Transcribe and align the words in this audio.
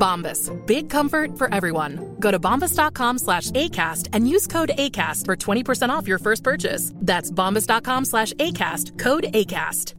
Bombas. 0.00 0.50
Big 0.66 0.90
comfort 0.90 1.38
for 1.38 1.54
everyone. 1.54 2.16
Go 2.18 2.32
to 2.32 2.40
bombas.com 2.40 3.18
slash 3.18 3.52
ACAST 3.52 4.08
and 4.12 4.28
use 4.28 4.48
code 4.48 4.72
ACAST 4.76 5.26
for 5.26 5.36
20% 5.36 5.90
off 5.90 6.08
your 6.08 6.18
first 6.18 6.42
purchase. 6.42 6.92
That's 6.96 7.30
bombas.com 7.30 8.06
slash 8.06 8.32
ACAST. 8.32 8.98
Code 8.98 9.26
ACAST. 9.32 9.94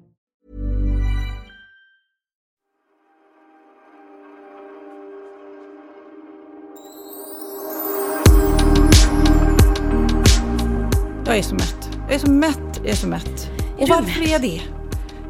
Jag 11.31 11.37
är 11.37 11.43
så 11.43 11.55
mätt. 11.55 11.89
Jag 12.07 12.15
är 12.15 12.19
så 12.19 12.31
mätt, 12.31 12.77
jag 12.77 12.89
är 12.89 12.95
så 12.95 13.07
mätt. 13.07 13.51
Och 13.79 13.87
du 13.87 13.93
varför 13.93 14.21
är 14.21 14.31
jag 14.31 14.41
det? 14.41 14.61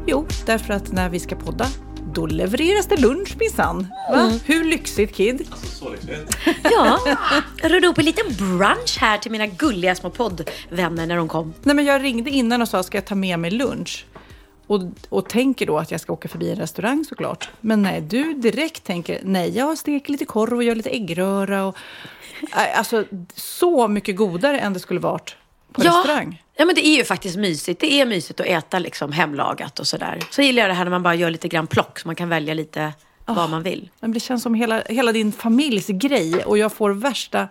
Jo, 0.06 0.26
därför 0.46 0.74
att 0.74 0.92
när 0.92 1.08
vi 1.08 1.20
ska 1.20 1.36
podda, 1.36 1.66
då 2.14 2.26
levereras 2.26 2.86
det 2.86 2.96
lunch 2.96 3.36
minsann. 3.38 3.86
Va? 4.10 4.32
Hur 4.44 4.64
lyxigt 4.64 5.14
Kid? 5.14 5.48
Ja, 6.62 6.98
jag 7.62 7.72
rörde 7.72 7.86
upp 7.86 7.98
en 7.98 8.04
liten 8.04 8.34
brunch 8.38 8.98
här 9.00 9.18
till 9.18 9.30
mina 9.30 9.46
gulliga 9.46 9.94
små 9.94 10.10
poddvänner 10.10 11.06
när 11.06 11.16
de 11.16 11.28
kom. 11.28 11.54
Nej, 11.62 11.76
men 11.76 11.84
jag 11.84 12.02
ringde 12.02 12.30
innan 12.30 12.62
och 12.62 12.68
sa, 12.68 12.82
ska 12.82 12.96
jag 12.96 13.04
ta 13.04 13.14
med 13.14 13.38
mig 13.38 13.50
lunch? 13.50 14.06
Och, 14.66 14.80
och 15.08 15.28
tänker 15.28 15.66
då 15.66 15.78
att 15.78 15.90
jag 15.90 16.00
ska 16.00 16.12
åka 16.12 16.28
förbi 16.28 16.50
en 16.50 16.56
restaurang 16.56 17.04
såklart. 17.04 17.50
Men 17.60 17.82
nej, 17.82 18.00
du 18.00 18.34
direkt 18.34 18.84
tänker, 18.84 19.20
nej, 19.22 19.56
jag 19.56 19.78
steker 19.78 20.12
lite 20.12 20.24
korv 20.24 20.56
och 20.56 20.64
gör 20.64 20.74
lite 20.74 20.90
äggröra. 20.90 21.64
Och, 21.64 21.76
alltså, 22.76 23.04
så 23.34 23.88
mycket 23.88 24.16
godare 24.16 24.58
än 24.58 24.72
det 24.72 24.80
skulle 24.80 25.00
varit 25.00 25.36
på 25.72 25.82
restaurang. 25.82 26.42
Ja, 26.56 26.64
men 26.64 26.74
det 26.74 26.86
är 26.86 26.96
ju 26.96 27.04
faktiskt 27.04 27.36
mysigt. 27.36 27.80
Det 27.80 27.92
är 27.92 28.06
mysigt 28.06 28.40
att 28.40 28.46
äta 28.46 28.78
liksom 28.78 29.12
hemlagat 29.12 29.78
och 29.78 29.86
sådär. 29.86 30.18
Så 30.30 30.42
gillar 30.42 30.62
jag 30.62 30.70
det 30.70 30.74
här 30.74 30.84
när 30.84 30.90
man 30.90 31.02
bara 31.02 31.14
gör 31.14 31.30
lite 31.30 31.48
grann 31.48 31.66
plock 31.66 31.98
så 31.98 32.08
man 32.08 32.14
kan 32.16 32.28
välja 32.28 32.54
lite 32.54 32.92
vad 33.26 33.50
man 33.50 33.62
vill. 33.62 33.90
Men 34.00 34.12
det 34.12 34.20
känns 34.20 34.42
som 34.42 34.54
hela, 34.54 34.82
hela 34.88 35.12
din 35.12 35.32
familjs 35.32 35.86
grej 35.88 36.44
och 36.44 36.58
jag 36.58 36.72
får 36.72 36.90
värsta 36.90 37.48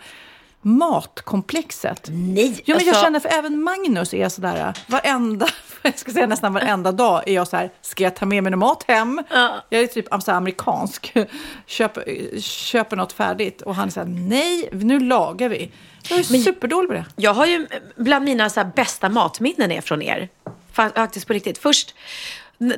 matkomplexet. 0.61 2.07
Nej, 2.11 2.61
Ja, 2.65 2.75
men 2.75 2.85
jag 2.85 2.87
alltså- 2.87 3.03
känner 3.03 3.19
för 3.19 3.29
även 3.29 3.63
Magnus 3.63 4.13
är 4.13 4.29
sådär, 4.29 4.73
varenda, 4.87 5.47
jag 5.81 5.99
ska 5.99 6.11
säga 6.11 6.27
nästan 6.27 6.53
varenda 6.53 6.91
dag 6.91 7.23
är 7.27 7.33
jag 7.33 7.47
så 7.47 7.57
här, 7.57 7.71
ska 7.81 8.03
jag 8.03 8.15
ta 8.15 8.25
med 8.25 8.43
mig 8.43 8.51
någon 8.51 8.59
mat 8.59 8.83
hem? 8.87 9.23
Jag 9.69 9.81
är 9.81 9.87
typ 9.87 10.05
så 10.21 10.31
här 10.31 10.37
amerikansk, 10.37 11.13
köper, 11.65 12.39
köper 12.41 12.95
något 12.95 13.13
färdigt 13.13 13.61
och 13.61 13.75
han 13.75 13.91
här, 13.95 14.05
nej, 14.05 14.69
nu 14.71 14.99
lagar 14.99 15.49
vi. 15.49 15.71
Jag 16.09 16.19
är 16.19 16.23
superdålig 16.23 16.87
på 16.89 16.93
det. 16.93 17.05
Jag 17.15 17.33
har 17.33 17.45
ju 17.45 17.67
bland 17.95 18.25
mina 18.25 18.49
så 18.49 18.71
bästa 18.75 19.09
matminnen 19.09 19.71
är 19.71 19.81
från 19.81 20.01
er. 20.01 20.29
Fa- 20.75 20.95
Faktiskt 20.95 21.27
på 21.27 21.33
riktigt. 21.33 21.57
Först 21.57 21.95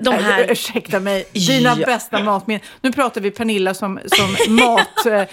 de 0.01 0.13
här... 0.13 0.51
ursäkta 0.51 0.99
mig, 0.99 1.25
dina 1.31 1.75
Ja. 1.79 1.85
bästa 1.85 2.23
matminnen. 2.23 2.61
Nu 2.81 2.91
pratar 2.91 3.21
vi 3.21 3.31
Pernilla 3.31 3.73
som, 3.73 3.99
som 4.07 4.55
mat, 4.55 5.05
eh, 5.05 5.23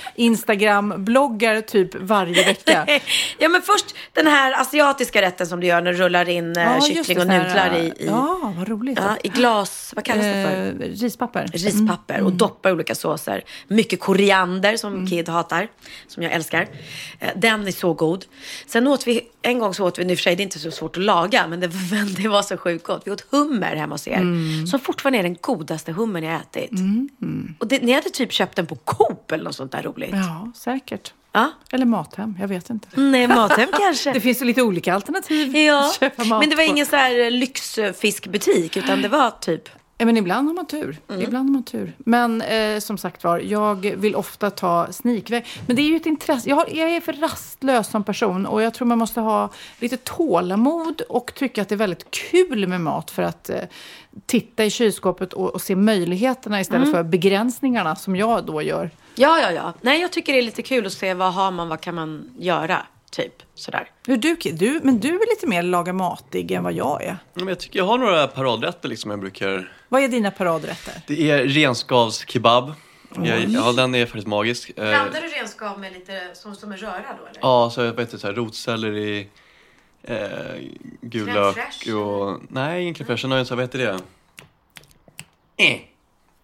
typ 1.60 1.94
varje 1.94 2.44
vecka. 2.44 2.86
ja, 3.38 3.48
men 3.48 3.62
först 3.62 3.86
den 4.12 4.26
här 4.26 4.60
asiatiska 4.60 5.22
rätten 5.22 5.46
som 5.46 5.60
du 5.60 5.66
gör 5.66 5.80
när 5.80 5.92
du 5.92 5.98
rullar 5.98 6.28
in 6.28 6.56
eh, 6.56 6.74
just 6.76 6.86
kyckling 6.86 7.20
och 7.20 7.26
nudlar 7.26 7.76
i, 7.76 7.80
i, 7.86 8.06
Ja, 8.06 8.52
vad 8.58 8.68
roligt. 8.68 8.98
ja, 9.02 9.16
i 9.24 9.28
glas... 9.28 9.92
Vad 9.96 10.04
kallas 10.04 10.24
det 10.24 10.46
för? 10.78 10.84
Eh, 10.86 10.88
rispapper. 10.88 11.46
rispapper 11.52 12.20
och 12.22 12.32
doppa 12.32 12.68
i 12.70 12.72
olika 12.72 12.94
såser. 12.94 13.44
Mycket 13.68 14.00
koriander 14.00 14.76
som 14.76 15.06
Kid 15.06 15.28
hatar, 15.28 15.68
som 16.08 16.22
jag 16.22 16.32
älskar. 16.32 16.68
Den 17.36 17.66
är 17.66 17.72
så 17.72 17.92
god. 17.92 18.24
Sen 18.66 18.86
åt 18.86 19.06
vi, 19.06 19.20
en 19.42 19.58
gång 19.58 19.74
så 19.74 19.86
åt 19.86 19.98
vi, 19.98 20.04
nu 20.04 20.16
för 20.16 20.22
sig 20.22 20.36
det 20.36 20.40
är 20.40 20.44
inte 20.44 20.58
så 20.58 20.70
svårt 20.70 20.96
att 20.96 21.02
laga, 21.02 21.46
men 21.46 21.60
det, 21.60 21.68
men 21.90 22.14
det 22.14 22.28
var 22.28 22.42
så 22.42 22.56
sjukt 22.56 22.86
gott. 22.86 23.02
Vi 23.04 23.10
åt 23.10 23.24
hummer 23.30 23.76
hemma 23.76 23.94
hos 23.94 24.08
er, 24.08 24.20
som 24.66 24.80
fortfarande 24.80 25.18
är 25.18 25.22
den 25.22 25.36
godaste 25.40 25.92
hummern 25.92 26.24
jag 26.24 26.34
ätit. 26.40 26.70
Och 27.58 27.66
det, 27.68 27.82
ni 27.82 27.92
hade 27.92 28.10
typ 28.10 28.32
köpt 28.32 28.56
den 28.56 28.66
på 28.66 28.76
Coop 28.76 29.32
eller 29.32 29.44
något 29.44 29.56
sånt 29.56 29.72
där 29.72 29.82
roligt. 29.82 30.10
Ja, 30.12 30.52
säkert. 30.54 31.12
Ja. 31.32 31.50
Eller 31.72 31.86
Mathem, 31.86 32.36
jag 32.40 32.48
vet 32.48 32.70
inte. 32.70 32.88
Nej, 33.00 33.28
Mathem 33.28 33.68
kanske. 33.78 34.12
Det 34.14 34.20
finns 34.20 34.42
ju 34.42 34.44
lite 34.46 34.62
olika 34.62 34.94
alternativ 34.94 35.56
Ja, 35.56 35.92
men 36.40 36.50
det 36.50 36.56
var 36.56 36.64
ingen 36.64 36.86
så 36.86 36.96
här 36.96 37.30
lyxfiskbutik, 37.30 38.76
utan 38.76 39.02
det 39.02 39.08
var 39.08 39.30
typ... 39.30 39.68
Ja, 40.00 40.06
men 40.06 40.16
ibland 40.16 40.48
har 40.48 40.54
man 40.54 40.66
tur. 40.66 40.98
Ibland 41.08 41.48
har 41.48 41.52
man 41.52 41.62
tur. 41.62 41.92
Men 41.98 42.42
eh, 42.42 42.78
som 42.78 42.98
sagt 42.98 43.24
var, 43.24 43.38
jag 43.38 43.86
vill 43.96 44.16
ofta 44.16 44.50
ta 44.50 44.92
sneakväg. 44.92 45.46
Men 45.66 45.76
det 45.76 45.82
är 45.82 45.86
ju 45.86 45.96
ett 45.96 46.06
intresse. 46.06 46.48
Jag, 46.48 46.56
har, 46.56 46.66
jag 46.72 46.90
är 46.90 47.00
för 47.00 47.12
rastlös 47.12 47.88
som 47.90 48.04
person 48.04 48.46
och 48.46 48.62
jag 48.62 48.74
tror 48.74 48.86
man 48.86 48.98
måste 48.98 49.20
ha 49.20 49.50
lite 49.78 49.96
tålamod 49.96 51.00
och 51.00 51.32
tycka 51.34 51.62
att 51.62 51.68
det 51.68 51.74
är 51.74 51.76
väldigt 51.76 52.10
kul 52.10 52.66
med 52.66 52.80
mat 52.80 53.10
för 53.10 53.22
att 53.22 53.50
eh, 53.50 53.60
titta 54.26 54.64
i 54.64 54.70
kylskåpet 54.70 55.32
och, 55.32 55.54
och 55.54 55.60
se 55.60 55.76
möjligheterna 55.76 56.60
istället 56.60 56.92
för 56.92 57.02
begränsningarna 57.02 57.96
som 57.96 58.16
jag 58.16 58.44
då 58.44 58.62
gör. 58.62 58.90
Ja, 59.14 59.40
ja, 59.40 59.52
ja. 59.52 59.72
Nej, 59.80 60.00
jag 60.00 60.12
tycker 60.12 60.32
det 60.32 60.38
är 60.38 60.42
lite 60.42 60.62
kul 60.62 60.86
att 60.86 60.92
se 60.92 61.14
vad 61.14 61.34
har 61.34 61.50
man, 61.50 61.68
vad 61.68 61.80
kan 61.80 61.94
man 61.94 62.30
göra, 62.38 62.86
typ 63.10 63.42
sådär. 63.54 63.90
Hur 64.06 64.16
du, 64.16 64.34
du, 64.34 64.80
men 64.82 65.00
du 65.00 65.08
är 65.08 65.34
lite 65.34 65.46
mer 65.46 65.62
laga 65.62 65.92
matig 65.92 66.50
än 66.50 66.62
vad 66.62 66.72
jag 66.72 67.04
är. 67.04 67.16
Men 67.34 67.48
jag 67.48 67.60
tycker 67.60 67.78
jag 67.78 67.86
har 67.86 67.98
några 67.98 68.26
paradrätter 68.26 68.88
liksom 68.88 69.10
jag 69.10 69.20
brukar. 69.20 69.72
Vad 69.88 70.02
är 70.02 70.08
dina 70.08 70.30
paradrätter? 70.30 70.94
Det 71.06 71.30
är 71.30 71.44
renskavskebab. 71.44 72.72
Jag, 73.14 73.44
ja, 73.44 73.72
den 73.72 73.94
är 73.94 74.06
faktiskt 74.06 74.26
magisk. 74.26 74.68
Eh, 74.68 74.74
Blandar 74.74 75.20
du 75.20 75.28
renskav 75.28 75.80
med 75.80 75.92
lite 75.92 76.20
som, 76.34 76.54
som 76.54 76.72
en 76.72 76.78
röra 76.78 76.92
då 76.92 77.26
eller? 77.26 77.40
Ja, 77.40 77.70
så 77.74 77.80
jag 77.80 77.92
vet 77.92 78.00
inte, 78.00 78.18
så 78.18 78.26
här, 78.26 78.34
rotselleri, 78.34 79.28
eh, 80.02 80.18
gul 81.00 81.26
lök 81.26 81.56
och... 81.96 82.40
Nej, 82.48 82.82
ingen 82.82 82.94
crème 82.94 83.06
fraîche. 83.06 83.44
Så 83.44 83.54
här, 83.54 83.56
vad 83.56 83.64
heter 83.64 83.78
det? 83.78 84.00
Eh. 85.64 85.80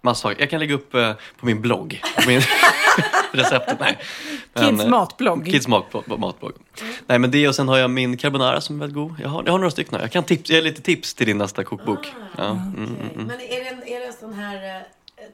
Massa 0.06 0.22
saker. 0.22 0.40
Jag 0.40 0.50
kan 0.50 0.60
lägga 0.60 0.74
upp 0.74 0.94
eh, 0.94 1.12
på 1.40 1.46
min 1.46 1.60
blogg. 1.60 2.02
På 2.16 2.28
min 2.28 2.40
receptet, 3.32 3.80
nej. 3.80 3.98
Kids 4.58 4.82
eh, 4.82 4.88
matblogg. 4.88 5.46
Kids 5.46 5.68
mat, 5.68 5.94
matblogg. 6.18 6.52
Nej, 7.06 7.18
men 7.18 7.30
det 7.30 7.48
och 7.48 7.54
sen 7.54 7.68
har 7.68 7.78
jag 7.78 7.90
min 7.90 8.16
carbonara 8.16 8.60
som 8.60 8.76
är 8.76 8.80
väldigt 8.80 8.94
god. 8.94 9.14
Jag 9.22 9.28
har, 9.28 9.42
jag 9.44 9.52
har 9.52 9.58
några 9.58 9.70
stycken. 9.70 10.00
Jag 10.00 10.12
kan 10.12 10.24
tips, 10.24 10.50
ge 10.50 10.60
lite 10.60 10.82
tips 10.82 11.14
till 11.14 11.26
din 11.26 11.38
nästa 11.38 11.64
kokbok. 11.64 12.12
ja, 12.36 12.44
mm, 12.44 12.74
mm, 12.76 12.96
mm. 13.14 13.26
Men 13.26 13.40
är 13.40 13.64
det, 13.64 13.68
en, 13.68 13.82
är 13.82 14.00
det 14.00 14.06
en 14.06 14.12
sån 14.12 14.32
här 14.32 14.76
eh, 14.76 14.82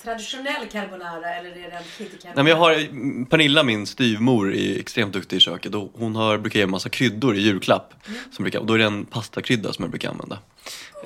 traditionell 0.03 0.66
carbonara 0.72 1.34
eller 1.34 1.50
är 1.50 1.71
det 1.71 1.77
en 1.77 1.84
kitty 1.99 2.16
carbonara? 2.16 2.32
Nej, 2.34 2.44
men 2.44 2.47
jag 2.47 2.56
har, 2.56 3.25
Pernilla, 3.25 3.62
min 3.62 3.87
styvmor, 3.87 4.55
är 4.55 4.78
extremt 4.78 5.12
duktig 5.12 5.37
i 5.37 5.41
köket. 5.41 5.75
Och 5.75 5.93
hon 5.94 6.16
har, 6.16 6.38
brukar 6.38 6.59
ge 6.59 6.65
en 6.65 6.71
massa 6.71 6.88
kryddor 6.88 7.37
i 7.37 7.41
julklapp. 7.41 7.94
Som 8.31 8.43
brukar, 8.43 8.59
och 8.59 8.66
då 8.66 8.75
är 8.75 8.78
det 8.78 8.84
en 8.84 9.05
pastakrydda 9.05 9.72
som 9.72 9.82
jag 9.82 9.91
brukar 9.91 10.11
använda. 10.11 10.38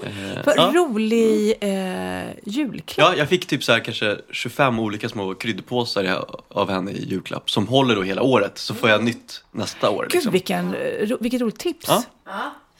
Eh, 0.02 0.44
Vad 0.46 0.56
ja. 0.56 0.72
rolig 0.74 1.54
eh, 1.60 2.24
julklapp. 2.44 2.98
Ja, 2.98 3.14
jag 3.18 3.28
fick 3.28 3.46
typ 3.46 3.64
så 3.64 3.72
här 3.72 3.80
kanske 3.80 4.16
25 4.30 4.78
olika 4.78 5.08
små 5.08 5.34
kryddpåsar 5.34 6.24
av 6.48 6.70
henne 6.70 6.90
i 6.90 7.04
julklapp. 7.08 7.50
Som 7.50 7.66
håller 7.68 7.96
då 7.96 8.02
hela 8.02 8.22
året. 8.22 8.58
Så 8.58 8.74
får 8.74 8.88
jag 8.90 9.04
nytt 9.04 9.44
nästa 9.52 9.90
år. 9.90 10.02
Gud, 10.02 10.12
Liksom. 10.12 10.32
vilken, 10.32 10.74
eh, 10.74 11.06
ro, 11.06 11.16
vilket 11.20 11.40
roligt 11.40 11.58
tips. 11.58 11.86
Ja. 11.88 12.02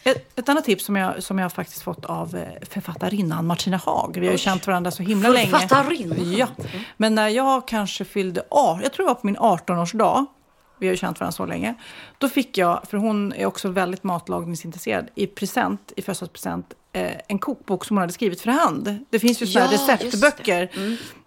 Ett, 0.04 0.38
ett 0.38 0.48
annat 0.48 0.64
tips 0.64 0.84
som 0.84 0.96
jag, 0.96 1.22
som 1.22 1.38
jag 1.38 1.52
faktiskt 1.52 1.82
fått 1.82 2.04
av 2.04 2.36
eh, 2.36 2.68
författarinnan 2.70 3.46
Martina 3.46 3.76
Haag. 3.76 4.16
Vi 4.20 4.26
har 4.26 4.32
ju 4.32 4.38
känt 4.38 4.66
varandra 4.66 4.90
så 4.90 5.02
himla 5.02 5.28
länge. 5.28 5.50
Författarinnan? 5.50 6.32
Ja. 6.32 6.46
Men 6.96 7.14
när 7.14 7.28
jag 7.28 7.68
kanske 7.68 8.04
fyllde 8.04 8.42
18, 8.50 8.80
jag 8.82 8.92
tror 8.92 9.06
det 9.06 9.08
var 9.08 9.14
på 9.14 9.26
min 9.26 9.36
18-årsdag. 9.36 10.26
Vi 10.78 10.86
har 10.86 10.92
ju 10.92 10.96
känt 10.96 11.20
varandra 11.20 11.32
så 11.32 11.46
länge. 11.46 11.74
Då 12.18 12.28
fick 12.28 12.58
jag, 12.58 12.80
för 12.90 12.96
hon 12.96 13.32
är 13.32 13.46
också 13.46 13.68
väldigt 13.68 14.04
matlagningsintresserad, 14.04 15.08
i 15.14 15.26
present, 15.26 15.92
i 15.96 16.02
födelsedagspresent, 16.02 16.74
en 17.28 17.38
kokbok 17.38 17.84
som 17.84 17.96
hon 17.96 18.00
hade 18.00 18.12
skrivit 18.12 18.40
för 18.40 18.50
hand. 18.50 18.98
Det 19.10 19.18
finns 19.18 19.42
ju 19.42 19.46
sådana 19.46 19.72
Ja, 19.72 19.78
receptböcker 19.78 20.68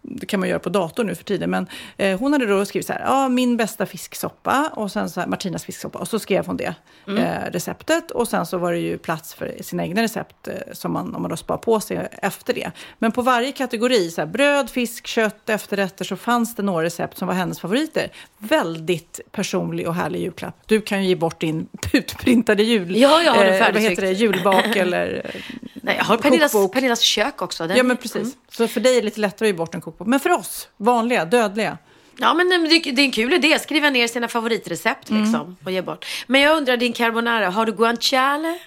det 0.01 0.25
kan 0.25 0.39
man 0.39 0.49
göra 0.49 0.59
på 0.59 0.69
dator 0.69 1.03
nu 1.03 1.15
för 1.15 1.23
tiden. 1.23 1.49
Men 1.49 1.67
eh, 1.97 2.19
hon 2.19 2.33
hade 2.33 2.45
då 2.45 2.65
skrivit 2.65 2.87
så 2.87 2.93
här, 2.93 3.01
ja, 3.05 3.29
min 3.29 3.57
bästa 3.57 3.85
fisksoppa 3.85 4.71
och 4.73 4.91
sen 4.91 5.09
så 5.09 5.19
här, 5.19 5.27
Martinas 5.27 5.65
fisksoppa. 5.65 5.99
Och 5.99 6.07
så 6.07 6.19
skrev 6.19 6.45
hon 6.45 6.57
det 6.57 6.75
eh, 7.07 7.51
receptet. 7.51 8.11
Och 8.11 8.27
sen 8.27 8.45
så 8.45 8.57
var 8.57 8.71
det 8.71 8.79
ju 8.79 8.97
plats 8.97 9.33
för 9.33 9.55
sina 9.61 9.83
egna 9.83 10.01
recept 10.01 10.47
eh, 10.47 10.53
som 10.73 10.93
man, 10.93 11.15
om 11.15 11.21
man 11.21 11.31
då 11.31 11.37
spar 11.37 11.57
på 11.57 11.79
sig 11.79 12.07
efter 12.11 12.53
det. 12.53 12.71
Men 12.99 13.11
på 13.11 13.21
varje 13.21 13.51
kategori, 13.51 14.11
så 14.11 14.21
här, 14.21 14.25
bröd, 14.25 14.69
fisk, 14.69 15.07
kött, 15.07 15.49
efterrätter, 15.49 16.05
så 16.05 16.15
fanns 16.15 16.55
det 16.55 16.63
några 16.63 16.83
recept 16.83 17.17
som 17.17 17.27
var 17.27 17.35
hennes 17.35 17.59
favoriter. 17.59 18.11
Väldigt 18.37 19.19
personlig 19.31 19.87
och 19.87 19.95
härlig 19.95 20.21
julklapp. 20.21 20.55
Du 20.65 20.81
kan 20.81 21.03
ju 21.03 21.09
ge 21.09 21.15
bort 21.15 21.41
din 21.41 21.67
utprintade 21.93 22.63
jul... 22.63 22.95
Ja, 22.95 23.21
jag 23.21 23.31
har 23.31 23.45
den 23.45 23.53
eh, 23.53 23.73
Vad 23.73 23.81
heter 23.81 24.01
det? 24.01 24.11
Julbak 24.11 24.65
eller... 24.75 25.31
Nej, 25.73 25.95
jag 25.97 26.05
har 26.05 26.17
Pernillas. 26.17 26.71
Pernillas 26.73 26.99
kök 26.99 27.41
också. 27.41 27.67
Den, 27.67 27.77
Ja, 27.77 27.83
men 27.83 27.97
precis. 27.97 28.15
Mm. 28.15 28.31
Så 28.51 28.67
för 28.67 28.79
dig 28.79 28.91
är 28.97 29.01
det 29.01 29.05
lite 29.05 29.19
lättare 29.19 29.47
att 29.49 29.53
ge 29.53 29.57
bort 29.57 29.75
en 29.75 29.81
kokbok. 29.81 30.07
Men 30.07 30.19
för 30.19 30.29
oss, 30.31 30.67
vanliga, 30.77 31.25
dödliga. 31.25 31.77
Ja, 32.17 32.33
men 32.33 32.49
det, 32.49 32.79
det 32.91 33.01
är 33.01 33.05
en 33.05 33.11
kul 33.11 33.33
idé. 33.33 33.59
Skriva 33.59 33.89
ner 33.89 34.07
sina 34.07 34.27
favoritrecept 34.27 35.09
Mm. 35.09 35.23
liksom, 35.23 35.57
och 35.63 35.71
ge 35.71 35.81
bort. 35.81 36.05
Men 36.27 36.41
jag 36.41 36.57
undrar, 36.57 36.77
din 36.77 36.93
carbonara, 36.93 37.49
har 37.49 37.65
du 37.65 37.71
guanciale? 37.71 38.59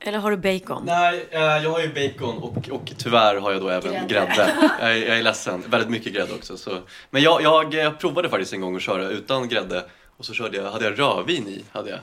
Eller 0.00 0.18
har 0.18 0.30
du 0.30 0.36
bacon? 0.36 0.82
Nej, 0.86 1.26
eh, 1.30 1.40
jag 1.40 1.70
har 1.70 1.80
ju 1.80 1.88
bacon 1.88 2.38
och, 2.38 2.68
och 2.70 2.92
tyvärr 2.98 3.36
har 3.36 3.52
jag 3.52 3.60
då 3.60 3.68
även 3.68 4.08
grädde. 4.08 4.54
Jag, 4.80 4.90
är, 4.90 4.96
jag 5.08 5.18
är 5.18 5.22
ledsen, 5.22 5.64
väldigt 5.68 5.90
mycket 5.90 6.12
grädde 6.12 6.32
också. 6.34 6.56
Så. 6.56 6.78
Men 7.10 7.22
jag, 7.22 7.42
jag 7.42 7.74
eh, 7.84 7.90
provade 7.92 8.28
faktiskt 8.28 8.52
en 8.52 8.60
gång 8.60 8.76
att 8.76 8.82
köra 8.82 9.08
utan 9.08 9.48
grädde 9.48 9.84
och 10.16 10.24
så 10.24 10.34
körde 10.34 10.56
jag, 10.56 10.70
hade 10.70 10.84
jag 10.84 10.98
rödvin 10.98 11.48
i. 11.48 11.64
Hade 11.72 11.90
jag. 11.90 11.98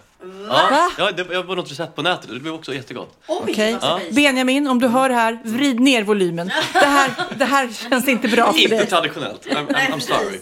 Ja, 0.48 0.90
ja, 0.98 1.12
det 1.12 1.24
var 1.24 1.56
något 1.56 1.72
recept 1.72 1.96
på 1.96 2.02
nätet 2.02 2.28
och 2.30 2.34
det 2.34 2.40
blev 2.40 2.54
också 2.54 2.74
jättegott. 2.74 3.18
Okej. 3.28 3.78
Benjamin, 4.12 4.68
om 4.68 4.80
du 4.80 4.88
hör 4.88 5.10
det 5.10 5.16
här, 5.16 5.40
vrid 5.44 5.80
ner 5.80 6.04
volymen. 6.04 6.52
Det 6.74 6.80
här, 6.86 7.12
det 7.38 7.46
här 7.46 7.70
känns 7.90 8.08
inte 8.08 8.28
bra 8.28 8.54
för 8.54 8.60
Inte 8.60 8.76
dig. 8.76 8.88
traditionellt, 8.88 9.46
I'm, 9.48 9.68
I'm, 9.68 9.92
I'm 9.94 10.00
sorry. 10.00 10.40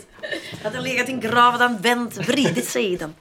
Hade 0.63 0.75
han 0.75 0.83
legat 0.83 1.10
i 1.10 1.12
en 1.12 1.19
grav 1.19 1.51
hade 1.51 1.63
han 1.63 1.77
vänt, 1.77 2.18
vridit 2.18 2.66
sig 2.69 2.86
i 2.86 2.95
den. 2.95 3.13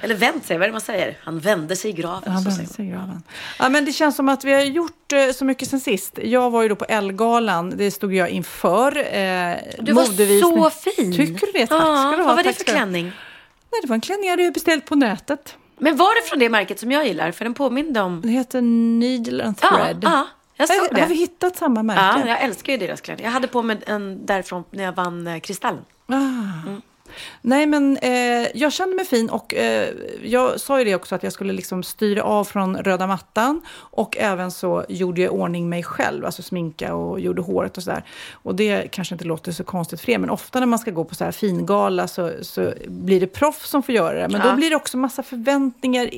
Eller 0.00 0.14
vänt 0.14 0.46
sig, 0.46 0.56
vad 0.58 0.62
är 0.64 0.68
det 0.68 0.72
man 0.72 0.80
säger? 0.80 1.18
Han 1.22 1.38
vände 1.38 1.76
sig 1.76 1.90
i 1.90 1.92
graven. 1.92 2.22
Ja, 2.32 2.36
så 2.38 2.42
men, 2.44 2.52
säger 2.52 2.58
man. 2.68 2.74
säger 2.74 2.90
graven. 2.92 3.22
ja, 3.58 3.68
men 3.68 3.84
det 3.84 3.92
känns 3.92 4.16
som 4.16 4.28
att 4.28 4.44
vi 4.44 4.52
har 4.52 4.60
gjort 4.60 5.12
eh, 5.12 5.32
så 5.34 5.44
mycket 5.44 5.68
sen 5.68 5.80
sist. 5.80 6.18
Jag 6.22 6.50
var 6.50 6.62
ju 6.62 6.68
då 6.68 6.76
på 6.76 6.84
Ellegalan, 6.84 7.72
det 7.76 7.90
stod 7.90 8.14
jag 8.14 8.28
inför. 8.28 8.96
Eh, 8.98 9.56
Du 9.78 9.92
var 9.92 10.02
modevisning. 10.02 10.40
så 10.62 10.70
fin. 10.70 11.16
Tycker 11.16 11.46
du 11.46 11.52
det? 11.52 11.66
Tack 11.66 11.82
Ja, 11.82 12.08
ska 12.12 12.16
du 12.16 12.22
ha. 12.22 12.26
Vad 12.26 12.36
var 12.36 12.42
det 12.42 12.48
Tack 12.48 12.56
för 12.56 12.64
ska 12.64 12.72
du 12.72 12.78
ha. 12.78 12.84
klänning? 12.84 13.12
Nej, 13.72 13.80
det 13.82 13.88
var 13.88 13.94
en 13.94 14.00
klänning 14.00 14.24
jag 14.30 14.36
hade 14.38 14.50
beställt 14.50 14.84
på 14.86 14.94
nätet. 14.94 15.56
Men 15.78 15.96
var 15.96 16.22
det 16.22 16.28
från 16.28 16.38
det 16.38 16.48
märket 16.48 16.80
som 16.80 16.90
jag 16.92 17.06
gillar? 17.06 17.30
För 17.32 17.44
den 17.44 17.54
påminde 17.54 18.00
om... 18.00 18.20
Det 18.20 18.28
heter 18.28 18.60
Needle 18.62 19.44
and 19.44 19.58
Ja, 19.62 19.68
Thread. 19.68 19.98
ja, 20.02 20.26
jag 20.56 20.68
såg 20.68 20.76
Har, 20.76 21.00
har 21.00 21.08
vi 21.08 21.14
det. 21.14 21.20
hittat 21.20 21.56
samma 21.56 21.82
märke? 21.82 22.00
Ja, 22.20 22.28
jag 22.28 22.40
älskar 22.42 22.72
ju 22.72 22.78
deras 22.78 23.00
klänning. 23.00 23.24
Jag 23.24 23.32
hade 23.32 23.48
på 23.48 23.62
mig 23.62 23.78
en 23.86 24.26
därifrån 24.26 24.64
när 24.70 24.84
jag 24.84 24.92
vann 24.92 25.26
eh, 25.26 25.40
Kristallen. 25.40 25.84
Ah. 26.06 26.14
Nej, 27.42 27.66
men 27.66 27.96
eh, 27.96 28.46
jag 28.54 28.72
kände 28.72 28.96
mig 28.96 29.04
fin 29.04 29.30
och 29.30 29.54
eh, 29.54 29.88
jag 30.22 30.60
sa 30.60 30.78
ju 30.78 30.84
det 30.84 30.94
också 30.94 31.14
att 31.14 31.22
jag 31.22 31.32
skulle 31.32 31.52
liksom 31.52 31.82
styra 31.82 32.22
av 32.22 32.44
från 32.44 32.76
röda 32.76 33.06
mattan 33.06 33.60
och 33.74 34.16
även 34.18 34.50
så 34.50 34.84
gjorde 34.88 35.20
jag 35.20 35.34
i 35.34 35.36
ordning 35.36 35.68
mig 35.68 35.82
själv, 35.82 36.24
alltså 36.24 36.42
sminka 36.42 36.94
och 36.94 37.20
gjorde 37.20 37.42
håret 37.42 37.76
och 37.76 37.82
sådär. 37.82 38.04
Och 38.32 38.54
det 38.54 38.88
kanske 38.90 39.14
inte 39.14 39.24
låter 39.24 39.52
så 39.52 39.64
konstigt 39.64 40.00
för 40.00 40.12
er, 40.12 40.18
men 40.18 40.30
ofta 40.30 40.60
när 40.60 40.66
man 40.66 40.78
ska 40.78 40.90
gå 40.90 41.04
på 41.04 41.14
så 41.14 41.24
här 41.24 41.32
fingala 41.32 42.08
så, 42.08 42.30
så 42.42 42.72
blir 42.86 43.20
det 43.20 43.26
proffs 43.26 43.70
som 43.70 43.82
får 43.82 43.94
göra 43.94 44.20
det. 44.20 44.28
Men 44.28 44.40
Ja. 44.40 44.50
då 44.50 44.56
blir 44.56 44.70
det 44.70 44.76
också 44.76 44.96
massa 44.96 45.22
förväntningar 45.22 46.08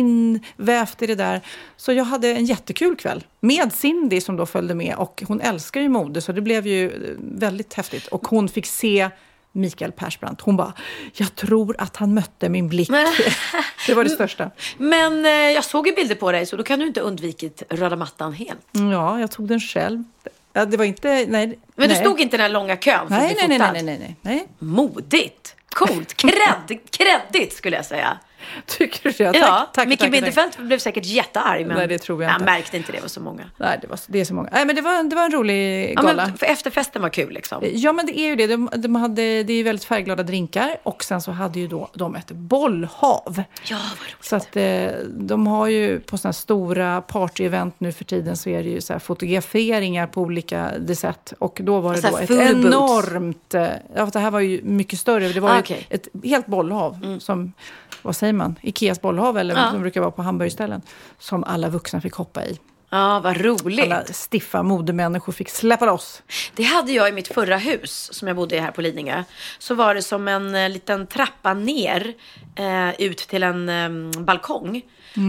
invävt 0.00 1.02
i 1.02 1.06
det 1.06 1.14
där. 1.14 1.40
Så 1.76 1.92
jag 1.92 2.04
hade 2.04 2.28
en 2.28 2.44
jättekul 2.44 2.96
kväll 2.96 3.24
med 3.40 3.72
Cindy 3.72 4.20
som 4.20 4.36
då 4.36 4.46
följde 4.46 4.74
med 4.74 4.94
och 4.94 5.22
hon 5.28 5.40
älskar 5.40 5.80
ju 5.80 5.88
mode 5.88 6.20
så 6.20 6.32
det 6.32 6.40
blev 6.40 6.66
ju 6.66 6.86
eh, 6.86 7.14
väldigt 7.18 7.74
häftigt. 7.74 8.06
Och 8.06 8.26
hon 8.28 8.48
fick 8.48 8.66
se 8.66 9.10
Mikael 9.52 9.92
Persbrandt. 9.92 10.40
Hon 10.40 10.56
bara, 10.56 10.72
jag 11.12 11.34
tror 11.34 11.76
att 11.78 11.96
han 11.96 12.14
mötte 12.14 12.48
min 12.48 12.68
blick. 12.68 12.90
det 13.86 13.94
var 13.94 14.04
det 14.04 14.10
största. 14.10 14.50
Men 14.78 15.24
eh, 15.24 15.30
jag 15.30 15.64
såg 15.64 15.86
ju 15.86 15.94
bilder 15.94 16.14
på 16.14 16.32
dig 16.32 16.46
så 16.46 16.56
då 16.56 16.62
kan 16.62 16.78
du 16.78 16.86
inte 16.86 17.00
undvikit 17.00 17.62
röda 17.68 17.96
mattan 17.96 18.32
helt. 18.32 18.60
Ja, 18.72 19.20
jag 19.20 19.30
tog 19.30 19.48
den 19.48 19.60
själv. 19.60 20.04
Ja, 20.52 20.64
det 20.64 20.76
var 20.76 20.84
inte... 20.84 21.08
Nej, 21.08 21.28
Men 21.28 21.88
du 21.88 21.94
nej. 21.94 21.96
stod 21.96 22.20
inte 22.20 22.36
i 22.36 22.38
den 22.38 22.40
här 22.40 22.52
långa 22.52 22.76
kön 22.76 23.08
för 23.08 23.14
Nej, 23.14 23.30
att 23.30 23.46
bli 23.46 23.58
nej, 23.58 23.72
nej, 23.72 23.82
nej, 23.82 23.98
nej, 23.98 24.16
nej. 24.22 24.46
Modigt! 24.58 25.56
Coolt! 25.68 26.14
Kredd, 26.14 26.78
kreddigt 26.90 27.56
skulle 27.56 27.76
jag 27.76 27.86
säga. 27.86 28.18
Tycker 28.66 29.02
du 29.02 29.10
det? 29.32 29.38
Ja, 29.38 29.70
tack, 29.74 29.88
Micke 29.88 29.98
tack, 30.00 30.06
tack. 30.06 30.12
Bindefeld 30.12 30.52
blev 30.58 30.78
säkert 30.78 31.04
jättearg. 31.06 31.66
Men 31.66 31.76
Nej, 31.76 31.86
det 31.86 31.98
tror 31.98 32.22
jag 32.22 32.32
inte. 32.32 32.44
märkte 32.44 32.76
inte 32.76 32.92
det 32.92 33.00
var 33.00 33.08
så 33.08 33.20
många. 33.20 33.42
Nej, 33.56 33.78
det, 33.82 33.86
var, 33.86 33.98
det 34.06 34.20
är 34.20 34.24
så 34.24 34.34
många. 34.34 34.48
Nej, 34.52 34.66
men 34.66 34.76
det 34.76 34.82
var, 34.82 35.02
det 35.10 35.16
var 35.16 35.24
en 35.24 35.32
rolig 35.32 35.92
Ja, 35.96 36.02
gala. 36.02 36.26
men 36.26 36.36
för 36.38 36.46
efterfesten 36.46 37.02
var 37.02 37.08
kul 37.08 37.32
liksom. 37.32 37.62
Ja, 37.72 37.92
men 37.92 38.06
det 38.06 38.18
är 38.18 38.26
ju 38.26 38.36
det. 38.36 38.46
De, 38.46 38.70
de 38.76 38.94
hade, 38.94 39.22
det 39.42 39.52
är 39.52 39.56
ju 39.56 39.62
väldigt 39.62 39.84
färgglada 39.84 40.22
drinkar 40.22 40.76
och 40.82 41.04
sen 41.04 41.22
så 41.22 41.30
hade 41.32 41.60
ju 41.60 41.66
då 41.68 41.90
de 41.94 42.14
ett 42.16 42.30
bollhav. 42.30 43.42
Ja, 43.64 43.76
vad 43.98 44.08
roligt. 44.08 44.24
Så 44.24 44.36
att 44.36 44.56
eh, 44.56 44.88
de 45.08 45.46
har 45.46 45.66
ju 45.66 46.00
på 46.00 46.18
sådana 46.18 46.32
stora 46.32 47.00
partyevent 47.00 47.74
nu 47.80 47.92
för 47.92 48.04
tiden 48.04 48.36
så 48.36 48.50
är 48.50 48.62
det 48.62 48.68
ju 48.68 48.80
så 48.80 48.92
här 48.92 49.00
fotograferingar 49.00 50.06
på 50.06 50.20
olika 50.20 50.70
sätt. 50.96 51.32
Och 51.38 51.58
då 51.62 51.80
var 51.80 51.94
det 51.94 52.00
Så 52.00 52.06
här 52.06 52.26
då 52.26 52.34
ett 52.34 52.50
enormt... 52.50 53.54
eh, 53.54 53.66
Ja, 53.96 54.04
det 54.12 54.18
här 54.18 54.30
var 54.30 54.40
ju 54.40 54.60
mycket 54.62 54.98
större. 54.98 55.28
Det 55.28 55.40
var 55.40 55.50
Ah, 55.50 55.62
ju 55.68 55.76
ett 55.88 56.08
helt 56.24 56.46
bollhav 56.46 57.18
som, 57.20 57.52
vad 58.02 58.16
säger 58.16 58.32
man, 58.32 58.56
Ikeas 58.62 59.00
bollhav 59.00 59.38
eller 59.38 59.54
Ja. 59.56 59.70
som 59.70 59.80
brukar 59.80 60.00
vara 60.00 60.10
på 60.10 60.22
hamburgerställen. 60.22 60.82
Som 61.18 61.44
alla 61.44 61.68
vuxna 61.68 62.00
fick 62.00 62.14
hoppa 62.14 62.44
i. 62.44 62.58
Ja, 62.92 63.20
vad 63.20 63.36
roligt. 63.36 63.84
Alla 63.84 64.04
stiffa 64.04 64.62
modemänniskor 64.62 65.32
fick 65.32 65.48
släppa 65.50 65.86
loss. 65.86 66.22
Det 66.54 66.62
hade 66.62 66.92
jag 66.92 67.08
i 67.08 67.12
mitt 67.12 67.28
förra 67.28 67.56
hus 67.56 68.08
som 68.12 68.28
jag 68.28 68.36
bodde 68.36 68.56
i 68.56 68.58
här 68.58 68.70
på 68.70 68.80
Lidingö. 68.80 69.24
Så 69.58 69.74
var 69.74 69.94
det 69.94 70.02
som 70.02 70.28
en 70.28 70.54
eh, 70.54 70.68
liten 70.68 71.06
trappa 71.06 71.54
ner 71.54 72.14
eh, 72.54 73.00
ut 73.00 73.18
till 73.18 73.42
en 73.42 73.68
eh, 73.68 74.20
balkong. 74.20 74.82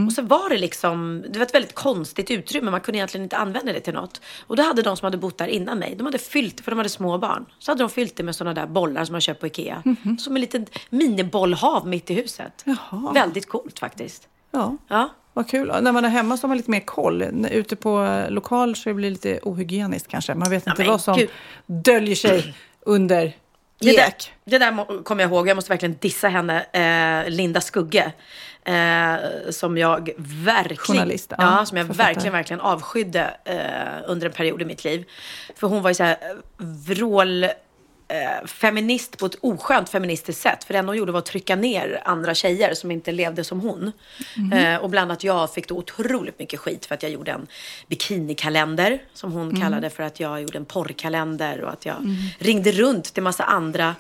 Och 0.08 0.14
så 0.14 0.22
var 0.22 0.50
det 0.50 0.58
liksom, 0.58 1.26
det 1.30 1.40
var 1.40 1.46
ett 1.46 1.54
väldigt 1.54 1.76
konstigt 1.76 2.32
utrymme. 2.32 2.72
Man 2.72 2.82
kunde 2.82 2.98
egentligen 2.98 3.24
inte 3.24 3.38
använda 3.38 3.74
det 3.74 3.80
till 3.80 3.94
något. 3.94 4.22
Och 4.48 4.56
då 4.56 4.64
hade 4.64 4.82
de 4.82 4.98
som 4.98 5.06
hade 5.06 5.18
bott 5.18 5.38
där 5.38 5.48
innan 5.48 5.80
mig, 5.80 5.96
de 5.98 6.06
hade 6.06 6.18
fyllt, 6.18 6.62
för 6.62 6.72
de 6.72 6.78
hade 6.78 6.90
små 6.90 7.18
barn. 7.18 7.46
Så 7.60 7.72
hade 7.72 7.84
de 7.84 7.90
fyllt 7.90 8.16
det 8.16 8.24
med 8.24 8.36
sådana 8.36 8.54
där 8.62 8.68
bollar 8.68 9.06
som 9.06 9.14
man 9.14 9.22
köper 9.22 9.40
på 9.40 9.48
Ikea. 9.48 9.84
Som 10.20 10.36
en 10.36 10.42
liten 10.42 10.66
minibollhav 10.90 11.88
mitt 11.88 12.12
i 12.12 12.14
huset. 12.14 12.64
Jaha. 12.66 13.12
Väldigt 13.14 13.50
coolt 13.50 13.80
faktiskt. 13.80 14.28
Ja. 14.52 14.78
Ja. 14.88 15.10
Vad 15.34 15.50
kul. 15.50 15.68
När 15.82 15.92
man 15.92 16.06
är 16.06 16.10
hemma 16.10 16.38
så 16.38 16.44
har 16.44 16.48
man 16.48 16.58
lite 16.58 16.72
mer 16.72 16.80
koll. 16.80 17.22
Ute 17.52 17.76
på 17.76 18.04
eh, 18.04 18.32
lokal 18.32 18.76
så 18.76 18.94
blir 18.94 19.10
det 19.10 19.14
lite 19.14 19.40
ohygieniskt 19.44 20.08
kanske. 20.08 20.36
Man 20.36 20.50
vet 20.50 20.68
inte 20.68 20.82
men 20.82 20.92
vad 20.92 21.02
som 21.02 21.18
gud. 21.18 21.30
döljer 21.66 22.16
sig 22.16 22.56
under 22.86 23.36
Det 23.82 23.96
där, 23.96 24.14
det 24.46 24.58
där 24.58 25.04
kommer 25.04 25.24
jag 25.24 25.32
ihåg. 25.32 25.48
Jag 25.48 25.56
måste 25.56 25.72
verkligen 25.72 25.98
dissa 26.00 26.28
henne. 26.28 26.66
Eh, 26.74 27.30
Linda 27.30 27.62
Skugge. 27.62 28.12
Eh, 28.66 29.16
som 29.50 29.78
jag 29.78 30.10
verkligen, 30.18 31.10
ja, 31.10 31.18
ja, 31.38 31.66
som 31.66 31.78
jag 31.78 31.86
verkligen, 31.86 32.34
verkligen 32.34 32.62
avskydde 32.62 33.34
eh, 33.46 33.58
under 34.06 34.28
en 34.28 34.34
period 34.34 34.62
i 34.62 34.66
mitt 34.66 34.84
liv. 34.84 35.06
För 35.56 35.68
hon 35.68 35.82
var 35.82 35.90
ju 35.90 35.94
så 35.94 36.04
här 36.04 36.18
eh, 36.22 36.66
vrål... 36.88 37.46
Eh, 38.12 38.48
feminist 38.48 39.18
på 39.18 39.26
ett 39.26 39.36
oskönt 39.42 39.90
feministiskt 39.90 40.42
sätt. 40.42 40.64
För 40.64 40.74
det 40.74 40.80
enda 40.80 40.90
hon 40.90 40.98
gjorde 40.98 41.12
var 41.12 41.20
att 41.20 41.26
trycka 41.26 41.56
ner 41.56 42.02
andra 42.06 42.34
tjejer 42.34 42.74
som 42.74 42.92
inte 42.92 43.12
levde 43.12 43.44
som 43.44 43.60
hon. 43.60 43.92
Mhm. 44.38 44.54
Eh, 44.54 44.76
och 44.78 44.90
bland 44.90 45.12
annat 45.12 45.24
jag 45.24 45.54
fick 45.54 45.68
då 45.68 45.78
otroligt 45.78 46.40
mycket 46.40 46.60
skit 46.60 46.86
för 46.86 46.96
att 46.96 47.04
jag 47.04 47.12
gjorde 47.12 47.32
en 47.32 47.48
bikinikalender. 47.88 49.00
Som 49.14 49.32
hon 49.32 49.48
Mhm. 49.48 49.62
kallade 49.62 49.90
för 49.90 50.04
att 50.04 50.20
jag 50.20 50.42
gjorde 50.42 50.58
en 50.58 50.66
porrkalender. 50.66 51.62
Och 51.62 51.72
att 51.72 51.86
jag 51.86 51.96
ringde 52.40 52.72
runt 52.72 53.14
till 53.14 53.24
massa 53.24 53.44
andra 53.44 53.96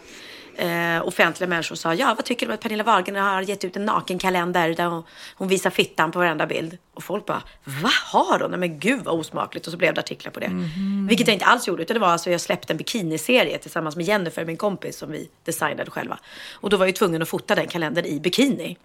eh, 0.55 1.07
offentliga 1.07 1.49
människor 1.49 1.75
sa 1.75 1.93
ja, 1.93 2.13
vad 2.17 2.25
tycker 2.25 2.45
du 2.45 2.51
om 2.51 2.53
att 2.53 2.61
Pernilla 2.61 2.83
Wahlgren 2.83 3.15
har 3.15 3.41
gett 3.41 3.63
ut 3.63 3.75
en 3.75 3.85
nakenkalender 3.85 4.69
där 4.69 4.85
hon, 4.85 5.03
hon 5.35 5.47
visar 5.47 5.69
fittan 5.69 6.11
på 6.11 6.19
varenda 6.19 6.47
bild. 6.47 6.77
Och 6.93 7.03
folk 7.03 7.25
bara, 7.25 7.43
vad 7.63 7.91
har 7.91 8.39
hon? 8.39 8.51
Nej 8.51 8.59
men 8.59 8.79
gud 8.79 9.03
vad 9.03 9.19
osmakligt. 9.19 9.67
Och 9.67 9.71
så 9.71 9.77
blev 9.77 9.93
det 9.93 10.01
artiklar 10.01 10.31
på 10.31 10.39
det. 10.39 10.51
Vilket 11.07 11.27
jag 11.27 11.35
inte 11.35 11.45
alls 11.45 11.67
gjorde, 11.67 11.83
utan 11.83 11.93
det 11.93 11.99
var 11.99 12.07
alltså 12.07 12.31
jag 12.31 12.41
släppte 12.41 12.73
en 12.73 12.77
bikiniserie 12.77 13.57
tillsammans 13.57 13.95
med 13.95 14.05
Jennifer, 14.05 14.45
min 14.45 14.57
kompis, 14.57 14.97
som 14.97 15.11
vi 15.11 15.29
designade 15.43 15.91
själva. 15.91 16.19
Och 16.53 16.69
då 16.69 16.77
var 16.77 16.85
jag 16.85 16.89
ju 16.89 16.93
tvungen 16.93 17.21
att 17.21 17.29
fota 17.29 17.55
den 17.55 17.67
kalendern 17.67 18.05
i 18.05 18.19
bikini. 18.19 18.77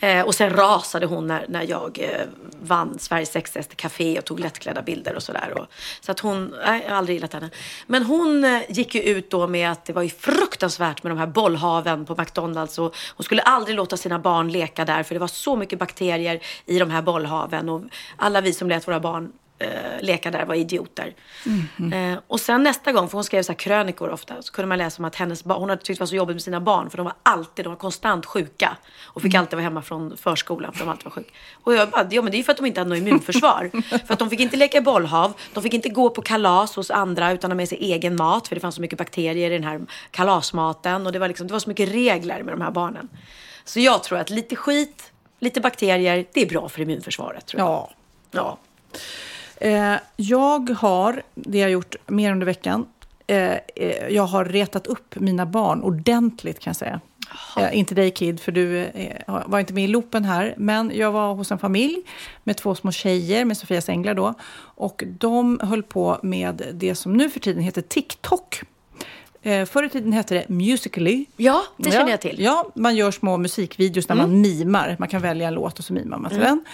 Eh, 0.00 0.26
och 0.26 0.34
sen 0.34 0.50
rasade 0.50 1.06
hon 1.06 1.26
när, 1.26 1.46
när 1.48 1.62
jag 1.68 1.98
eh, 2.02 2.26
vann 2.60 2.98
Sveriges 2.98 3.32
sexigaste 3.32 3.74
café 3.74 4.18
och 4.18 4.24
tog 4.24 4.40
lättklädda 4.40 4.82
bilder 4.82 5.14
och 5.14 5.22
sådär. 5.22 5.66
Så 6.00 6.12
att 6.12 6.20
hon, 6.20 6.54
nej, 6.66 6.82
jag 6.84 6.90
har 6.90 6.98
aldrig 6.98 7.16
gillat 7.16 7.32
henne. 7.32 7.50
Men 7.86 8.02
hon 8.02 8.44
eh, 8.44 8.60
gick 8.68 8.94
ju 8.94 9.02
ut 9.02 9.30
då 9.30 9.46
med 9.46 9.70
att 9.70 9.84
det 9.84 9.92
var 9.92 10.02
ju 10.02 10.08
fruktansvärt 10.08 11.02
med 11.02 11.10
de 11.12 11.18
här 11.18 11.26
bollhaven 11.26 12.04
på 12.04 12.14
McDonalds. 12.18 12.78
Och 12.78 12.96
hon 13.16 13.24
skulle 13.24 13.42
aldrig 13.42 13.76
låta 13.76 13.96
sina 13.96 14.18
barn 14.18 14.52
leka 14.52 14.84
där 14.84 15.02
för 15.02 15.14
det 15.14 15.18
var 15.18 15.26
så 15.26 15.56
mycket 15.56 15.78
bakterier 15.78 16.40
i 16.66 16.78
de 16.78 16.90
här 16.90 17.02
bollhaven. 17.02 17.68
Och 17.68 17.82
alla 18.16 18.40
vi 18.40 18.52
som 18.52 18.68
lät 18.68 18.88
våra 18.88 19.00
barn 19.00 19.32
eh, 19.58 19.68
leka 20.00 20.30
där, 20.30 20.44
vara 20.44 20.56
idioter. 20.56 21.14
Mhm. 21.44 21.92
Eh, 21.92 22.18
och 22.26 22.40
sen 22.40 22.62
nästa 22.62 22.92
gång, 22.92 23.08
för 23.08 23.16
hon 23.18 23.24
skrev 23.24 23.42
så 23.42 23.52
här 23.52 23.58
krönikor 23.58 24.10
ofta, 24.10 24.42
så 24.42 24.52
kunde 24.52 24.66
man 24.66 24.78
läsa 24.78 24.98
om 24.98 25.04
att 25.04 25.16
hennes 25.16 25.44
hon 25.44 25.68
hade 25.70 25.82
tyckt 25.82 25.98
det 25.98 26.02
var 26.02 26.06
så 26.06 26.16
jobbigt 26.16 26.34
med 26.34 26.42
sina 26.42 26.60
barn, 26.60 26.90
för 26.90 26.96
de 26.96 27.04
var 27.04 27.14
alltid, 27.22 27.64
de 27.64 27.68
var 27.68 27.76
konstant 27.76 28.26
sjuka. 28.26 28.76
Och 29.04 29.22
fick 29.22 29.34
Mm. 29.34 29.40
alltid 29.40 29.56
vara 29.56 29.64
hemma 29.64 29.82
från 29.82 30.16
förskolan, 30.16 30.72
för 30.72 30.80
de 30.80 30.90
alltid 30.90 31.04
var 31.04 31.10
sjuka. 31.12 31.30
Och 31.62 31.74
jag 31.74 31.90
bara, 31.90 32.06
ja 32.10 32.22
men 32.22 32.30
det 32.30 32.36
är 32.36 32.38
ju 32.38 32.44
för 32.44 32.52
att 32.52 32.58
de 32.58 32.66
inte 32.66 32.80
hade 32.80 32.90
något 32.90 32.98
immunförsvar. 32.98 33.70
för 34.06 34.12
att 34.12 34.18
de 34.18 34.30
fick 34.30 34.40
inte 34.40 34.56
leka 34.56 34.78
i 34.78 34.80
bollhav, 34.80 35.32
de 35.54 35.62
fick 35.62 35.74
inte 35.74 35.88
gå 35.88 36.10
på 36.10 36.22
kalas 36.22 36.76
hos 36.76 36.90
andra 36.90 37.32
utan 37.32 37.50
ha 37.50 37.56
med 37.56 37.68
sig 37.68 37.78
egen 37.78 38.16
mat, 38.16 38.48
för 38.48 38.54
det 38.54 38.60
fanns 38.60 38.74
så 38.74 38.80
mycket 38.80 38.98
bakterier 38.98 39.50
i 39.50 39.54
den 39.54 39.64
här 39.64 39.80
kalasmaten. 40.10 41.06
Och 41.06 41.12
det 41.12 41.18
var, 41.18 41.28
liksom, 41.28 41.46
det 41.46 41.52
var 41.52 41.60
så 41.60 41.68
mycket 41.68 41.88
regler 41.88 42.42
med 42.42 42.54
de 42.54 42.60
här 42.60 42.70
barnen. 42.70 43.08
Så 43.64 43.80
jag 43.80 44.02
tror 44.02 44.18
att 44.18 44.30
lite 44.30 44.56
skit, 44.56 45.12
lite 45.40 45.60
bakterier, 45.60 46.26
det 46.32 46.42
är 46.42 46.46
bra 46.46 46.68
för 46.68 46.80
immunförsvaret. 46.80 47.46
Tror 47.46 47.60
jag. 47.60 47.68
Ja. 47.68 47.90
ja. 48.30 48.58
Eh, 49.60 49.94
jag 50.16 50.70
har, 50.70 51.22
det 51.34 51.58
jag 51.58 51.64
har 51.64 51.70
gjort 51.70 51.96
mer 52.06 52.32
under 52.32 52.46
veckan, 52.46 52.86
eh, 53.26 53.52
eh, 53.52 54.08
jag 54.08 54.26
har 54.26 54.44
retat 54.44 54.86
upp 54.86 55.14
mina 55.16 55.46
barn 55.46 55.82
ordentligt 55.82 56.60
kan 56.60 56.70
jag 56.70 56.76
säga. 56.76 57.00
Eh, 57.56 57.78
inte 57.78 57.94
dig 57.94 58.10
Kid, 58.10 58.40
för 58.40 58.52
du 58.52 58.78
eh, 58.78 59.42
var 59.46 59.60
inte 59.60 59.72
med 59.72 59.84
i 59.84 59.86
loopen 59.86 60.24
här. 60.24 60.54
Men 60.56 60.92
jag 60.94 61.12
var 61.12 61.34
hos 61.34 61.52
en 61.52 61.58
familj 61.58 62.02
med 62.44 62.56
två 62.56 62.74
små 62.74 62.92
tjejer, 62.92 63.44
med 63.44 63.56
Sofias 63.56 63.88
änglar 63.88 64.14
då. 64.14 64.34
Och 64.56 65.04
de 65.06 65.60
höll 65.62 65.82
på 65.82 66.18
med 66.22 66.62
det 66.72 66.94
som 66.94 67.12
nu 67.12 67.30
för 67.30 67.40
tiden 67.40 67.62
heter 67.62 67.82
TikTok. 67.82 68.62
Eh, 69.42 69.64
förr 69.64 69.82
i 69.82 69.88
tiden 69.88 70.12
hette 70.12 70.34
det 70.34 70.48
Musical.ly. 70.48 71.26
Ja, 71.36 71.62
det 71.76 71.90
känner 71.90 72.04
Ja, 72.04 72.10
jag 72.10 72.20
till. 72.20 72.36
Ja, 72.40 72.70
man 72.74 72.96
gör 72.96 73.10
små 73.10 73.36
musikvideos 73.36 74.06
där 74.06 74.14
man 74.14 74.40
mimar. 74.40 74.96
Man 74.98 75.08
kan 75.08 75.22
välja 75.22 75.48
en 75.48 75.54
låt 75.54 75.78
och 75.78 75.84
så 75.84 75.92
mimar 75.92 76.18
man 76.18 76.30
till 76.30 76.40
den. 76.40 76.64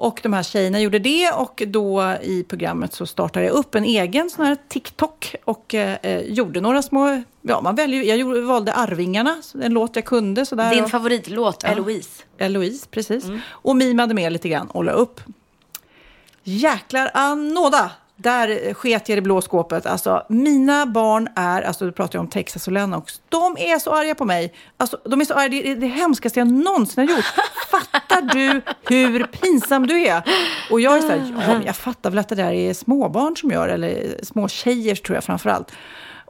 Och 0.00 0.20
de 0.22 0.32
här 0.32 0.42
tjejerna 0.42 0.80
gjorde 0.80 0.98
det 0.98 1.30
och 1.30 1.62
då 1.66 2.14
i 2.22 2.44
programmet 2.48 2.92
så 2.94 3.06
startade 3.06 3.46
jag 3.46 3.54
upp 3.54 3.74
en 3.74 3.84
egen 3.84 4.30
sån 4.30 4.44
här 4.46 4.56
TikTok 4.68 5.34
och 5.44 5.74
eh, 5.74 5.98
eh, 6.02 6.20
gjorde 6.20 6.60
några 6.60 6.82
små, 6.82 7.22
ja 7.42 7.60
man 7.60 7.74
väljer, 7.74 8.02
jag 8.02 8.18
gjorde, 8.18 8.40
valde 8.40 8.72
Arvingarna, 8.72 9.42
en 9.62 9.72
låt 9.72 9.96
jag 9.96 10.04
kunde 10.04 10.46
sådär. 10.46 10.74
Din 10.74 10.88
favoritlåt, 10.88 11.64
Eloise. 11.64 12.22
Eloise, 12.38 12.88
precis. 12.90 13.24
Och 13.50 13.76
mimade 13.76 14.14
med 14.14 14.32
lite 14.32 14.48
grann 14.48 14.66
och 14.66 14.84
la 14.84 14.92
upp. 14.92 15.20
Jäklar 16.42 17.10
anåda! 17.14 17.90
Där 18.22 18.74
sket 18.74 19.08
jag 19.08 19.14
i 19.16 19.20
det 19.20 19.22
blå 19.22 19.40
skåpet. 19.40 19.86
Alltså, 19.86 20.26
mina 20.28 20.86
barn 20.86 21.28
är, 21.36 21.62
alltså 21.62 21.84
du 21.84 21.92
pratar 21.92 22.16
jag 22.16 22.20
om 22.20 22.30
Texas 22.30 22.66
och 22.66 22.72
Lennox, 22.72 23.20
de 23.28 23.56
är 23.58 23.78
så 23.78 23.90
arga 23.90 24.14
på 24.14 24.24
mig. 24.24 24.54
Alltså, 24.76 24.98
de 25.04 25.20
är 25.20 25.24
så 25.24 25.34
arga, 25.34 25.48
det 25.48 25.70
är 25.70 25.76
det 25.76 25.86
hemskaste 25.86 26.40
jag 26.40 26.48
någonsin 26.48 27.08
har 27.08 27.16
gjort. 27.16 27.24
Fattar 27.70 28.22
du 28.22 28.62
hur 28.88 29.24
pinsam 29.24 29.86
du 29.86 30.06
är? 30.06 30.22
Och 30.70 30.80
jag 30.80 30.96
är 30.96 31.00
så 31.00 31.08
här, 31.08 31.44
ja, 31.48 31.60
jag 31.66 31.76
fattar 31.76 32.10
väl 32.10 32.18
att 32.18 32.28
det 32.28 32.34
där 32.34 32.52
är 32.52 32.74
småbarn 32.74 33.36
som 33.36 33.50
gör, 33.50 33.68
eller 33.68 34.24
små 34.24 34.48
tjejer 34.48 34.94
tror 34.94 35.16
jag 35.16 35.24
framför 35.24 35.50
allt. 35.50 35.72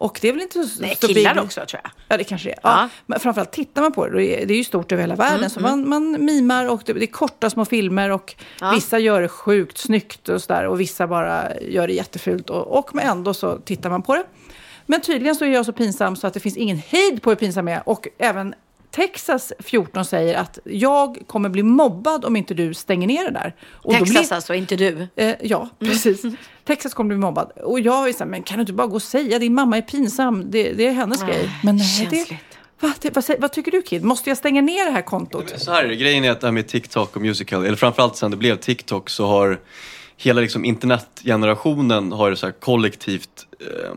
Och 0.01 0.19
det 0.23 0.29
är 0.29 0.33
väl 0.33 0.43
inte 0.43 0.65
så, 0.65 0.83
Nej, 0.83 0.97
så 1.01 1.07
killar 1.07 1.35
big- 1.35 1.43
också 1.43 1.61
tror 1.67 1.81
jag. 1.85 1.91
Ja, 2.09 2.17
det 2.17 2.25
kanske 2.25 2.49
det 2.49 2.53
är. 2.53 2.59
Ja. 2.63 2.71
Ja. 2.83 2.89
Men 3.07 3.21
framförallt 3.21 3.53
tittar 3.53 3.83
man 3.83 3.93
på 3.93 4.07
det, 4.09 4.25
är- 4.43 4.47
det 4.47 4.55
är 4.55 4.59
ju 4.59 4.65
stort 4.65 4.93
över 4.93 5.03
hela 5.03 5.15
världen. 5.15 5.51
så 5.51 5.61
man, 5.61 5.89
man 5.89 6.25
mimar 6.25 6.69
och 6.71 6.83
det, 6.87 6.93
det 6.93 7.05
är 7.05 7.07
korta 7.07 7.51
små 7.51 7.65
filmer 7.65 8.11
och 8.11 8.35
Ja. 8.61 8.71
vissa 8.75 8.99
gör 8.99 9.21
det 9.23 9.29
sjukt 9.29 9.79
snyggt 9.79 10.29
och 10.29 10.43
sådär 10.43 10.67
och 10.67 10.81
vissa 10.81 11.07
bara 11.07 11.59
gör 11.61 11.87
det 11.87 11.93
jättefult 11.93 12.51
och, 12.51 12.79
och 12.79 12.95
men 12.95 13.07
ändå 13.09 13.35
så 13.35 13.57
tittar 13.59 13.91
man 13.91 14.03
på 14.03 14.15
det. 14.15 14.25
Men 14.87 15.01
tydligen 15.01 15.35
så 15.37 15.45
är 15.45 15.49
jag 15.49 15.67
så 15.67 15.73
pinsam 15.73 16.17
så 16.17 16.27
att 16.27 16.35
det 16.35 16.41
finns 16.41 16.57
ingen 16.57 16.77
hejd 16.87 17.23
på 17.23 17.31
hur 17.31 17.37
pinsam 17.37 17.69
jag 17.69 17.77
är. 17.77 17.89
Och 17.89 18.09
även 18.19 18.55
Texas 18.91 19.53
14 19.59 20.05
säger 20.05 20.35
att 20.35 20.59
jag 20.65 21.19
kommer 21.27 21.49
bli 21.49 21.63
mobbad 21.63 22.25
om 22.25 22.37
inte 22.37 22.55
du 22.55 22.75
stänger 22.75 23.07
ner 23.07 23.25
det 23.25 23.31
där. 23.31 23.55
Och 23.73 23.93
då 23.93 23.99
Texas 23.99 24.29
blir- 24.29 24.33
alltså, 24.37 24.55
inte 24.55 24.77
du. 24.77 25.09
Eh, 25.17 25.35
ja, 25.43 25.69
precis. 25.79 26.23
Texas 26.65 26.95
kommer 26.95 27.09
bli 27.09 27.19
mobbad. 27.19 27.53
Och 27.63 27.81
jag 27.81 28.09
är 28.09 28.13
så 28.13 28.19
här, 28.19 28.27
men 28.27 28.43
kan 28.43 28.57
du 28.57 28.61
inte 28.61 28.73
bara 28.73 28.87
gå 28.87 28.95
och 28.95 29.03
säga 29.03 29.39
din 29.39 29.55
mamma 29.55 29.77
är 29.77 29.83
pinsam, 29.83 30.51
det, 30.51 30.73
det 30.73 30.87
är 30.87 30.93
hennes 30.93 31.23
grej. 31.23 31.51
Men 31.65 31.77
nej, 31.77 32.07
det, 32.11 32.17
känsligt. 32.17 32.41
va, 32.81 32.93
det, 33.01 33.17
vad, 33.17 33.25
vad 33.39 33.53
tycker 33.53 33.71
du 33.71 33.83
Kid? 33.83 34.05
Måste 34.05 34.31
jag 34.31 34.37
stänga 34.37 34.61
ner 34.61 34.85
det 34.85 34.91
här 34.91 35.03
kontot? 35.03 35.53
Så 35.57 35.73
här 35.73 35.85
är 35.85 35.89
det, 35.89 35.97
grejen 35.97 36.25
är 36.25 36.31
att 36.31 36.41
det 36.41 36.47
här 36.47 36.53
med 36.53 36.69
TikTok 36.69 37.17
och 37.17 37.23
musical, 37.23 37.65
eller 37.65 37.77
framförallt 37.77 38.17
sen 38.17 38.31
det 38.31 38.37
blev 38.37 38.57
TikTok 38.57 39.11
så 39.11 39.27
har 39.27 39.59
hela 40.17 40.41
liksom 40.41 40.65
internetgenerationen 40.65 42.13
har 42.13 42.35
så 42.35 42.47
här 42.47 42.53
kollektivt 42.53 43.47
eh, 43.61 43.91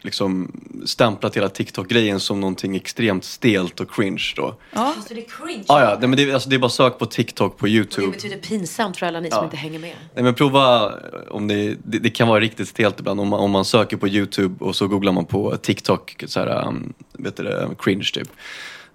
liksom 0.00 0.52
stämplat 0.84 1.36
hela 1.36 1.48
TikTok-grejen 1.48 2.20
som 2.20 2.40
någonting 2.40 2.76
extremt 2.76 3.24
stelt 3.24 3.80
och 3.80 3.94
cringe 3.94 4.32
då. 4.36 4.54
Ja. 4.72 4.94
Så 5.08 5.14
det 5.14 5.20
är 5.20 5.46
cringe. 5.46 5.64
Ah, 5.68 5.80
ja, 5.80 5.96
nej, 6.00 6.08
men 6.08 6.16
det, 6.16 6.32
alltså, 6.32 6.48
det 6.48 6.56
är 6.56 6.60
bara 6.60 6.70
sök 6.70 6.98
på 6.98 7.06
TikTok 7.06 7.58
på 7.58 7.66
Det 7.66 7.72
YouTube. 7.72 8.10
betyder 8.10 8.36
pinsamt 8.36 8.96
för 8.96 9.06
alla 9.06 9.20
ni 9.20 9.30
som 9.30 9.44
inte 9.44 9.56
hänger 9.56 9.78
med. 9.78 9.94
Nej 10.14 10.24
men 10.24 10.34
prova 10.34 10.86
eh, 10.86 10.92
om 11.30 11.48
det, 11.48 11.76
det, 11.84 11.98
det 11.98 12.10
kan 12.10 12.28
vara 12.28 12.40
riktigt 12.40 12.68
stelt 12.68 13.00
ibland 13.00 13.20
om 13.20 13.28
man, 13.28 13.40
om 13.40 13.50
man 13.50 13.64
söker 13.64 13.96
på 13.96 14.08
YouTube 14.08 14.64
och 14.64 14.76
så 14.76 14.88
googlar 14.88 15.12
man 15.12 15.24
på 15.24 15.56
TikTok, 15.56 16.24
så 16.26 16.40
här, 16.40 16.66
um, 16.68 16.92
vet 17.12 17.36
du 17.36 17.42
det, 17.42 17.68
cringe 17.78 18.10
typ. 18.14 18.28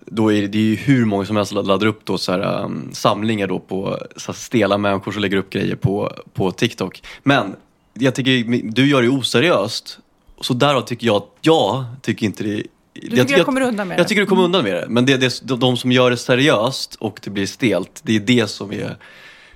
Då 0.06 0.34
är 0.34 0.42
det, 0.42 0.48
det 0.48 0.58
är 0.58 0.62
ju 0.62 0.76
hur 0.76 1.06
många 1.06 1.26
som 1.26 1.36
helst 1.36 1.52
som 1.52 1.68
laddar 1.68 1.88
upp 1.88 2.06
då 2.06 2.18
så 2.18 2.32
här, 2.32 2.64
um, 2.64 2.90
samlingar 2.94 3.48
då 3.48 3.60
på 3.60 4.00
så 4.16 4.32
här, 4.32 4.38
stela 4.38 4.78
människor 4.78 5.12
som 5.12 5.22
lägger 5.22 5.38
upp 5.38 5.50
grejer 5.50 5.76
på, 5.76 6.12
på 6.34 6.52
TikTok. 6.52 7.04
Men 7.24 7.56
jag 7.94 8.16
tycker, 8.16 8.62
du 8.72 8.88
gör 8.88 9.02
det 9.02 9.10
oseriöst. 9.10 10.00
Så 10.42 10.54
därav 10.54 10.82
tycker 10.82 11.08
jag 11.08 11.15
att 11.15 11.30
jag 11.42 11.86
tycker 12.01 12.25
inte 12.25 12.44
det 12.44 12.63
tycker 13.01 13.38
jag 13.38 13.46
kommer 13.46 13.62
undan 13.62 13.88
med 13.88 14.00
Jag 14.00 14.06
det? 14.06 14.10
tycker 14.10 14.22
du 14.22 14.27
kommer 14.27 14.44
undan 14.44 14.63
med 14.63 14.74
det. 14.74 14.86
Men 14.89 15.06
det, 15.06 15.18
det, 15.18 15.42
de, 15.44 15.60
de 15.60 15.77
som 15.77 15.92
gör 15.92 16.12
det 16.12 16.18
seriöst 16.18 16.96
och 16.96 17.20
det 17.24 17.30
blir 17.30 17.46
stelt, 17.46 18.01
det 18.04 18.15
är 18.15 18.20
det 18.20 18.48
som 18.48 18.72
är 18.72 18.98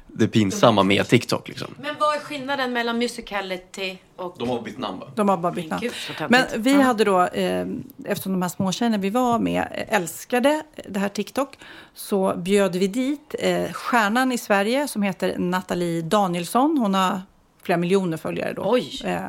det 0.08 0.28
pinsamma 0.28 0.84
med 0.84 1.08
TikTok. 1.08 1.48
Liksom. 1.48 1.68
Men 1.82 1.96
vad 2.00 2.16
är 2.16 2.20
skillnaden 2.20 2.74
mellan 2.74 2.98
musicality 2.98 3.98
och... 4.16 4.36
De 4.40 4.50
har 4.50 4.62
bytt 4.62 4.78
namn 4.78 5.00
va? 5.00 5.08
De 5.16 5.30
har 5.30 5.38
bara 5.38 5.52
bytt 5.52 5.70
namn. 5.70 5.82
Gud. 5.82 5.94
Men 6.30 6.46
vi 6.58 6.82
hade 6.82 7.04
då, 7.04 7.22
eh, 7.22 7.68
eftersom 8.06 8.32
de 8.32 8.42
här 8.42 8.50
småtjejerna 8.50 8.98
vi 8.98 9.10
var 9.10 9.40
med 9.40 9.68
eh, 9.72 9.96
älskade 9.96 10.64
det 10.90 11.00
här 11.00 11.10
TikTok, 11.10 11.58
så 11.94 12.34
bjöd 12.38 12.76
vi 12.76 12.88
dit 12.88 13.36
eh, 13.40 13.72
stjärnan 13.72 14.32
i 14.32 14.38
Sverige 14.38 14.88
som 14.88 15.04
heter 15.04 15.38
Nathalie 15.38 16.02
Danielsson. 16.02 16.78
Hon 16.78 16.94
har 16.94 17.22
flera 17.64 17.78
miljoner 17.78 18.18
följare 18.18 18.54
då. 18.54 18.64
Oj. 18.66 19.02
Eh, 19.06 19.20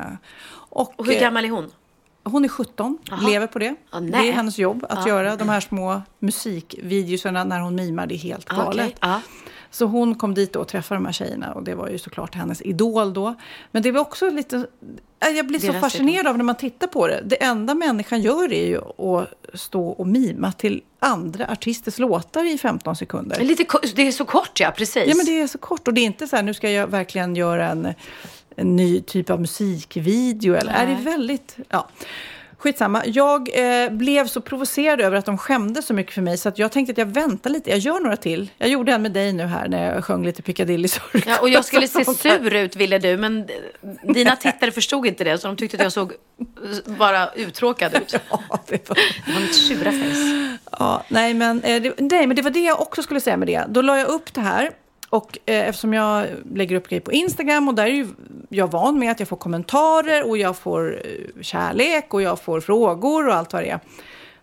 och, 0.71 0.99
Och 0.99 1.05
hur 1.05 1.15
eh, 1.15 1.19
gammal 1.21 1.45
är 1.45 1.49
hon? 1.49 1.71
Hon 2.23 2.45
är 2.45 2.49
17, 2.49 2.97
Jaha. 3.09 3.29
lever 3.29 3.47
på 3.47 3.59
det. 3.59 3.75
Ah, 3.89 3.99
det 3.99 4.17
är 4.17 4.31
hennes 4.31 4.57
jobb 4.57 4.85
att 4.89 4.99
Ja. 5.05 5.07
göra 5.07 5.35
de 5.35 5.49
här 5.49 5.59
små 5.59 6.01
musikvideorna 6.19 7.43
när 7.43 7.59
hon 7.59 7.75
mimar. 7.75 8.07
Det 8.07 8.15
är 8.15 8.17
helt 8.17 8.47
Ah, 8.49 8.55
galet. 8.55 8.85
okej. 8.85 8.95
Ja. 9.01 9.21
Så 9.73 9.85
hon 9.85 10.15
kom 10.15 10.33
dit 10.33 10.55
och 10.55 10.67
träffade 10.67 10.97
de 10.99 11.05
här 11.05 11.13
tjejerna 11.13 11.53
och 11.53 11.63
det 11.63 11.75
var 11.75 11.89
ju 11.89 11.97
såklart 11.99 12.35
hennes 12.35 12.61
idol 12.61 13.13
då. 13.13 13.35
Men 13.71 13.83
det 13.83 13.91
var 13.91 14.01
också 14.01 14.29
lite... 14.29 14.65
äh, 15.25 15.29
Jag 15.29 15.47
blir 15.47 15.59
så 15.59 15.73
fascinerad 15.73 16.27
av 16.27 16.37
när 16.37 16.43
man 16.43 16.55
tittar 16.55 16.87
på 16.87 17.07
det. 17.07 17.21
Det 17.25 17.43
enda 17.43 17.75
människan 17.75 18.21
gör 18.21 18.53
är 18.53 18.67
ju 18.67 18.77
att 19.07 19.33
stå 19.53 19.87
och 19.89 20.07
mima 20.07 20.51
till 20.51 20.81
andra 20.99 21.47
artisters 21.47 21.99
låtar 21.99 22.53
i 22.53 22.57
15 22.57 22.95
sekunder. 22.95 23.39
Lite, 23.43 23.65
det 23.95 24.07
är 24.07 24.11
så 24.11 24.25
kort 24.25 24.59
ja, 24.59 24.71
precis. 24.77 25.03
Ja, 25.07 25.15
men 25.15 25.25
det 25.25 25.41
är 25.41 25.47
så 25.47 25.57
kort 25.57 25.87
och 25.87 25.93
det 25.93 26.01
är 26.01 26.05
inte 26.05 26.27
så 26.27 26.35
här, 26.35 26.43
nu 26.43 26.53
ska 26.53 26.69
jag 26.71 26.87
verkligen 26.87 27.35
göra 27.35 27.69
en, 27.69 27.93
en 28.55 28.75
ny 28.75 29.01
typ 29.01 29.29
av 29.29 29.41
musikvideo. 29.41 30.55
Eller, 30.55 30.73
är 30.73 30.87
det 30.87 30.95
väldigt, 30.95 31.57
ja. 31.69 31.89
Skitsamma. 32.61 33.05
Jag 33.05 33.49
eh, 33.53 33.91
blev 33.91 34.27
så 34.27 34.41
provocerad 34.41 35.01
över 35.01 35.17
att 35.17 35.25
de 35.25 35.37
skämde 35.37 35.81
så 35.81 35.93
mycket 35.93 36.13
för 36.13 36.21
mig 36.21 36.37
så 36.37 36.49
att 36.49 36.59
jag 36.59 36.71
tänkte 36.71 36.91
att 36.91 36.97
jag 36.97 37.05
väntar 37.05 37.49
lite. 37.49 37.69
Jag 37.69 37.79
gör 37.79 37.99
några 37.99 38.17
till. 38.17 38.49
Jag 38.57 38.69
gjorde 38.69 38.91
en 38.91 39.01
med 39.01 39.11
dig 39.11 39.33
nu 39.33 39.43
här 39.43 39.67
när 39.67 39.93
jag 39.93 40.05
sjöng 40.05 40.25
lite 40.25 40.41
Piccadilly 40.41 40.87
Circus. 40.87 41.23
Ja, 41.27 41.39
och 41.41 41.49
jag 41.49 41.65
skulle 41.65 41.87
se 41.87 42.05
sur 42.05 42.55
ut 42.55 42.75
ville 42.75 42.97
du, 42.99 43.17
men 43.17 43.47
dina 44.03 44.35
tittare 44.35 44.71
förstod 44.71 45.07
inte 45.07 45.23
det. 45.23 45.37
Så 45.37 45.47
de 45.47 45.57
tyckte 45.57 45.77
att 45.77 45.83
jag 45.83 45.93
såg 45.93 46.13
bara 46.85 47.31
uttråkad 47.33 47.93
ut. 47.95 48.15
Ja, 48.49 48.59
det 48.67 48.89
var... 48.89 48.97
Det 49.25 49.33
var 49.33 49.41
mitt 49.41 49.83
face. 49.83 50.57
Ja, 50.71 51.03
nej, 51.07 51.33
men, 51.33 51.63
eh, 51.63 51.81
det, 51.81 51.93
nej, 51.97 52.27
men 52.27 52.35
det 52.35 52.41
var 52.41 52.51
det 52.51 52.63
jag 52.63 52.81
också 52.81 53.03
skulle 53.03 53.19
säga 53.19 53.37
med 53.37 53.47
det. 53.47 53.65
Då 53.69 53.81
la 53.81 53.97
jag 53.97 54.07
upp 54.07 54.33
det 54.33 54.41
här. 54.41 54.71
Och 55.11 55.37
eh, 55.45 55.67
eftersom 55.67 55.93
jag 55.93 56.27
lägger 56.55 56.75
upp 56.75 56.89
grejer 56.89 57.01
på 57.01 57.11
Instagram 57.11 57.67
och 57.67 57.75
där 57.75 57.83
är 57.83 57.87
ju 57.87 58.07
jag 58.49 58.71
van 58.71 58.99
med 58.99 59.11
att 59.11 59.19
jag 59.19 59.29
får 59.29 59.37
kommentarer 59.37 60.29
och 60.29 60.37
jag 60.37 60.57
får 60.57 61.01
eh, 61.05 61.41
kärlek 61.41 62.13
och 62.13 62.21
jag 62.21 62.41
får 62.41 62.61
frågor 62.61 63.27
och 63.27 63.35
allt 63.35 63.53
vad 63.53 63.63
det 63.63 63.69
är. 63.69 63.79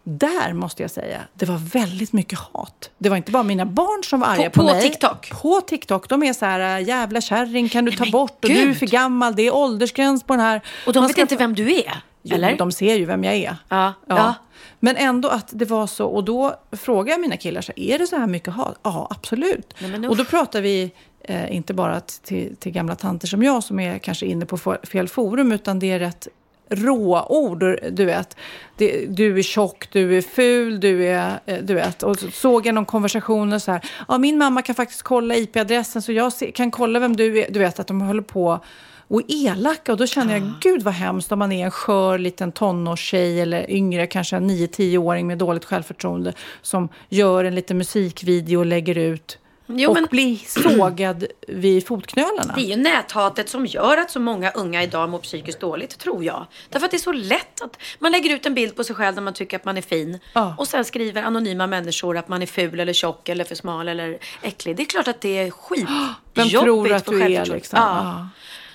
Där 0.03 0.53
måste 0.53 0.83
jag 0.83 0.91
säga, 0.91 1.21
det 1.35 1.47
var 1.47 1.57
väldigt 1.57 2.13
mycket 2.13 2.39
hat. 2.39 2.91
Det 2.99 3.09
var 3.09 3.17
inte 3.17 3.33
bara 3.33 3.43
mina 3.43 3.67
barn 3.67 4.05
som 4.05 4.21
var 4.21 4.29
arga 4.29 4.51
på, 4.51 4.61
på 4.61 4.67
mig. 4.67 4.83
TikTok? 4.83 5.31
På 5.43 5.61
TikTok. 5.61 6.09
De 6.09 6.23
är 6.23 6.33
så 6.33 6.45
här, 6.45 6.79
äh, 6.79 6.89
jävla 6.89 7.21
kärring 7.21 7.69
kan 7.69 7.85
du 7.85 7.93
ta 7.93 8.11
bort 8.11 8.45
och 8.45 8.51
du 8.51 8.71
är 8.71 8.75
för 8.75 8.87
gammal, 8.87 9.35
det 9.37 9.43
är 9.43 9.55
åldersgräns 9.55 10.23
på 10.23 10.33
den 10.33 10.41
här. 10.41 10.61
Och 10.87 10.93
de 10.93 10.99
Man 10.99 11.07
vet 11.07 11.13
ska 11.13 11.23
inte 11.23 11.37
vem 11.37 11.55
du 11.55 11.75
är, 11.75 12.03
Jo, 12.23 12.37
eller? 12.37 12.57
de 12.57 12.73
ser 12.73 12.95
ju 12.95 13.05
vem 13.05 13.25
jag 13.25 13.35
är. 13.35 13.57
Ja, 13.69 13.93
ja. 14.07 14.35
Men 14.81 14.97
ändå 14.97 15.29
att 15.29 15.49
det 15.53 15.65
var 15.65 15.87
så. 15.87 16.07
Och 16.07 16.25
då 16.25 16.55
frågade 16.73 17.11
jag 17.11 17.21
mina 17.21 17.37
killar, 17.37 17.61
så, 17.61 17.73
är 17.77 17.99
det 17.99 18.07
så 18.07 18.17
här 18.17 18.27
mycket 18.27 18.55
hat? 18.55 18.79
Ja, 18.83 19.09
absolut. 19.11 19.75
Nej, 19.81 20.09
och 20.09 20.17
då 20.17 20.25
pratar 20.25 20.61
vi 20.61 20.93
eh, 21.25 21.57
inte 21.57 21.75
bara 21.75 22.01
till, 22.01 22.57
till 22.57 22.73
gamla 22.73 22.95
tanter 22.95 23.27
som 23.29 23.43
jag 23.43 23.63
som 23.65 23.81
är 23.81 23.99
kanske 23.99 24.27
inne 24.27 24.47
på 24.47 24.57
fel 24.85 25.09
forum, 25.09 25.53
utan 25.53 25.79
det 25.79 25.91
är 25.91 25.99
rätt 25.99 26.29
råord. 26.71 27.65
Du 27.93 28.05
vet, 28.05 28.37
det, 28.77 29.07
du 29.07 29.39
är 29.39 29.43
tjock, 29.43 29.89
du 29.93 30.19
är 30.19 30.23
ful, 30.23 30.81
du 30.81 31.07
är... 31.07 31.41
eh, 31.47 31.59
Du 31.63 31.75
vet. 31.75 32.03
Och 32.03 32.19
så 32.19 32.31
såg 32.31 32.67
jag 32.67 32.75
någon 32.75 32.85
konversation 32.87 33.53
och 33.53 33.63
så 33.63 33.73
här, 33.73 33.81
ja, 34.09 34.19
min 34.19 34.39
mamma 34.39 34.63
kan 34.63 34.75
faktiskt 34.75 35.03
kolla 35.03 35.37
IP-adressen 35.37 36.03
så 36.03 36.13
jag 36.13 36.33
kan 36.55 36.71
kolla 36.71 36.99
vem 36.99 37.17
du 37.17 37.39
är. 37.41 37.51
Du 37.51 37.59
vet 37.59 37.79
att 37.81 37.87
de 37.87 38.01
håller 38.01 38.23
på 38.23 38.61
och 39.09 39.23
elaka. 39.29 39.93
Och 39.93 39.99
då 39.99 40.07
känner 40.07 40.33
jag, 40.35 40.53
gud 40.61 40.83
vad 40.83 40.95
hemskt 40.95 41.33
om 41.33 41.39
man 41.39 41.53
är 41.53 41.65
en 41.65 41.71
skör 41.71 42.19
liten 42.19 42.53
tonårstjej 42.53 43.41
eller 43.41 43.71
yngre, 43.71 44.07
kanske 44.07 44.37
en 44.37 44.51
9-10-åring 44.51 45.27
med 45.27 45.39
dåligt 45.39 45.65
självförtroende 45.65 46.33
som 46.63 46.89
gör 47.09 47.45
en 47.45 47.55
liten 47.55 47.79
musikvideo 47.79 48.59
och 48.59 48.67
lägger 48.67 48.99
ut 48.99 49.39
Jo, 49.71 49.91
och 49.91 49.95
men- 49.95 50.07
blir 50.11 50.37
sågad 50.37 51.25
vid 51.49 51.87
fotknölarna. 51.87 52.55
Det 52.57 52.61
är 52.61 52.77
ju 52.77 52.77
näthatet 52.77 53.49
som 53.49 53.67
gör 53.67 53.97
att 53.97 54.11
så 54.11 54.21
många 54.21 54.51
unga 54.51 54.83
idag 54.83 55.09
mår 55.09 55.19
psykiskt 55.19 55.61
dåligt, 55.61 55.99
tror 55.99 56.25
jag. 56.25 56.47
Därför 56.71 56.85
att 56.85 56.91
det 56.91 56.97
är 56.97 56.99
så 56.99 57.13
lätt 57.13 57.63
att 57.63 57.77
man 57.99 58.13
lägger 58.13 58.35
ut 58.35 58.47
en 58.47 58.55
bild 58.55 58.77
på 58.77 58.85
sig 58.85 58.97
själv 58.97 59.15
när 59.15 59.23
man 59.23 59.35
tycker 59.35 59.57
att 59.57 59.65
man 59.65 59.77
är 59.77 59.83
fin. 59.83 60.19
Ja. 60.33 60.55
Och 60.59 60.69
sen 60.69 60.85
skriver 60.85 61.23
anonyma 61.23 61.67
människor 61.67 62.17
att 62.17 62.29
man 62.29 62.43
är 62.43 62.47
ful 62.47 62.81
eller 62.81 62.93
tjock 62.93 63.29
eller 63.29 63.45
för 63.45 63.55
smal 63.55 63.89
eller 63.89 64.19
äcklig. 64.43 64.77
Det 64.77 64.83
är 64.83 64.87
klart 64.87 65.09
att 65.09 65.21
det 65.21 65.39
är 65.39 65.51
skitjobbigt 65.51 65.93
Vem 66.35 66.49
tror 66.49 66.93
att 66.93 67.05
för 67.05 67.13
du 67.13 67.23
är, 67.35 67.47
liksom? 67.47 67.79
Ja. 67.83 68.03
Ja. 68.05 68.29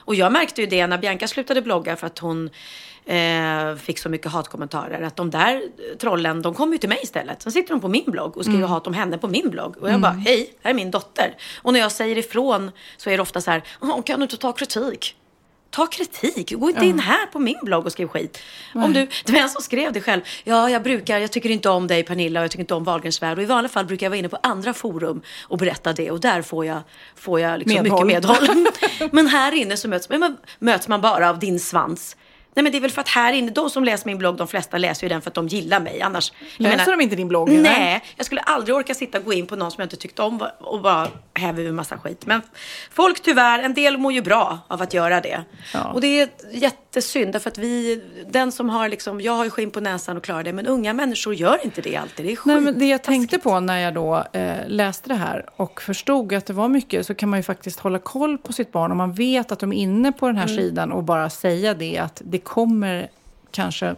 Och 0.05 0.15
jag 0.15 0.31
märkte 0.31 0.61
ju 0.61 0.67
det 0.67 0.87
när 0.87 0.97
Bianca 0.97 1.27
slutade 1.27 1.61
blogga 1.61 1.95
för 1.95 2.07
att 2.07 2.19
hon 2.19 2.49
eh, 3.05 3.75
fick 3.75 3.99
så 3.99 4.09
mycket 4.09 4.31
hatkommentarer. 4.31 5.01
Att 5.01 5.15
de 5.15 5.29
där 5.29 5.61
trollen, 5.99 6.41
de 6.41 6.53
kommer 6.53 6.73
ju 6.73 6.77
till 6.77 6.89
mig 6.89 6.99
istället. 7.03 7.41
Sen 7.41 7.51
sitter 7.51 7.69
de 7.73 7.79
på 7.81 7.87
min 7.87 8.03
blogg 8.07 8.37
och 8.37 8.43
skriver 8.43 8.59
Mm. 8.59 8.69
hat 8.69 8.87
om 8.87 8.93
henne 8.93 9.17
på 9.17 9.27
min 9.27 9.49
blogg. 9.49 9.77
Och 9.77 9.89
jag 9.89 10.01
bara, 10.01 10.11
hej, 10.11 10.53
här 10.63 10.71
är 10.71 10.75
min 10.75 10.91
dotter. 10.91 11.35
Och 11.61 11.73
när 11.73 11.79
jag 11.79 11.91
säger 11.91 12.17
ifrån 12.17 12.71
så 12.97 13.09
är 13.09 13.17
det 13.17 13.21
ofta 13.21 13.41
så 13.41 13.51
här, 13.51 13.63
"Åh, 13.81 14.01
kan 14.03 14.19
du 14.19 14.23
inte 14.23 14.37
ta 14.37 14.53
kritik? 14.53 15.15
Ta 15.73 15.87
kritik, 15.87 16.51
gå 16.51 16.69
inte 16.69 16.85
in 16.85 16.99
här 16.99 17.25
på 17.25 17.39
min 17.39 17.59
blogg 17.61 17.85
och 17.85 17.91
skriv 17.91 18.07
skit. 18.07 18.39
Om 18.73 18.93
du, 18.93 19.07
det 19.25 19.31
var 19.31 19.39
en 19.39 19.49
som 19.49 19.61
skrev 19.61 19.93
det 19.93 20.01
själv. 20.01 20.21
Ja, 20.43 20.69
jag 20.69 20.83
brukar, 20.83 21.19
jag 21.19 21.31
tycker 21.31 21.49
inte 21.49 21.69
om 21.69 21.87
dig 21.87 22.03
Pernilla 22.03 22.39
och 22.39 22.43
jag 22.43 22.51
tycker 22.51 22.63
inte 22.63 22.73
om 22.73 22.83
Wahlgrens 22.83 23.21
värld. 23.21 23.37
Och 23.37 23.43
i 23.43 23.45
vanliga 23.45 23.69
fall 23.69 23.85
brukar 23.85 24.05
jag 24.05 24.09
vara 24.09 24.17
inne 24.19 24.29
på 24.29 24.37
andra 24.43 24.73
forum 24.73 25.21
och 25.41 25.57
berätta 25.57 25.93
det. 25.93 26.11
Och 26.11 26.19
där 26.19 26.41
får 26.41 26.65
jag, 26.65 26.81
får 27.15 27.39
jag 27.39 27.59
liksom 27.59 27.83
Medhåll. 27.83 28.05
mycket 28.05 28.23
medhåll. 28.23 28.67
men 29.11 29.27
här 29.27 29.51
inne 29.51 29.77
så 29.77 29.87
möts, 29.87 30.09
men 30.09 30.37
möts 30.59 30.87
man 30.87 31.01
bara 31.01 31.29
av 31.29 31.39
din 31.39 31.59
svans. 31.59 32.15
Nej 32.55 32.63
men 32.63 32.71
det 32.71 32.77
är 32.77 32.79
väl 32.79 32.91
för 32.91 33.01
att 33.01 33.09
här 33.09 33.33
inne, 33.33 33.51
de 33.51 33.69
som 33.69 33.83
läser 33.83 34.05
min 34.05 34.17
blogg, 34.17 34.37
de 34.37 34.47
flesta 34.47 34.77
läser 34.77 35.03
ju 35.03 35.09
den 35.09 35.21
för 35.21 35.29
att 35.29 35.35
de 35.35 35.47
gillar 35.47 35.79
mig. 35.79 36.01
Annars, 36.01 36.31
jag 36.57 36.77
Läser 36.77 36.91
de 36.91 37.01
inte 37.01 37.15
din 37.15 37.27
blogg, 37.27 37.49
eller? 37.49 37.61
Nej, 37.61 38.03
jag 38.15 38.25
skulle 38.25 38.41
aldrig 38.41 38.75
orka 38.75 38.93
sitta 38.93 39.17
och 39.17 39.25
gå 39.25 39.33
in 39.33 39.47
på 39.47 39.55
någon 39.55 39.71
som 39.71 39.81
jag 39.81 39.85
inte 39.85 39.95
tyckte 39.95 40.21
om 40.21 40.47
och 40.59 40.81
bara 40.81 41.07
häva 41.33 41.61
ur 41.61 41.71
massa 41.71 41.97
skit. 41.97 42.25
Men 42.25 42.41
folk 42.91 43.19
tyvärr, 43.21 43.59
en 43.59 43.73
del 43.73 43.97
mår 43.97 44.13
ju 44.13 44.21
bra 44.21 44.59
av 44.67 44.81
att 44.81 44.93
göra 44.93 45.21
det. 45.21 45.43
Ja. 45.73 45.83
Och 45.83 46.01
det 46.01 46.21
är 46.21 46.29
jättesynd 46.95 47.33
därför 47.33 47.49
att 47.49 47.57
vi, 47.57 48.01
den 48.27 48.51
som 48.51 48.69
har 48.69 48.89
liksom, 48.89 49.21
jag 49.21 49.33
har 49.33 49.43
ju 49.43 49.49
skinn 49.49 49.71
på 49.71 49.79
näsan 49.79 50.17
och 50.17 50.23
klarar 50.23 50.43
det. 50.43 50.53
Men 50.53 50.67
unga 50.67 50.93
människor 50.93 51.33
gör 51.33 51.65
inte 51.65 51.81
det 51.81 51.95
alltid. 51.95 52.25
Det 52.25 52.31
är 52.31 52.35
skit. 52.35 52.45
Nej, 52.45 52.61
men 52.61 52.79
det 52.79 52.85
jag 52.85 53.03
tänkte 53.03 53.39
på 53.39 53.59
när 53.59 53.79
jag 53.79 53.93
då 53.93 54.23
eh, 54.33 54.67
läste 54.67 55.09
det 55.09 55.15
här 55.15 55.45
och 55.55 55.81
förstod 55.81 56.33
att 56.33 56.45
det 56.45 56.53
var 56.53 56.67
mycket 56.67 57.05
så 57.05 57.13
kan 57.15 57.29
man 57.29 57.39
ju 57.39 57.43
faktiskt 57.43 57.79
hålla 57.79 57.99
koll 57.99 58.37
på 58.37 58.53
sitt 58.53 58.71
barn 58.71 58.91
om 58.91 58.97
man 58.97 59.13
vet 59.13 59.51
att 59.51 59.59
de 59.59 59.73
är 59.73 59.77
inne 59.77 60.11
på 60.11 60.27
den 60.27 60.37
här 60.37 60.43
Mm. 60.47 60.57
sidan 60.57 60.91
och 60.91 61.03
bara 61.03 61.29
säga 61.29 61.73
det 61.73 61.97
att 61.97 62.21
det 62.25 62.39
kommer 62.39 63.09
kanske 63.51 63.95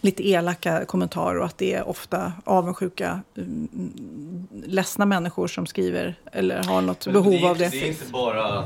lite 0.00 0.28
elaka 0.28 0.84
kommentarer 0.84 1.38
och 1.38 1.46
att 1.46 1.58
det 1.58 1.74
är 1.74 1.88
ofta 1.88 2.32
avundsjuka, 2.44 3.20
mm, 3.36 3.68
ledsna 4.66 5.06
människor 5.06 5.48
som 5.48 5.66
skriver 5.66 6.14
eller 6.32 6.62
har 6.62 6.80
något 6.80 7.04
behov 7.04 7.32
det 7.32 7.38
är, 7.38 7.50
av 7.50 7.58
det. 7.58 7.68
Det 7.68 7.82
är 7.82 7.88
inte 7.88 8.12
bara 8.12 8.64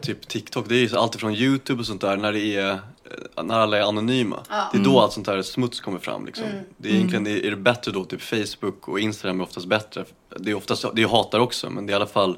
typ 0.00 0.28
TikTok, 0.28 0.68
det 0.68 0.74
är 0.74 0.88
ju 0.88 0.96
allt 0.96 1.16
från 1.16 1.34
YouTube 1.34 1.80
och 1.80 1.86
sånt 1.86 2.00
där 2.00 2.16
när 2.16 2.32
det 2.32 2.56
är 2.56 2.78
när 3.42 3.58
alla 3.58 3.78
är 3.78 3.82
anonyma. 3.82 4.42
Det 4.72 4.78
är 4.78 4.84
då 4.84 5.00
allt 5.00 5.12
sånt 5.12 5.26
där 5.26 5.42
smuts 5.42 5.80
kommer 5.80 5.98
fram 5.98 6.26
liksom. 6.26 6.46
Det 6.76 6.88
är 6.88 6.92
egentligen, 6.92 7.26
är 7.26 7.50
det 7.50 7.56
bättre 7.56 7.92
då, 7.92 8.04
typ 8.04 8.22
Facebook 8.22 8.88
och 8.88 9.00
Instagram 9.00 9.40
är 9.40 9.44
oftast 9.44 9.66
bättre. 9.66 10.04
Det 10.36 10.50
är 10.50 10.54
oftast, 10.54 10.84
det 10.94 11.02
är 11.02 11.08
hatar 11.08 11.38
också 11.38 11.70
men 11.70 11.86
det 11.86 11.90
är 11.90 11.94
i 11.94 11.96
alla 11.96 12.06
fall 12.06 12.36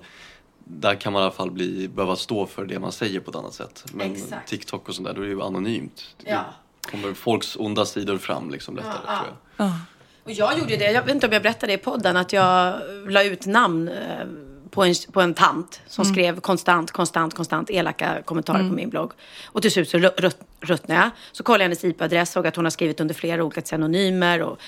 där 0.64 0.94
kan 0.94 1.12
man 1.12 1.22
i 1.22 1.24
alla 1.24 1.32
fall 1.32 1.50
bli, 1.50 1.88
behöva 1.88 2.16
stå 2.16 2.46
för 2.46 2.64
det 2.64 2.78
man 2.78 2.92
säger 2.92 3.20
på 3.20 3.30
ett 3.30 3.36
annat 3.36 3.54
sätt. 3.54 3.84
Men 3.92 4.12
Exakt. 4.12 4.48
TikTok 4.48 4.88
och 4.88 4.94
sånt 4.94 5.08
där, 5.08 5.14
då 5.14 5.20
är 5.20 5.26
det 5.26 5.32
ju 5.32 5.42
anonymt. 5.42 6.16
Ja. 6.24 6.44
Det 6.80 6.90
kommer 6.90 7.14
folks 7.14 7.56
onda 7.56 7.84
sidor 7.84 8.18
fram 8.18 8.50
liksom 8.50 8.76
lättare 8.76 8.92
tror 9.06 9.36
jag. 9.56 9.70
Och 10.24 10.32
jag 10.32 10.58
gjorde 10.58 10.76
det, 10.76 10.90
jag 10.90 11.02
vet 11.02 11.14
inte 11.14 11.26
om 11.26 11.32
jag 11.32 11.42
berättade 11.42 11.66
det 11.66 11.74
i 11.74 11.78
podden, 11.78 12.16
att 12.16 12.32
jag 12.32 12.80
la 13.08 13.24
ut 13.24 13.46
namn 13.46 13.88
eh, 13.88 14.26
på 14.74 14.84
en, 14.84 14.94
på 15.12 15.20
en 15.20 15.34
tant 15.34 15.80
som 15.86 16.04
skrev 16.04 16.40
konstant, 16.40 16.90
konstant, 16.90 17.34
konstant 17.34 17.70
elaka 17.70 18.22
kommentarer 18.24 18.58
på 18.58 18.74
min 18.74 18.90
blogg. 18.90 19.12
Och 19.46 19.62
till 19.62 19.70
slut 19.70 19.88
så 19.88 19.98
rut- 19.98 20.16
rut- 20.20 20.40
ruttnade 20.60 21.00
jag. 21.00 21.10
Så 21.32 21.42
kollade 21.42 21.64
jag 21.64 21.68
hennes 21.68 21.84
IP-adress, 21.84 22.32
såg 22.32 22.46
att 22.46 22.56
hon 22.56 22.64
har 22.64 22.70
skrivit 22.70 23.00
under 23.00 23.14
flera 23.14 23.44
olika 23.44 23.60
pseudonymer. 23.60 24.42
Och, 24.42 24.58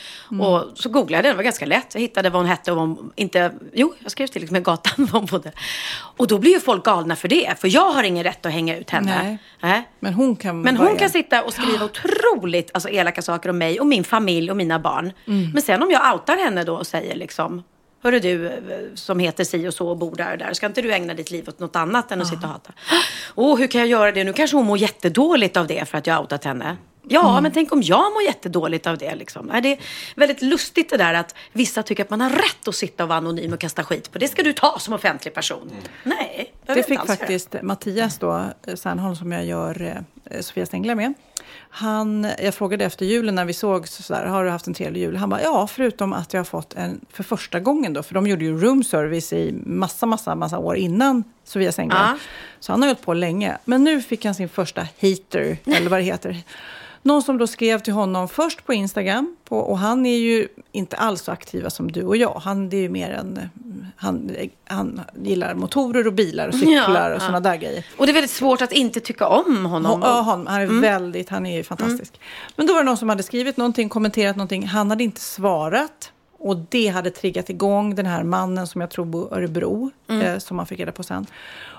och 0.40 0.64
så 0.74 0.88
googlade 0.88 1.14
jag 1.16 1.24
det, 1.24 1.28
det 1.28 1.36
var 1.36 1.42
ganska 1.42 1.66
lätt. 1.66 1.86
Jag 1.94 2.00
hittade 2.00 2.30
vad 2.30 2.40
hon 2.42 2.48
hette 2.48 2.70
och 2.72 2.76
vad 2.76 2.88
hon 2.88 3.12
inte... 3.16 3.52
Jo, 3.74 3.94
jag 3.98 4.10
skrev 4.12 4.26
till 4.26 4.40
liksom 4.42 4.62
gatan 4.62 5.06
var 5.12 5.18
hon 5.20 5.26
bodde. 5.26 5.52
Och 6.16 6.26
då 6.26 6.38
blir 6.38 6.52
ju 6.52 6.60
folk 6.60 6.84
galna 6.84 7.16
för 7.16 7.28
det, 7.28 7.54
för 7.60 7.68
jag 7.74 7.92
har 7.92 8.02
ingen 8.02 8.24
rätt 8.24 8.46
att 8.46 8.52
hänga 8.52 8.76
ut 8.76 8.90
henne. 8.90 9.22
Nej. 9.22 9.38
Nej. 9.60 9.88
Men 10.00 10.14
hon 10.14 10.36
kan 10.36 10.60
Men 10.60 10.76
hon 10.76 10.96
kan 10.96 11.04
en. 11.04 11.10
sitta 11.10 11.42
och 11.42 11.52
skriva 11.52 11.84
otroligt 12.24 12.70
alltså, 12.74 12.88
elaka 12.88 13.22
saker 13.22 13.48
om 13.50 13.58
mig 13.58 13.80
och 13.80 13.86
min 13.86 14.04
familj 14.04 14.50
och 14.50 14.56
mina 14.56 14.78
barn. 14.78 15.12
Mm. 15.26 15.50
Men 15.52 15.62
sen 15.62 15.82
om 15.82 15.90
jag 15.90 16.14
outar 16.14 16.36
henne 16.36 16.64
då 16.64 16.74
och 16.76 16.86
säger 16.86 17.14
liksom 17.14 17.62
Hörru 18.06 18.20
du 18.20 18.60
som 18.94 19.18
heter 19.18 19.44
si 19.44 19.68
och 19.68 19.74
så 19.74 19.88
och 19.88 19.96
bor 19.96 20.16
där 20.16 20.32
och 20.32 20.38
där. 20.38 20.52
Ska 20.52 20.66
inte 20.66 20.82
du 20.82 20.92
ägna 20.92 21.14
ditt 21.14 21.30
liv 21.30 21.48
åt 21.48 21.58
något 21.58 21.76
annat 21.76 22.12
än 22.12 22.20
att 22.20 22.28
sitta 22.28 22.46
och 22.46 22.52
hata? 22.52 22.72
Åh, 23.34 23.58
hur 23.58 23.66
kan 23.66 23.80
jag 23.80 23.88
göra 23.88 24.12
det? 24.12 24.24
Nu 24.24 24.32
kanske 24.32 24.56
hon 24.56 24.66
mår 24.66 24.78
jättedåligt 24.78 25.56
av 25.56 25.66
det 25.66 25.88
för 25.88 25.98
att 25.98 26.06
jag 26.06 26.20
outat 26.20 26.44
henne. 26.44 26.76
Ja, 27.08 27.30
Mm. 27.30 27.42
men 27.42 27.52
tänk 27.52 27.72
om 27.72 27.82
jag 27.82 28.12
mår 28.12 28.22
jättedåligt 28.22 28.86
av 28.86 28.98
det. 28.98 29.14
Liksom. 29.14 29.52
Det 29.62 29.72
är 29.72 29.78
väldigt 30.16 30.42
lustigt 30.42 30.90
det 30.90 30.96
där 30.96 31.14
att 31.14 31.34
vissa 31.52 31.82
tycker 31.82 32.02
att 32.04 32.10
man 32.10 32.20
har 32.20 32.30
rätt 32.30 32.68
att 32.68 32.74
sitta 32.74 33.02
och 33.02 33.08
vara 33.08 33.18
anonym 33.18 33.52
och 33.52 33.60
kasta 33.60 33.84
skit 33.84 34.12
på. 34.12 34.18
Det 34.18 34.28
ska 34.28 34.42
du 34.42 34.52
ta 34.52 34.78
som 34.78 34.94
offentlig 34.94 35.34
person. 35.34 35.70
Nej, 36.04 36.52
Det 36.66 36.82
fick 36.82 37.06
faktiskt 37.06 37.54
Mattias 37.62 38.18
då, 38.18 38.44
eh, 38.66 38.74
Sernholm 38.74 39.16
som 39.16 39.32
jag 39.32 39.44
gör 39.44 40.02
eh, 40.30 40.40
Sofia 40.40 40.66
Stengla 40.66 40.94
med. 40.94 41.14
Han, 41.70 42.26
jag 42.42 42.54
frågade 42.54 42.84
efter 42.84 43.06
julen 43.06 43.34
när 43.34 43.44
vi 43.44 43.52
såg 43.52 43.88
så 43.88 44.12
där, 44.12 44.26
har 44.26 44.44
du 44.44 44.50
haft 44.50 44.66
en 44.66 44.74
trevlig 44.74 45.00
jul? 45.00 45.16
Han 45.16 45.28
bara, 45.30 45.42
ja, 45.42 45.66
förutom 45.66 46.12
att 46.12 46.32
jag 46.32 46.40
har 46.40 46.44
fått 46.44 46.74
en, 46.74 47.00
för 47.12 47.22
första 47.22 47.60
gången 47.60 47.92
då, 47.92 48.02
för 48.02 48.14
de 48.14 48.26
gjorde 48.26 48.44
ju 48.44 48.58
room 48.60 48.84
service 48.84 49.32
i 49.32 49.52
massa, 49.66 50.06
massa, 50.06 50.34
massa 50.34 50.58
år 50.58 50.76
innan 50.76 51.24
Sofia 51.44 51.72
Stengla. 51.72 51.96
Ja. 52.12 52.18
Så 52.60 52.72
han 52.72 52.82
har 52.82 52.88
hållit 52.88 53.02
på 53.02 53.14
länge. 53.14 53.58
Men 53.64 53.84
nu 53.84 54.02
fick 54.02 54.24
han 54.24 54.34
sin 54.34 54.48
första 54.48 54.80
hater, 54.80 55.56
eller 55.66 55.90
vad 55.90 56.00
det 56.00 56.04
heter. 56.04 56.36
Någon 57.06 57.22
som 57.22 57.38
då 57.38 57.46
skrev 57.46 57.78
till 57.78 57.92
honom 57.92 58.28
först 58.28 58.66
på 58.66 58.72
Instagram. 58.74 59.36
På, 59.44 59.58
och 59.58 59.78
han 59.78 60.06
är 60.06 60.16
ju 60.16 60.48
inte 60.72 60.96
alls 60.96 61.22
så 61.22 61.32
aktiva 61.32 61.70
som 61.70 61.92
du 61.92 62.02
och 62.02 62.16
jag. 62.16 62.40
Han, 62.44 62.68
det 62.68 62.76
är 62.76 62.80
ju 62.80 62.88
mer 62.88 63.10
en, 63.10 63.40
han, 63.96 64.30
han 64.64 65.00
gillar 65.22 65.54
motorer 65.54 66.06
och 66.06 66.12
bilar 66.12 66.48
och 66.48 66.54
cyklar 66.54 66.94
Ja, 66.94 67.06
och 67.08 67.14
ja. 67.14 67.20
sådana 67.20 67.40
där 67.40 67.56
grejer. 67.56 67.86
Och 67.96 68.06
det 68.06 68.12
är 68.12 68.14
väldigt 68.14 68.30
svårt 68.30 68.62
att 68.62 68.72
inte 68.72 69.00
tycka 69.00 69.28
om 69.28 69.66
honom. 69.66 70.00
Ja, 70.04 70.20
han, 70.20 70.46
han 70.46 70.60
är 70.60 70.80
väldigt, 70.80 71.28
han 71.28 71.46
är 71.46 71.56
ju 71.56 71.62
fantastisk. 71.62 72.20
Men 72.56 72.66
då 72.66 72.72
var 72.72 72.80
det 72.80 72.86
någon 72.86 72.96
som 72.96 73.08
hade 73.08 73.22
skrivit 73.22 73.56
någonting, 73.56 73.88
kommenterat 73.88 74.36
någonting. 74.36 74.66
Han 74.66 74.90
hade 74.90 75.04
inte 75.04 75.20
svarat. 75.20 76.12
Och 76.38 76.56
det 76.56 76.88
hade 76.88 77.10
triggat 77.10 77.50
igång 77.50 77.94
den 77.94 78.06
här 78.06 78.22
mannen 78.22 78.66
som 78.66 78.80
jag 78.80 78.90
tror 78.90 79.04
bor 79.04 79.28
i 79.32 79.34
Örebro, 79.34 79.90
eh, 80.08 80.38
som 80.38 80.56
man 80.56 80.66
fick 80.66 80.78
reda 80.78 80.92
på 80.92 81.02
sen. 81.02 81.26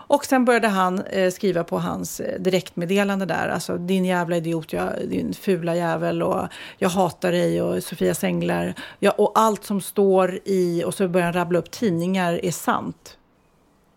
Och 0.07 0.25
sen 0.25 0.45
började 0.45 0.67
han 0.67 0.99
eh, 0.99 1.31
skriva 1.31 1.63
på 1.63 1.79
hans 1.79 2.19
eh, 2.19 2.39
direktmeddelande 2.39 3.25
där. 3.25 3.47
Alltså 3.47 3.77
din 3.77 4.05
jävla 4.05 4.37
idiot, 4.37 4.73
jag, 4.73 4.89
din 5.07 5.33
fula 5.33 5.75
jävel 5.75 6.23
och 6.23 6.47
jag 6.77 6.89
hatar 6.89 7.31
dig 7.31 7.61
och 7.61 7.83
Sofia 7.83 8.15
Sänglar. 8.15 8.73
Ja, 8.99 9.11
och 9.11 9.31
allt 9.35 9.65
som 9.65 9.81
står 9.81 10.39
i, 10.45 10.83
och 10.83 10.93
så 10.93 11.07
börjar 11.07 11.25
han 11.25 11.33
rabbla 11.33 11.59
upp 11.59 11.71
tidningar 11.71 12.45
är 12.45 12.51
sant. 12.51 13.17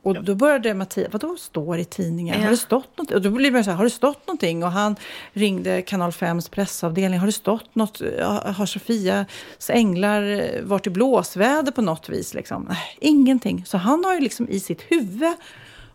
Och 0.03 0.25
då 0.25 0.35
började 0.35 0.75
Mattias, 0.75 1.13
vadå 1.13 1.37
står 1.37 1.79
i 1.79 1.85
tidningen? 1.85 2.37
Ja. 2.39 2.45
Har 2.45 2.51
det 2.51 2.57
stått 2.57 2.99
något? 2.99 3.11
Och 3.11 3.23
då 3.23 3.31
blir 3.31 3.51
man 3.51 3.65
så 3.65 3.71
här, 3.71 3.77
har 3.77 3.85
det 3.85 3.91
stått 3.91 4.27
någonting? 4.27 4.65
Och 4.65 4.71
han 4.71 4.97
ringde 5.33 5.83
Kanal 5.83 6.11
5s 6.11 6.51
pressavdelning. 6.51 7.21
Har 7.21 7.27
det 7.27 7.33
stått 7.33 7.75
något? 7.75 8.01
Ja, 8.19 8.53
Har 8.57 8.67
Sofias 8.67 9.27
änglar 9.69 10.23
eh, 10.23 10.63
varit 10.63 10.87
i 10.87 10.91
blåsväder 10.91 11.73
på 11.73 11.83
något 11.83 12.09
vis? 12.09 12.35
Liksom? 12.35 12.67
Nej, 12.69 12.97
ingenting. 13.01 13.65
Så 13.67 13.79
han 13.79 14.05
har 14.05 14.15
ju 14.15 14.21
liksom 14.21 14.49
i 14.49 14.61
sitt 14.61 14.83
huvud 14.83 15.35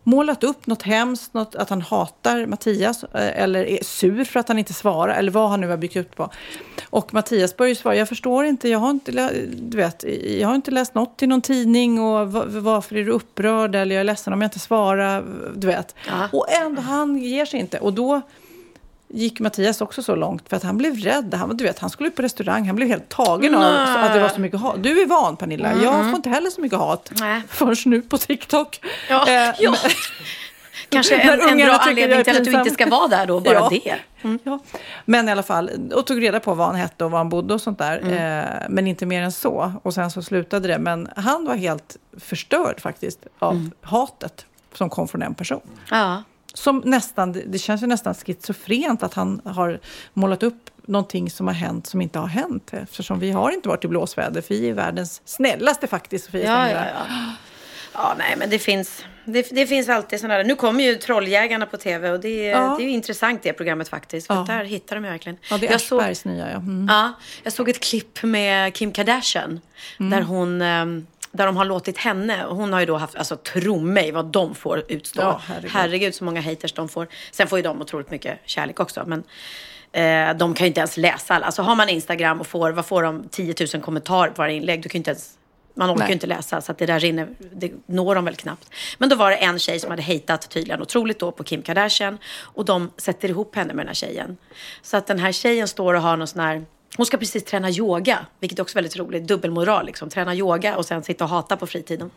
målat 0.08 0.44
upp 0.44 0.68
något 0.68 0.82
hemskt, 0.82 1.34
något, 1.34 1.56
att 1.56 1.70
han 1.70 1.82
hatar 1.82 2.46
Mattias 2.46 3.04
eh, 3.04 3.41
eller 3.44 3.63
är 3.63 3.84
sur 3.84 4.24
för 4.24 4.39
att 4.39 4.48
han 4.48 4.60
inte 4.60 4.74
svarar 4.74 5.13
eller 5.15 5.32
vad 5.32 5.50
han 5.50 5.62
nu 5.62 5.68
har 5.68 5.78
byggt 5.78 5.96
upp 5.96 6.15
på. 6.15 6.30
Och 6.89 7.13
Mattias 7.13 7.58
börjar 7.58 7.70
ju 7.70 7.76
svara, 7.76 7.96
jag 7.96 8.10
förstår 8.10 8.46
inte, 8.46 8.70
jag 8.70 8.80
har 8.80 8.89
inte, 8.89 9.12
du 9.56 9.78
vet, 9.78 10.06
jag 10.39 10.48
har 10.48 10.56
inte 10.56 10.72
läst 10.72 10.96
något 10.96 11.24
i 11.24 11.28
någon 11.28 11.41
tidning 11.41 12.02
och 12.02 12.32
va- 12.32 12.46
varför 12.48 12.96
är 12.96 13.04
du 13.04 13.12
upprörd 13.12 13.76
eller 13.76 13.96
jag 13.96 14.00
är 14.00 14.04
ledsen 14.04 14.34
om 14.34 14.41
jag 14.41 14.48
inte 14.48 14.60
svarar, 14.60 15.26
du 15.56 15.68
vet. 15.68 15.96
Ja. 16.08 16.30
Och 16.34 16.52
ändå, 16.52 16.82
han 16.82 17.18
ger 17.18 17.46
sig 17.46 17.60
inte. 17.60 17.80
Och 17.80 17.94
då 17.94 18.22
gick 19.15 19.39
Mattias 19.39 19.82
också 19.82 20.04
så 20.04 20.15
långt 20.15 20.49
för 20.49 20.58
att 20.58 20.63
han 20.63 20.78
blev 20.78 20.95
rädd. 20.95 21.34
Han, 21.34 21.58
du 21.58 21.63
vet, 21.63 21.80
han 21.80 21.89
skulle 21.89 22.10
upp 22.10 22.15
på 22.15 22.21
restaurang, 22.21 22.67
han 22.67 22.75
blev 22.75 22.88
helt 22.89 23.10
tagen 23.10 23.56
av 23.56 23.62
Nej. 23.62 24.06
att 24.08 24.13
det 24.13 24.19
var 24.19 24.30
så 24.30 24.41
mycket 24.41 24.60
hat. 24.60 24.75
Du 24.84 25.01
är 25.01 25.06
van 25.06 25.38
Pernilla, 25.38 25.73
jag 25.84 26.06
får 26.06 26.15
inte 26.15 26.30
heller 26.30 26.49
så 26.49 26.62
mycket 26.62 26.78
hat. 26.80 27.12
Nej. 27.19 27.41
Förrän 27.49 27.75
nu 27.86 28.01
på 28.01 28.17
TikTok. 28.17 28.80
Ja, 29.10 29.28
Eh, 29.28 29.54
ja. 29.60 29.75
Kanske 30.89 31.17
När 31.17 31.34
en, 31.34 31.60
en 31.60 31.65
bra 31.67 31.78
anledning 31.78 32.23
till 32.23 32.38
att 32.38 32.43
du 32.45 32.51
inte 32.51 32.69
ska 32.69 32.89
vara 32.89 33.08
där 33.08 33.25
då, 33.25 33.39
bara 33.39 33.54
Ja. 33.54 33.69
det. 33.69 33.95
Ja. 34.43 34.60
Men 35.06 35.30
i 35.30 35.32
alla 35.32 35.43
fall, 35.43 35.69
och 35.95 36.06
tog 36.08 36.21
reda 36.21 36.39
på 36.39 36.54
vad 36.54 36.67
han 36.67 36.75
hette 36.75 37.06
och 37.06 37.12
var 37.12 37.17
han 37.17 37.30
bodde 37.30 37.54
och 37.54 37.62
sånt 37.62 37.78
där. 37.80 37.97
Eh, 38.04 38.65
men 38.69 38.88
inte 38.88 39.06
mer 39.06 39.21
än 39.21 39.32
så. 39.32 39.73
Och 39.84 39.93
sen 39.93 40.12
så 40.12 40.21
slutade 40.21 40.67
det. 40.67 40.80
Men 40.80 41.10
han 41.15 41.45
var 41.45 41.56
helt 41.56 41.97
förstörd 42.19 42.80
faktiskt 42.82 43.19
av 43.39 43.69
hatet 43.82 44.45
som 44.73 44.89
kom 44.89 45.08
från 45.08 45.21
en 45.21 45.36
person. 45.36 45.62
Ja. 45.91 46.23
Som 46.58 46.82
nästan, 46.86 47.32
det 47.48 47.60
känns 47.60 47.84
ju 47.84 47.88
nästan 47.88 48.13
schizofrent 48.13 49.04
att 49.04 49.13
han 49.13 49.41
har 49.46 49.80
målat 50.13 50.44
upp 50.44 50.70
någonting 50.88 51.30
som 51.30 51.48
har 51.48 51.54
hänt 51.54 51.88
som 51.88 52.02
inte 52.02 52.20
har 52.20 52.28
hänt. 52.28 52.74
Eftersom 52.74 53.20
vi 53.20 53.32
har 53.32 53.52
inte 53.52 53.70
varit 53.70 53.86
i 53.86 53.88
blåsväder, 53.88 54.41
för 54.41 54.54
vi 54.54 54.70
är 54.70 54.74
världens 54.74 55.22
snällaste 55.26 55.88
faktiskt, 55.88 56.26
Sofia 56.26 56.44
Ja, 56.46 56.70
ja, 56.70 56.86
ja. 56.94 57.15
Ja, 57.98 58.15
nej, 58.18 58.36
men 58.38 58.50
det 58.50 58.60
finns, 58.60 59.06
det, 59.26 59.48
det 59.52 59.68
finns 59.68 59.89
alltid 59.89 60.20
sådana 60.20 60.38
där. 60.38 60.44
Nu 60.44 60.56
kommer 60.56 60.84
ju 60.84 60.96
Trolljägarna 60.96 61.65
på 61.65 61.78
tv 61.78 62.12
och 62.12 62.20
det, 62.20 62.46
Ja. 62.46 62.76
det 62.80 62.84
är 62.86 62.88
intressant 62.89 63.44
det 63.44 63.54
programmet 63.54 63.88
faktiskt. 63.89 64.28
För 64.28 64.34
Ja. 64.34 64.46
där 64.48 64.63
hittar 64.63 64.96
de 64.96 65.04
verkligen. 65.04 65.38
Ja, 65.50 65.58
det 65.58 65.68
är 65.68 65.72
jag, 65.72 65.82
såg, 65.82 66.00
Aschbergs 66.00 66.26
nya, 66.26 66.52
ja. 66.52 66.58
Mm. 66.58 66.88
ja, 66.89 67.13
jag 67.44 67.54
såg 67.54 67.70
ett 67.70 67.80
klipp 67.80 68.24
med 68.24 68.74
Kim 68.74 68.91
Kardashian. 68.91 69.60
Där 69.98 70.22
hon... 70.22 70.62
ehm, 70.62 71.08
där 71.36 71.45
de 71.45 71.58
har 71.58 71.65
låtit 71.65 71.98
henne, 71.98 72.45
och 72.45 72.56
hon 72.56 72.74
har 72.74 72.80
ju 72.80 72.86
då 72.86 72.98
haft, 72.98 73.15
alltså 73.15 73.36
tro 73.36 73.80
mig 73.80 74.12
vad 74.12 74.26
de 74.26 74.56
får 74.56 74.84
utstå. 74.88 75.21
Ja, 75.21 75.41
herregud. 75.69 76.15
så 76.15 76.24
många 76.24 76.41
haters 76.41 76.74
de 76.74 76.89
får. 76.89 77.08
Sen 77.32 77.48
får 77.48 77.60
ju 77.60 77.63
de 77.63 77.82
otroligt 77.82 78.12
mycket 78.12 78.39
kärlek 78.45 78.80
också. 78.80 79.04
Men 79.06 79.24
eh, 79.91 80.38
de 80.38 80.54
kan 80.54 80.65
ju 80.65 80.67
inte 80.67 80.80
ens 80.80 80.98
läsa 80.98 81.36
alla. 81.36 81.45
Alltså 81.45 81.62
har 81.62 81.76
man 81.76 81.89
Instagram 81.89 82.39
och 82.39 82.48
får, 82.48 82.71
vad 82.71 82.86
får 82.86 83.04
de, 83.04 83.28
10 83.32 83.56
000 83.74 83.84
kommentarer 83.84 84.32
på 84.32 84.41
varje 84.41 84.56
inlägg. 84.56 84.84
Du 84.84 84.89
kan 84.89 85.00
inte 85.00 85.12
ens, 85.12 85.34
man 85.74 85.91
orkar 85.91 86.08
ju 86.08 86.13
inte 86.13 86.28
läsa. 86.28 86.62
Så 86.62 86.71
att 86.71 86.78
det 86.78 86.86
där 86.86 87.00
rinner, 87.00 87.28
det 87.54 87.71
når 87.86 88.15
de 88.15 88.26
väl 88.26 88.36
knappt. 88.36 88.69
Men 88.98 89.10
då 89.10 89.15
var 89.15 89.30
det 89.30 89.38
en 89.38 89.60
tjej 89.60 89.80
som 89.80 89.89
hade 89.89 90.04
hatat 90.04 90.50
tydligen 90.50 90.82
otroligt 90.82 91.19
då 91.19 91.32
på 91.32 91.43
Kim 91.43 91.62
Kardashian. 91.62 92.17
Och 92.41 92.65
de 92.65 92.91
sätter 92.98 93.30
ihop 93.30 93.56
henne 93.56 93.74
med 93.74 93.86
den 93.86 93.88
här 93.88 93.95
tjejen. 93.95 94.38
Så 94.82 94.98
att 94.98 95.08
den 95.08 95.19
här 95.19 95.32
tjejen 95.32 95.67
står 95.67 95.93
och 95.93 96.02
har 96.02 96.17
någon 96.17 96.28
sån 96.28 96.39
här 96.39 96.65
hon 96.97 97.05
ska 97.05 97.17
precis 97.17 97.43
träna 97.43 97.69
yoga, 97.69 98.25
vilket 98.39 98.60
är 98.60 98.63
också 98.63 98.77
väldigt 98.77 98.97
roligt. 98.97 99.27
Dubbelmoral 99.27 99.86
liksom. 99.86 100.10
Träna 100.10 100.36
yoga 100.36 100.77
och 100.77 100.86
sen 100.86 101.03
sitta 101.03 101.23
och 101.23 101.29
hata 101.29 101.58
på 101.58 101.67
fritiden. 101.67 102.12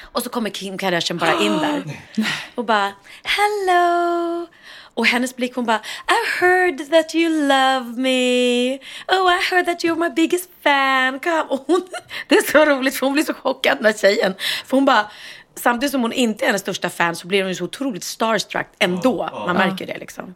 Och 0.00 0.22
så 0.22 0.28
kommer 0.28 0.50
Kim 0.50 0.78
Kardashian 0.78 1.18
bara 1.18 1.40
in 1.40 1.52
där. 1.52 1.82
Och 2.54 2.64
bara, 2.64 2.92
hello. 3.22 4.46
Och 4.94 5.06
hennes 5.06 5.36
blick, 5.36 5.54
hon 5.54 5.64
bara, 5.64 5.80
I 6.08 6.40
heard 6.40 6.90
that 6.90 7.14
you 7.14 7.30
love 7.48 8.00
me. 8.00 8.74
Oh, 9.08 9.32
I 9.32 9.40
heard 9.50 9.66
that 9.66 9.84
you're 9.84 10.08
my 10.08 10.10
biggest 10.10 10.50
fan. 10.62 11.20
Come. 11.20 11.42
Och 11.48 11.64
hon, 11.66 11.88
det 12.28 12.34
är 12.34 12.42
så 12.52 12.64
roligt 12.64 12.96
för 12.96 13.06
hon 13.06 13.12
blir 13.12 13.24
så 13.24 13.34
chockad 13.34 13.78
den 13.78 13.84
här 13.84 13.92
tjejen. 13.92 14.34
För 14.66 14.76
hon 14.76 14.84
bara, 14.84 15.10
samtidigt 15.54 15.92
som 15.92 16.02
hon 16.02 16.12
inte 16.12 16.44
är 16.44 16.46
hennes 16.46 16.62
största 16.62 16.90
fan 16.90 17.16
så 17.16 17.26
blir 17.26 17.42
hon 17.42 17.48
ju 17.48 17.54
så 17.54 17.64
otroligt 17.64 18.04
starstruck 18.04 18.66
ändå. 18.78 19.30
Man 19.46 19.56
märker 19.56 19.86
det 19.86 19.98
liksom. 19.98 20.34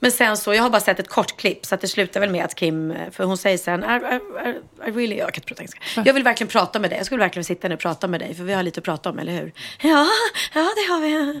Men 0.00 0.12
sen 0.12 0.36
så, 0.36 0.54
jag 0.54 0.62
har 0.62 0.70
bara 0.70 0.80
sett 0.80 1.00
ett 1.00 1.08
kort 1.08 1.36
klipp 1.36 1.66
så 1.66 1.74
att 1.74 1.80
det 1.80 1.88
slutar 1.88 2.20
väl 2.20 2.30
med 2.30 2.44
att 2.44 2.54
Kim, 2.54 2.94
för 3.10 3.24
hon 3.24 3.36
säger 3.38 3.58
sen, 3.58 3.84
I, 3.84 3.86
I, 3.86 4.48
I, 4.48 4.54
I 4.88 4.90
really, 4.90 5.16
jag 5.16 5.34
kan 5.34 5.40
inte 5.40 5.46
prata 5.48 5.62
engelska. 5.62 5.80
Jag 6.04 6.14
vill 6.14 6.22
verkligen 6.22 6.48
prata 6.48 6.78
med 6.78 6.90
dig, 6.90 6.96
jag 6.96 7.06
skulle 7.06 7.20
verkligen 7.24 7.44
sitta 7.44 7.68
ner 7.68 7.74
och 7.74 7.80
prata 7.80 8.08
med 8.08 8.20
dig 8.20 8.34
för 8.34 8.44
vi 8.44 8.52
har 8.52 8.62
lite 8.62 8.80
att 8.80 8.84
prata 8.84 9.10
om, 9.10 9.18
eller 9.18 9.32
hur? 9.32 9.52
Ja, 9.82 10.06
ja 10.54 10.60
det 10.76 10.92
har 10.92 11.00
vi. 11.00 11.40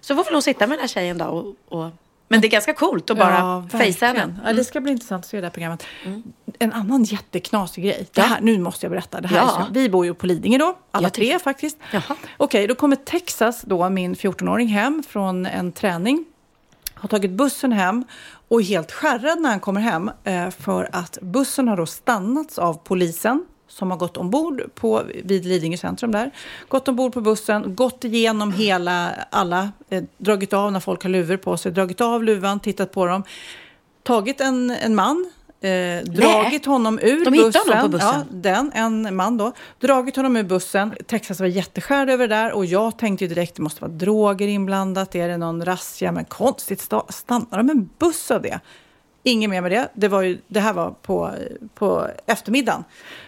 Så 0.00 0.16
får 0.16 0.24
väl 0.24 0.32
hon 0.32 0.42
sitta 0.42 0.66
med 0.66 0.78
den 0.78 0.80
här 0.80 0.88
tjejen 0.88 1.18
då 1.18 1.24
och, 1.24 1.78
och 1.78 1.90
men 2.28 2.40
det 2.40 2.46
är 2.46 2.50
ganska 2.50 2.74
coolt 2.74 3.10
att 3.10 3.18
bara 3.18 3.68
facea 3.70 3.82
verkligen. 3.82 4.14
den. 4.14 4.40
Ja, 4.46 4.52
det 4.52 4.64
ska 4.64 4.80
bli 4.80 4.92
intressant 4.92 5.24
att 5.24 5.30
se 5.30 5.36
det 5.40 5.46
här 5.46 5.50
programmet. 5.50 5.86
En 6.58 6.72
annan 6.72 7.04
jätteknasig 7.04 7.84
grej. 7.84 8.06
Det 8.12 8.20
här, 8.20 8.40
nu 8.40 8.58
måste 8.58 8.86
jag 8.86 8.90
berätta. 8.90 9.20
Det 9.20 9.28
här 9.28 9.36
Ja. 9.36 9.48
så, 9.48 9.72
vi 9.72 9.88
bor 9.88 10.04
ju 10.04 10.14
på 10.14 10.26
Lidingö 10.26 10.58
då, 10.58 10.78
alla 10.90 11.06
Jag 11.06 11.12
tre 11.12 11.38
faktiskt. 11.38 11.78
Jaha. 11.92 12.16
Okej, 12.36 12.66
då 12.66 12.74
kommer 12.74 12.96
Texas, 12.96 13.62
då, 13.62 13.88
min 13.90 14.14
14-åring, 14.14 14.68
hem 14.68 15.02
från 15.08 15.46
en 15.46 15.72
träning. 15.72 16.24
Har 17.02 17.08
tagit 17.08 17.30
bussen 17.30 17.72
hem 17.72 18.04
och 18.48 18.60
är 18.60 18.64
helt 18.64 18.92
skärrad 18.92 19.40
när 19.40 19.50
han 19.50 19.60
kommer 19.60 19.80
hem 19.80 20.10
eh, 20.24 20.50
för 20.50 20.88
att 20.92 21.18
bussen 21.20 21.68
har 21.68 21.76
då 21.76 21.86
stannats 21.86 22.58
av 22.58 22.74
polisen 22.84 23.44
som 23.68 23.90
har 23.90 23.98
gått 23.98 24.16
ombord 24.16 24.62
på, 24.74 25.02
vid 25.24 25.44
Lidingö 25.44 25.76
centrum 25.76 26.12
där. 26.12 26.30
Gått 26.68 26.88
ombord 26.88 27.12
på 27.12 27.20
bussen, 27.20 27.74
gått 27.74 28.04
igenom 28.04 28.52
hela, 28.52 29.10
alla, 29.30 29.72
eh, 29.88 30.02
dragit 30.18 30.52
av 30.52 30.72
när 30.72 30.80
folk 30.80 31.02
har 31.02 31.10
luvor 31.10 31.36
på 31.36 31.56
sig, 31.56 31.72
dragit 31.72 32.00
av 32.00 32.24
luvan, 32.24 32.60
tittat 32.60 32.92
på 32.92 33.06
dem. 33.06 33.22
Tagit 34.02 34.40
en, 34.40 34.70
en 34.70 34.94
man, 34.94 35.30
eh, 35.62 36.04
dragit 36.04 36.66
honom 36.66 36.98
ur 37.02 37.24
De 37.24 37.30
bussen. 37.30 37.62
honom 37.66 37.82
på 37.82 37.88
bussen? 37.88 38.08
Ja, 38.14 38.24
den, 38.30 38.72
en 38.74 39.16
man 39.16 39.36
då. 39.38 39.52
Dragit 39.80 40.16
honom 40.16 40.36
ur 40.36 40.42
bussen. 40.42 40.94
Texas 41.06 41.40
var 41.40 41.46
jätteskärd 41.46 42.10
över 42.10 42.28
det 42.28 42.34
där 42.34 42.52
och 42.52 42.64
jag 42.66 42.98
tänkte 42.98 43.24
ju 43.24 43.28
direkt 43.28 43.54
det 43.56 43.62
måste 43.62 43.80
vara 43.80 43.92
droger 43.92 44.48
inblandat. 44.48 45.14
Är 45.14 45.28
det 45.28 45.36
någon 45.36 45.64
razzia? 45.64 46.12
Men 46.12 46.24
konstigt, 46.24 46.80
sta- 46.90 47.12
stannar 47.12 47.58
de 47.58 47.70
en 47.70 47.90
buss 47.98 48.30
av 48.30 48.42
det? 48.42 48.60
Inget 49.22 49.50
mer 49.50 49.60
med 49.60 49.70
det. 49.70 49.88
Det, 49.94 50.08
var 50.08 50.22
ju, 50.22 50.38
det 50.48 50.60
här 50.60 50.72
var 50.72 50.90
på, 50.90 51.30
på 51.74 52.06
eftermiddagen. 52.26 52.84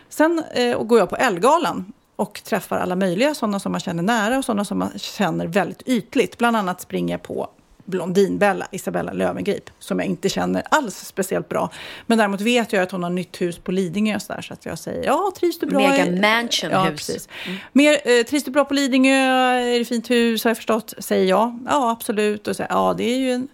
Sen 0.08 0.42
eh, 0.54 0.82
går 0.82 0.98
jag 0.98 1.10
på 1.10 1.16
Elgalan 1.16 1.92
och 2.16 2.40
träffar 2.44 2.78
alla 2.78 2.96
möjliga, 2.96 3.34
sådana 3.34 3.60
som 3.60 3.72
man 3.72 3.80
känner 3.80 4.02
nära 4.02 4.38
och 4.38 4.44
sådana 4.44 4.64
som 4.64 4.78
man 4.78 4.90
känner 4.96 5.46
väldigt 5.46 5.82
ytligt. 5.88 6.38
Bland 6.38 6.56
annat 6.56 6.80
springer 6.80 7.14
jag 7.14 7.22
på 7.22 7.48
Blondinbella, 7.84 8.66
Isabella 8.70 9.12
Löwengrip, 9.12 9.70
som 9.78 9.98
jag 9.98 10.08
inte 10.08 10.28
känner 10.28 10.62
alls 10.70 10.96
speciellt 10.96 11.48
bra. 11.48 11.70
Men 12.06 12.18
däremot 12.18 12.40
vet 12.40 12.72
jag 12.72 12.82
att 12.82 12.90
hon 12.90 13.02
har 13.02 13.10
nytt 13.10 13.40
hus 13.40 13.58
på 13.58 13.72
Lidingö 13.72 14.20
så, 14.20 14.32
där, 14.32 14.42
så 14.42 14.52
att 14.52 14.66
jag 14.66 14.78
säger 14.78 15.04
ja, 15.04 15.32
trivs 15.36 15.58
du 15.58 15.66
bra? 15.66 15.78
Mega 15.78 16.04
mansion 16.04 16.70
ja, 16.70 16.82
hus. 16.82 17.06
Precis. 17.06 17.28
Mer, 17.72 17.92
eh, 18.04 18.24
trivs 18.24 18.44
du 18.44 18.50
bra 18.50 18.64
på 18.64 18.74
Lidingö? 18.74 19.14
Är 19.14 19.78
det 19.78 19.84
fint 19.84 20.10
hus? 20.10 20.44
Har 20.44 20.50
jag 20.50 20.56
förstått? 20.56 20.94
Säger 20.98 21.24
jag. 21.24 21.58
Ja, 21.66 21.90
absolut. 21.90 22.48
Och 22.48 22.56
säger, 22.56 22.70
ja, 22.70 22.94
det 22.98 23.04
är 23.04 23.18
ju 23.18 23.32
en 23.32 23.48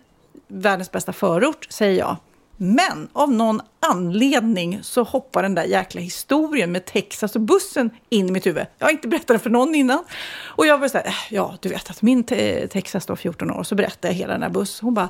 världens 0.48 0.92
bästa 0.92 1.12
förort, 1.12 1.66
säger 1.70 1.98
jag. 1.98 2.16
Men 2.62 3.08
av 3.12 3.32
någon 3.32 3.60
anledning 3.80 4.78
så 4.82 5.02
hoppar 5.02 5.42
den 5.42 5.54
där 5.54 5.64
jäkla 5.64 6.00
historien 6.00 6.72
med 6.72 6.84
Texas 6.84 7.34
och 7.34 7.40
bussen 7.40 7.90
in 8.08 8.28
i 8.28 8.32
mitt 8.32 8.46
huvud. 8.46 8.66
Jag 8.78 8.86
har 8.86 8.90
inte 8.92 9.08
berättat 9.08 9.26
den 9.28 9.40
för 9.40 9.50
någon 9.50 9.74
innan. 9.74 10.04
Och 10.42 10.66
jag 10.66 10.78
var 10.78 10.88
så 10.88 10.98
här, 10.98 11.06
"Äh, 11.06 11.12
ja 11.30 11.54
du 11.60 11.68
vet 11.68 11.90
att 11.90 12.02
min 12.02 12.24
te- 12.24 12.68
Texas 12.68 13.06
då 13.06 13.16
14 13.16 13.50
år, 13.50 13.62
så 13.62 13.74
berättade 13.74 14.08
jag 14.08 14.14
hela 14.18 14.32
den 14.32 14.42
här 14.42 14.50
bussen. 14.50 14.84
Hon 14.84 14.94
bara, 14.94 15.08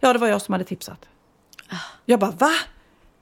ja 0.00 0.12
det 0.12 0.18
var 0.18 0.28
jag 0.28 0.42
som 0.42 0.52
hade 0.52 0.64
tipsat. 0.64 1.08
Jag 2.04 2.20
bara, 2.20 2.30
va? 2.30 2.50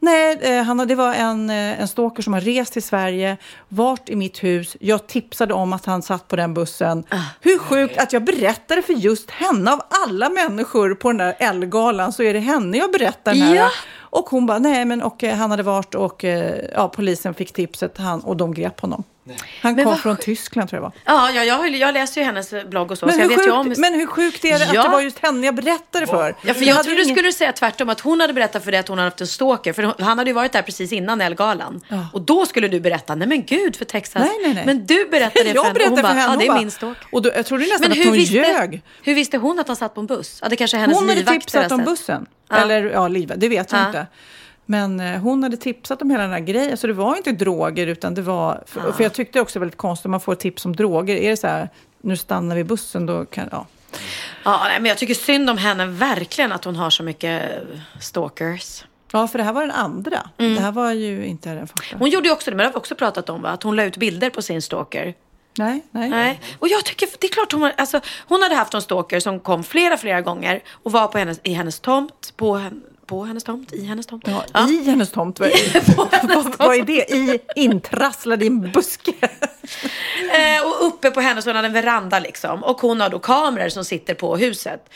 Nej, 0.01 0.39
eh, 0.41 0.63
Hanna, 0.63 0.85
det 0.85 0.95
var 0.95 1.15
en, 1.15 1.51
eh, 1.51 1.81
en 1.81 1.89
stalker 1.89 2.23
som 2.23 2.33
har 2.33 2.41
rest 2.41 2.73
till 2.73 2.83
Sverige, 2.83 3.37
varit 3.69 4.09
i 4.09 4.17
mitt 4.17 4.45
hus. 4.45 4.77
Jag 4.81 5.07
tipsade 5.07 5.55
om 5.55 5.73
att 5.73 5.87
han 5.87 6.03
satt 6.03 6.29
på 6.29 6.37
den 6.37 6.55
bussen. 6.55 7.05
Hur 7.41 7.59
sjukt 7.59 7.99
att 7.99 8.13
jag 8.13 8.25
berättade 8.25 8.83
för 8.83 8.93
just 8.93 9.31
henne. 9.31 9.73
Av 9.73 9.83
alla 10.07 10.31
människor 10.31 10.95
på 10.95 11.09
den 11.09 11.19
där 11.19 11.37
Ellegalan 11.39 12.13
så 12.13 12.23
är 12.23 12.35
det 12.35 12.41
henne 12.41 12.79
jag 12.79 12.93
berättar 12.93 13.35
den 13.35 13.43
här. 13.43 13.55
Ja. 13.55 13.71
Och 13.99 14.25
hon 14.29 14.47
bara, 14.47 14.59
nej 14.59 14.85
men 14.85 15.03
och 15.03 15.25
eh, 15.25 15.37
han 15.37 15.51
hade 15.51 15.63
varit 15.63 15.95
och 15.95 16.25
ja, 16.75 16.89
polisen 16.89 17.35
fick 17.35 17.53
tipset 17.53 17.99
han, 17.99 18.21
och 18.21 18.37
de 18.37 18.55
grep 18.55 18.81
honom. 18.81 19.05
Han 19.63 19.75
Men 19.75 19.85
kom 19.85 19.85
vad 19.93 20.01
från 20.01 20.17
sjukt. 20.17 20.25
Tyskland 20.25 20.69
tror 20.71 20.77
jag 20.77 20.83
var. 20.83 20.93
Ja, 21.05 21.31
ja 21.31 21.45
jag, 21.45 21.69
jag 21.77 21.95
läser 21.95 22.21
ju 22.21 22.25
hennes 22.25 22.51
blogg 22.71 22.91
och 22.91 22.99
så. 22.99 23.07
Men 23.07 23.15
så 23.15 23.21
jag 23.21 23.29
hur, 23.29 23.45
ju 23.45 23.51
om... 23.51 23.67
sjukt, 23.67 23.79
men 23.79 23.95
hur 23.95 24.07
sjukt 24.07 24.45
är 24.45 24.59
det 24.59 24.69
Ja. 24.73 24.81
att 24.81 24.87
det 24.87 24.93
var 24.93 25.01
just 25.01 25.19
henne 25.19 25.47
jag 25.47 25.55
berättade 25.55 26.07
för? 26.07 26.35
Ja, 26.43 26.55
för 26.55 26.61
Jag 26.61 26.69
jag 26.69 26.75
hade 26.75 26.85
trodde 26.85 26.99
du 26.99 27.03
ingen- 27.05 27.17
skulle 27.17 27.33
säga 27.33 27.53
tvärtom, 27.53 27.89
att 27.89 28.01
hon 28.01 28.21
hade 28.21 28.33
berättat 28.33 28.65
för 28.65 28.71
dig 28.71 28.81
att 28.81 28.89
hon 28.89 28.99
hade 28.99 29.07
haft 29.11 29.21
en 29.21 29.27
stalker. 29.27 29.73
För 29.73 29.83
hon- 29.83 29.95
han 29.99 30.19
hade 30.19 30.31
ju 30.31 30.35
varit 30.35 30.53
där 30.53 30.63
precis 30.63 30.93
innan 30.93 31.21
Elgalan. 31.21 31.81
Och 32.13 32.21
då 32.23 32.47
skulle 32.47 32.69
du 32.69 32.81
berätta, 32.81 33.15
nej 33.15 33.29
men 33.29 33.45
gud 33.45 33.77
för 33.77 33.85
Texas. 33.85 34.23
Nej, 34.23 34.39
nej, 34.43 34.55
nej. 34.55 34.67
Men 34.67 34.87
du 34.87 35.09
berättade 35.11 35.45
det 35.45 35.51
för 35.51 35.55
jag 35.55 35.63
henne. 35.65 35.75
berättade 35.75 35.85
och 35.85 35.89
hon 35.91 35.97
för 35.97 36.03
bara, 36.03 36.09
henne. 36.09 36.23
ja 36.23 36.29
hon 36.29 36.39
det 36.39 36.47
är 36.47 36.55
min 36.59 36.71
stalker. 36.71 37.07
Och 37.13 37.23
då, 37.23 37.31
jag 37.37 37.47
trodde 37.47 37.63
nästan 37.65 37.81
Men 37.91 37.99
att 38.01 38.05
hon 38.07 38.13
visste, 38.17 38.35
ljög. 38.37 38.83
hur 39.03 39.15
visste 39.15 39.37
hon 39.39 39.59
att 39.59 39.67
han 39.67 39.77
satt 39.77 39.95
på 39.95 40.01
en 40.01 40.07
buss? 40.07 40.39
Ja, 40.43 40.49
det 40.49 40.57
kanske 40.57 40.77
hennes 40.77 40.97
Hon 40.99 41.09
hade 41.09 41.19
livvakter 41.21 41.41
tipsat 41.41 41.73
om 41.73 41.85
bussen. 41.85 42.27
Ja. 42.51 42.57
Eller 42.57 42.85
ja, 42.91 43.09
livvakt, 43.09 43.41
det 43.41 43.49
vet 43.49 43.73
jag 43.73 43.81
Ja. 43.81 43.87
inte. 43.87 44.07
Men 44.67 45.01
eh, 45.01 45.21
hon 45.21 45.43
hade 45.43 45.57
tipsat 45.57 46.03
om 46.03 46.11
hela 46.11 46.23
den 46.23 46.33
här 46.33 46.41
grejen. 46.41 46.77
Så 46.77 46.87
det 46.87 46.93
var 46.93 47.17
inte 47.17 47.33
droger 47.33 47.87
utan 47.87 48.15
det 48.15 48.23
var... 48.23 48.65
För, 48.67 48.93
för 48.93 49.03
jag 49.03 49.13
tyckte 49.15 49.41
också 49.41 49.59
väldigt 49.59 49.79
konstigt 49.79 50.05
om 50.05 50.11
man 50.11 50.21
får 50.21 50.35
tips 50.35 50.65
om 50.65 50.77
droger. 50.77 51.17
Är 51.17 51.31
det 51.31 51.37
så 51.37 51.47
här, 51.47 51.69
nu 52.01 52.17
stannar 52.17 52.57
vi 52.57 52.65
bussen 52.65 53.07
då 53.07 53.25
kan... 53.25 53.49
Ja. 53.53 53.67
Ja, 54.45 54.69
men 54.73 54.85
jag 54.85 54.99
tycker 54.99 55.15
synd 55.15 55.51
om 55.51 55.59
henne 55.59 55.87
verkligen 55.87 56.53
att 56.53 56.65
hon 56.65 56.77
har 56.77 56.91
så 56.91 57.03
mycket 57.03 57.51
eh, 57.51 57.79
stalkers. 58.01 58.85
ja, 59.13 59.29
för 59.29 59.39
det 59.39 59.45
här 59.45 59.53
var 59.53 59.61
den 59.61 59.71
andra. 59.71 60.31
Mm. 60.39 60.55
Det 60.55 60.61
här 60.61 60.73
var 60.73 60.93
ju 60.93 61.27
inte 61.27 61.55
den 61.55 61.67
första. 61.67 61.97
Hon 61.99 62.11
gjorde 62.11 62.29
ju 62.29 62.33
också 62.33 62.51
det, 62.51 62.57
men 62.57 62.65
det 62.65 62.69
har 62.69 62.73
vi 62.73 62.79
också 62.79 62.95
pratat 62.95 63.29
om, 63.29 63.43
va? 63.43 63.49
att 63.49 63.63
hon 63.63 63.77
la 63.77 63.85
ut 63.85 63.97
bilder 63.97 64.31
på 64.31 64.43
sin 64.43 64.63
stalker. 64.63 65.15
Nej, 65.59 65.83
nej. 65.91 66.11
Nej. 66.11 66.41
Och 66.59 66.69
jag 66.69 66.85
tycker, 66.85 67.09
det 67.19 67.27
är 67.27 67.33
klart 67.33 67.53
hon, 67.53 67.71
alltså, 67.77 68.01
hon 68.29 68.43
hade 68.43 68.55
haft 68.55 68.75
en 68.75 68.83
stalker 68.83 69.21
som 69.21 69.41
kom 69.41 69.65
flera, 69.65 69.97
flera 69.97 70.21
gånger 70.21 70.63
och 70.71 70.93
var 70.93 71.09
på 71.09 71.19
hennes, 71.19 71.41
i 71.43 71.53
hennes 71.53 71.81
tomt, 71.81 72.33
på, 72.37 72.63
på 73.07 73.25
hennes 73.25 73.45
tomt, 73.45 73.73
i 73.73 73.85
hennes 73.85 74.07
tomt. 74.07 74.25
Ja, 74.53 74.69
I 74.69 74.85
hennes 74.85 75.11
tomt. 75.11 75.41
Vad, 75.97 76.57
vad, 76.59 76.77
är 76.77 76.83
det? 76.83 77.15
I 77.15 77.41
intrasslad 77.55 78.43
i 78.43 78.47
en 78.47 78.71
buske? 78.73 79.13
Eh, 80.33 80.67
och 80.67 80.87
uppe 80.87 81.11
på 81.11 81.21
hennes, 81.21 81.45
hon 81.45 81.57
hade 81.57 81.69
en 81.69 81.73
veranda 81.73 82.19
liksom. 82.19 82.65
Och 82.65 82.81
hon 82.81 83.01
har 83.01 83.09
då 83.09 83.19
kameror 83.19 83.69
som 83.69 83.85
sitter 83.85 84.15
på 84.15 84.37
huset. 84.37 84.89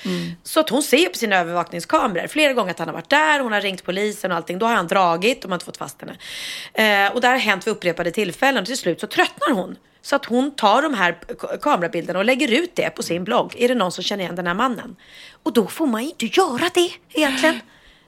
Så 0.42 0.60
att 0.60 0.68
hon 0.70 0.82
ser 0.82 1.08
på 1.08 1.18
sina 1.18 1.36
övervakningskameror 1.36 2.26
flera 2.26 2.52
gånger 2.52 2.70
att 2.70 2.78
han 2.78 2.88
har 2.88 2.94
varit 2.94 3.10
där. 3.10 3.40
Hon 3.40 3.52
har 3.52 3.60
ringt 3.60 3.84
polisen 3.84 4.30
och 4.30 4.36
allting. 4.36 4.58
Då 4.58 4.66
har 4.66 4.74
han 4.74 4.86
dragit, 4.86 5.42
de 5.42 5.50
har 5.50 5.56
inte 5.56 5.64
fått 5.64 5.76
fast 5.76 6.00
henne. 6.00 7.06
Eh, 7.06 7.14
och 7.14 7.20
det 7.20 7.28
har 7.28 7.36
hänt 7.36 7.66
vid 7.66 7.72
upprepade 7.72 8.10
tillfällen. 8.10 8.60
Och 8.62 8.66
till 8.66 8.76
slut 8.76 9.00
så 9.00 9.06
tröttnar 9.06 9.54
hon. 9.54 9.76
Så 10.02 10.16
att 10.16 10.24
hon 10.24 10.50
tar 10.50 10.82
de 10.82 10.94
här 10.94 11.18
kamerabilderna 11.60 12.18
och 12.18 12.24
lägger 12.24 12.52
ut 12.52 12.70
det 12.74 12.90
på 12.90 13.02
sin 13.02 13.24
blogg. 13.24 13.54
Är 13.58 13.68
det 13.68 13.74
någon 13.74 13.92
som 13.92 14.04
känner 14.04 14.24
igen 14.24 14.36
den 14.36 14.46
här 14.46 14.54
mannen? 14.54 14.96
Och 15.42 15.52
då 15.52 15.66
får 15.66 15.86
man 15.86 16.00
inte 16.00 16.26
göra 16.26 16.70
det 16.74 16.90
egentligen. 17.12 17.60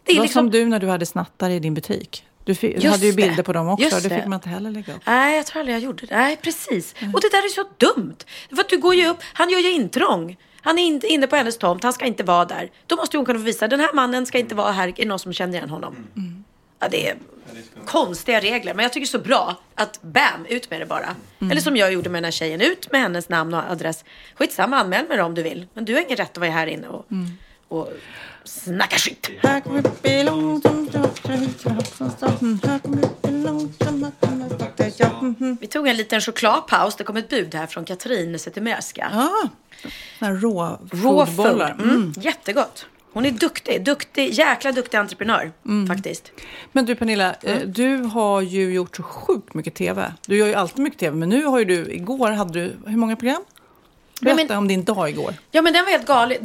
Det 0.05 0.13
Det 0.13 0.13
är 0.13 0.17
var 0.17 0.23
liksom... 0.25 0.41
som 0.47 0.51
du 0.51 0.65
när 0.67 0.79
du 0.79 0.87
hade 0.87 1.07
snattare 1.07 1.55
i 1.55 1.59
din 1.59 1.75
butik. 1.75 2.27
Du 2.45 2.55
fi- 2.55 2.73
Just 2.75 2.87
hade 2.87 3.07
ju 3.07 3.13
det. 3.13 3.17
bilder 3.17 3.43
på 3.43 3.53
dem 3.53 3.69
också. 3.69 3.85
Just 3.85 3.97
Det 4.03 4.09
fick 4.09 4.23
det. 4.23 4.29
man 4.29 4.37
inte 4.37 4.49
heller 4.49 4.71
lägga 4.71 4.95
upp. 4.95 5.03
Nej, 5.07 5.37
jag 5.37 5.47
tror 5.47 5.61
aldrig 5.61 5.77
jag 5.77 5.83
gjorde 5.83 6.07
det. 6.07 6.17
Nej, 6.17 6.37
precis. 6.37 6.95
Och 7.15 7.21
det 7.21 7.29
där 7.31 7.39
är 7.39 7.49
så 7.49 7.65
dumt. 7.79 8.17
För 8.51 8.61
att 8.61 8.69
du 8.69 8.79
går 8.79 8.95
ju 8.95 9.07
upp, 9.09 9.19
han 9.33 9.51
gör 9.51 9.59
ju 9.59 9.71
intrång. 9.73 10.37
Han 10.61 10.79
är 10.79 10.83
inte 10.83 11.07
inne 11.07 11.27
på 11.27 11.37
hennes 11.37 11.59
tomt, 11.59 11.83
han 11.83 11.93
ska 11.93 12.05
inte 12.05 12.23
vara 12.23 12.45
där. 12.45 12.71
Då 12.87 12.97
måste 12.97 13.17
hon 13.17 13.27
kunna 13.27 13.39
få 13.39 13.45
visa, 13.45 13.69
den 13.69 13.81
här 13.81 13.93
mannen 13.95 14.27
ska 14.27 14.39
inte 14.39 14.55
vara 14.55 14.73
här, 14.73 14.89
är 14.89 14.93
det 14.97 15.05
någon 15.05 15.19
som 15.19 15.33
känner 15.33 15.55
igen 15.59 15.71
honom? 15.71 15.97
Ja, 16.79 16.89
det 16.91 17.09
är 17.09 17.17
konstiga 17.87 18.41
regler, 18.41 18.75
men 18.75 18.83
jag 18.83 18.93
tycker 18.93 19.07
det 19.07 19.09
är 19.17 19.19
så 19.21 19.25
bra 19.29 19.57
att 19.75 20.03
bam, 20.03 20.47
ut 20.49 20.71
med 20.71 20.81
det 20.81 20.87
bara. 20.87 21.17
Eller 21.51 21.61
som 21.61 21.77
jag 21.77 21.93
gjorde 21.93 22.11
med 22.11 22.19
den 22.19 22.25
här 22.25 22.31
tjejen, 22.33 22.61
ut 22.61 22.93
med 22.93 23.01
hennes 23.01 23.29
namn 23.29 23.55
och 23.55 23.63
adress. 23.71 24.05
Skitsamma, 24.35 24.77
anmäl 24.77 25.09
mig 25.09 25.17
då 25.17 25.25
om 25.25 25.35
du 25.35 25.43
vill. 25.43 25.67
Men 25.75 25.85
du 25.85 25.95
har 25.95 26.01
ingen 26.01 26.17
rätt 26.17 26.31
att 26.31 26.39
vara 26.39 26.51
här 26.51 26.67
inne 26.67 26.89
och, 26.89 27.07
och 27.69 27.89
snacka 28.45 28.97
skit. 28.97 29.31
Vi 35.61 35.67
tog 35.67 35.89
en 35.89 35.97
liten 35.97 36.21
chokladpaus. 36.21 36.97
Det 36.97 37.05
kom 37.05 37.17
ett 37.17 37.29
bud 37.29 37.55
här 37.55 37.67
från 37.67 37.85
Katrin 37.85 38.39
Zettermerska. 38.39 39.11
Ah, 39.15 39.49
såna 40.19 40.31
här 40.31 40.37
rå 40.41 40.79
Rå 40.91 41.27
fotbollar. 41.27 41.75
food. 41.79 41.87
Mm. 41.91 42.13
Jättegott. 42.17 42.87
Hon 43.13 43.27
är 43.27 43.31
duktig, 43.31 43.85
duktig, 43.85 44.33
jäkla 44.33 44.73
duktig 44.73 44.99
entreprenör 44.99 45.53
faktiskt. 45.89 46.33
Men 46.73 46.85
du 46.87 46.95
Pernilla, 46.95 47.35
eh, 47.43 47.59
du 47.67 47.97
har 47.97 48.41
ju 48.41 48.75
gjort 48.75 48.97
så 48.97 49.03
sjukt 49.03 49.55
mycket 49.55 49.75
TV. 49.75 50.13
Du 50.27 50.37
gör 50.37 50.47
ju 50.47 50.55
alltid 50.55 50.79
mycket 50.83 51.01
TV, 51.01 51.17
men 51.17 51.29
nu 51.29 51.45
har 51.45 51.59
ju 51.59 51.65
du, 51.65 51.93
igår 51.93 52.31
hade 52.31 52.53
du, 52.53 52.77
hur 52.87 52.97
många 52.97 53.17
program? 53.17 53.45
Berätta 54.23 54.45
men- 54.49 54.59
om 54.59 54.69
din 54.69 54.85
dag 54.85 55.11
igår. 55.11 55.35
Ja 55.51 55.63
men 55.63 55.73
den 55.73 55.85
var 55.85 55.93
helt 55.93 56.07
galen. 56.07 56.39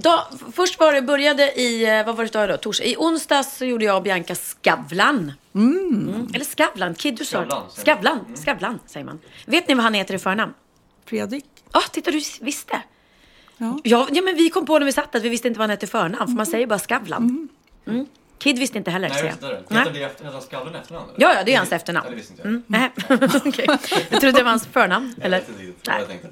Först 0.53 0.79
var 0.79 0.93
det, 0.93 1.01
började 1.01 1.51
i, 1.59 1.99
eh, 1.99 2.05
vad 2.05 2.15
var 2.15 2.23
det 2.23 2.39
då, 2.39 2.47
då? 2.47 2.57
Torsdag. 2.57 2.85
I 2.85 2.95
onsdags 2.97 3.57
så 3.57 3.65
gjorde 3.65 3.85
jag 3.85 3.97
och 3.97 4.03
Bianca 4.03 4.35
Skavlan. 4.35 5.31
Mm. 5.55 6.27
Eller 6.33 6.45
Skavlan, 6.45 6.95
Kid 6.95 7.15
du 7.17 7.25
sa 7.25 7.39
det. 7.39 7.45
Skavlan, 7.45 7.69
säger 7.69 7.83
Skavlan, 7.83 8.35
Skavlan 8.35 8.79
säger 8.85 9.05
man. 9.05 9.19
Vet 9.45 9.67
ni 9.67 9.73
vad 9.73 9.83
han 9.83 9.93
heter 9.93 10.13
i 10.13 10.19
förnamn? 10.19 10.53
Fredrik? 11.05 11.45
Ja, 11.73 11.81
titta 11.91 12.11
du 12.11 12.21
visste. 12.41 12.81
Ja. 13.57 13.79
Ja, 13.83 14.07
ja 14.11 14.21
men 14.21 14.35
vi 14.35 14.49
kom 14.49 14.65
på 14.65 14.79
när 14.79 14.85
vi 14.85 14.91
satt 14.91 15.15
att 15.15 15.23
vi 15.23 15.29
visste 15.29 15.47
inte 15.47 15.57
vad 15.59 15.63
han 15.63 15.69
hette 15.69 15.85
i 15.85 15.89
förnamn. 15.89 16.27
För 16.27 16.35
man 16.35 16.45
säger 16.45 16.67
bara 16.67 16.79
Skavlan. 16.79 17.49
Mm. 18.37 18.55
Kid 18.55 18.59
visste 18.59 18.77
inte 18.77 18.91
heller. 18.91 19.09
Nej, 19.09 19.17
jag 19.17 19.25
visste 19.27 19.47
det. 19.47 19.63
Nej. 19.69 19.79
Heter 19.79 19.93
det 19.93 20.03
efter- 20.05 20.25
heter 20.25 20.75
i 20.75 20.77
efternamn? 20.79 21.09
eller? 21.15 21.27
Ja, 21.27 21.33
ja, 21.35 21.43
det 21.43 21.53
är 21.53 21.57
hans 21.57 21.71
efternamn. 21.71 22.05
Ja, 22.05 22.09
det 22.09 22.15
visste 22.15 22.33
inte 22.33 22.43
jag. 22.43 22.49
Mm. 22.49 22.63
Nej. 22.67 22.91
Jag 24.09 24.21
trodde 24.21 24.39
det 24.39 24.43
var 24.43 24.49
hans 24.49 24.67
förnamn. 24.67 25.15
Eller? 25.21 25.37
Jag 25.37 25.53
vet 25.53 25.61
inte 25.61 25.91
Nej. 25.91 25.99
jag 25.99 26.07
tänkte. 26.07 26.27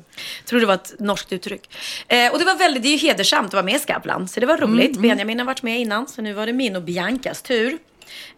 trodde 0.46 0.62
det 0.64 0.68
var 0.68 0.74
ett 0.74 0.94
norskt 1.00 1.32
uttryck. 1.34 1.70
Eh, 2.08 2.32
och 2.32 2.40
det 2.40 2.46
var 2.46 2.56
väldigt, 2.56 2.84
det 2.84 2.90
är 2.90 2.98
ju 2.98 3.08
hedersamt 3.08 3.48
att 3.48 3.54
vara 3.54 3.64
med 3.64 3.76
i 3.76 3.80
Skavlan. 3.80 4.28
Så 4.28 4.40
det 4.40 4.46
var 4.46 4.58
roligt. 4.58 5.00
Benjamin 5.00 5.40
har 5.40 5.46
varit 5.46 5.64
med 5.64 5.80
innan, 5.80 6.08
så 6.08 6.22
nu 6.22 6.34
var 6.34 6.46
det 6.46 6.54
min 6.54 6.76
och 6.76 6.82
Biancas 6.84 7.42
tur. 7.42 7.78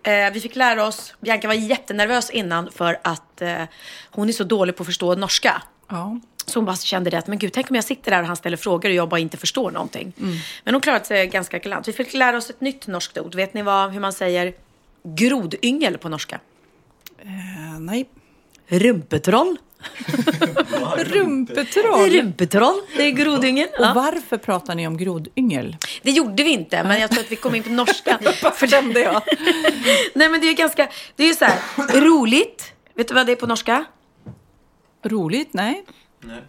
Eh, 0.03 0.32
vi 0.34 0.39
fick 0.39 0.56
lära 0.56 0.86
oss, 0.86 1.13
Bianca 1.19 1.47
var 1.47 1.53
jättenervös 1.53 2.30
innan 2.30 2.71
för 2.71 2.99
att 3.01 3.41
eh, 3.41 3.63
hon 4.12 4.30
är 4.30 4.34
så 4.34 4.43
dålig 4.43 4.75
på 4.75 4.84
att 4.84 4.88
förstå 4.88 5.15
norska. 5.15 5.62
Ja. 5.89 6.19
Så 6.50 6.60
hon 6.60 6.66
bara 6.66 6.76
kände 6.76 7.10
det 7.10 7.18
att, 7.18 7.28
men 7.28 7.38
gud, 7.38 7.54
tänk 7.54 7.70
om 7.70 7.76
jag 7.76 7.86
sitter 7.86 8.12
där 8.12 8.22
och 8.22 8.28
han 8.28 8.36
ställer 8.36 8.58
frågor 8.58 8.90
och 8.90 8.96
jag 8.96 9.10
bara 9.10 9.20
inte 9.20 9.38
förstår 9.38 9.72
någonting. 9.72 10.14
Men 10.64 10.74
hon 10.74 10.82
klarade 10.82 11.06
sig 11.06 11.28
ganska 11.28 11.60
galant. 11.60 11.88
Vi 11.88 11.94
fick 11.94 12.14
lära 12.14 12.38
oss 12.38 12.50
ett 12.50 12.62
nytt 12.62 12.88
norskt 12.88 13.18
ord. 13.18 13.36
Vet 13.36 13.54
ni 13.54 13.62
vad, 13.62 13.92
hur 13.92 14.00
man 14.00 14.14
säger 14.14 14.54
grodyngel 15.04 15.98
på 15.98 16.10
norska? 16.10 16.40
Eh, 17.22 17.80
nej. 17.80 18.10
Rumpetroll. 18.68 19.58
Rumpetroll. 20.98 22.10
Rumpetroll, 22.10 22.82
det 22.98 23.04
är 23.04 23.12
grodyngel. 23.12 23.68
Och 23.80 23.86
Ja. 23.86 23.92
varför 23.96 24.38
pratar 24.38 24.76
ni 24.76 24.88
om 24.88 24.98
grodyngel? 24.98 25.78
Det 26.02 26.12
gjorde 26.12 26.44
vi 26.44 26.50
inte, 26.52 26.84
men 26.84 27.02
jag 27.02 27.12
tror 27.12 27.20
att 27.24 27.32
vi 27.32 27.36
kom 27.36 27.56
in 27.56 27.64
på 27.64 27.70
norska. 27.70 28.20
För 28.54 28.68
kände 28.68 29.00
jag. 29.00 29.22
Nej, 30.16 30.30
men 30.30 30.42
det 30.42 30.46
är 30.48 30.50
ju 30.50 30.54
ganska, 30.56 30.90
det 31.16 31.24
är 31.24 31.28
ju 31.28 31.34
så 31.34 31.46
här, 31.46 31.60
roligt. 32.02 32.74
Vet 32.96 33.08
du 33.08 33.14
vad 33.14 33.26
det 33.26 33.32
är 33.32 33.36
på 33.36 33.48
norska? 33.48 33.86
Roligt? 35.04 35.50
Nej. 35.54 35.84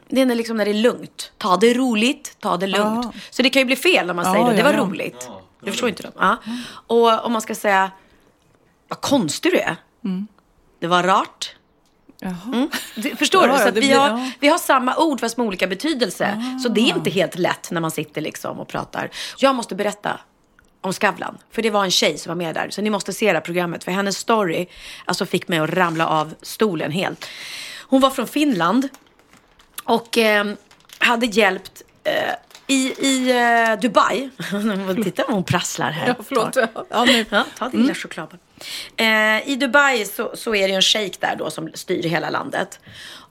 Det 0.08 0.20
är 0.20 0.26
när, 0.26 0.34
liksom 0.34 0.56
när 0.56 0.64
det 0.64 0.70
är 0.70 0.74
lugnt. 0.82 1.32
Ta 1.38 1.56
det 1.56 1.74
roligt, 1.74 2.36
ta 2.40 2.56
det 2.56 2.66
lugnt. 2.66 3.04
Ja. 3.14 3.20
Så 3.30 3.42
det 3.42 3.50
kan 3.50 3.60
ju 3.60 3.66
bli 3.66 3.76
fel 3.76 4.06
när 4.06 4.14
man 4.14 4.24
Ja, 4.24 4.32
säger 4.32 4.46
det. 4.46 4.52
Det 4.52 4.58
ja, 4.58 4.64
var 4.64 4.72
ja. 4.72 4.78
roligt. 4.80 5.24
Ja, 5.28 5.42
det 5.60 5.66
du 5.66 5.70
förstår 5.70 5.88
inte 5.88 6.02
det? 6.02 6.12
Ja. 6.18 6.36
Och 6.86 7.24
om 7.24 7.32
man 7.32 7.42
ska 7.42 7.54
säga, 7.54 7.90
vad 8.88 9.00
konstig 9.00 9.52
du 9.52 9.58
är. 9.58 9.76
Det 10.80 10.86
var 10.86 11.02
rart. 11.02 11.54
Jaha. 12.20 12.36
Mm. 12.46 12.68
Du, 12.94 13.16
förstår 13.16 13.46
Ja, 13.48 13.52
du? 13.52 13.58
Så 13.58 13.66
ja, 13.68 13.70
vi, 13.70 13.80
blir- 13.80 13.96
har, 13.98 14.08
ja. 14.08 14.30
vi 14.40 14.48
har 14.48 14.58
samma 14.58 14.96
ord 14.96 15.20
fast 15.20 15.36
med 15.36 15.46
olika 15.46 15.66
betydelse. 15.66 16.42
Så 16.62 16.68
det 16.68 16.80
är 16.80 16.96
inte 16.96 17.10
helt 17.10 17.38
lätt 17.38 17.70
när 17.70 17.80
man 17.80 17.90
sitter 17.90 18.20
liksom 18.20 18.60
och 18.60 18.68
pratar. 18.68 19.10
Jag 19.38 19.54
måste 19.54 19.74
berätta 19.74 20.20
om 20.80 20.92
Skavlan. 20.92 21.38
För 21.50 21.62
det 21.62 21.70
var 21.70 21.84
en 21.84 21.90
tjej 21.90 22.18
som 22.18 22.30
var 22.30 22.34
med 22.36 22.54
där. 22.54 22.70
Så 22.70 22.82
ni 22.82 22.90
måste 22.90 23.12
se 23.12 23.26
det 23.26 23.32
här 23.32 23.40
programmet. 23.40 23.84
För 23.84 23.92
hennes 23.92 24.16
story 24.18 24.66
alltså, 25.04 25.26
fick 25.26 25.48
mig 25.48 25.58
att 25.58 25.70
ramla 25.70 26.06
av 26.06 26.34
stolen 26.42 26.90
helt. 26.90 27.26
Hon 27.88 28.00
var 28.00 28.10
från 28.10 28.26
Finland. 28.26 28.88
Och 29.88 30.18
eh, 30.18 30.44
hade 30.98 31.26
hjälpt 31.26 31.82
eh, 32.04 32.12
i, 32.66 33.06
i 33.06 33.30
eh, 33.30 33.80
Dubai. 33.80 34.30
Titta 35.04 35.24
vad 35.26 35.34
hon 35.34 35.44
prasslar 35.44 35.90
här. 35.90 36.08
Ja, 36.08 36.14
förlåt. 36.28 36.56
Ja, 36.90 37.04
nu. 37.04 37.24
Ja, 37.30 37.44
ta 37.58 37.68
din 37.68 37.80
lilla 37.80 37.94
chokladboll. 37.94 38.38
Eh, 38.96 39.48
I 39.48 39.56
Dubai 39.60 40.04
så, 40.04 40.30
så 40.34 40.54
är 40.54 40.62
det 40.62 40.68
ju 40.68 40.74
en 40.74 40.82
shejk 40.82 41.20
där 41.20 41.36
då 41.36 41.50
som 41.50 41.70
styr 41.74 42.02
hela 42.02 42.30
landet. 42.30 42.80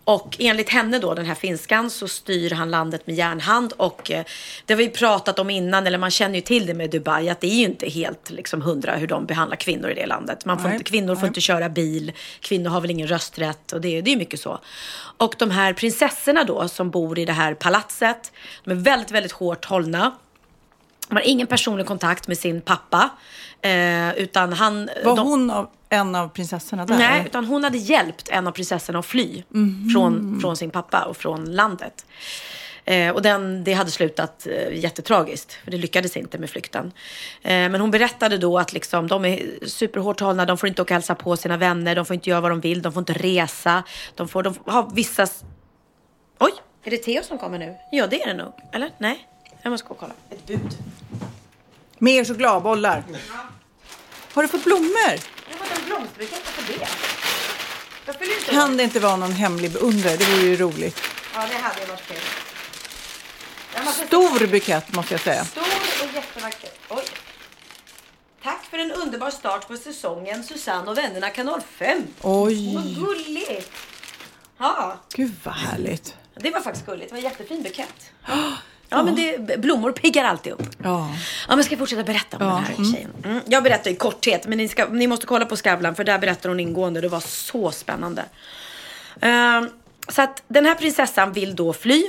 Och 0.07 0.35
enligt 0.39 0.69
henne 0.69 0.99
då, 0.99 1.13
den 1.13 1.25
här 1.25 1.35
finskan, 1.35 1.89
så 1.89 2.07
styr 2.07 2.51
han 2.51 2.71
landet 2.71 3.07
med 3.07 3.15
järnhand. 3.15 3.73
Och 3.77 4.11
eh, 4.11 4.25
det 4.65 4.73
har 4.73 4.77
vi 4.77 4.89
pratat 4.89 5.39
om 5.39 5.49
innan, 5.49 5.87
eller 5.87 5.97
man 5.97 6.11
känner 6.11 6.35
ju 6.35 6.41
till 6.41 6.65
det 6.65 6.73
med 6.73 6.89
Dubai, 6.89 7.29
att 7.29 7.41
det 7.41 7.47
är 7.47 7.55
ju 7.55 7.65
inte 7.65 7.89
helt 7.89 8.29
liksom 8.29 8.61
hundra 8.61 8.95
hur 8.95 9.07
de 9.07 9.25
behandlar 9.25 9.57
kvinnor 9.57 9.89
i 9.89 9.93
det 9.93 10.05
landet. 10.05 10.45
Man 10.45 10.57
får 10.57 10.67
Nej, 10.67 10.73
inte, 10.77 10.89
kvinnor 10.89 11.15
får 11.15 11.21
nej. 11.21 11.27
inte 11.27 11.41
köra 11.41 11.69
bil, 11.69 12.11
kvinnor 12.39 12.69
har 12.69 12.81
väl 12.81 12.91
ingen 12.91 13.07
rösträtt 13.07 13.71
och 13.71 13.81
det, 13.81 14.01
det 14.01 14.13
är 14.13 14.17
mycket 14.17 14.39
så. 14.39 14.59
Och 15.17 15.35
de 15.37 15.51
här 15.51 15.73
prinsessorna 15.73 16.43
då 16.43 16.67
som 16.67 16.89
bor 16.89 17.19
i 17.19 17.25
det 17.25 17.33
här 17.33 17.53
palatset, 17.53 18.31
de 18.63 18.71
är 18.71 18.75
väldigt, 18.75 19.11
väldigt 19.11 19.31
hårt 19.31 19.65
hållna. 19.65 20.15
De 21.07 21.15
har 21.15 21.21
ingen 21.27 21.47
personlig 21.47 21.85
kontakt 21.87 22.27
med 22.27 22.37
sin 22.37 22.61
pappa. 22.61 23.09
Eh, 23.61 24.13
utan 24.17 24.53
han... 24.53 24.89
Var 25.05 25.15
de- 25.15 25.27
hon 25.27 25.51
av, 25.51 25.69
en 25.89 26.15
av 26.15 26.27
prinsessorna 26.29 26.85
där? 26.85 26.97
Nej, 26.97 27.23
utan 27.25 27.45
hon 27.45 27.63
hade 27.63 27.77
hjälpt 27.77 28.29
en 28.29 28.47
av 28.47 28.51
prinsessorna 28.51 28.99
att 28.99 29.05
fly 29.05 29.43
Mhm. 29.49 29.89
från, 29.93 30.39
från 30.41 30.57
sin 30.57 30.69
pappa 30.71 31.03
och 31.05 31.17
från 31.17 31.45
landet. 31.55 32.05
Eh, 32.85 33.09
och 33.13 33.21
den, 33.21 33.63
det 33.63 33.73
hade 33.73 33.91
slutat 33.91 34.47
eh, 34.47 34.73
jättetragiskt, 34.79 35.53
för 35.53 35.71
det 35.71 35.77
lyckades 35.77 36.17
inte 36.17 36.37
med 36.37 36.49
flykten. 36.49 36.91
Eh, 37.41 37.49
men 37.51 37.81
hon 37.81 37.91
berättade 37.91 38.37
då 38.37 38.57
att 38.59 38.73
liksom, 38.73 39.07
de 39.07 39.25
är 39.25 39.65
superhårt 39.67 40.19
hållna, 40.19 40.45
de 40.45 40.57
får 40.57 40.69
inte 40.69 40.81
åka 40.81 40.93
och 40.93 40.95
hälsa 40.95 41.15
på 41.15 41.37
sina 41.37 41.57
vänner, 41.57 41.95
de 41.95 42.05
får 42.05 42.13
inte 42.13 42.29
göra 42.29 42.41
vad 42.41 42.51
de 42.51 42.59
vill, 42.59 42.81
de 42.81 42.93
får 42.93 43.01
inte 43.01 43.13
resa. 43.13 43.83
De 44.15 44.27
får, 44.27 44.43
de 44.43 44.55
har 44.65 44.89
vissa... 44.93 45.23
s- 45.23 45.43
Oj, 46.39 46.51
är 46.83 46.91
det 46.91 46.97
Theo 46.97 47.23
som 47.23 47.37
kommer 47.37 47.59
nu? 47.59 47.75
Ja, 47.91 48.07
det 48.07 48.21
är 48.23 48.27
det 48.27 48.33
nog. 48.43 48.53
Eller? 48.73 48.89
Nej? 48.97 49.27
Jag 49.67 49.71
måste 49.71 49.87
gå 49.87 49.93
och 49.93 49.99
kolla. 49.99 50.13
Ett 50.29 50.45
bud. 50.45 50.77
Mer 51.97 52.25
chokladbollar. 52.25 53.03
Har 54.33 54.41
du 54.41 54.47
fått 54.47 54.63
blommor? 54.63 54.89
Jag 54.95 55.57
har 55.57 55.65
fått 55.65 55.79
en 55.79 55.85
blomsterbukett, 55.85 56.41
varför 56.45 56.73
det? 58.05 58.13
Fyller 58.13 58.37
inte 58.39 58.51
Kan 58.51 58.77
det 58.77 58.83
inte 58.83 58.99
vara 58.99 59.15
någon 59.15 59.31
hemlig 59.31 59.71
beundrare? 59.71 60.15
Det 60.15 60.25
vore 60.25 60.41
ju 60.41 60.55
roligt. 60.55 61.01
Ja, 61.33 61.47
det 61.49 61.55
hade 61.55 61.81
ju 61.81 61.87
varit 61.87 62.07
kul. 62.07 62.17
Jag 63.75 63.85
måste 63.85 64.07
Stor 64.07 64.47
bukett 64.47 64.95
måste 64.95 65.13
jag 65.13 65.21
säga. 65.21 65.45
Stor 65.45 65.63
och 65.63 66.15
jättevacker. 66.15 66.69
Oj. 66.89 67.03
Tack 68.43 68.65
för 68.65 68.77
en 68.77 68.91
underbar 68.91 69.31
start 69.31 69.67
på 69.67 69.77
säsongen 69.77 70.43
Susanne 70.43 70.91
och 70.91 70.97
vännerna 70.97 71.29
kanal 71.29 71.61
5. 71.61 72.07
Oj. 72.21 72.75
Vad 72.75 72.95
gulligt. 72.95 73.71
Ja, 74.57 74.97
Gud 75.13 75.33
vad 75.43 75.53
härligt. 75.53 76.15
det 76.35 76.51
var 76.51 76.61
faktiskt 76.61 76.85
gulligt. 76.85 77.09
Det 77.09 77.15
var 77.15 77.17
en 77.17 77.29
jättefin 77.29 77.63
bukett. 77.63 78.11
Ja, 78.89 79.03
men 79.03 79.15
det, 79.15 79.57
blommor 79.61 79.91
piggar 79.91 80.23
alltid 80.23 80.53
upp. 80.53 80.69
Ja. 80.83 81.09
Ja, 81.47 81.55
men 81.55 81.63
ska 81.63 81.71
jag 81.73 81.79
fortsätta 81.79 82.03
berätta 82.03 82.37
om 82.37 82.45
Ja, 82.45 82.53
den 82.53 82.63
här 82.63 82.93
tjejen? 82.93 83.11
Mm. 83.25 83.39
Jag 83.45 83.63
berättar 83.63 83.91
i 83.91 83.95
korthet, 83.95 84.47
men 84.47 84.57
ni, 84.57 84.67
ska, 84.67 84.85
ni 84.85 85.07
måste 85.07 85.25
kolla 85.25 85.45
på 85.45 85.55
Skavlan 85.55 85.95
för 85.95 86.03
där 86.03 86.19
berättar 86.19 86.49
hon 86.49 86.59
ingående. 86.59 87.01
Det 87.01 87.07
var 87.07 87.19
så 87.19 87.71
spännande. 87.71 88.25
Ehm, 89.21 89.69
så 90.07 90.21
att 90.21 90.43
den 90.47 90.65
här 90.65 90.75
prinsessan 90.75 91.33
vill 91.33 91.55
då 91.55 91.73
fly 91.73 92.03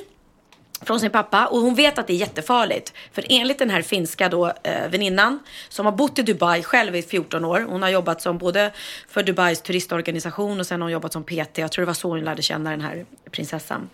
från 0.82 1.00
sin 1.00 1.10
pappa 1.10 1.46
och 1.46 1.58
hon 1.60 1.74
vet 1.74 1.98
att 1.98 2.06
det 2.06 2.12
är 2.12 2.16
jättefarligt. 2.16 2.92
För 3.12 3.24
enligt 3.28 3.58
den 3.58 3.70
här 3.70 3.82
finska 3.82 4.28
då, 4.28 4.46
eh, 4.62 4.88
väninnan 4.90 5.38
som 5.68 5.86
har 5.86 5.92
bott 5.92 6.18
i 6.18 6.22
Dubai 6.22 6.62
själv 6.62 6.96
i 6.96 7.02
14 7.02 7.44
år. 7.44 7.66
Hon 7.68 7.82
har 7.82 7.88
jobbat 7.88 8.22
som 8.22 8.38
både 8.38 8.72
för 9.08 9.22
Dubais 9.22 9.62
turistorganisation 9.62 10.60
och 10.60 10.66
sen 10.66 10.80
har 10.80 10.84
hon 10.84 10.92
jobbat 10.92 11.12
som 11.12 11.24
PT. 11.24 11.58
Jag 11.58 11.72
tror 11.72 11.82
det 11.82 11.86
var 11.86 11.94
så 11.94 12.08
hon 12.08 12.24
lärde 12.24 12.42
känna 12.42 12.70
den 12.70 12.80
här 12.80 13.06
prinsessan. 13.30 13.90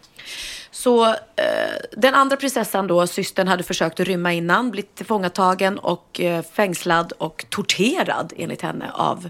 Så 0.71 1.07
eh, 1.07 1.15
den 1.93 2.15
andra 2.15 2.37
prinsessan 2.37 2.87
då, 2.87 3.07
systern, 3.07 3.49
hade 3.49 3.63
försökt 3.63 4.01
att 4.01 4.07
rymma 4.07 4.33
innan, 4.33 4.71
blivit 4.71 4.95
tillfångatagen 4.95 5.79
och 5.79 6.21
eh, 6.21 6.43
fängslad 6.43 7.13
och 7.19 7.47
torterad 7.49 8.33
enligt 8.37 8.63
henne 8.63 8.91
av 8.93 9.29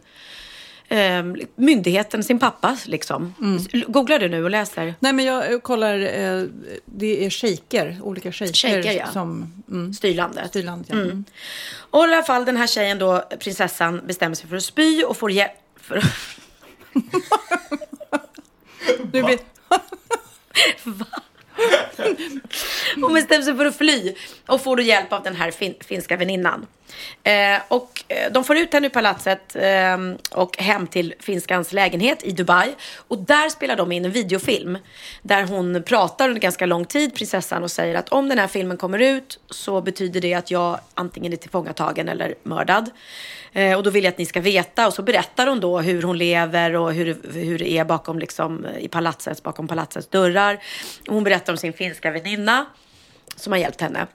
eh, 0.95 1.25
myndigheten, 1.57 2.25
sin 2.25 2.39
pappa 2.39 2.77
liksom. 2.87 3.35
Googlar 3.87 4.19
du 4.19 4.29
nu 4.29 4.45
och 4.45 4.51
läser? 4.51 4.95
Nej 5.01 5.13
men 5.13 5.25
jag 5.25 5.63
kollar, 5.63 5.99
eh, 5.99 6.43
det 6.85 7.27
är 7.27 7.31
shejker, 7.31 7.99
olika 8.03 8.33
shejker 8.33 8.93
ja. 8.93 9.07
som 9.07 9.53
mm, 9.71 9.95
Styrlandet. 9.95 10.49
styr 10.49 10.63
landet. 10.63 10.89
Ja. 10.91 10.97
Mm. 10.97 11.25
Och 11.77 12.01
i 12.01 12.03
alla 12.03 12.23
fall 12.23 12.45
den 12.45 12.57
här 12.57 12.67
tjejen 12.67 12.99
då, 12.99 13.25
prinsessan, 13.39 14.01
bestämmer 14.07 14.35
sig 14.35 14.49
för 14.49 14.57
att 14.57 14.63
spy 14.63 15.05
och 15.05 15.17
får 15.17 15.31
hjälp. 15.31 15.53
För... 15.77 16.03
Nu 19.13 19.23
blir, 19.23 19.39
Hon 23.01 23.15
bestämmer 23.15 23.43
sig 23.43 23.57
för 23.57 23.67
att 23.67 23.77
fly 23.77 24.15
och 24.47 24.61
får 24.61 24.77
då 24.77 24.83
hjälp 24.83 25.13
av 25.13 25.23
den 25.23 25.37
här 25.37 25.51
fin 25.51 25.75
finska 25.81 26.17
väninnan. 26.17 26.67
Eh, 27.23 27.61
och 27.69 28.05
eh, 28.09 28.33
de 28.33 28.45
får 28.45 28.57
ut 28.57 28.73
henne 28.73 28.87
ur 28.87 28.91
palatset 28.91 29.57
eh, 29.57 29.99
och 30.31 30.59
hem 30.59 30.87
till 30.87 31.15
finskans 31.21 31.73
lägenhet 31.73 32.23
i 32.23 32.31
Dubai. 32.31 32.75
Och 32.97 33.19
där 33.19 33.49
spelar 33.49 33.77
de 33.77 33.93
in 33.93 34.05
en 34.05 34.11
videofilm 34.11 34.79
där 35.23 35.43
hon 35.43 35.83
pratar 35.83 36.29
under 36.29 36.41
ganska 36.41 36.67
lång 36.67 36.85
tid, 36.85 37.15
prinsessan, 37.15 37.63
och 37.63 37.71
säger 37.71 37.95
att 37.95 38.09
om 38.09 38.29
den 38.29 38.39
här 38.39 38.47
filmen 38.47 38.77
kommer 38.77 38.99
ut 38.99 39.41
så 39.51 39.81
betyder 39.81 40.21
det 40.21 40.35
att 40.35 40.51
jag 40.51 40.81
antingen 40.95 41.33
är 41.33 41.37
tillfångatagen 41.37 42.09
eller 42.09 42.35
mördad. 42.43 42.91
Eh, 43.53 43.77
och 43.77 43.83
då 43.83 43.91
vill 43.91 44.05
jag 44.05 44.13
att 44.13 44.19
ni 44.19 44.27
ska 44.27 44.41
veta. 44.41 44.87
Och 44.87 44.95
så 44.95 45.03
berättar 45.03 45.47
hon 45.47 45.61
då 45.61 45.81
hur 45.81 46.03
hon 46.03 46.19
lever 46.19 46.77
och 46.77 46.93
hur, 46.93 47.17
hur 47.33 47.59
det 47.59 47.73
är 47.73 47.85
bakom, 47.85 48.19
liksom, 48.19 48.67
i 48.79 48.89
palatset, 48.89 49.43
bakom 49.43 49.69
palatsets 49.69 50.09
dörrar. 50.09 50.59
Och 51.09 51.15
hon 51.15 51.25
berättar 51.25 51.53
om 51.53 51.57
sin 51.57 51.73
finska 51.73 52.11
väninna 52.11 52.67
som 53.37 53.53
har 53.53 53.59
hjälpt 53.59 53.81
henne. 53.81 54.07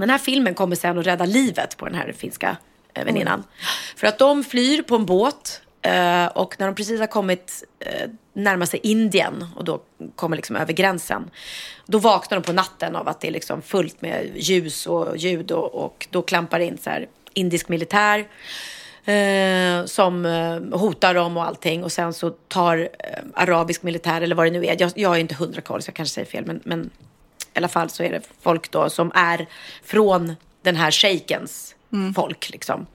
Den 0.00 0.10
här 0.10 0.18
filmen 0.18 0.54
kommer 0.54 0.76
sen 0.76 0.98
att 0.98 1.06
rädda 1.06 1.24
livet 1.24 1.76
på 1.76 1.84
den 1.84 1.94
här 1.94 2.12
finska 2.12 2.56
eh, 2.94 3.04
väninnan. 3.04 3.44
För 3.96 4.06
att 4.06 4.18
de 4.18 4.44
flyr 4.44 4.82
på 4.82 4.94
en 4.94 5.06
båt 5.06 5.62
eh, 5.82 6.26
och 6.26 6.54
när 6.58 6.66
de 6.66 6.74
precis 6.74 7.00
har 7.00 7.06
kommit 7.06 7.64
eh, 7.80 8.10
närma 8.32 8.66
sig 8.66 8.80
Indien 8.82 9.46
och 9.56 9.64
då 9.64 9.80
kommer 10.16 10.36
liksom 10.36 10.56
över 10.56 10.72
gränsen. 10.72 11.30
Då 11.86 11.98
vaknar 11.98 12.40
de 12.40 12.46
på 12.46 12.52
natten 12.52 12.96
av 12.96 13.08
att 13.08 13.20
det 13.20 13.28
är 13.28 13.32
liksom 13.32 13.62
fullt 13.62 14.02
med 14.02 14.30
ljus 14.36 14.86
och 14.86 15.16
ljud 15.16 15.50
och, 15.52 15.74
och 15.74 16.06
då 16.10 16.22
klampar 16.22 16.60
in 16.60 16.78
så 16.78 16.90
här 16.90 17.08
indisk 17.34 17.68
militär. 17.68 18.26
Eh, 19.04 19.84
som 19.84 20.26
eh, 20.26 20.78
hotar 20.78 21.14
dem 21.14 21.36
och 21.36 21.44
allting. 21.44 21.84
Och 21.84 21.92
sen 21.92 22.14
så 22.14 22.30
tar 22.30 22.78
eh, 22.78 23.22
arabisk 23.34 23.82
militär, 23.82 24.20
eller 24.20 24.34
vad 24.34 24.46
det 24.46 24.50
nu 24.50 24.66
är. 24.66 24.76
Jag, 24.78 24.92
jag 24.94 25.16
är 25.16 25.18
inte 25.18 25.34
hundra 25.34 25.60
koll, 25.60 25.82
så 25.82 25.88
jag 25.88 25.94
kanske 25.94 26.14
säger 26.14 26.26
fel. 26.26 26.46
Men, 26.46 26.60
men 26.64 26.90
i 27.54 27.58
alla 27.58 27.68
fall 27.68 27.90
så 27.90 28.02
är 28.02 28.10
det 28.10 28.22
folk 28.40 28.70
då 28.70 28.90
som 28.90 29.12
är 29.14 29.46
från 29.84 30.36
den 30.62 30.76
här 30.76 30.90
shejkens 30.90 31.74
folk. 32.14 32.50
Liksom. 32.50 32.86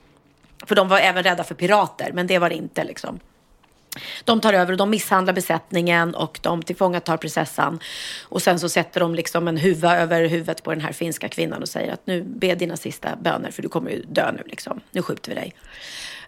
För 0.65 0.75
de 0.75 0.87
var 0.87 0.99
även 0.99 1.23
rädda 1.23 1.43
för 1.43 1.55
pirater, 1.55 2.11
men 2.13 2.27
det 2.27 2.39
var 2.39 2.49
det 2.49 2.55
inte. 2.55 2.83
Liksom. 2.83 3.19
De 4.23 4.41
tar 4.41 4.53
över 4.53 4.71
och 4.71 4.77
de 4.77 4.89
misshandlar 4.89 5.33
besättningen 5.33 6.15
och 6.15 6.39
de 6.41 6.63
tillfångatar 6.63 7.17
prinsessan. 7.17 7.79
Och 8.23 8.41
sen 8.41 8.59
så 8.59 8.69
sätter 8.69 8.99
de 8.99 9.15
liksom 9.15 9.47
en 9.47 9.57
huva 9.57 9.97
över 9.97 10.25
huvudet 10.25 10.63
på 10.63 10.71
den 10.73 10.81
här 10.81 10.91
finska 10.91 11.29
kvinnan 11.29 11.61
och 11.61 11.69
säger 11.69 11.93
att 11.93 12.07
nu 12.07 12.23
be 12.23 12.55
dina 12.55 12.77
sista 12.77 13.15
böner 13.15 13.51
för 13.51 13.61
du 13.61 13.69
kommer 13.69 13.91
ju 13.91 14.03
dö 14.07 14.31
nu 14.31 14.43
liksom. 14.45 14.81
Nu 14.91 15.01
skjuter 15.01 15.29
vi 15.29 15.35
dig. 15.35 15.53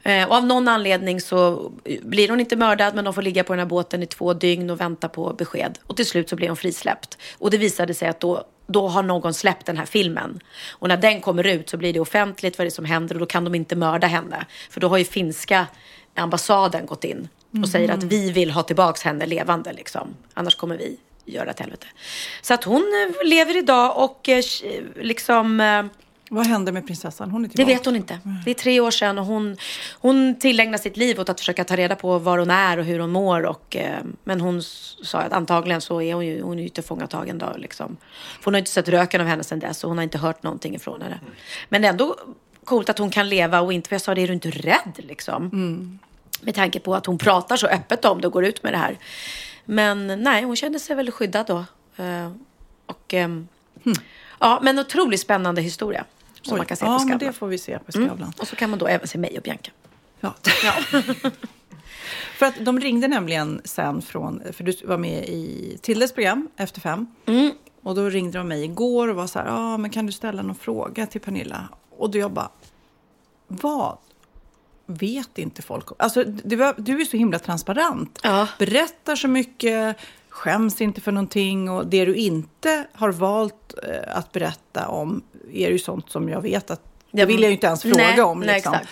Eh, 0.04 0.28
och 0.28 0.36
av 0.36 0.46
någon 0.46 0.68
anledning 0.68 1.22
så 1.22 1.72
blir 2.02 2.30
hon 2.30 2.40
inte 2.40 2.56
mördad 2.56 2.96
men 2.96 3.06
de 3.06 3.14
får 3.14 3.22
ligga 3.22 3.44
på 3.44 3.54
den 3.54 3.60
här 3.60 3.66
båten 3.66 4.04
i 4.04 4.06
två 4.06 4.34
dygn 4.34 4.70
och 4.70 4.82
vänta 4.82 5.10
på 5.10 5.34
besked. 5.34 5.80
Och 5.88 5.96
till 5.96 6.06
slut 6.06 6.30
så 6.30 6.36
blir 6.36 6.48
hon 6.48 6.58
frisläppt. 6.58 7.18
Och 7.38 7.52
det 7.52 7.58
visade 7.58 7.94
sig 7.94 8.08
att 8.08 8.20
då, 8.20 8.44
då 8.68 8.88
har 8.88 9.04
någon 9.04 9.34
släppt 9.34 9.66
den 9.66 9.78
här 9.78 9.86
filmen. 9.86 10.40
Och 10.70 10.88
när 10.88 10.98
den 10.98 11.22
kommer 11.22 11.48
ut 11.48 11.70
så 11.70 11.78
blir 11.78 11.94
det 11.94 12.00
offentligt 12.00 12.58
vad 12.58 12.66
det 12.66 12.70
är 12.70 12.72
som 12.72 12.86
händer 12.86 13.16
och 13.16 13.20
då 13.20 13.26
kan 13.26 13.44
de 13.44 13.56
inte 13.56 13.76
mörda 13.76 14.08
henne. 14.08 14.46
För 14.70 14.80
då 14.80 14.88
har 14.88 14.98
ju 14.98 15.06
finska 15.06 15.68
ambassaden 16.16 16.86
gått 16.86 17.04
in 17.04 17.28
och 17.62 17.70
säger 17.70 17.90
att 17.90 18.04
vi 18.04 18.32
vill 18.32 18.52
ha 18.52 18.64
tillbaks 18.64 19.04
henne 19.04 19.26
levande 19.26 19.74
liksom. 19.74 20.16
Annars 20.34 20.56
kommer 20.56 20.78
vi 20.78 20.98
göra 21.26 21.52
ett 21.52 21.60
helvete. 21.60 21.88
Så 22.42 22.54
att 22.54 22.64
hon 22.64 23.14
lever 23.24 23.58
idag 23.58 24.04
och 24.04 24.30
eh, 24.30 24.44
liksom 24.96 25.60
eh, 25.60 25.86
Vad 26.30 26.48
hände 26.48 26.72
med 26.72 26.86
prinsessan? 26.88 27.32
Hon 27.32 27.44
är 27.46 27.48
det 27.48 27.56
tillbaka. 27.56 27.74
vet 27.74 27.86
hon 27.86 27.96
inte. 27.96 28.20
Det 28.46 28.52
är 28.52 28.56
tre 28.56 28.80
år 28.80 28.92
sedan 28.92 29.18
och 29.18 29.26
hon, 29.26 29.58
hon 30.00 30.40
tillägnar 30.40 30.78
sitt 30.78 30.98
liv 30.98 31.20
åt 31.20 31.30
att 31.30 31.40
försöka 31.40 31.64
ta 31.64 31.76
reda 31.76 31.96
på 31.96 32.20
var 32.20 32.38
hon 32.38 32.50
är 32.50 32.78
och 32.78 32.86
hur 32.86 33.00
hon 33.00 33.12
mår. 33.12 33.46
Och, 33.46 33.76
eh, 33.76 34.00
men 34.24 34.42
hon 34.42 34.62
sa 35.04 35.20
att 35.20 35.34
antagligen 35.34 35.82
så 35.82 36.02
är 36.02 36.14
hon 36.14 36.26
ju, 36.26 36.42
hon 36.42 36.60
är 36.60 36.64
ju 36.64 36.70
tillfångatagen 36.70 37.38
då. 37.38 37.54
Liksom. 37.58 37.98
För 38.40 38.46
hon 38.46 38.54
har 38.54 38.60
inte 38.60 38.72
sett 38.72 38.90
röken 38.90 39.22
av 39.22 39.28
henne 39.28 39.44
sedan 39.44 39.60
dess 39.60 39.84
och 39.84 39.90
hon 39.90 39.98
har 39.98 40.04
inte 40.04 40.18
hört 40.18 40.44
någonting 40.44 40.76
ifrån 40.76 41.02
henne. 41.02 41.20
Men 41.70 41.82
det 41.82 41.88
är 41.88 41.92
ändå 41.92 42.16
coolt 42.64 42.90
att 42.90 42.98
hon 42.98 43.10
kan 43.10 43.30
leva 43.30 43.62
och 43.62 43.74
inte, 43.74 43.90
för 43.90 43.96
jag 43.96 44.02
sa 44.02 44.16
det, 44.16 44.22
är 44.22 44.28
du 44.28 44.34
inte 44.34 44.50
rädd 44.50 44.94
liksom? 44.98 45.50
Med 46.42 46.56
tanke 46.56 46.80
på 46.80 46.96
att 46.96 47.06
hon 47.06 47.18
pratar 47.18 47.58
så 47.58 47.68
öppet 47.68 48.06
om 48.06 48.22
det 48.22 48.28
och 48.28 48.34
går 48.34 48.46
ut 48.46 48.64
med 48.64 48.74
det 48.74 48.78
här. 48.78 48.98
Men 49.66 50.24
nej, 50.24 50.44
hon 50.44 50.56
kände 50.56 50.80
sig 50.80 50.96
väldigt 50.96 51.16
skyddad 51.16 51.46
då. 51.48 51.66
Eh, 52.04 52.32
och, 52.86 53.14
ehm, 53.14 53.48
Ja, 54.40 54.60
men 54.64 54.80
otroligt 54.80 55.20
spännande 55.20 55.62
historia. 55.62 56.06
Som 56.48 56.54
Oj. 56.54 56.58
man 56.58 56.66
kan 56.66 56.78
se 56.78 56.86
ja, 56.86 56.94
på 56.94 57.00
Skavlan. 57.00 57.20
det 57.20 57.34
får 57.34 57.48
vi 57.48 57.58
se 57.58 57.80
på 57.80 57.92
Skavlan. 57.92 58.34
Och 58.40 58.48
så 58.48 58.56
kan 58.56 58.70
man 58.70 58.80
då 58.80 58.88
även 58.88 59.08
se 59.08 59.18
mig 59.18 59.38
och 59.38 59.44
Bianca. 59.44 59.72
Ja. 60.20 60.34
för 62.38 62.46
att 62.46 62.66
de 62.66 62.80
ringde 62.80 63.08
nämligen 63.08 63.62
sen 63.64 64.02
från, 64.02 64.42
för 64.54 64.64
du 64.64 64.74
var 64.84 64.98
med 64.98 65.30
i 65.30 65.78
Tildes 65.82 66.12
program 66.12 66.50
Efter 66.58 66.82
fem. 66.82 67.08
Mm. 67.26 67.52
Och 67.84 67.96
då 67.96 68.10
ringde 68.10 68.38
de 68.38 68.48
mig 68.48 68.64
igår 68.64 69.08
och 69.08 69.16
var 69.16 69.28
så 69.28 69.40
här, 69.40 69.46
ah, 69.50 69.78
men 69.78 69.90
kan 69.90 70.06
du 70.06 70.12
ställa 70.12 70.42
någon 70.42 70.56
fråga 70.56 71.06
till 71.06 71.22
Pernilla? 71.22 71.70
Och 71.98 72.10
då 72.10 72.18
jag 72.18 72.32
bara, 72.32 72.50
vad 73.48 73.98
vet 74.86 75.38
inte 75.38 75.62
folk? 75.62 75.86
Alltså, 76.00 76.24
du, 76.24 76.74
du 76.78 77.02
är 77.02 77.06
så 77.06 77.18
himla 77.18 77.40
transparent. 77.40 78.20
Ja. 78.24 78.48
Berättar 78.60 79.16
så 79.16 79.28
mycket, 79.28 79.98
skäms 80.38 80.82
inte 80.82 81.02
för 81.02 81.12
någonting. 81.12 81.70
Och 81.70 81.88
det 81.88 82.06
du 82.06 82.16
inte 82.16 82.88
har 82.94 83.12
valt 83.12 83.74
eh, 83.84 84.18
att 84.18 84.32
berätta 84.32 84.88
om 84.88 85.22
är 85.54 85.70
ju 85.70 85.80
sånt 85.80 86.12
som 86.12 86.30
jag 86.30 86.42
vet 86.42 86.72
att 86.72 86.82
det 87.12 87.26
vill 87.26 87.42
jag 87.42 87.50
ju 87.50 87.54
inte 87.54 87.68
ens 87.68 87.82
fråga 87.82 87.98
Nej, 87.98 88.22
om. 88.22 88.40
nej, 88.40 88.56
Liksom. 88.56 88.74
exakt. 88.74 88.90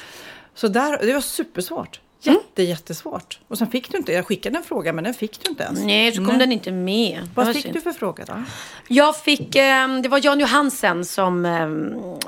Så 0.53 0.67
där, 0.67 0.97
det 1.05 1.13
var 1.13 1.21
supersvårt. 1.21 1.99
Jätte, 2.21 2.63
jättesvårt. 2.63 3.39
Och 3.47 3.58
sen 3.58 3.67
fick 3.67 3.91
du 3.91 3.97
inte, 3.97 4.13
jag 4.13 4.25
skickade 4.27 4.58
en 4.58 4.63
fråga 4.63 4.93
men 4.93 5.03
den 5.03 5.13
fick 5.13 5.43
du 5.43 5.49
inte 5.49 5.63
ens. 5.63 5.79
Nej, 5.84 6.12
så 6.12 6.25
kom 6.25 6.38
den 6.38 6.51
inte 6.51 6.71
med. 6.71 7.29
Vad 7.36 7.53
fick 7.53 7.63
synd. 7.63 7.75
du 7.75 7.81
för 7.81 7.91
fråga 7.91 8.25
då? 8.25 8.43
Jag 8.88 9.17
fick, 9.17 9.55
eh, 9.55 9.99
det 10.03 10.10
var 10.10 10.25
Jan 10.25 10.39
Johansen 10.39 11.05
som, 11.05 11.45
eh, 11.45 11.62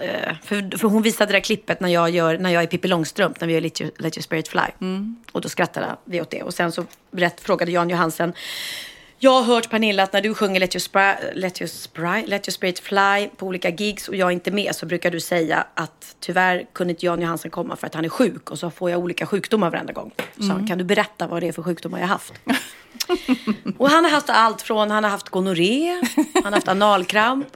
eh, 0.10 0.36
för, 0.43 0.77
för 0.77 0.88
hon 0.88 1.01
visade 1.01 1.32
det 1.32 1.36
där 1.38 1.43
klippet 1.43 1.80
när 1.80 1.89
jag, 1.89 2.10
gör, 2.10 2.38
när 2.38 2.49
jag 2.49 2.63
är 2.63 2.67
Pippi 2.67 2.88
Långstrump, 2.88 3.41
när 3.41 3.47
vi 3.47 3.53
gör 3.53 3.62
Let 3.62 3.82
Your, 3.82 3.91
Let 3.97 4.17
your 4.17 4.23
Spirit 4.23 4.47
Fly. 4.47 4.62
Och 5.32 5.41
då 5.41 5.49
skrattade 5.49 5.95
vi 6.06 6.21
åt 6.21 6.30
det. 6.30 6.43
Och 6.43 6.53
sen 6.53 6.71
så 6.71 6.86
berätt, 7.12 7.41
frågade 7.41 7.71
Jan 7.71 7.89
Johansen, 7.89 8.34
jag 9.19 9.32
har 9.32 9.43
hört 9.43 9.69
Pernilla 9.69 10.03
att 10.03 10.13
när 10.13 10.21
du 10.21 10.34
sjunger 10.34 10.60
Let 10.60 10.75
your, 10.75 10.80
spri, 10.80 11.13
Let, 11.34 11.62
your 11.62 11.67
spri, 11.67 12.27
Let 12.27 12.47
your 12.47 12.51
Spirit 12.51 12.80
Fly 12.80 13.30
på 13.38 13.45
olika 13.45 13.69
gigs 13.69 14.08
och 14.08 14.15
jag 14.15 14.27
är 14.27 14.32
inte 14.32 14.51
med 14.51 14.75
så 14.75 14.86
brukar 14.86 15.12
du 15.12 15.19
säga 15.19 15.65
att 15.73 16.15
tyvärr 16.19 16.65
kunde 16.73 16.93
inte 16.93 17.06
Jan 17.06 17.21
Johansen 17.21 17.51
komma 17.51 17.75
för 17.75 17.88
att 17.88 17.95
han 17.95 18.06
är 18.06 18.10
sjuk 18.10 18.51
och 18.51 18.60
så 18.60 18.71
får 18.71 18.91
jag 18.91 18.99
olika 18.99 19.25
sjukdomar 19.25 19.69
varenda 19.69 19.93
gång. 19.93 20.12
Så 20.36 20.67
kan 20.67 20.77
du 20.77 20.84
berätta 20.84 21.27
vad 21.27 21.43
det 21.43 21.47
är 21.47 21.51
för 21.51 21.63
sjukdomar 21.63 21.99
jag 21.99 22.08
har 22.08 22.13
haft? 22.13 22.34
Och 23.77 23.89
han 23.89 24.03
har 24.03 24.12
haft 24.12 24.30
allt 24.30 24.62
från, 24.62 24.91
han 24.91 25.03
har 25.03 25.12
haft 25.12 25.30
gonorré, 25.30 26.01
han 26.34 26.43
har 26.43 26.51
haft 26.51 26.67
analkramp. 26.67 27.47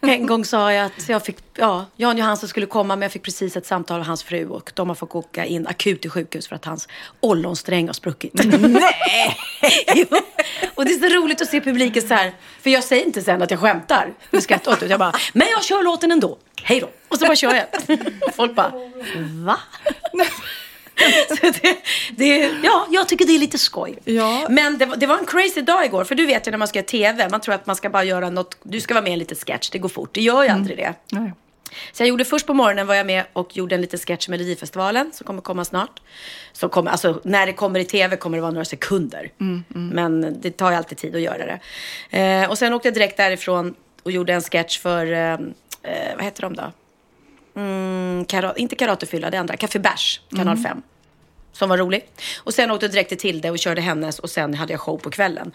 En 0.00 0.26
gång 0.26 0.44
sa 0.44 0.72
jag 0.72 0.86
att 0.86 1.08
jag 1.08 1.24
fick, 1.24 1.49
ja, 1.60 1.86
Jan 1.96 2.18
Johansson 2.18 2.48
skulle 2.48 2.66
komma 2.66 2.96
men 2.96 3.02
jag 3.02 3.12
fick 3.12 3.22
precis 3.22 3.56
ett 3.56 3.66
samtal 3.66 4.00
av 4.00 4.06
hans 4.06 4.22
fru 4.22 4.48
och 4.48 4.70
de 4.74 4.88
har 4.88 4.94
fått 4.96 5.14
åka 5.14 5.44
in 5.44 5.66
akut 5.66 6.00
till 6.02 6.10
sjukhus 6.10 6.48
för 6.48 6.56
att 6.56 6.64
hans 6.64 6.88
ollonsträng 7.20 7.86
har 7.86 7.94
spruckit. 7.94 8.32
Nej! 8.60 9.36
jo. 9.94 10.06
Och 10.74 10.84
det 10.84 10.90
är 10.92 11.08
så 11.10 11.16
roligt 11.16 11.42
att 11.42 11.48
se 11.48 11.60
publiken 11.60 12.02
så 12.08 12.14
här, 12.14 12.32
för 12.62 12.70
jag 12.70 12.84
säger 12.84 13.04
inte 13.06 13.22
sen 13.22 13.42
att 13.42 13.50
jag 13.50 13.60
skämtar 13.60 14.12
med 14.30 14.42
skratt 14.42 14.68
åt. 14.68 14.82
Jag 14.88 14.98
bara, 14.98 15.12
men 15.32 15.46
jag 15.50 15.64
kör 15.64 15.82
låten 15.82 16.12
ändå. 16.12 16.38
Hej 16.62 16.80
då. 16.80 16.88
Och 17.08 17.16
så 17.18 17.26
bara 17.26 17.36
kör 17.36 17.54
jag. 17.54 17.66
Folk 18.36 18.54
bara, 18.54 18.72
va? 19.44 19.58
Det, 21.40 21.74
det, 22.16 22.50
ja, 22.62 22.86
jag 22.90 23.08
tycker 23.08 23.24
det 23.26 23.34
är 23.34 23.38
lite 23.38 23.58
skoj. 23.58 23.98
Ja. 24.04 24.46
Men 24.50 24.78
det, 24.78 24.86
var- 24.86 24.96
det 24.96 25.06
var 25.06 25.18
en 25.18 25.26
crazy 25.26 25.60
dag 25.60 25.84
igår. 25.84 26.04
För 26.04 26.14
du 26.14 26.26
vet 26.26 26.46
ju 26.46 26.50
när 26.50 26.58
man 26.58 26.68
ska 26.68 26.78
göra 26.78 26.86
TV, 26.86 27.28
man 27.28 27.40
tror 27.40 27.54
att 27.54 27.66
man 27.66 27.76
ska 27.76 27.90
bara 27.90 28.04
göra 28.04 28.30
något, 28.30 28.56
du 28.62 28.80
ska 28.80 28.94
vara 28.94 29.02
med 29.02 29.10
i 29.10 29.12
en 29.12 29.18
liten 29.18 29.36
sketch, 29.36 29.70
det 29.70 29.78
går 29.78 29.88
fort. 29.88 30.10
Det 30.14 30.20
gör 30.22 30.42
ju 30.42 30.48
aldrig 30.48 30.76
det. 30.76 30.94
Nej. 31.12 31.32
Så 31.92 32.02
jag 32.02 32.08
gjorde 32.08 32.24
först 32.24 32.46
på 32.46 32.54
morgonen 32.54 32.86
var 32.86 32.94
jag 32.94 33.06
med 33.06 33.24
och 33.32 33.56
gjorde 33.56 33.74
en 33.74 33.80
liten 33.80 33.98
sketch 33.98 34.28
med 34.28 34.38
Melodifestivalen 34.38 35.10
som 35.14 35.26
kommer 35.26 35.42
komma 35.42 35.64
snart. 35.64 36.00
Som 36.52 36.70
kommer, 36.70 36.90
alltså, 36.90 37.20
när 37.24 37.46
det 37.46 37.52
kommer 37.52 37.80
i 37.80 37.84
tv 37.84 38.16
kommer 38.16 38.36
det 38.36 38.42
vara 38.42 38.52
några 38.52 38.64
sekunder. 38.64 39.32
Men 39.68 40.40
det 40.40 40.50
tar 40.50 40.70
ju 40.70 40.76
alltid 40.76 40.98
tid 40.98 41.14
att 41.14 41.20
göra 41.20 41.46
det. 41.46 41.60
Eh, 42.18 42.50
och 42.50 42.58
sen 42.58 42.72
åkte 42.72 42.88
jag 42.88 42.94
direkt 42.94 43.16
därifrån 43.16 43.74
och 44.02 44.12
gjorde 44.12 44.32
en 44.32 44.42
sketch 44.42 44.78
för, 44.78 45.12
eh, 45.12 45.32
eh, 45.82 46.14
vad 46.16 46.24
heter 46.24 46.42
de 46.42 46.54
då? 46.56 46.72
Mm, 47.56 48.24
kara, 48.24 48.54
inte 48.56 48.76
Karatefylla, 48.76 49.30
det 49.30 49.38
andra. 49.40 49.56
Café 49.56 49.78
Bärs, 49.78 50.20
kanal 50.36 50.56
5. 50.56 50.82
Som 51.52 51.68
var 51.68 51.78
rolig. 51.78 52.06
Och 52.38 52.54
sen 52.54 52.70
åkte 52.70 52.86
jag 52.86 52.92
direkt 52.92 53.08
till 53.08 53.18
Tilde 53.18 53.50
och 53.50 53.58
körde 53.58 53.80
hennes 53.80 54.18
och 54.18 54.30
sen 54.30 54.54
hade 54.54 54.72
jag 54.72 54.80
show 54.80 54.96
på 54.98 55.10
kvällen. 55.10 55.52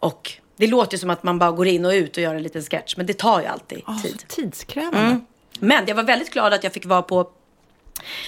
Och 0.00 0.32
det 0.56 0.66
låter 0.66 0.94
ju 0.94 0.98
som 0.98 1.10
att 1.10 1.22
man 1.22 1.38
bara 1.38 1.50
går 1.50 1.66
in 1.66 1.84
och 1.84 1.90
ut 1.92 2.16
och 2.16 2.22
gör 2.22 2.34
en 2.34 2.42
liten 2.42 2.62
sketch. 2.62 2.96
Men 2.96 3.06
det 3.06 3.14
tar 3.18 3.40
ju 3.40 3.46
alltid 3.46 3.82
Ah, 3.84 3.98
tid. 4.02 4.20
så 4.20 4.26
tidskrävande. 4.34 4.98
Mm. 4.98 5.26
Men 5.60 5.84
jag 5.86 5.94
var 5.94 6.02
väldigt 6.02 6.32
glad 6.32 6.54
att 6.54 6.64
jag 6.64 6.72
fick 6.72 6.86
vara 6.86 7.02
på 7.02 7.30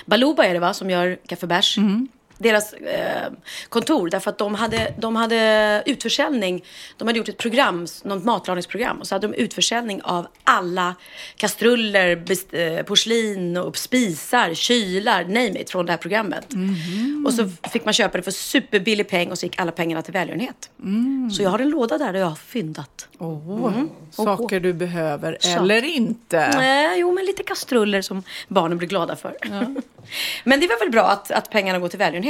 Baluba 0.07 0.45
är 0.45 0.55
det 0.55 0.61
va, 0.61 0.75
som 0.75 0.90
gör 0.90 1.19
kaffebärs. 1.27 1.77
Bärs. 1.77 1.79
Mm 1.79 2.09
deras 2.40 2.72
eh, 2.72 3.33
kontor 3.68 4.11
därför 4.11 4.31
att 4.31 4.38
de 4.38 4.55
hade, 4.55 4.94
de 4.98 5.16
hade 5.16 5.83
utförsäljning. 5.87 6.64
De 6.96 7.09
hade 7.09 7.18
gjort 7.18 7.29
ett 7.29 7.37
program, 7.37 7.86
något 8.03 8.24
matlagningsprogram 8.24 9.01
och 9.01 9.07
så 9.07 9.14
hade 9.14 9.26
de 9.26 9.34
utförsäljning 9.34 10.03
av 10.03 10.26
alla 10.45 10.95
kastruller, 11.36 12.16
best, 12.16 12.47
eh, 12.55 12.82
porslin 12.82 13.57
och 13.57 13.76
spisar, 13.76 14.55
kylar, 14.55 15.24
name 15.24 15.61
it 15.61 15.70
från 15.70 15.86
det 15.86 15.93
här 15.93 15.99
programmet. 15.99 16.47
Och 17.26 17.34
så 17.34 17.49
fick 17.72 17.84
man 17.84 17.95
köpa 17.95 18.18
det 18.18 18.22
för 18.22 18.30
superbillig 18.30 19.09
peng 19.09 19.30
och 19.30 19.38
så 19.38 19.47
gick 19.47 19.61
alla 19.61 19.72
pengarna 19.72 20.03
till 20.03 20.12
välgörenhet. 20.12 20.70
Så 21.36 21.43
jag 21.43 21.51
har 21.51 21.59
en 21.59 21.70
låda 21.70 21.99
där 21.99 22.12
där 22.12 22.20
jag 22.20 22.26
har 22.26 22.36
fyndat. 22.36 23.09
Åh, 23.18 23.72
Saker 24.11 24.61
du 24.61 24.72
behöver 24.72 25.38
eller 25.57 25.84
inte. 25.84 26.51
Nej, 26.59 27.01
jo, 27.01 27.12
men 27.12 27.24
lite 27.24 27.43
kastruller 27.43 28.03
som 28.03 28.22
barnen 28.49 28.78
blir 28.78 28.88
glada 28.88 29.16
för. 29.16 29.36
men 30.45 30.61
det 30.61 30.66
var 30.66 30.80
väl 30.80 30.91
bra 30.91 31.03
att, 31.03 31.30
att 31.30 31.51
pengarna 31.51 31.78
går 31.78 31.88
till 31.88 31.99
välgörenhet, 31.99 32.30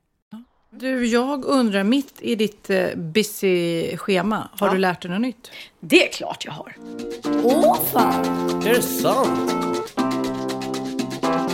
Du, 0.73 1.05
jag 1.07 1.45
undrar, 1.45 1.83
mitt 1.83 2.13
i 2.19 2.35
ditt 2.35 2.69
eh, 2.69 2.95
busy 2.95 3.97
schema, 3.97 4.49
har 4.57 4.67
Ja. 4.67 4.73
du 4.73 4.79
lärt 4.79 5.01
dig 5.01 5.11
något 5.11 5.21
nytt? 5.21 5.51
Det 5.79 6.07
är 6.07 6.11
klart 6.11 6.45
jag 6.45 6.51
har. 6.51 6.75
Åh 7.43 7.79
fan! 7.93 8.25
Är 8.65 8.73
det 8.73 8.81
sant? 8.81 9.51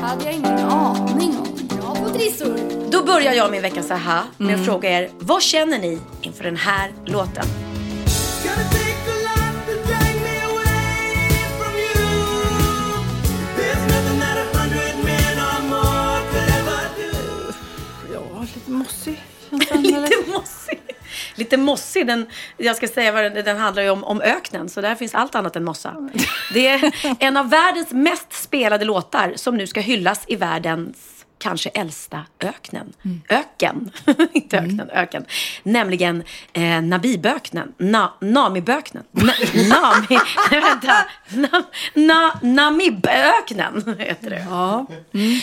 hade 0.01 0.26
jag 0.26 0.34
ingen 0.34 0.57
aning 0.59 1.38
om. 1.38 1.78
Bra 1.78 1.95
på 1.95 2.09
trissor. 2.09 2.59
Då 2.91 3.03
börjar 3.05 3.34
jag 3.34 3.51
min 3.51 3.61
veckans 3.61 3.91
aha 3.91 4.24
med 4.38 4.55
att 4.55 4.65
fråga 4.65 4.89
er, 4.89 5.09
vad 5.20 5.41
känner 5.43 5.80
ni 5.80 5.99
inför 6.22 6.43
den 6.43 6.57
här 6.57 6.91
låten? 7.05 7.45
Mossig. 18.88 19.23
Lite 19.49 20.31
mossig. 20.31 20.79
Lite 21.35 21.57
mossig. 21.57 22.07
Den, 22.07 22.27
jag 22.57 22.75
ska 22.75 22.88
säga 22.88 23.11
vad 23.11 23.23
den, 23.23 23.33
den 23.33 23.57
handlar 23.57 23.83
ju 23.83 23.89
om, 23.89 24.03
om 24.03 24.21
öknen, 24.21 24.69
så 24.69 24.81
där 24.81 24.95
finns 24.95 25.15
allt 25.15 25.35
annat 25.35 25.55
än 25.55 25.63
mossa. 25.63 26.09
Det 26.53 26.67
är 26.67 26.93
en 27.19 27.38
av 27.38 27.49
världens 27.49 27.91
mest 27.91 28.33
spelade 28.33 28.85
låtar 28.85 29.33
som 29.35 29.57
nu 29.57 29.67
ska 29.67 29.79
hyllas 29.79 30.23
i 30.27 30.35
världens 30.35 31.16
kanske 31.38 31.69
äldsta 31.69 32.25
öknen. 32.39 32.93
Öken. 33.29 33.91
Inte 34.33 34.57
öknen, 34.57 34.89
öken. 34.89 35.25
Nämligen 35.63 36.23
eh, 36.53 36.81
Nabiböknen. 36.81 37.73
Na, 37.77 38.13
Namiböknen. 38.21 39.03
Na, 39.11 39.33
nami, 39.69 40.07
nej, 40.51 40.61
vänta. 40.61 41.05
Na, 41.29 41.63
na, 41.93 42.39
Namiböknen 42.41 43.95
heter 43.99 44.29
det. 44.29 44.45
Ja. 44.49 44.85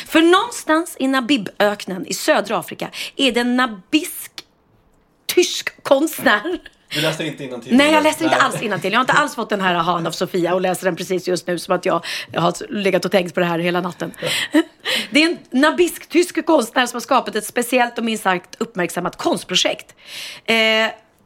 För 0.06 0.22
någonstans 0.22 0.96
i 0.98 1.08
Nabiböknen 1.08 2.06
i 2.06 2.14
södra 2.14 2.58
Afrika 2.58 2.90
är 3.16 3.32
det 3.32 3.40
en 3.40 3.56
nabisk 3.56 4.32
tysk 5.26 5.82
konstnär. 5.82 6.58
Du 6.88 7.00
läste 7.00 7.26
inte 7.26 7.44
innantill? 7.44 7.76
Nej, 7.76 7.92
jag 7.92 8.02
läser 8.02 8.24
inte 8.24 8.36
alls 8.36 8.62
innantill. 8.62 8.92
Jag 8.92 8.98
har 8.98 9.02
inte 9.02 9.12
alls 9.12 9.34
fått 9.34 9.50
den 9.50 9.60
här 9.60 9.74
ahan 9.74 10.06
av 10.06 10.10
Sofia 10.10 10.54
och 10.54 10.60
läser 10.60 10.84
den 10.84 10.96
precis 10.96 11.28
just 11.28 11.46
nu 11.46 11.58
som 11.58 11.74
att 11.74 11.86
jag, 11.86 12.04
har 12.34 12.72
legat 12.72 13.04
och 13.04 13.10
tänkt 13.10 13.34
på 13.34 13.40
det 13.40 13.46
här 13.46 13.58
hela 13.58 13.80
natten. 13.80 14.12
Det 15.10 15.22
är 15.22 15.30
en 15.30 15.38
nabisk-tysk 15.50 16.46
konstnär 16.46 16.86
som 16.86 16.96
har 16.96 17.00
skapat 17.00 17.36
ett 17.36 17.46
speciellt 17.46 17.98
och 17.98 18.04
minst 18.04 18.22
sagt 18.22 18.56
uppmärksammat 18.58 19.16
konstprojekt. 19.16 19.94
Eh, 20.44 20.54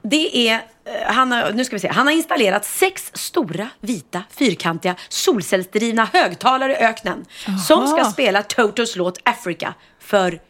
det 0.02 0.48
är, 0.48 0.54
eh, 0.54 0.60
han 1.06 1.32
har, 1.32 1.52
nu 1.52 1.64
ska 1.64 1.76
vi 1.76 1.80
se, 1.80 1.88
han 1.88 2.06
har 2.06 2.14
installerat 2.14 2.64
sex 2.64 3.10
stora, 3.14 3.68
vita, 3.80 4.22
fyrkantiga, 4.30 4.94
solcellsdrivna 5.08 6.08
högtalare 6.12 6.72
i 6.72 6.76
öknen. 6.76 7.24
Som 7.66 7.86
ska 7.86 8.00
Aha. 8.00 8.10
spela 8.10 8.42
Totos 8.42 8.96
låt 8.96 9.18
Africa 9.22 9.74
för 10.00 10.40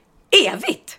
evigt. 0.47 0.99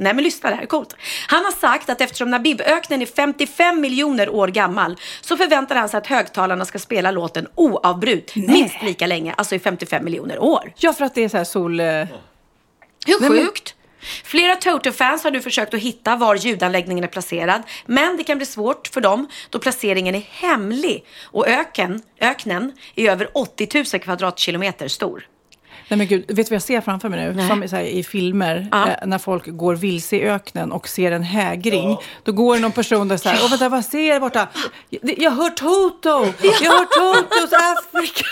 Nej 0.00 0.14
men 0.14 0.24
lyssna 0.24 0.50
det 0.50 0.56
här 0.56 0.62
är 0.62 0.66
coolt. 0.66 0.96
Han 1.28 1.44
har 1.44 1.52
sagt 1.52 1.90
att 1.90 2.00
eftersom 2.00 2.30
Nabiböknen 2.30 3.02
är 3.02 3.06
55 3.06 3.80
miljoner 3.80 4.28
år 4.28 4.48
gammal 4.48 4.96
så 5.20 5.36
förväntar 5.36 5.76
han 5.76 5.88
sig 5.88 5.98
att 5.98 6.06
högtalarna 6.06 6.64
ska 6.64 6.78
spela 6.78 7.10
låten 7.10 7.48
oavbrut 7.54 8.36
minst 8.36 8.82
lika 8.82 9.06
länge, 9.06 9.34
alltså 9.36 9.54
i 9.54 9.58
55 9.58 10.04
miljoner 10.04 10.38
år. 10.38 10.72
ja, 10.76 10.92
för 10.92 11.04
att 11.04 11.14
det 11.14 11.24
är 11.24 11.28
så 11.28 11.36
här 11.36 11.44
sol... 11.44 11.80
eh, 11.80 11.86
Hur 11.86 13.20
Nej, 13.20 13.28
sjukt? 13.30 13.74
Flera 14.24 14.56
Toto-fans 14.56 15.24
har 15.24 15.30
nu 15.30 15.40
försökt 15.40 15.74
att 15.74 15.80
hitta 15.80 16.16
var 16.16 16.34
ljudanläggningen 16.34 17.04
är 17.04 17.08
placerad, 17.08 17.62
men 17.86 18.16
det 18.16 18.24
kan 18.24 18.36
bli 18.38 18.46
svårt 18.46 18.88
för 18.88 19.00
dem 19.00 19.28
då 19.50 19.58
placeringen 19.58 20.14
är 20.14 20.26
hemlig 20.30 21.04
och 21.24 21.48
öken, 21.48 22.02
öknen 22.20 22.72
är 22.94 23.10
över 23.10 23.30
80 23.34 23.68
000 23.92 24.00
kvadratkilometer 24.02 24.88
stor. 24.88 25.26
Nej 25.88 25.98
men 25.98 26.06
gud, 26.06 26.24
vet 26.28 26.36
du 26.36 26.42
vad 26.42 26.50
jag 26.54 26.62
ser 26.62 26.80
framför 26.80 27.08
mig 27.08 27.20
nu? 27.26 27.32
Nej. 27.34 27.48
Som 27.48 27.62
här, 27.78 27.82
i 27.82 28.04
filmer, 28.04 28.68
Ja. 28.72 28.88
eh, 28.88 29.06
när 29.06 29.18
folk 29.18 29.42
går 29.46 29.74
vilse 29.74 30.16
i 30.16 30.22
öknen 30.28 30.72
och 30.72 30.88
ser 30.88 31.12
en 31.12 31.22
hägring. 31.22 31.96
Då 32.24 32.32
går 32.32 32.54
det 32.54 32.60
någon 32.60 32.72
person 32.72 33.08
där 33.08 33.16
så 33.16 33.28
här, 33.28 33.38
åh 33.44 33.50
vänta, 33.50 33.68
vad 33.68 33.84
ser 33.84 34.08
jag 34.08 34.20
borta? 34.20 34.48
Jag, 34.90 35.18
jag 35.18 35.30
hör 35.30 35.50
Toto! 35.50 36.32
Jag 36.42 36.70
hör 36.72 36.84
Totos 36.84 37.52
Afrika! 37.52 38.24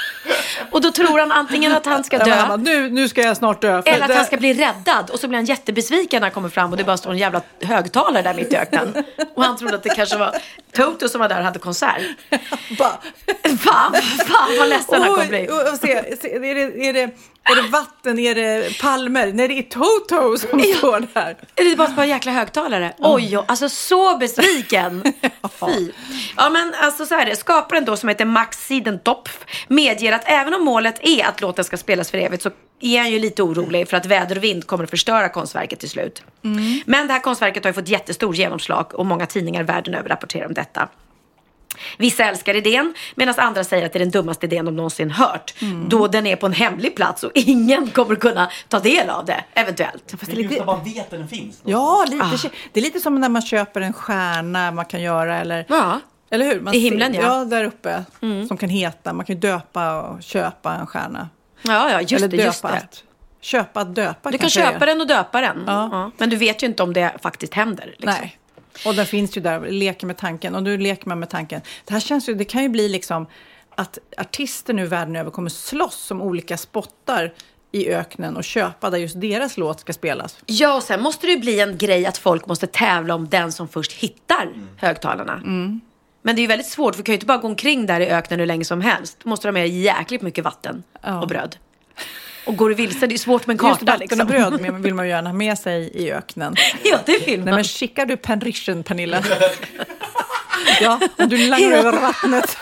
Och 0.71 0.81
då 0.81 0.91
tror 0.93 1.19
han 1.19 1.33
antingen 1.33 1.73
att 1.73 1.87
han 1.87 2.05
ska 2.05 2.19
Ja, 2.19 2.25
dö 2.25 2.47
bara, 2.49 2.57
nu, 2.57 2.91
nu 2.91 3.09
ska 3.09 3.23
jag 3.23 3.37
snart 3.37 3.61
dö. 3.63 3.83
Eller 3.85 4.01
att 4.03 4.09
det- 4.09 4.15
han 4.15 4.25
ska 4.25 4.37
bli 4.37 4.55
räddad 4.55 5.11
och 5.11 5.21
så 5.21 5.29
blir 5.29 5.39
han 5.39 5.45
jättebesviken 5.45 6.21
när 6.21 6.27
han 6.27 6.35
kommer 6.35 6.49
fram 6.49 6.71
och 6.71 6.77
det 6.77 6.85
bara 6.85 6.97
står 6.97 7.11
en 7.11 7.19
jävla 7.19 7.41
högtalare 7.63 8.23
där 8.23 8.35
mitt 8.35 8.53
i 8.53 8.57
öknen. 8.57 9.05
Och 9.35 9.45
han 9.45 9.57
trodde 9.57 9.75
att 9.75 9.83
det 9.83 9.89
kanske 9.89 10.17
var 10.17 10.35
Toto 10.73 11.09
som 11.09 11.21
var 11.21 11.29
där 11.29 11.39
och 11.39 11.45
hade 11.45 11.59
konsert. 11.59 12.03
Bara, 12.79 12.99
Fan, 13.59 13.95
fan 14.29 14.49
vad 14.59 14.69
ledsen 14.69 15.03
han 15.03 15.11
kommer 15.15 15.27
bli. 15.29 15.49
och, 15.49 15.73
och 15.73 15.79
se, 15.79 16.17
se, 16.23 16.35
är, 16.35 16.41
det, 16.55 16.89
är, 16.89 16.93
det, 16.93 17.11
är 17.51 17.63
det 17.63 17.69
vatten, 17.69 18.19
är 18.19 18.35
det 18.35 18.79
palmer? 18.81 19.33
Nej, 19.33 19.49
det 19.49 19.59
är 19.59 19.63
Toto 19.63 20.39
som 20.39 20.61
står 20.61 21.15
där. 21.15 21.37
Är 21.55 21.71
det 21.71 21.77
bara 21.77 21.89
ett 21.89 21.97
par 21.97 22.05
jäkla 22.05 22.33
högtalare? 22.33 22.95
Oj, 22.99 23.39
oj, 23.39 23.45
alltså 23.49 23.69
så 23.69 24.19
besviken. 24.19 25.03
Fy. 25.61 25.91
Ja, 26.37 26.51
men 26.51 26.75
alltså 26.81 27.07
så 27.07 27.15
här 27.15 27.27
är 27.27 27.31
det. 27.31 27.37
Skaparen 27.37 27.85
då 27.85 27.97
som 27.97 28.09
heter 28.09 28.25
Max 28.25 28.67
Sidentopf 28.67 29.45
medger 29.69 30.13
att 30.13 30.23
även 30.25 30.55
om 30.55 30.65
målet 30.65 30.99
är 31.03 31.25
att 31.25 31.41
låten 31.41 31.65
ska 31.65 31.77
spelas 31.77 32.11
för 32.11 32.19
evigt 32.19 32.43
så 32.43 32.51
är 32.81 32.99
han 32.99 33.11
ju 33.11 33.19
lite 33.19 33.43
orolig 33.43 33.89
för 33.89 33.97
att 33.97 34.07
väder 34.07 34.37
och 34.37 34.45
vind 34.45 34.67
kommer 34.67 34.85
att 34.85 34.91
förstöra 34.91 35.29
konstverket 35.29 35.81
till 35.81 35.91
slut. 35.91 36.23
Men 36.85 37.07
det 37.07 37.13
här 37.13 37.21
konstverket 37.21 37.65
har 37.65 37.69
ju 37.69 37.75
fått 37.75 37.89
jättestor 37.89 38.35
genomslag 38.35 38.95
och 38.95 39.07
många 39.07 39.27
tidningar 39.27 39.63
världen 39.63 39.95
över 39.95 40.09
rapporterar 40.09 40.47
om 40.47 40.55
detta. 40.55 40.89
Vissa 41.99 42.25
älskar 42.25 42.55
idén 42.57 42.95
medan 43.15 43.35
andra 43.37 43.65
säger 43.65 43.87
att 43.87 43.93
det 43.93 43.97
är 43.97 44.01
den 44.01 44.11
dummaste 44.11 44.47
idén 44.47 44.65
de 44.65 44.77
någonsin 44.77 45.11
hört. 45.11 45.55
Då 45.89 46.07
den 46.07 46.27
är 46.27 46.37
på 46.37 46.47
en 46.47 46.53
hemlig 46.53 46.97
plats 46.97 47.23
och 47.25 47.31
ingen 47.35 47.91
kommer 47.91 48.15
kunna 48.15 48.51
ta 48.69 48.79
del 48.81 49.11
av 49.11 49.25
det, 49.25 49.45
eventuellt. 49.55 50.11
Fast 50.11 50.27
det 50.27 50.33
är 50.33 50.37
lite, 50.49 50.65
man 50.65 50.85
vet 50.85 50.99
att 51.05 51.11
den 51.11 51.29
finns. 51.29 51.61
ja, 51.65 52.05
lite, 52.11 52.25
Ah. 52.25 52.49
det 52.73 52.81
är 52.81 52.85
lite 52.85 53.01
som 53.01 53.21
när 53.21 53.29
man 53.29 53.43
köper 53.43 53.81
en 53.81 53.93
stjärna 53.93 54.71
man 54.71 54.85
kan 54.85 55.03
göra. 55.03 55.39
Eller, 55.41 55.65
Ja. 55.69 56.01
eller 56.31 56.45
hur? 56.47 56.61
Man 56.61 56.75
I 56.75 56.79
himlen, 56.79 57.13
ser, 57.15 57.21
ja. 57.21 57.27
Mm. 57.27 57.39
Ja, 57.51 57.57
där 57.57 57.65
uppe. 57.65 58.05
Som 58.49 58.57
kan 58.57 58.69
heta, 58.69 59.13
man 59.13 59.27
kan 59.27 59.35
ju 59.37 59.41
döpa 59.41 60.01
och 60.03 60.23
köpa 60.23 60.75
en 60.75 60.87
stjärna. 60.87 61.29
Ja, 61.63 61.91
ja, 61.91 62.01
just 62.01 62.13
eller 62.13 62.29
det. 62.29 62.37
döpa 62.37 62.47
Just 62.47 62.63
det. 62.63 62.69
att, 62.69 63.03
köpa 63.41 63.81
att 63.81 63.95
döpa 63.95 64.31
Du 64.31 64.39
kan 64.39 64.51
köpa 64.51 64.83
är. 64.85 64.87
den 64.87 65.01
och 65.01 65.07
döpa 65.07 65.41
den. 65.41 65.65
Ja. 65.67 65.89
Ja. 65.93 66.11
Men 66.19 66.31
du 66.31 66.37
vet 66.37 66.63
ju 66.63 66.67
inte 66.67 66.83
om 66.83 66.93
det 66.93 67.13
faktiskt 67.23 67.55
händer. 67.55 67.87
Liksom. 67.99 68.15
Nej. 68.21 68.39
Och 68.87 68.95
den 68.95 69.07
finns 69.07 69.37
ju 69.37 69.41
där, 69.41 69.61
leker 69.71 70.07
med 70.07 70.17
tanken. 70.17 70.55
Och 70.55 70.63
nu 70.63 70.79
leker 70.79 71.09
man 71.09 71.19
med 71.19 71.31
tanken. 71.31 71.61
Det 71.85 71.93
här 71.93 72.01
känns 72.01 72.29
ju, 72.29 72.35
det 72.35 72.45
kan 72.45 72.63
ju 72.63 72.69
bli 72.69 72.89
liksom 72.89 73.27
att 73.75 73.99
artister 74.19 74.75
nu 74.75 74.87
världen 74.87 75.17
över 75.17 75.31
kommer 75.31 75.51
slåss 75.51 76.11
om 76.11 76.23
olika 76.23 76.57
spottar 76.57 77.33
i 77.73 77.89
öknen 77.89 78.37
och 78.37 78.45
köpa 78.45 78.91
där 78.91 78.99
just 78.99 79.21
deras 79.21 79.57
låt 79.57 79.81
ska 79.81 79.93
spelas. 79.93 80.37
Ja, 80.47 80.77
och 80.77 80.83
sen 80.83 81.03
måste 81.03 81.27
det 81.27 81.33
ju 81.33 81.39
bli 81.39 81.61
en 81.61 81.79
grej 81.79 82.07
att 82.07 82.19
folk 82.19 82.47
måste 82.47 82.67
tävla 82.67 83.15
om 83.15 83.29
den 83.29 83.53
som 83.53 83.69
först 83.69 83.93
hittar 83.93 84.49
högtalarna. 84.77 85.41
Men 86.23 86.37
det 86.37 86.41
är 86.41 86.43
ju 86.43 86.47
väldigt 86.47 86.67
svårt, 86.67 86.95
för 86.95 87.03
du 87.03 87.05
kan 87.05 87.13
ju 87.13 87.17
inte 87.17 87.27
bara 87.27 87.39
gå 87.39 87.49
omkring 87.49 87.87
där 87.87 88.01
i 88.01 88.07
öknen 88.09 88.39
hur 88.41 88.47
länge 88.47 88.65
som 88.65 88.81
helst. 88.81 89.19
Du 89.23 89.29
måste 89.29 89.49
ha 89.49 89.53
med 89.53 89.63
dig 89.63 89.81
jäkligt 89.83 90.23
mycket 90.23 90.45
vatten 90.45 90.83
Ja. 91.03 91.21
och 91.21 91.29
bröd. 91.29 91.57
Och 92.47 92.57
går 92.57 92.69
du 92.69 92.75
vilse, 92.75 93.07
det 93.07 93.15
är 93.15 93.19
svårt 93.19 93.47
med 93.47 93.61
en 93.61 93.69
Just 93.69 93.81
karta 93.81 93.93
vatten 93.93 94.01
liksom. 94.01 94.21
och 94.21 94.27
bröd 94.27 94.61
men 94.61 94.83
vill 94.83 94.95
man 94.95 95.05
ju 95.05 95.11
gärna 95.11 95.29
ha 95.29 95.35
med 95.35 95.59
sig 95.59 95.91
i 95.95 96.13
öknen. 96.13 96.57
Ja, 96.83 96.99
det 97.07 97.27
vill 97.27 97.39
man. 97.39 97.45
Nej 97.45 97.55
men 97.55 97.65
skickar 97.65 98.07
du 98.07 98.17
penrition 98.17 98.83
Pernilla? 98.83 99.23
ja, 100.81 101.01
om 101.19 101.29
du 101.29 101.49
langar 101.49 101.73
över 101.73 101.93
vattnet. 101.93 102.57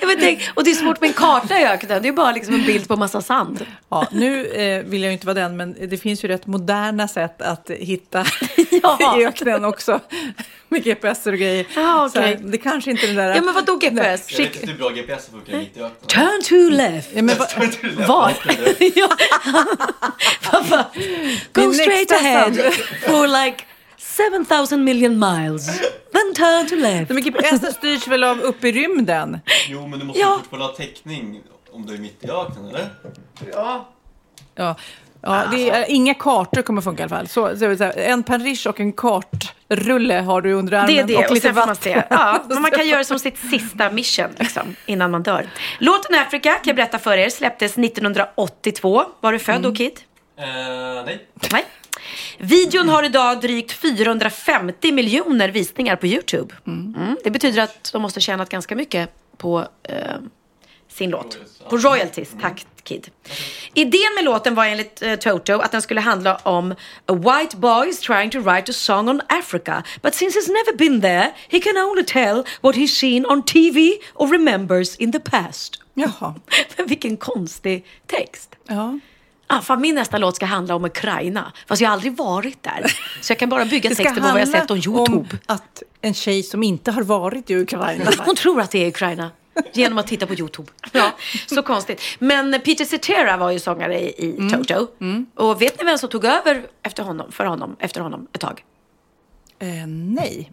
Ja, 0.00 0.06
men 0.06 0.16
tänk, 0.20 0.48
och 0.54 0.64
det 0.64 0.70
är 0.70 0.74
svårt 0.74 1.00
med 1.00 1.08
en 1.08 1.14
karta 1.14 1.58
i 1.58 1.64
öknen. 1.64 2.02
Det 2.02 2.08
är 2.08 2.12
bara 2.12 2.32
liksom 2.32 2.54
en 2.54 2.64
bild 2.66 2.88
på 2.88 2.96
massa 2.96 3.20
sand. 3.22 3.66
Ja, 3.88 4.06
nu 4.12 4.46
eh, 4.46 4.84
vill 4.84 5.02
jag 5.02 5.08
ju 5.08 5.12
inte 5.12 5.26
vara 5.26 5.34
den, 5.34 5.56
men 5.56 5.76
det 5.88 5.98
finns 5.98 6.24
ju 6.24 6.28
rätt 6.28 6.46
moderna 6.46 7.08
sätt 7.08 7.42
att 7.42 7.70
hitta 7.70 8.24
Ja. 8.82 9.18
i 9.20 9.26
öknen 9.26 9.64
också. 9.64 10.00
Med 10.68 10.84
GPS 10.84 11.26
och 11.26 11.32
grejer. 11.32 11.66
Ja, 11.76 12.06
okej. 12.06 12.38
Så 12.40 12.46
det 12.46 12.58
kanske 12.58 12.90
inte 12.90 13.04
är 13.04 13.06
den 13.06 13.16
där... 13.16 13.34
Ja, 13.34 13.42
men 13.42 13.54
vadå 13.54 13.76
GPS? 13.76 14.32
Jag 14.32 14.38
vet 14.38 14.54
inte 14.56 14.66
hur 14.66 14.78
bra 14.78 14.88
GPS 14.88 15.28
funkar 15.32 15.58
mitt 15.58 15.76
i 15.76 15.80
öknen. 15.80 15.90
Turn 16.06 16.42
to 16.42 16.76
left. 16.76 17.08
Ja, 17.14 17.22
men 17.22 17.36
Var? 18.08 18.32
ja. 18.94 19.08
Pappa, 20.50 20.84
go 21.52 21.72
straight 21.72 22.12
ahead 22.12 22.52
for 23.06 23.44
like 23.44 23.64
7000 24.48 24.84
million 24.84 25.18
miles. 25.18 25.66
Then 26.12 26.34
turn 26.36 26.66
to 26.68 26.74
left. 26.76 27.10
men 27.10 27.22
GPS 27.22 27.74
styrs 27.76 28.08
väl 28.08 28.24
av 28.24 28.40
upp 28.40 28.64
i 28.64 28.72
rymden? 28.72 29.40
Jo, 29.68 29.86
men 29.86 29.98
du 29.98 30.04
måste 30.04 30.20
Ja. 30.20 30.32
ju 30.32 30.38
fortfarande 30.38 30.66
ha 30.66 30.72
täckning 30.72 31.40
om 31.72 31.86
du 31.86 31.94
är 31.94 31.98
mitt 31.98 32.24
i 32.24 32.30
öknen, 32.30 32.68
eller? 32.68 32.88
Ja. 33.52 33.86
Ja, 35.22 35.44
det 35.52 35.70
är, 35.70 35.90
inga 35.90 36.14
kartor 36.14 36.62
kommer 36.62 36.82
funka 36.82 37.02
i 37.02 37.04
alla 37.04 37.16
fall. 37.16 37.28
Så, 37.28 37.56
så, 37.58 37.76
så, 37.76 37.84
en 37.96 38.22
parish 38.22 38.66
och 38.66 38.80
en 38.80 38.92
kartrulle 38.92 40.14
har 40.14 40.40
du 40.42 40.52
under 40.52 40.72
armen. 40.72 40.86
Det 40.86 40.98
är 40.98 41.04
det, 41.04 41.16
och 41.16 41.24
och 41.24 41.34
lite 41.34 41.52
man 41.52 41.68
vatten. 41.68 42.02
Ja, 42.10 42.44
men 42.48 42.62
man 42.62 42.70
kan 42.70 42.88
göra 42.88 42.98
det 42.98 43.04
som 43.04 43.18
sitt 43.18 43.38
sista 43.38 43.90
mission 43.90 44.26
liksom, 44.38 44.76
innan 44.86 45.10
man 45.10 45.22
dör. 45.22 45.46
Låten 45.78 46.14
Africa, 46.14 46.50
kan 46.50 46.60
jag 46.64 46.76
berätta 46.76 46.98
för 46.98 47.16
er, 47.16 47.28
släpptes 47.28 47.78
1982. 47.78 49.04
Var 49.20 49.32
du 49.32 49.38
född 49.38 49.62
då, 49.62 49.74
Kid? 49.74 49.92
Eh, 50.38 50.44
nej. 51.04 51.26
Nej. 51.52 51.64
Videon 52.38 52.88
har 52.88 53.02
idag 53.02 53.40
drygt 53.40 53.72
450 53.72 54.92
miljoner 54.92 55.48
visningar 55.48 55.96
på 55.96 56.06
YouTube. 56.06 56.54
Mm. 56.66 57.16
Det 57.24 57.30
betyder 57.30 57.62
att 57.62 57.92
de 57.92 58.02
måste 58.02 58.20
tjänat 58.20 58.48
ganska 58.48 58.76
mycket 58.76 59.10
på 59.36 59.66
eh, 59.82 59.96
sin 60.88 61.10
låt. 61.10 61.38
På 61.68 61.76
royalties. 61.76 62.34
Tack 62.40 62.66
Kid. 62.82 63.10
Idén 63.74 64.14
med 64.14 64.24
låten 64.24 64.54
var 64.54 64.64
enligt 64.64 65.02
eh, 65.02 65.14
Toto 65.14 65.58
att 65.58 65.72
den 65.72 65.82
skulle 65.82 66.00
handla 66.00 66.36
om 66.36 66.74
a 67.06 67.14
white 67.14 67.56
boy 67.56 67.88
is 67.88 68.00
trying 68.00 68.30
to 68.30 68.38
write 68.38 68.70
a 68.70 68.74
song 68.74 69.08
on 69.08 69.20
Africa 69.28 69.82
but 70.02 70.14
since 70.14 70.38
he's 70.38 70.48
never 70.48 70.76
been 70.76 71.00
there 71.00 71.32
he 71.48 71.60
can 71.60 71.76
only 71.76 72.04
tell 72.04 72.44
what 72.60 72.76
he's 72.76 72.94
seen 73.00 73.26
on 73.26 73.42
TV 73.42 73.92
or 74.14 74.28
remembers 74.28 74.96
in 74.96 75.12
the 75.12 75.20
past. 75.20 75.82
Jaha. 75.94 76.34
Men 76.76 76.86
vilken 76.88 77.16
konstig 77.16 77.86
text. 78.06 78.56
Ja. 78.68 78.98
Ah, 79.52 79.60
fan, 79.60 79.80
min 79.80 79.94
nästa 79.94 80.18
låt 80.18 80.36
ska 80.36 80.46
handla 80.46 80.74
om 80.74 80.84
Ukraina. 80.84 81.52
Fast 81.66 81.82
jag 81.82 81.88
har 81.88 81.92
aldrig 81.94 82.16
varit 82.16 82.62
där. 82.62 82.92
Så 83.20 83.30
jag 83.30 83.38
kan 83.38 83.48
bara 83.48 83.64
bygga 83.64 83.90
texten 83.90 84.14
på 84.14 84.20
vad 84.32 84.40
jag 84.40 84.48
sett 84.48 84.70
om 84.70 84.76
YouTube. 84.76 85.16
om 85.16 85.26
att 85.46 85.82
en 86.00 86.14
tjej 86.14 86.42
som 86.42 86.62
inte 86.62 86.90
har 86.90 87.02
varit 87.02 87.50
i 87.50 87.54
Ukraina. 87.56 88.10
Hon 88.24 88.36
tror 88.36 88.60
att 88.60 88.70
det 88.70 88.78
är 88.84 88.88
Ukraina. 88.88 89.30
Genom 89.72 89.98
att 89.98 90.06
titta 90.06 90.26
på 90.26 90.34
YouTube. 90.34 90.68
Ja, 90.92 91.12
så 91.46 91.62
konstigt. 91.62 92.02
Men 92.18 92.60
Peter 92.64 92.84
Cetera 92.84 93.36
var 93.36 93.50
ju 93.50 93.58
sångare 93.58 94.00
i, 94.00 94.34
Mm. 94.38 94.64
Toto. 94.64 94.86
Och 95.34 95.62
vet 95.62 95.78
ni 95.78 95.84
vem 95.84 95.98
som 95.98 96.08
tog 96.08 96.24
över 96.24 96.62
efter 96.82 97.02
honom, 97.02 97.32
för 97.32 97.44
honom, 97.44 97.76
efter 97.78 98.00
honom 98.00 98.26
ett 98.32 98.40
tag? 98.40 98.64
Eh, 99.58 99.86
nej. 99.86 100.52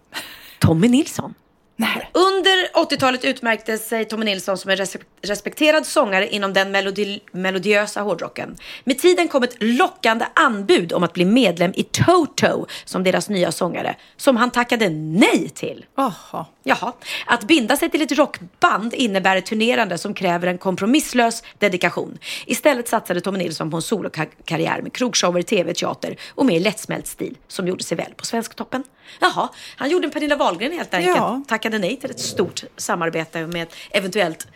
Tommy 0.59 0.87
Nilsson. 0.87 1.33
Nej. 1.79 2.09
Under 2.13 2.67
80-talet 2.73 3.25
utmärkte 3.25 3.77
sig 3.77 4.05
Tommy 4.05 4.25
Nilsson 4.25 4.57
som 4.57 4.71
en 4.71 4.77
res- 4.77 4.97
respekterad 5.21 5.85
sångare 5.85 6.27
inom 6.27 6.53
den 6.53 6.75
melodi- 6.75 7.19
melodiösa 7.31 8.01
hårdrocken. 8.01 8.55
Med 8.83 8.99
tiden 8.99 9.27
kom 9.27 9.43
ett 9.43 9.55
lockande 9.59 10.25
anbud 10.33 10.93
om 10.93 11.03
att 11.03 11.13
bli 11.13 11.25
medlem 11.25 11.71
i 11.75 11.83
Toto 11.83 12.65
som 12.85 13.03
deras 13.03 13.29
nya 13.29 13.51
sångare, 13.51 13.95
som 14.17 14.37
han 14.37 14.51
tackade 14.51 14.89
nej 14.89 15.49
till. 15.49 15.85
Jaha. 15.95 16.45
Jaha. 16.63 16.93
Att 17.25 17.43
binda 17.43 17.77
sig 17.77 17.89
till 17.89 18.01
ett 18.01 18.11
rockband 18.11 18.93
innebär 18.93 19.35
ett 19.37 19.45
turnerande 19.45 19.97
som 19.97 20.13
kräver 20.13 20.47
en 20.47 20.57
kompromisslös 20.57 21.43
dedikation. 21.57 22.17
Istället 22.45 22.87
satsade 22.87 23.21
Tommy 23.21 23.37
Nilsson 23.39 23.71
på 23.71 23.75
en 23.77 23.81
solokarriär 23.81 24.81
med 24.81 24.93
krogshower, 24.93 25.41
tv, 25.41 25.73
teater 25.73 26.15
och 26.35 26.45
mer 26.45 26.59
lättsmält 26.59 27.07
stil 27.07 27.37
som 27.47 27.67
gjorde 27.67 27.83
sig 27.83 27.97
väl 27.97 28.13
på 28.17 28.25
Svensktoppen. 28.25 28.83
Jaha, 29.19 29.49
han 29.77 29.89
gjorde 29.89 30.07
en 30.07 30.11
Pernilla 30.11 30.35
Wahlgren 30.35 30.71
helt 30.71 30.93
enkelt. 30.93 31.17
Ja. 31.17 31.41
Tackade 31.47 31.66
nej 31.69 31.97
till 31.97 32.11
ett 32.11 32.19
stort 32.19 32.63
samarbete 32.77 33.47
med 33.47 33.63
ett 33.63 33.75
eventuellt 33.91 34.47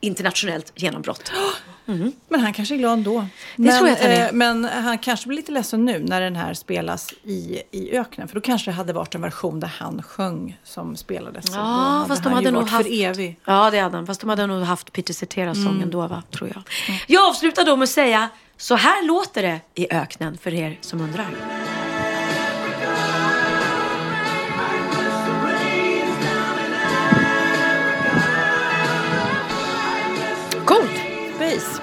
internationellt 0.00 0.72
genombrott. 0.74 1.32
Men 2.28 2.40
han 2.40 2.52
kanske 2.52 2.74
är 2.74 2.78
glad 2.78 2.92
ändå. 2.92 3.20
Det 3.20 3.62
men, 3.62 3.78
tror 3.78 3.88
jag 3.88 3.96
att 3.96 4.02
han 4.02 4.12
är. 4.12 4.26
eh, 4.26 4.32
men 4.32 4.64
han 4.64 4.98
kanske 4.98 5.28
blir 5.28 5.36
lite 5.36 5.52
ledsen 5.52 5.84
nu 5.84 5.98
när 5.98 6.20
den 6.20 6.36
här 6.36 6.54
spelas 6.54 7.12
i, 7.22 7.62
i 7.70 7.96
öknen. 7.96 8.28
För 8.28 8.34
då 8.34 8.40
kanske 8.40 8.70
det 8.70 8.74
hade 8.74 8.92
varit 8.92 9.14
en 9.14 9.20
version 9.20 9.60
där 9.60 9.68
han 9.78 10.02
sjöng 10.02 10.58
som 10.64 10.96
spelades. 10.96 11.44
Då 11.44 11.52
Ja, 11.58 12.04
fast 12.08 12.22
de 12.22 12.32
hade 12.32 12.50
nog 12.50 12.68
haft... 12.68 12.86
för 12.86 13.02
evig. 13.04 13.40
Ja, 13.44 13.70
det 13.70 13.78
hade 13.78 13.96
han. 13.96 14.06
Fast 14.06 14.20
de 14.20 14.30
hade 14.30 14.46
nog 14.46 14.62
haft 14.62 14.92
Peter 14.92 15.14
Cetera 15.14 15.54
sången 15.54 15.90
då, 15.90 16.06
va? 16.06 16.22
Tror 16.30 16.50
jag. 16.54 16.62
Jag 17.06 17.28
avslutar 17.28 17.64
då 17.64 17.76
med 17.76 17.84
att 17.84 17.90
säga, 17.90 18.28
så 18.56 18.74
här 18.74 19.06
låter 19.06 19.42
det 19.42 19.60
i 19.74 19.92
öknen 19.92 20.38
för 20.38 20.54
er 20.54 20.78
som 20.80 21.00
undrar. 21.00 21.63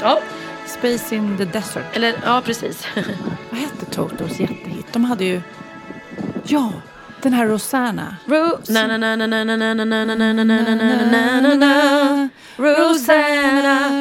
Ja. 0.01 0.19
Space 0.67 1.15
in 1.15 1.37
the 1.37 1.45
Desert. 1.45 1.85
Eller, 1.93 2.13
ja, 2.25 2.41
precis. 2.45 2.87
Vad 3.49 3.59
hette 3.59 3.85
Totos 3.85 4.39
jättehit? 4.39 4.85
De 4.93 5.05
hade 5.05 5.25
ju... 5.25 5.41
Ja, 6.43 6.71
den 7.21 7.33
här 7.33 7.45
Rosanna. 7.47 8.15
Rosanna, 8.25 9.15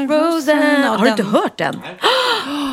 Rosanna. 0.07 0.89
Har 0.89 1.05
du 1.05 1.11
inte 1.11 1.23
hört 1.23 1.59
den? 1.59 1.81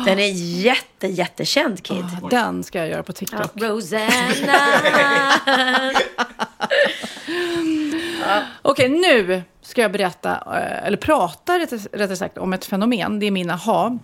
Den 0.04 0.18
är 0.18 0.32
jätte, 0.62 1.06
jättekänd, 1.06 1.82
Kid. 1.82 2.04
Den 2.30 2.64
ska 2.64 2.78
jag 2.78 2.88
göra 2.88 3.02
på 3.02 3.12
TikTok. 3.12 3.50
Rosanna. 3.54 4.10
Okej, 8.62 8.88
nu 8.88 9.42
ska 9.68 9.82
jag 9.82 9.92
berätta, 9.92 10.30
eh, 10.30 10.86
eller 10.86 10.96
prata 10.96 11.58
rättare 11.58 11.80
rättare 11.92 12.16
sagt, 12.16 12.38
om 12.38 12.52
ett 12.52 12.64
fenomen. 12.64 13.18
Det 13.20 13.26
är 13.26 13.30
min 13.30 13.50
aha. 13.50 13.98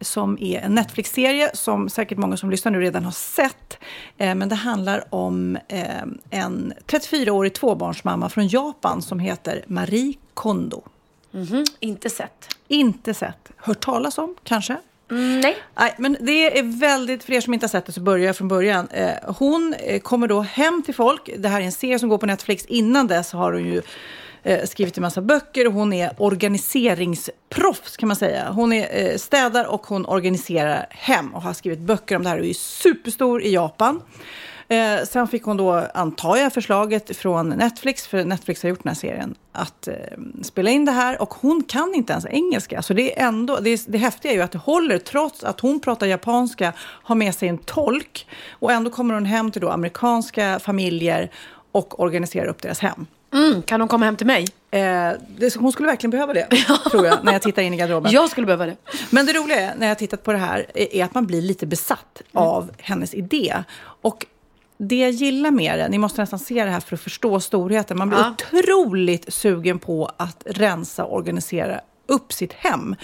Som 0.00 0.38
är 0.40 0.60
en 0.60 0.74
Netflix-serie 0.74 1.50
som 1.54 1.88
säkert 1.88 2.18
många 2.18 2.36
som 2.36 2.50
lyssnar 2.50 2.72
nu 2.72 2.80
redan 2.80 3.04
har 3.04 3.12
sett. 3.12 3.78
Eh, 4.18 4.34
Men 4.34 4.48
det 4.48 4.54
handlar 4.54 5.14
om 5.14 5.58
eh, 5.68 6.02
en 6.30 6.72
34-årig 6.86 7.54
tvåbarnsmamma 7.54 8.28
från 8.28 8.48
Japan 8.48 9.02
som 9.02 9.18
heter 9.18 9.64
Marie 9.66 10.14
Kondo. 10.34 10.82
Inte 11.80 12.10
sett. 12.10 12.48
Inte 12.68 13.14
sett. 13.14 13.50
Hört 13.56 13.80
talas 13.80 14.18
om, 14.18 14.34
kanske? 14.44 14.76
Mm, 15.10 15.40
nej. 15.40 15.56
Nej, 15.78 15.94
men 15.98 16.16
det 16.20 16.58
är 16.58 16.62
väldigt, 16.80 17.24
för 17.24 17.32
er 17.32 17.40
som 17.40 17.54
inte 17.54 17.64
har 17.64 17.68
sett 17.68 17.86
det 17.86 17.92
så 17.92 18.00
börjar 18.00 18.26
jag 18.26 18.36
från 18.36 18.48
början. 18.48 18.88
Eh, 18.88 19.10
hon 19.38 19.74
eh, 19.78 20.00
kommer 20.00 20.28
då 20.28 20.40
hem 20.40 20.82
till 20.82 20.94
folk. 20.94 21.30
Det 21.38 21.48
här 21.48 21.60
är 21.60 21.64
en 21.64 21.72
serie 21.72 21.98
som 21.98 22.08
går 22.08 22.18
på 22.18 22.26
Netflix. 22.26 22.66
Innan 22.66 23.06
dess 23.06 23.32
har 23.32 23.52
hon 23.52 23.64
ju 23.64 23.82
Eh, 24.46 24.66
skrivit 24.66 24.96
en 24.96 25.02
massa 25.02 25.20
böcker 25.20 25.66
och 25.66 25.72
hon 25.72 25.92
är 25.92 26.12
organiseringsproffs 26.18 27.96
kan 27.96 28.08
man 28.08 28.16
säga. 28.16 28.50
Hon 28.50 28.72
är 28.72 29.10
eh, 29.10 29.16
städar 29.16 29.64
och 29.64 29.86
hon 29.86 30.06
organiserar 30.06 30.86
hem 30.90 31.34
och 31.34 31.42
har 31.42 31.52
skrivit 31.52 31.78
böcker 31.78 32.16
om 32.16 32.22
det 32.22 32.28
här 32.28 32.38
och 32.38 32.46
är 32.46 32.54
superstor 32.54 33.42
i 33.42 33.52
Japan. 33.52 34.02
Eh, 34.68 35.04
sen 35.04 35.28
fick 35.28 35.42
hon 35.42 35.56
då, 35.56 35.72
antar 35.94 36.36
jag, 36.36 36.52
förslaget 36.52 37.16
från 37.16 37.48
Netflix, 37.48 38.06
för 38.06 38.24
Netflix 38.24 38.62
har 38.62 38.70
gjort 38.70 38.82
den 38.82 38.90
här 38.90 38.96
serien, 38.96 39.34
att 39.52 39.88
eh, 39.88 39.94
spela 40.42 40.70
in 40.70 40.84
det 40.84 40.92
här. 40.92 41.22
Och 41.22 41.34
hon 41.34 41.62
kan 41.62 41.94
inte 41.94 42.12
ens 42.12 42.26
engelska. 42.26 42.82
Så 42.82 42.94
det 42.94 43.18
är 43.18 43.26
ändå, 43.26 43.58
det, 43.60 43.70
är, 43.70 43.80
det 43.90 43.98
häftiga 43.98 44.32
är 44.32 44.36
ju 44.36 44.42
att 44.42 44.52
det 44.52 44.58
håller, 44.58 44.98
trots 44.98 45.44
att 45.44 45.60
hon 45.60 45.80
pratar 45.80 46.06
japanska, 46.06 46.72
har 46.78 47.14
med 47.14 47.34
sig 47.34 47.48
en 47.48 47.58
tolk. 47.58 48.26
Och 48.50 48.72
ändå 48.72 48.90
kommer 48.90 49.14
hon 49.14 49.24
hem 49.24 49.50
till 49.50 49.60
då 49.60 49.68
amerikanska 49.68 50.58
familjer 50.58 51.30
och 51.72 52.00
organiserar 52.00 52.46
upp 52.46 52.62
deras 52.62 52.80
hem. 52.80 53.06
Mm, 53.34 53.62
kan 53.62 53.80
hon 53.80 53.88
komma 53.88 54.04
hem 54.04 54.16
till 54.16 54.26
mig? 54.26 54.46
Eh, 54.70 54.80
det, 55.38 55.54
hon 55.56 55.72
skulle 55.72 55.88
verkligen 55.88 56.10
behöva 56.10 56.32
det, 56.32 56.46
tror 56.90 57.06
jag, 57.06 57.24
när 57.24 57.32
jag 57.32 57.42
tittar 57.42 57.62
in 57.62 57.74
i 57.74 57.76
garderoben. 57.76 58.12
Jag 58.12 58.30
skulle 58.30 58.46
behöva 58.46 58.66
det. 58.66 58.76
Men 59.10 59.26
det 59.26 59.32
roliga 59.32 59.60
är, 59.60 59.74
när 59.76 59.88
jag 59.88 59.98
tittat 59.98 60.22
på 60.22 60.32
det 60.32 60.38
här, 60.38 60.66
är 60.74 61.04
att 61.04 61.14
man 61.14 61.26
blir 61.26 61.42
lite 61.42 61.66
besatt 61.66 62.22
av 62.32 62.70
hennes 62.78 63.14
idé. 63.14 63.62
Och 63.78 64.26
det 64.78 64.96
jag 64.96 65.10
gillar 65.10 65.50
med 65.50 65.78
det, 65.78 65.88
ni 65.88 65.98
måste 65.98 66.20
nästan 66.20 66.38
se 66.38 66.64
det 66.64 66.70
här 66.70 66.80
för 66.80 66.94
att 66.96 67.00
förstå 67.02 67.40
storheten. 67.40 67.98
Man 67.98 68.08
blir 68.08 68.18
Ja. 68.18 68.30
otroligt 68.30 69.34
sugen 69.34 69.78
på 69.78 70.10
att 70.16 70.42
rensa 70.46 71.04
och 71.04 71.16
organisera 71.16 71.80
upp 72.08 72.32
sitt 72.32 72.52
hem. 72.52 72.96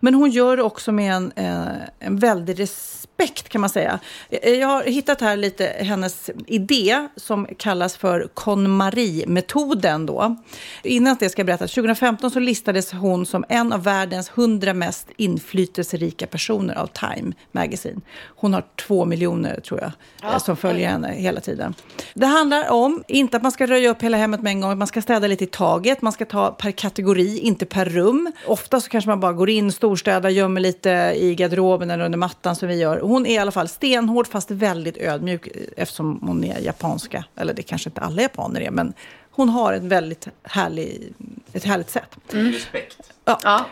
Men 0.00 0.14
hon 0.14 0.30
gör 0.30 0.56
det 0.56 0.62
också 0.62 0.92
med 0.92 1.14
en, 1.14 1.32
eh, 1.36 1.66
en 1.98 2.16
väldig 2.18 2.60
respekt 2.60 3.07
kan 3.26 3.60
man 3.60 3.70
säga. 3.70 3.98
Eh, 4.30 4.52
Jag 4.52 4.68
har 4.68 4.82
hittat 4.82 5.20
här 5.20 5.36
lite 5.36 5.76
hennes 5.80 6.30
idé 6.46 7.08
som 7.16 7.46
kallas 7.58 7.96
för 7.96 8.28
KonMari-metoden. 8.34 10.06
Då. 10.06 10.36
Innan 10.82 11.16
det 11.20 11.28
ska 11.28 11.40
jag 11.40 11.46
berätta, 11.46 11.66
2015 11.66 12.30
så 12.30 12.40
listades 12.40 12.92
hon 12.92 13.26
som 13.26 13.44
en 13.48 13.72
av 13.72 13.82
världens 13.82 14.30
100 14.34 14.74
mest 14.74 15.06
inflytelserika 15.16 16.26
personer 16.26 16.74
av 16.74 16.86
Time 16.86 17.32
Magazine. 17.52 18.00
Hon 18.36 18.54
har 18.54 18.64
två 18.76 19.04
miljoner 19.04 19.60
tror 19.60 19.80
jag 19.80 19.92
eh, 20.32 20.38
som 20.38 20.56
följer 20.56 20.88
henne 20.88 21.12
hela 21.12 21.40
tiden. 21.40 21.74
Det 22.14 22.26
handlar 22.26 22.70
om, 22.70 23.04
inte 23.08 23.36
att 23.36 23.42
man 23.42 23.52
ska 23.52 23.66
röja 23.66 23.90
upp 23.90 24.02
hela 24.02 24.16
hemmet 24.16 24.42
med 24.42 24.50
en 24.50 24.60
gång, 24.60 24.78
man 24.78 24.86
ska 24.86 25.02
städa 25.02 25.26
lite 25.26 25.44
i 25.44 25.46
taget, 25.46 26.02
man 26.02 26.12
ska 26.12 26.24
ta 26.24 26.50
per 26.50 26.70
kategori, 26.70 27.38
inte 27.38 27.66
per 27.66 27.84
rum. 27.84 28.32
Ofta 28.46 28.80
så 28.80 28.88
kanske 28.88 29.10
man 29.10 29.20
bara 29.20 29.32
går 29.32 29.50
in, 29.50 29.72
storstädar, 29.72 30.28
gömmer 30.30 30.60
lite 30.60 31.12
i 31.16 31.34
garderoben 31.34 31.90
eller 31.90 32.04
under 32.04 32.18
mattan 32.18 32.56
som 32.56 32.68
vi 32.68 32.74
gör. 32.76 33.07
Hon 33.08 33.26
är 33.26 33.34
i 33.34 33.38
alla 33.38 33.52
fall 33.52 33.68
stenhård 33.68 34.26
fast 34.26 34.50
väldigt 34.50 34.96
ödmjuk 34.96 35.46
eh, 35.46 35.62
eftersom 35.76 36.18
hon 36.22 36.44
är 36.44 36.60
japanska. 36.60 37.24
Eller 37.36 37.54
det 37.54 37.62
kanske 37.62 37.88
inte 37.90 38.00
alla 38.00 38.22
japaner 38.22 38.60
är, 38.60 38.70
men 38.70 38.92
hon 39.30 39.48
har 39.48 39.72
ett 39.72 39.82
väldigt 39.82 40.28
härlig, 40.42 41.12
ett 41.52 41.64
härligt 41.64 41.90
sätt. 41.90 42.16
Respekt. 42.28 43.12
Ja. 43.24 43.66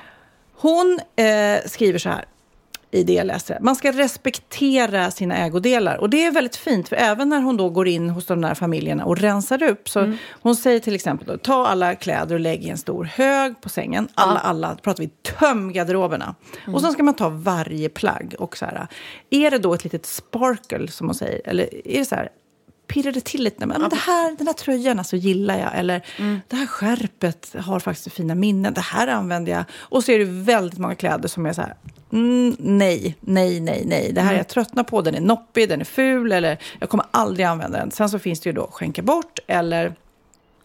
Hon 0.54 1.00
eh, 1.16 1.58
skriver 1.66 1.98
så 1.98 2.08
här 2.08 2.24
i 2.96 3.04
det 3.04 3.12
jag 3.12 3.26
läser. 3.26 3.58
Man 3.60 3.76
ska 3.76 3.92
respektera 3.92 5.10
sina 5.10 5.36
ägodelar. 5.36 5.96
Och 5.96 6.10
det 6.10 6.24
är 6.24 6.30
väldigt 6.30 6.56
fint, 6.56 6.88
för 6.88 6.96
även 6.96 7.28
när 7.28 7.40
hon 7.40 7.56
då 7.56 7.70
går 7.70 7.88
in 7.88 8.10
hos 8.10 8.26
de 8.26 8.40
där 8.40 8.54
familjerna 8.54 9.04
och 9.04 9.18
rensar 9.18 9.62
upp. 9.62 9.88
Så 9.88 10.12
Hon 10.30 10.56
säger 10.56 10.80
till 10.80 10.94
exempel, 10.94 11.26
då, 11.26 11.36
ta 11.38 11.66
alla 11.66 11.94
kläder 11.94 12.34
och 12.34 12.40
lägg 12.40 12.64
i 12.64 12.68
en 12.68 12.78
stor 12.78 13.04
hög 13.04 13.60
på 13.60 13.68
sängen. 13.68 14.08
Alla, 14.14 14.40
alla, 14.40 14.68
då 14.68 14.76
pratar 14.76 15.02
vi 15.02 15.08
töm 15.08 15.72
garderoberna. 15.72 16.34
Och 16.66 16.80
sen 16.80 16.92
ska 16.92 17.02
man 17.02 17.14
ta 17.14 17.28
varje 17.28 17.88
plagg. 17.88 18.34
Och 18.38 18.56
så 18.56 18.64
här, 18.64 18.86
är 19.30 19.50
det 19.50 19.58
då 19.58 19.74
ett 19.74 19.84
litet 19.84 20.06
sparkle, 20.06 20.88
som 20.88 21.06
hon 21.06 21.14
säger? 21.14 21.40
Eller 21.44 21.88
är 21.88 21.98
det 21.98 22.04
så 22.04 22.14
här, 22.14 22.28
pirrar 22.86 23.12
det 23.12 23.24
till 23.24 23.44
lite. 23.44 23.66
Men, 23.66 23.80
det 23.90 23.96
här, 23.96 24.36
den 24.38 24.46
här 24.46 24.54
tröjan 24.54 24.98
alltså, 24.98 25.16
gillar 25.16 25.58
jag. 25.58 25.70
Eller 25.74 26.06
det 26.48 26.56
här 26.56 26.66
skärpet 26.66 27.54
har 27.58 27.80
faktiskt 27.80 28.12
fina 28.16 28.34
minnen. 28.34 28.74
Det 28.74 28.80
här 28.80 29.08
använder 29.08 29.52
jag. 29.52 29.64
Och 29.74 30.04
så 30.04 30.12
är 30.12 30.18
det 30.18 30.24
väldigt 30.24 30.78
många 30.78 30.94
kläder 30.94 31.28
som 31.28 31.46
är 31.46 31.52
så 31.52 31.62
här. 31.62 31.74
Mm, 32.12 32.56
nej, 32.58 33.16
nej, 33.20 33.60
nej, 33.60 33.82
nej. 33.86 34.12
Det 34.12 34.20
här 34.20 34.32
är 34.32 34.36
jag 34.36 34.48
tröttnar 34.48 34.84
på. 34.84 35.02
Den 35.02 35.14
är 35.14 35.20
noppig, 35.20 35.68
den 35.68 35.80
är 35.80 35.84
ful. 35.84 36.32
Eller 36.32 36.58
jag 36.80 36.88
kommer 36.88 37.06
aldrig 37.10 37.46
använda 37.46 37.78
den. 37.78 37.90
Sen 37.90 38.08
så 38.08 38.18
finns 38.18 38.40
det 38.40 38.48
ju 38.48 38.54
då 38.54 38.68
skänka 38.72 39.02
bort. 39.02 39.38
Eller 39.46 39.94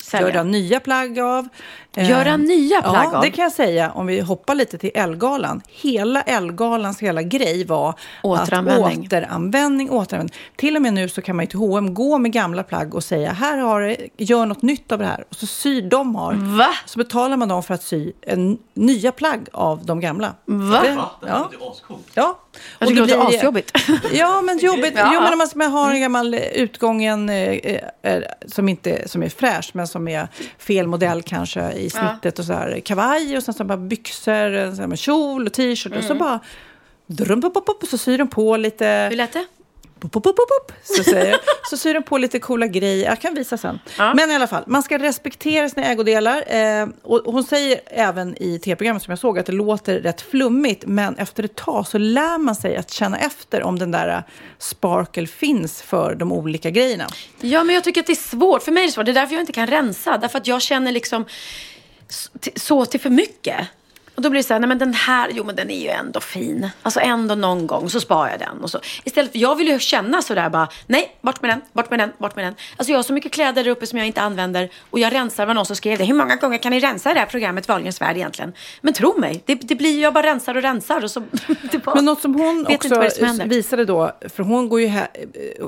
Sälja. 0.04 0.30
göra 0.30 0.43
nya 0.43 0.80
plagg 0.80 1.20
av. 1.20 1.47
Eh, 1.95 2.10
Göra 2.10 2.38
nya 2.38 2.82
plagg 2.82 3.10
ja, 3.12 3.16
av? 3.16 3.22
det 3.24 3.32
kan 3.32 3.43
jag 3.43 3.52
säga 3.52 3.91
om 3.91 4.08
vi 4.08 4.20
hoppar 4.22 4.56
lite 4.56 4.78
till 4.78 4.91
Elgalan. 4.93 5.62
Hela 5.68 6.22
Elgalans 6.22 6.99
hela 6.99 7.22
grej 7.22 7.66
var 7.66 7.93
Återanvändning. 8.24 8.99
Att 8.99 9.14
återanvändning, 9.14 9.89
återanvändning. 9.89 10.39
Till 10.56 10.76
och 10.76 10.82
med 10.82 10.93
nu 10.93 11.10
så 11.10 11.22
kan 11.22 11.36
man 11.36 11.45
ju 11.45 11.49
till 11.49 11.60
H&M 11.60 11.93
gå 11.93 12.18
med 12.18 12.32
gamla 12.32 12.64
plagg 12.64 12.95
och 12.95 13.04
säga 13.04 13.32
här 13.32 13.58
har 13.58 13.82
det, 13.82 13.97
gör 14.18 14.45
något 14.45 14.62
nytt 14.62 14.91
av 14.91 14.99
det 14.99 15.06
här. 15.06 15.26
Och 15.30 15.36
så 15.36 15.45
syr 15.45 15.82
de 15.82 16.16
har. 16.16 16.34
Va? 16.34 16.70
Så 16.86 16.97
betalar 16.99 17.38
man 17.38 17.47
dem 17.49 17.64
för 17.64 17.74
att 17.74 17.84
sy 17.84 18.12
en, 18.22 18.58
nya 18.74 19.12
plagg 19.12 19.47
av 19.54 19.86
de 19.86 19.99
gamla. 19.99 20.34
Va? 20.45 20.82
Det, 20.84 20.95
Va? 20.95 21.12
Det 21.22 21.28
ja, 21.28 21.49
låter 21.54 21.72
ascoolt. 21.72 22.08
ja. 22.14 22.39
Jag 22.80 22.89
tycker 22.89 23.02
Och 23.02 23.08
det 23.08 23.14
låter 23.16 23.28
blir- 23.30 23.39
asjobbigt. 23.39 23.72
Ja, 24.14 24.41
men 24.41 24.58
jobbigt. 24.58 24.93
Ja. 24.95 25.12
Jo, 25.14 25.22
men 25.22 25.32
om 25.34 25.38
man- 25.38 25.47
man 25.56 25.72
har 25.72 25.91
en 25.93 26.02
gammal 26.02 26.34
eh, 26.34 26.39
utgången 26.39 27.30
eh, 27.30 27.80
eh, 28.02 28.24
som, 28.47 28.70
inte, 28.70 29.08
som 29.08 29.24
är 29.24 29.30
fräsch, 29.30 29.70
men 29.74 29.88
som 29.88 30.08
är 30.08 30.28
fel 30.58 30.88
modell 30.88 31.22
kanske 31.24 31.72
i 31.72 31.89
snittet 31.89 32.39
och 32.39 32.45
så 32.45 32.54
här 32.54 32.80
kavaj 32.80 33.38
och 33.38 33.43
sen 33.43 33.54
så 33.54 33.64
bara 33.64 33.78
byxor, 33.78 34.70
sån 34.72 34.80
här 34.80 34.88
med 34.88 34.99
kjol 34.99 35.47
och 35.47 35.54
t-shirt 35.54 35.97
och 35.97 36.04
så 36.04 36.16
bara 36.16 36.39
drum, 37.08 37.41
pop, 37.41 37.66
pop, 37.66 37.84
så 37.89 37.97
syr 37.97 38.18
de 38.18 38.28
på 38.28 38.58
lite... 38.58 39.08
Hur 39.10 39.18
lät 39.18 39.34
det? 39.34 39.45
Pop, 40.02 40.12
pop, 40.12 40.24
pop, 40.24 40.36
pop, 40.36 40.72
så, 40.84 41.04
säger, 41.04 41.38
så 41.70 41.78
syr 41.78 41.93
de 41.93 42.04
på 42.04 42.18
lite 42.18 42.39
coola 42.39 42.68
grejer. 42.68 43.06
Jag 43.06 43.22
kan 43.22 43.34
visa 43.34 43.58
sen. 43.58 43.80
Men 44.16 44.32
i 44.32 44.36
alla 44.36 44.47
fall, 44.47 44.64
man 44.68 44.84
ska 44.84 44.97
respektera 44.97 45.70
sina 45.70 45.88
ägodelar. 45.88 46.56
Eh, 46.56 46.88
och 47.04 47.34
hon 47.34 47.43
säger 47.43 47.80
även 47.86 48.43
i 48.43 48.60
tv-programmet 48.60 49.04
som 49.04 49.12
jag 49.12 49.20
såg 49.20 49.39
att 49.39 49.45
det 49.45 49.52
låter 49.52 49.99
rätt 49.99 50.22
flummigt. 50.22 50.84
Men 50.88 51.16
efter 51.18 51.43
ett 51.43 51.56
tag 51.56 51.88
så 51.88 51.97
lär 51.97 52.38
man 52.38 52.56
sig 52.56 52.78
att 52.78 52.91
känna 52.91 53.20
efter 53.20 53.64
om 53.64 53.80
den 53.80 53.91
där 53.91 54.08
eh, 54.08 54.24
sparkle 54.60 55.28
finns 55.28 55.82
för 55.82 56.16
de 56.16 56.32
olika 56.32 56.70
grejerna. 56.70 57.08
Ja, 57.39 57.64
men 57.64 57.76
jag 57.76 57.84
tycker 57.84 58.02
att 58.02 58.08
det 58.08 58.14
är 58.14 58.30
svårt. 58.30 58.64
För 58.64 58.72
mig 58.72 58.84
är 58.84 58.88
det 58.88 58.93
svårt. 58.93 59.06
Det 59.06 59.12
är 59.12 59.14
därför 59.14 59.34
jag 59.34 59.41
inte 59.41 59.54
kan 59.54 59.68
rensa. 59.68 60.18
Därför 60.18 60.38
att 60.38 60.47
jag 60.47 60.62
känner 60.62 60.91
liksom 60.91 61.26
så 62.56 62.86
till 62.86 62.99
för 62.99 63.10
mycket. 63.10 63.68
Och 64.16 64.22
då 64.22 64.30
blir 64.30 64.39
det 64.39 64.47
så 64.47 64.53
här, 64.53 64.59
nej 64.59 64.68
men 64.68 64.78
den 64.78 64.93
här, 64.93 65.30
jo 65.34 65.43
men 65.43 65.55
den 65.55 65.70
är 65.70 65.82
ju 65.82 65.88
ändå 65.88 66.20
fin. 66.20 66.70
Alltså 66.82 66.99
ändå 66.99 67.36
någon 67.36 67.68
gång 67.68 67.89
så 67.89 67.99
sparar 67.99 68.30
jag 68.30 68.39
den. 68.39 68.62
Och 68.62 68.70
så. 68.70 68.80
Istället 69.03 69.32
för, 69.32 69.39
jag 69.39 69.55
vill 69.55 69.68
ju 69.68 69.80
känna 69.80 70.22
sådär 70.22 70.49
bara, 70.49 70.68
nej, 70.88 71.16
bort 71.22 71.41
med 71.41 71.51
den, 71.51 71.62
bort 71.74 71.89
med 71.89 71.99
den, 71.99 72.12
bort 72.18 72.36
med 72.36 72.45
den. 72.45 72.55
Alltså 72.78 72.91
jag 72.91 72.97
har 72.97 73.03
så 73.03 73.14
mycket 73.14 73.32
kläder 73.32 73.64
där 73.64 73.72
uppe 73.72 73.88
som 73.88 73.97
jag 73.97 74.07
inte 74.07 74.22
använder. 74.22 74.70
Och 74.89 74.99
jag 74.99 75.14
rensar, 75.14 75.45
var 75.45 75.53
någon 75.53 75.66
som 75.66 75.76
skrev 75.76 75.97
det, 75.97 76.05
hur 76.05 76.14
många 76.14 76.36
gånger 76.36 76.57
kan 76.57 76.72
ni 76.72 76.80
rensa 76.80 77.14
det 77.14 77.20
här 77.20 77.26
programmet 77.26 77.68
Wahlgrens 77.68 78.01
värld 78.01 78.18
egentligen? 78.18 78.53
Men 78.82 78.93
tro 78.93 79.20
mig, 79.20 79.43
det, 79.45 79.55
det 79.55 79.76
blir 79.76 79.91
ju, 79.91 79.99
jag 79.99 80.14
bara 80.14 80.24
rensar 80.24 80.55
och 80.55 80.62
rensar. 80.62 81.03
Och 81.03 81.12
så, 81.12 81.20
bara, 81.86 81.95
Men 81.95 82.05
något 82.05 82.22
som 82.22 82.36
hon 82.36 82.68
också 82.70 82.95
vad 82.95 83.12
som 83.12 83.49
visade 83.49 83.86
då, 83.86 84.12
för 84.36 84.43
hon 84.43 84.70
går 84.70 84.82
ju, 84.82 84.88
he, 84.88 85.07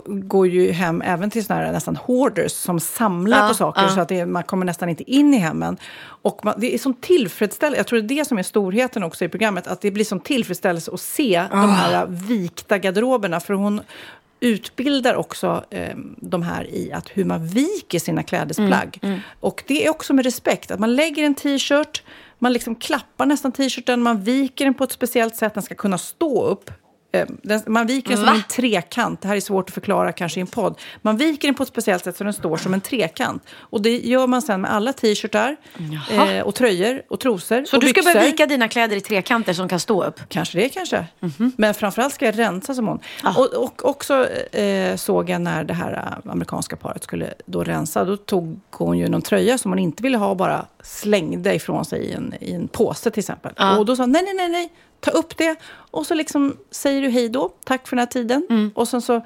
går 0.05 0.47
ju 0.47 0.71
hem 0.71 1.01
även 1.01 1.29
till 1.29 1.45
såna 1.45 1.59
här 1.59 1.71
nästan 1.71 1.95
hoarders 1.95 2.51
som 2.51 2.79
samlar 2.79 3.41
Ja, 3.41 3.47
på 3.47 3.53
saker 3.53 3.81
ja. 3.81 3.89
så 3.89 4.01
att 4.01 4.09
det, 4.09 4.25
man 4.25 4.43
kommer 4.43 4.65
nästan 4.65 4.89
inte 4.89 5.11
in 5.11 5.33
i 5.33 5.37
hemmen. 5.37 5.77
Och 6.23 6.45
man, 6.45 6.53
det 6.57 6.73
är 6.73 6.77
som 6.77 6.93
tillfredsställelse, 6.93 7.79
jag 7.79 7.87
tror 7.87 8.01
det 8.01 8.13
är 8.13 8.17
det 8.17 8.25
som 8.25 8.32
är 8.39 8.43
storheten 8.43 9.03
också 9.03 9.25
i 9.25 9.29
programmet, 9.29 9.67
att 9.67 9.81
det 9.81 9.91
blir 9.91 10.05
som 10.05 10.19
tillfredsställelse 10.19 10.91
att 10.93 10.99
se 11.01 11.43
de 11.51 11.57
Ah. 11.57 11.65
här 11.67 12.05
vikta 12.07 12.77
garderoberna. 12.77 13.39
För 13.39 13.53
hon 13.53 13.81
utbildar 14.39 15.15
också 15.15 15.63
eh, 15.69 15.95
de 16.17 16.41
här 16.43 16.67
i 16.69 16.91
att 16.91 17.09
hur 17.13 17.25
man 17.25 17.47
viker 17.47 17.99
sina 17.99 18.23
klädesplagg. 18.23 18.99
Mm, 19.01 19.19
Och 19.39 19.63
det 19.67 19.85
är 19.85 19.89
också 19.89 20.13
med 20.13 20.25
respekt, 20.25 20.71
att 20.71 20.79
man 20.79 20.95
lägger 20.95 21.23
en 21.23 21.35
t-shirt, 21.35 22.03
man 22.39 22.53
liksom 22.53 22.75
klappar 22.75 23.25
nästan 23.25 23.51
t-shirten, 23.51 24.01
man 24.01 24.23
viker 24.23 24.65
den 24.65 24.73
på 24.73 24.83
ett 24.83 24.91
speciellt 24.91 25.35
sätt, 25.35 25.53
den 25.53 25.63
ska 25.63 25.75
kunna 25.75 25.97
stå 25.97 26.45
upp. 26.45 26.71
Eh, 27.13 27.27
man 27.67 27.87
viker 27.87 28.09
den 28.09 28.17
som 28.17 28.25
Va? 28.25 28.33
en 28.33 28.43
trekant. 28.43 29.21
Det 29.21 29.27
här 29.27 29.35
är 29.35 29.39
svårt 29.39 29.69
att 29.69 29.73
förklara 29.73 30.11
kanske 30.11 30.39
i 30.39 30.41
en 30.41 30.47
podd. 30.47 30.79
Man 31.01 31.17
viker 31.17 31.47
den 31.47 31.55
på 31.55 31.63
ett 31.63 31.69
speciellt 31.69 32.03
sätt 32.03 32.17
så 32.17 32.23
den 32.23 32.33
står 32.33 32.57
som 32.57 32.73
en 32.73 32.81
trekant. 32.81 33.43
Och 33.57 33.81
det 33.81 33.97
gör 33.99 34.27
man 34.27 34.41
sen 34.41 34.61
med 34.61 34.73
alla 34.73 34.93
t-shirtar 34.93 35.55
eh, 36.11 36.39
och 36.43 36.55
tröjor 36.55 37.01
och 37.09 37.19
trosor 37.19 37.65
så 37.65 37.75
och 37.77 37.81
du 37.83 37.89
ska 37.89 38.01
byxor. 38.01 38.13
börja 38.13 38.25
vika 38.25 38.45
dina 38.45 38.67
kläder 38.67 38.95
i 38.95 39.01
trekanter 39.01 39.53
som 39.53 39.69
kan 39.69 39.79
stå 39.79 40.03
upp? 40.03 40.19
Kanske 40.29 40.57
det, 40.57 40.69
kanske. 40.69 41.05
Mhm. 41.19 41.51
Men 41.57 41.73
framförallt 41.73 42.13
ska 42.13 42.25
jag 42.25 42.39
rensa 42.39 42.73
som 42.73 42.87
hon. 42.87 42.99
Ah. 43.23 43.35
Och, 43.37 43.53
och 43.53 43.85
också 43.89 44.27
eh, 44.51 44.95
såg 44.95 45.29
jag 45.29 45.41
när 45.41 45.63
det 45.63 45.73
här 45.73 45.93
eh, 46.25 46.31
amerikanska 46.31 46.75
paret 46.75 47.03
skulle 47.03 47.33
då 47.45 47.63
rensa. 47.63 48.05
Då 48.05 48.17
tog 48.17 48.59
hon 48.71 48.97
ju 48.97 49.09
någon 49.09 49.21
tröja 49.21 49.57
som 49.57 49.71
hon 49.71 49.79
inte 49.79 50.03
ville 50.03 50.17
ha 50.17 50.27
och 50.29 50.37
bara 50.37 50.65
slängde 50.83 51.55
ifrån 51.55 51.85
sig 51.85 51.99
i 52.03 52.13
en, 52.13 52.33
i 52.41 52.53
en 52.53 52.67
påse 52.67 53.11
till 53.11 53.19
exempel. 53.19 53.51
Ja. 53.57 53.77
Och 53.77 53.85
då 53.85 53.95
sa 53.95 54.03
hon, 54.03 54.11
nej, 54.11 54.23
nej, 54.23 54.33
nej, 54.33 54.49
nej, 54.49 54.69
ta 55.03 55.11
upp 55.11 55.37
det. 55.37 55.55
Och 55.91 56.05
så 56.05 56.13
liksom 56.13 56.57
säger 56.71 57.01
du 57.01 57.09
hej 57.09 57.29
då, 57.29 57.49
tack 57.63 57.87
för 57.87 57.95
den 57.95 57.99
här 57.99 58.11
tiden. 58.11 58.47
Mm. 58.49 58.71
Och 58.75 58.87
sen 58.87 59.01
så, 59.01 59.25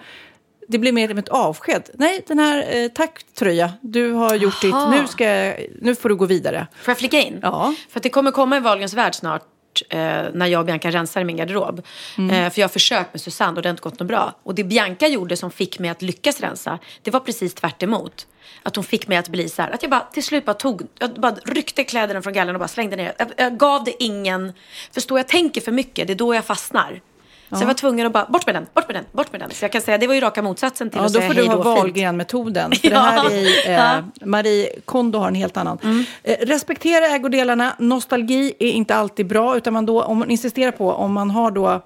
det 0.68 0.78
blir 0.78 0.92
mer 0.92 1.08
som 1.08 1.18
ett 1.18 1.30
avsked. 1.30 1.90
Nej, 1.94 2.24
den 2.28 2.40
här, 2.40 2.76
eh, 2.76 2.88
tack 2.88 3.24
tröja, 3.34 3.74
du 3.82 4.12
har 4.12 4.36
gjort 4.36 4.62
ditt, 4.62 4.74
Aha. 4.74 4.92
nu, 4.92 5.08
ska 5.08 5.54
nu 5.82 5.96
får 5.96 6.10
du 6.10 6.16
gå 6.16 6.26
vidare. 6.26 6.68
Får 6.82 6.92
jag 6.92 6.98
flika 6.98 7.20
in? 7.20 7.40
Ja. 7.42 7.74
För 7.90 8.00
att 8.00 8.04
det 8.04 8.10
kommer 8.10 8.32
komma 8.32 8.56
en 8.58 8.64
Wahlgrens 8.64 8.94
värld 8.94 9.16
snart. 9.16 9.44
Eh, 9.90 10.00
när 10.34 10.46
jag 10.46 10.60
och 10.60 10.66
Bianca 10.66 10.92
rensar 10.92 11.22
i 11.22 11.24
min 11.24 11.38
garderob. 11.38 11.82
Eh, 12.18 12.50
för 12.50 12.60
jag 12.60 12.68
har 12.68 12.74
försökt 12.74 13.14
med 13.14 13.22
Susanne 13.22 13.56
och 13.56 13.62
det 13.62 13.70
har 13.70 13.72
inte 13.72 13.82
gått 13.84 14.00
något 14.00 14.08
bra. 14.08 14.34
Och 14.44 14.56
det 14.56 14.64
Bianca 14.64 15.08
gjorde 15.08 15.38
som 15.38 15.52
fick 15.52 15.80
mig 15.80 15.90
att 15.90 16.02
lyckas 16.02 16.42
rensa. 16.42 16.80
Det 17.02 17.12
var 17.12 17.20
precis 17.20 17.54
tvärt 17.54 17.84
emot. 17.84 18.28
Att 18.64 18.76
hon 18.76 18.86
fick 18.86 19.08
mig 19.08 19.18
att 19.18 19.30
bli 19.30 19.50
så 19.50 19.62
här. 19.62 19.72
Att 19.72 19.84
jag 19.84 19.92
bara 19.92 20.02
till 20.02 20.24
slut 20.24 20.46
bara 20.46 20.54
tog. 20.54 20.82
Jag 21.00 21.14
bara 21.14 21.36
ryckte 21.46 21.84
kläderna 21.84 22.22
från 22.22 22.34
gallen 22.34 22.56
och 22.56 22.60
bara 22.60 22.68
slängde 22.68 22.96
ner. 22.96 23.14
Jag, 23.18 23.28
jag 23.38 23.58
gav 23.58 23.84
det 23.84 24.04
ingen. 24.04 24.54
Förstår 24.92 25.20
jag 25.20 25.28
tänker 25.28 25.62
för 25.62 25.72
mycket. 25.72 26.08
Det 26.08 26.14
är 26.14 26.16
då 26.16 26.36
jag 26.36 26.46
fastnar. 26.46 27.02
Så 27.50 27.62
jag 27.62 27.68
var 27.68 27.74
tvungen 27.74 28.08
att 28.08 28.14
bara, 28.14 28.26
bort 28.26 28.46
med 28.46 28.56
den, 28.56 28.68
bort 28.74 28.88
med 28.88 28.96
den, 28.96 29.06
bort 29.12 29.32
med 29.32 29.42
den. 29.42 29.52
Så 29.52 29.64
jag 29.64 29.72
kan 29.72 29.82
säga, 29.82 29.98
det 29.98 30.08
var 30.08 30.14
ju 30.14 30.22
raka 30.22 30.42
motsatsen 30.42 30.90
till 30.90 31.00
Ja, 31.00 31.06
att 31.06 31.14
då 31.14 31.20
säga 31.20 31.30
får 31.30 31.36
du 31.36 31.42
hej 31.42 31.50
ha 31.50 31.56
då 31.56 31.64
fint. 31.64 31.78
Wahlgren-metoden. 31.78 32.72
För 32.82 32.90
det 32.90 32.98
här 32.98 33.32
är, 33.32 33.98
eh, 33.98 34.04
Marie 34.22 34.70
Kondo 34.86 35.20
har 35.20 35.28
en 35.28 35.36
helt 35.36 35.58
annan. 35.58 35.78
Mm. 35.84 36.04
Eh, 36.24 36.38
respektera 36.42 37.06
ägodelarna. 37.06 37.76
Nostalgi 37.80 38.54
är 38.60 38.72
inte 38.72 38.96
alltid 38.96 39.28
bra. 39.28 39.58
Utan 39.58 39.74
man 39.74 39.86
då, 39.86 40.04
om 40.04 40.18
man 40.18 40.30
insisterar 40.30 40.72
på, 40.72 40.92
om 40.92 41.14
man 41.14 41.30
har 41.30 41.52
då 41.52 41.82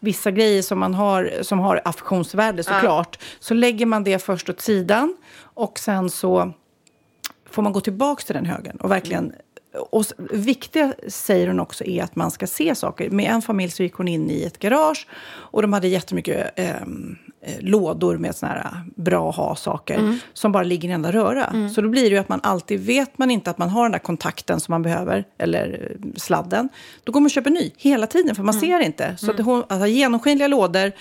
vissa 0.00 0.30
grejer 0.30 0.62
som, 0.62 0.78
man 0.78 0.94
har, 0.94 1.32
som 1.42 1.58
har 1.58 1.80
affektionsvärde 1.84 2.64
såklart. 2.64 3.18
Så 3.40 3.54
lägger 3.54 3.86
man 3.86 4.04
det 4.04 4.18
först 4.18 4.50
åt 4.50 4.60
sidan. 4.60 5.16
Och 5.40 5.78
sen 5.78 6.10
så 6.10 6.52
får 7.50 7.62
man 7.62 7.72
gå 7.72 7.80
tillbaka 7.80 8.22
till 8.22 8.34
den 8.34 8.46
högen 8.46 8.76
och 8.76 8.90
verkligen... 8.90 9.32
Och 9.90 10.04
viktiga, 10.30 10.92
säger 11.08 11.46
hon 11.48 11.60
också, 11.60 11.84
är 11.84 12.02
att 12.02 12.16
man 12.16 12.30
ska 12.30 12.46
se 12.46 12.74
saker. 12.74 13.10
Med 13.10 13.30
en 13.30 13.42
familj 13.42 13.70
så 13.72 13.82
gick 13.82 13.94
hon 13.94 14.08
in 14.08 14.30
i 14.30 14.42
ett 14.42 14.58
garage 14.58 15.06
och 15.26 15.62
de 15.62 15.72
hade 15.72 15.88
jättemycket 15.88 16.58
eh, 16.58 16.70
eh, 16.70 16.80
lådor 17.60 18.16
med 18.18 18.36
såna 18.36 18.52
här 18.52 18.58
eh, 18.60 18.70
bra 19.02 19.30
ha-saker 19.30 19.98
Mm. 19.98 20.18
som 20.32 20.52
bara 20.52 20.62
ligger 20.62 20.88
i 20.88 20.92
en 20.92 20.94
enda 20.94 21.12
röra. 21.12 21.68
Så 21.74 21.80
då 21.80 21.88
blir 21.88 22.02
det 22.02 22.08
ju 22.08 22.16
att 22.18 22.28
man 22.28 22.40
alltid 22.42 22.80
vet 22.80 23.18
man 23.18 23.30
inte 23.30 23.50
att 23.50 23.58
man 23.58 23.68
har 23.68 23.82
den 23.82 23.92
där 23.92 23.98
kontakten 23.98 24.60
som 24.60 24.72
man 24.72 24.82
behöver, 24.82 25.24
eller 25.38 25.88
eh, 25.90 26.08
sladden. 26.16 26.68
Då 27.04 27.12
går 27.12 27.20
man 27.20 27.24
och 27.26 27.30
köper 27.30 27.50
ny 27.50 27.70
hela 27.76 28.06
tiden, 28.06 28.34
för 28.34 28.42
man 28.42 28.54
Mm. 28.54 28.60
ser 28.60 28.80
inte. 28.86 29.16
Så 29.16 29.30
att, 29.30 29.40
hon, 29.40 29.62
att 29.68 29.78
ha 29.78 29.86
genomskinliga 29.86 30.48
lådor 30.48 30.92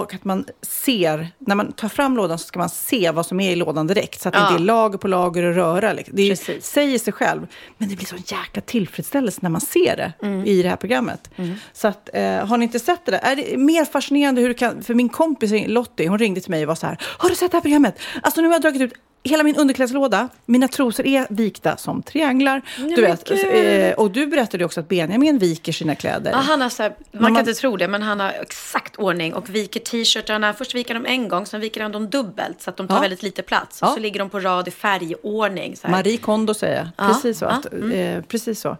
och 0.00 0.14
att 0.14 0.24
man 0.24 0.44
ser, 0.62 1.28
när 1.38 1.54
man 1.54 1.72
tar 1.72 1.88
fram 1.88 2.16
lådan 2.16 2.38
så 2.38 2.46
ska 2.46 2.58
man 2.58 2.68
se 2.68 3.10
vad 3.10 3.26
som 3.26 3.40
är 3.40 3.50
i 3.50 3.56
lådan 3.56 3.86
direkt. 3.86 4.20
Så 4.20 4.28
att 4.28 4.32
det 4.34 4.40
Ja. 4.40 4.50
inte 4.50 4.62
är 4.62 4.64
lager 4.64 4.98
på 4.98 5.08
lager 5.08 5.42
och 5.42 5.54
röra. 5.54 5.92
liksom. 5.92 6.16
Det 6.16 6.22
är, 6.22 6.60
säger 6.60 6.98
sig 6.98 7.12
själv. 7.12 7.46
Men 7.78 7.88
det 7.88 7.96
blir 7.96 8.06
så 8.06 8.16
jäkla 8.16 8.62
tillfredsställelse 8.62 9.38
när 9.42 9.50
man 9.50 9.60
ser 9.60 9.96
det 9.96 10.12
Mm. 10.22 10.46
i 10.46 10.62
det 10.62 10.68
här 10.68 10.76
programmet. 10.76 11.30
Så 11.72 11.88
att, 11.88 12.10
eh, 12.12 12.46
har 12.46 12.56
ni 12.56 12.64
inte 12.64 12.78
sett 12.78 13.00
det 13.06 13.10
där? 13.12 13.18
Är 13.22 13.36
det 13.36 13.56
mer 13.56 13.84
fascinerande 13.84 14.40
hur 14.40 14.48
du 14.48 14.54
kan... 14.54 14.82
För 14.82 14.94
min 14.94 15.08
kompis 15.08 15.52
Lottie, 15.66 16.08
hon 16.08 16.18
ringde 16.18 16.40
till 16.40 16.50
mig 16.50 16.62
och 16.62 16.68
var 16.68 16.74
så 16.74 16.86
här. 16.86 16.98
Har 17.18 17.28
du 17.28 17.34
sett 17.34 17.50
det 17.50 17.56
här 17.56 17.62
programmet? 17.62 17.98
Alltså 18.22 18.40
nu 18.40 18.46
har 18.48 18.54
jag 18.54 18.62
dragit 18.62 18.82
ut 18.82 18.92
hela 19.24 19.42
min 19.44 19.56
underklädeslåda. 19.56 20.28
Mina 20.46 20.68
trosor 20.68 21.06
är 21.06 21.26
vikta 21.30 21.76
som 21.76 22.02
trianglar. 22.02 22.62
Du 22.96 23.02
vet, 23.02 23.30
eh, 23.30 23.92
och 23.98 24.10
du 24.10 24.26
berättade 24.26 24.64
också 24.64 24.80
att 24.80 24.88
Benjamin 24.88 25.38
viker 25.38 25.72
sina 25.72 25.94
kläder. 25.94 26.30
Ja, 26.30 26.36
han 26.36 26.60
har 26.60 26.68
så 26.68 26.82
här, 26.82 26.90
man 26.90 26.98
Men 27.10 27.20
kan 27.24 27.32
man- 27.32 27.40
inte 27.48 27.54
tro 27.54 27.76
det, 27.76 27.88
men 27.88 28.02
han 28.02 28.20
har 28.20 28.30
exakt 28.30 28.96
ordning 28.96 29.34
och 29.34 29.48
viker 29.54 29.80
t-shirtarna. 29.80 30.52
Först 30.54 30.74
viker 30.74 30.94
de 30.94 31.06
en 31.06 31.28
gång, 31.28 31.46
sen 31.46 31.60
viker 31.60 31.82
han 31.82 31.92
dem 31.92 32.10
dubbelt 32.10 32.62
så 32.62 32.70
att 32.70 32.76
de 32.76 32.88
tar 32.88 32.94
Ja. 32.94 33.00
väldigt 33.00 33.22
lite 33.22 33.42
plats. 33.42 33.78
Ja. 33.80 33.88
Och 33.88 33.94
så 33.94 34.00
ligger 34.00 34.18
de 34.18 34.30
på 34.30 34.40
rad 34.40 34.68
i 34.68 34.70
färgordning. 34.70 35.76
Så 35.76 35.86
här. 35.86 35.92
Marie 35.96 36.16
Kondo 36.16 36.54
säger 36.54 36.76
jag. 36.76 36.86
Ja, 36.96 37.12
Precis 37.14 37.38
så. 37.38 37.46
Att, 37.46 37.66
eh, 37.92 38.20
precis 38.28 38.60
så. 38.60 38.76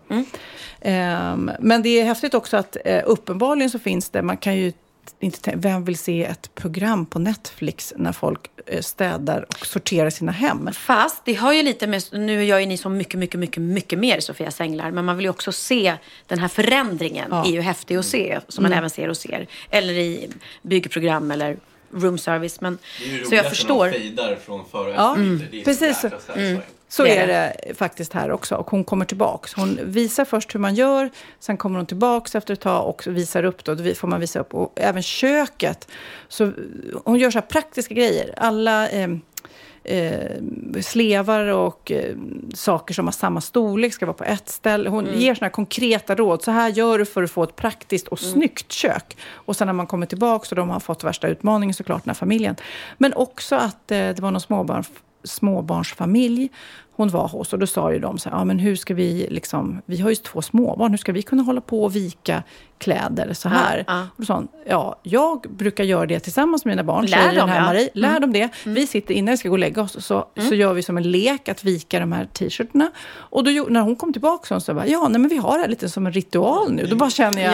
Ehm, 0.80 1.50
men 1.60 1.82
det 1.82 2.00
är 2.00 2.04
häftigt 2.04 2.34
också 2.34 2.56
att 2.56 2.76
eh, 2.84 3.02
uppenbarligen 3.06 3.70
så 3.70 3.78
finns 3.78 4.08
det, 4.10 4.22
man 4.22 4.36
kan 4.36 4.56
ju 4.56 4.72
inte 5.20 5.52
vem 5.56 5.84
vill 5.84 5.98
se 5.98 6.24
ett 6.24 6.54
program 6.54 7.06
på 7.06 7.18
Netflix 7.18 7.92
när 7.96 8.12
folk 8.12 8.40
eh, 8.66 8.80
städar 8.80 9.46
och 9.48 9.66
sorterar 9.66 10.10
sina 10.10 10.32
hem? 10.32 10.70
Fast 10.72 11.24
det 11.24 11.34
har 11.34 11.52
ju 11.52 11.62
lite 11.62 11.86
med, 11.86 12.02
nu 12.12 12.44
gör 12.44 12.58
ju 12.58 12.66
ni 12.66 12.76
så 12.76 12.88
mycket, 12.88 13.20
mycket, 13.20 13.40
mycket, 13.40 13.62
mycket 13.62 13.98
mer 13.98 14.20
Sofias 14.20 14.60
Änglar, 14.60 14.90
men 14.90 15.04
man 15.04 15.16
vill 15.16 15.24
ju 15.24 15.30
också 15.30 15.52
se 15.52 15.94
den 16.26 16.38
här 16.38 16.48
förändringen. 16.48 17.28
Ja. 17.30 17.46
är 17.46 17.50
ju 17.50 17.60
häftig 17.60 17.96
att 17.96 18.06
se, 18.06 18.40
som 18.48 18.62
man 18.62 18.72
även 18.72 18.90
ser 18.90 19.08
och 19.08 19.16
ser. 19.16 19.46
Eller 19.70 19.92
i 19.92 20.30
byggprogram 20.62 21.30
eller 21.30 21.56
room 21.92 22.18
service. 22.18 22.60
Men, 22.60 22.78
så 23.28 23.34
jag 23.34 23.48
förstår. 23.48 23.90
fejdar 23.90 24.36
från 24.46 24.60
och 24.60 24.66
Ja, 24.96 25.10
efterbilder. 25.10 25.48
Det 25.50 25.60
är 25.60 25.64
precis. 25.64 26.00
så 26.00 26.08
satisfying. 26.08 26.60
Så 26.88 27.02
Det 27.04 27.16
är 27.16 27.28
är 27.28 27.54
det 27.68 27.74
faktiskt 27.74 28.12
här 28.12 28.30
också. 28.30 28.54
Och 28.54 28.70
hon 28.70 28.84
kommer 28.84 29.04
tillbaks. 29.04 29.54
Hon 29.54 29.78
visar 29.82 30.24
först 30.24 30.54
hur 30.54 30.60
man 30.60 30.74
gör, 30.74 31.10
sen 31.40 31.56
kommer 31.56 31.76
hon 31.76 31.86
tillbaks 31.86 32.34
efter 32.34 32.54
ett 32.54 32.60
tag 32.60 32.88
och 32.88 33.06
visar 33.06 33.44
upp. 33.44 33.64
Då, 33.64 33.74
då 33.74 33.94
får 33.94 34.08
man 34.08 34.20
visa 34.20 34.40
upp. 34.40 34.54
Och 34.54 34.72
även 34.76 35.02
köket. 35.02 35.88
Så 36.28 36.52
hon 37.04 37.18
gör 37.18 37.30
så 37.30 37.38
här 37.38 37.46
praktiska 37.46 37.94
grejer. 37.94 38.34
Alla 38.36 38.88
eh, 38.88 39.08
eh, 39.84 40.80
slevar 40.80 41.46
och 41.46 41.92
eh, 41.92 42.16
saker 42.54 42.94
som 42.94 43.06
har 43.06 43.12
samma 43.12 43.40
storlek 43.40 43.94
ska 43.94 44.06
vara 44.06 44.16
på 44.16 44.24
ett 44.24 44.48
ställe. 44.48 44.90
Hon 44.90 45.06
ger 45.14 45.34
såna 45.34 45.46
här 45.46 45.52
konkreta 45.52 46.14
råd. 46.14 46.42
Så 46.42 46.50
här 46.50 46.68
gör 46.68 46.98
du 46.98 47.04
för 47.04 47.22
att 47.22 47.30
få 47.30 47.42
ett 47.42 47.56
praktiskt 47.56 48.08
och 48.08 48.18
snyggt 48.18 48.72
kök. 48.72 49.16
Och 49.32 49.56
sen 49.56 49.66
när 49.66 49.72
man 49.72 49.86
kommer 49.86 50.06
tillbaka 50.06 50.46
och 50.50 50.56
de 50.56 50.70
har 50.70 50.80
fått 50.80 51.04
värsta 51.04 51.28
utmaningen 51.28 51.74
såklart, 51.74 52.04
den 52.04 52.10
här 52.10 52.14
familjen. 52.14 52.56
Men 52.98 53.14
också 53.14 53.56
att 53.56 53.90
eh, 53.90 53.98
det 53.98 54.20
var 54.20 54.30
någon 54.30 54.40
småbarn, 54.40 54.84
småbarnsfamilj 55.24 56.50
hon 56.96 57.08
var 57.08 57.28
hos. 57.28 57.52
Och 57.52 57.58
då 57.58 57.66
sa 57.66 57.92
ju 57.92 57.98
de 57.98 58.18
så 58.18 58.30
här, 58.30 58.36
ja 58.36 58.44
men 58.44 58.58
hur 58.58 58.76
ska 58.76 58.94
vi 58.94 59.26
liksom, 59.30 59.82
vi 59.86 60.00
har 60.00 60.10
ju 60.10 60.16
två 60.16 60.42
småbarn, 60.42 60.90
hur 60.90 60.98
ska 60.98 61.12
vi 61.12 61.22
kunna 61.22 61.42
hålla 61.42 61.60
på 61.60 61.84
och 61.84 61.96
vika 61.96 62.42
kläder 62.78 63.32
så 63.32 63.48
här? 63.48 63.84
Ja, 63.86 63.94
ja. 63.94 64.06
Och 64.18 64.24
sa 64.24 64.34
hon, 64.34 64.48
ja, 64.66 65.00
jag 65.02 65.40
brukar 65.50 65.84
göra 65.84 66.06
det 66.06 66.20
tillsammans 66.20 66.64
med 66.64 66.72
mina 66.72 66.84
barn, 66.84 67.06
Lär 67.06 67.18
säger 67.18 67.40
dem, 67.40 67.48
här 67.48 67.56
ja. 67.58 67.64
Marie. 67.66 67.88
Lär 67.94 68.08
Mm. 68.08 68.20
dem 68.20 68.32
det. 68.32 68.48
Vi 68.64 68.86
sitter 68.86 69.14
innan 69.14 69.32
vi 69.32 69.36
ska 69.36 69.48
gå 69.48 69.52
och 69.54 69.58
lägga 69.58 69.82
oss, 69.82 70.04
så, 70.04 70.26
så 70.48 70.54
gör 70.54 70.74
vi 70.74 70.82
som 70.82 70.96
en 70.96 71.10
lek 71.10 71.48
att 71.48 71.64
vika 71.64 72.00
de 72.00 72.12
här 72.12 72.24
t-shirtarna. 72.24 72.90
Och 73.14 73.44
då, 73.44 73.50
när 73.68 73.80
hon 73.80 73.96
kom 73.96 74.12
tillbaka 74.12 74.46
så 74.46 74.60
sa 74.60 74.72
hon, 74.72 74.82
ja, 74.90 75.08
nej 75.08 75.20
men 75.20 75.28
vi 75.30 75.36
har 75.36 75.52
det 75.58 75.62
här 75.62 75.68
lite 75.68 75.88
som 75.88 76.06
en 76.06 76.12
ritual 76.12 76.72
nu. 76.72 76.86
Då 76.86 76.96
bara 76.96 77.10
känner 77.10 77.42
jag, 77.42 77.52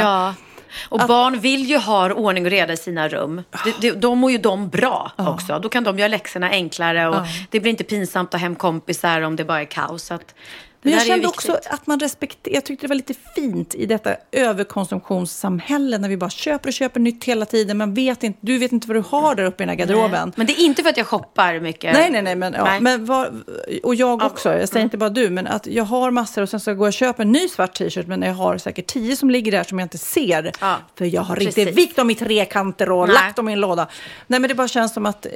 Ja. 0.90 1.02
Och 1.02 1.08
barn 1.08 1.40
vill 1.40 1.64
ju 1.70 1.78
ha 1.78 2.12
ordning 2.12 2.44
och 2.44 2.50
reda 2.50 2.72
i 2.72 2.76
sina 2.76 3.08
rum. 3.08 3.42
Det, 3.64 3.74
det, 3.80 3.90
då 3.90 4.14
mår 4.14 4.30
ju 4.30 4.38
de 4.38 4.68
bra 4.68 5.12
också. 5.16 5.58
Då 5.58 5.68
kan 5.68 5.84
de 5.84 5.98
göra 5.98 6.08
läxorna 6.08 6.50
enklare 6.50 7.08
och 7.08 7.14
Ja. 7.14 7.26
det 7.50 7.60
blir 7.60 7.70
inte 7.70 7.84
pinsamt 7.84 8.26
att 8.26 8.32
ta 8.32 8.38
hem 8.38 8.54
kompisar 8.54 9.20
om 9.22 9.36
det 9.36 9.44
bara 9.44 9.60
är 9.60 9.64
kaos. 9.64 10.10
Att 10.10 10.34
Men 10.82 10.92
jag 10.92 11.06
kände 11.06 11.28
också 11.28 11.58
att 11.70 11.86
man 11.86 12.00
respekterar, 12.00 12.54
jag 12.54 12.64
tyckte 12.64 12.86
det 12.86 12.88
var 12.88 12.94
lite 12.96 13.14
fint 13.34 13.74
i 13.74 13.86
detta 13.86 14.16
överkonsumtionssamhälle 14.32 15.98
när 15.98 16.08
vi 16.08 16.16
bara 16.16 16.30
köper 16.30 16.68
och 16.68 16.72
köper 16.72 17.00
nytt 17.00 17.24
hela 17.24 17.46
tiden. 17.46 17.78
Man 17.78 17.94
vet 17.94 18.22
inte, 18.22 18.38
du 18.42 18.58
vet 18.58 18.72
inte 18.72 18.88
vad 18.88 18.96
du 18.96 19.04
har 19.08 19.34
där 19.34 19.44
uppe 19.44 19.62
i 19.62 19.66
den 19.66 19.68
här 19.68 19.76
garderoben. 19.76 20.32
Men 20.36 20.46
det 20.46 20.52
är 20.52 20.64
inte 20.64 20.82
för 20.82 20.90
att 20.90 20.96
jag 20.96 21.06
shoppar 21.06 21.60
mycket. 21.60 21.92
Nej, 21.92 22.10
nej, 22.10 22.22
nej. 22.22 22.36
Men, 22.36 22.52
ja, 22.52 22.64
Nej. 22.64 22.80
men 22.80 23.04
vad, 23.04 23.42
och 23.82 23.94
jag 23.94 24.22
också. 24.22 24.52
Jag 24.52 24.68
säger 24.68 24.84
inte 24.84 24.98
bara 24.98 25.10
du, 25.10 25.30
men 25.30 25.46
att 25.46 25.66
jag 25.66 25.84
har 25.84 26.10
massor 26.10 26.42
och 26.42 26.48
sen 26.48 26.60
så 26.60 26.74
går 26.74 26.86
jag 26.86 26.88
och 26.88 26.92
köper 26.92 27.22
en 27.22 27.32
ny 27.32 27.48
svart 27.48 27.74
t-shirt, 27.74 28.06
men 28.06 28.22
jag 28.22 28.34
har 28.34 28.58
säkert 28.58 28.86
tio 28.86 29.16
som 29.16 29.30
ligger 29.30 29.52
där 29.52 29.64
som 29.64 29.78
jag 29.78 29.84
inte 29.84 29.98
ser. 29.98 30.52
Ja, 30.60 30.76
För 30.98 31.04
jag 31.04 31.22
har 31.22 31.42
inte 31.42 31.64
vikt 31.64 31.96
dem 31.96 32.10
i 32.10 32.14
trekanter 32.14 32.90
och 32.90 33.06
Nej. 33.08 33.14
lagt 33.14 33.36
dem 33.36 33.48
i 33.48 33.52
en 33.52 33.60
låda. 33.60 33.88
Nej, 34.26 34.40
men 34.40 34.48
det 34.48 34.54
bara 34.54 34.68
känns 34.68 34.94
som 34.94 35.06
att 35.06 35.26
eh, 35.26 35.32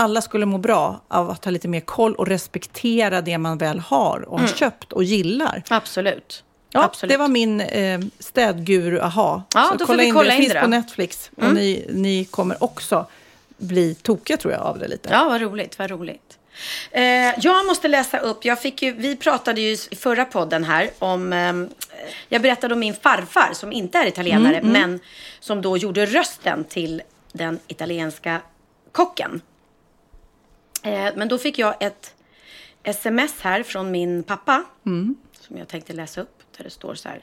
alla 0.00 0.22
skulle 0.22 0.46
må 0.46 0.58
bra 0.58 1.00
av 1.08 1.30
att 1.30 1.44
ha 1.44 1.50
lite 1.52 1.68
mer 1.68 1.80
koll 1.80 2.14
och 2.14 2.26
respektera 2.26 3.20
det 3.20 3.38
man 3.38 3.58
väl 3.58 3.78
har 3.80 4.24
och 4.28 4.40
har 4.40 4.46
köpt 4.46 4.92
och 4.92 5.04
gillar. 5.04 5.62
Absolut. 5.70 6.44
Ja, 6.72 6.80
Mm. 6.80 6.86
Absolut. 6.90 7.12
det 7.12 7.16
var 7.16 7.28
min 7.28 7.60
eh, 7.60 8.00
städguru, 8.18 9.00
aha. 9.00 9.42
Ja, 9.54 9.68
Så 9.72 9.76
då 9.76 9.86
får 9.86 9.96
vi 9.96 10.10
kolla 10.10 10.28
det. 10.28 10.34
in 10.34 10.40
finns 10.40 10.52
det 10.52 10.58
då. 10.58 10.64
på 10.64 10.70
Netflix. 10.70 11.30
Och 11.36 11.42
Mm. 11.42 11.54
ni, 11.54 11.86
ni 11.92 12.24
kommer 12.24 12.62
också 12.64 13.06
bli 13.56 13.94
tokiga 13.94 14.36
tror 14.36 14.52
jag 14.52 14.62
av 14.62 14.78
det 14.78 14.88
lite. 14.88 15.08
Ja, 15.12 15.24
vad 15.28 15.40
roligt, 15.40 15.78
vad 15.78 15.90
roligt. 15.90 16.38
Eh, 16.90 17.02
jag 17.40 17.66
måste 17.66 17.88
läsa 17.88 18.18
upp, 18.18 18.44
jag 18.44 18.62
fick 18.62 18.82
ju, 18.82 18.92
vi 18.92 19.16
pratade 19.16 19.60
ju 19.60 19.72
i 19.90 19.96
förra 19.96 20.24
podden 20.24 20.64
här 20.64 20.90
om, 20.98 21.32
ehm, 21.32 21.68
jag 22.28 22.42
berättade 22.42 22.74
om 22.74 22.80
min 22.80 22.94
farfar 22.94 23.50
som 23.54 23.72
inte 23.72 23.98
är 23.98 24.06
italienare, 24.06 24.56
Mm, 24.56 24.72
men 24.72 25.00
som 25.40 25.62
då 25.62 25.76
gjorde 25.76 26.06
rösten 26.06 26.64
till 26.64 27.02
den 27.32 27.58
italienska 27.66 28.40
kocken. 28.92 29.40
Eh, 30.82 31.08
men 31.16 31.28
då 31.28 31.38
fick 31.38 31.58
jag 31.58 31.74
ett 31.82 32.14
sms 32.82 33.34
här 33.40 33.62
från 33.62 33.90
min 33.90 34.22
pappa, 34.22 34.64
Mm. 34.86 35.16
som 35.40 35.58
jag 35.58 35.68
tänkte 35.68 35.92
läsa 35.92 36.20
upp, 36.20 36.38
där 36.56 36.64
det 36.64 36.70
står 36.70 36.94
så 36.94 37.08
här. 37.08 37.20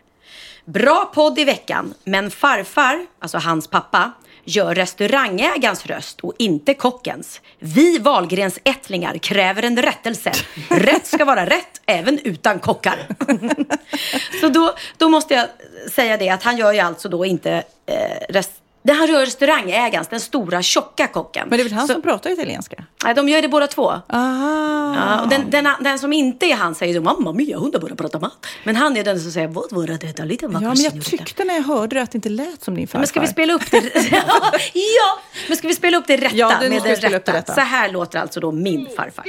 Bra 0.66 1.12
podd 1.16 1.40
i 1.40 1.44
veckan, 1.44 1.94
men 2.04 2.32
farfar, 2.32 3.06
alltså 3.20 3.38
hans 3.38 3.68
pappa, 3.68 4.12
gör 4.44 4.76
restaurangägarens 4.76 5.86
röst 5.86 6.20
och 6.20 6.34
inte 6.40 6.74
kockens. 6.74 7.42
Vi 7.60 7.98
Wahlgrens 7.98 8.60
ättlingar 8.64 9.18
kräver 9.18 9.64
en 9.64 9.82
rättelse. 9.82 10.32
Rätt 10.70 11.08
ska 11.08 11.26
vara 11.26 11.46
rätt, 11.46 11.82
även 11.86 12.20
utan 12.24 12.60
kockar. 12.60 13.08
Så 14.42 14.48
då, 14.50 14.76
då 14.98 15.10
måste 15.10 15.34
jag 15.34 15.48
säga 15.92 16.18
det 16.18 16.30
att 16.30 16.44
han 16.44 16.58
gör 16.58 16.74
ju 16.74 16.80
alltså 16.80 17.10
då 17.10 17.26
inte 17.26 17.64
eh, 17.86 18.26
rest- 18.30 18.62
det 18.88 18.94
han 18.94 19.08
rör 19.08 19.20
restaurangägarens, 19.26 20.08
den 20.08 20.20
stora 20.20 20.62
tjocka 20.62 21.08
kocken. 21.08 21.48
Men 21.50 21.58
det 21.58 21.62
är 21.62 21.64
väl 21.64 21.74
han 21.74 21.88
Så- 21.88 21.94
som 21.94 22.02
pratar 22.02 22.30
italienska? 22.30 22.84
Nej, 23.04 23.16
de 23.16 23.30
gör 23.30 23.42
det 23.42 23.48
båda 23.48 23.68
två. 23.68 23.90
Aha. 24.10 24.96
Ja, 24.96 25.22
och 25.22 25.30
den, 25.30 25.50
den, 25.50 25.68
den 25.80 26.00
som 26.00 26.14
inte 26.14 26.46
är 26.46 26.56
han 26.56 26.76
säger 26.76 26.94
så, 26.94 27.02
mamma 27.02 27.34
mia, 27.34 27.58
hon 27.58 27.72
bara 27.72 27.96
prata 27.96 28.20
mat. 28.20 28.46
Men 28.64 28.76
han 28.76 28.98
är 28.98 29.04
den 29.04 29.20
som 29.20 29.32
säger, 29.32 29.48
vad 29.48 29.72
var 29.72 29.88
detta 29.88 30.24
lite 30.24 30.46
Ja, 30.46 30.60
men 30.60 30.82
jag 30.82 31.04
tyckte 31.06 31.44
när 31.44 31.54
jag 31.56 31.64
hörde 31.64 31.96
det 31.96 32.02
att 32.02 32.12
det 32.12 32.16
inte 32.18 32.30
lät 32.30 32.64
som 32.64 32.76
din 32.76 32.88
farfar. 32.88 33.00
Men 33.00 33.08
ska 33.08 33.20
vi 33.22 33.28
spela 33.28 33.54
upp 33.54 33.72
det? 33.72 33.78
ja, 34.74 35.20
men 35.48 35.58
ska 35.58 35.68
vi 35.68 35.76
spela 35.76 35.98
upp 35.98 36.08
det 36.08 36.18
rätta? 36.18 36.36
Ja, 36.36 36.50
det- 36.62 36.70
nu 36.70 36.70
med 36.70 36.80
ska 36.80 36.90
vi 36.90 36.96
det 36.96 37.02
spela 37.02 37.18
upp 37.18 37.26
det 37.26 37.32
rätta? 37.32 37.40
rätta. 37.40 37.54
Så 37.54 37.62
här 37.62 37.90
låter 37.90 38.20
alltså 38.20 38.40
då 38.40 38.52
min 38.52 38.88
farfar. 38.96 39.24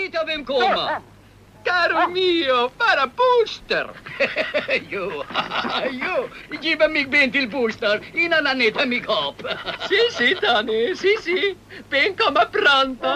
Titta 1.64 1.88
vem 1.88 2.08
kommer! 2.08 2.08
Caro 2.08 2.10
mio, 2.10 2.70
bara 2.78 3.06
Buster! 3.06 3.90
jo, 4.90 5.24
jo, 5.90 6.28
giv 6.62 6.78
mig 6.90 7.06
ben 7.06 7.32
till 7.32 7.50
Buster 7.50 8.00
innan 8.14 8.46
han 8.46 8.60
äter 8.60 8.86
mig 8.86 9.00
upp. 9.00 9.46
si, 9.88 10.16
si, 10.18 10.34
Danny, 10.42 10.96
si, 10.96 11.16
si. 11.22 11.56
Ben 11.90 12.14
kommer 12.14 12.44
pronto. 12.44 13.08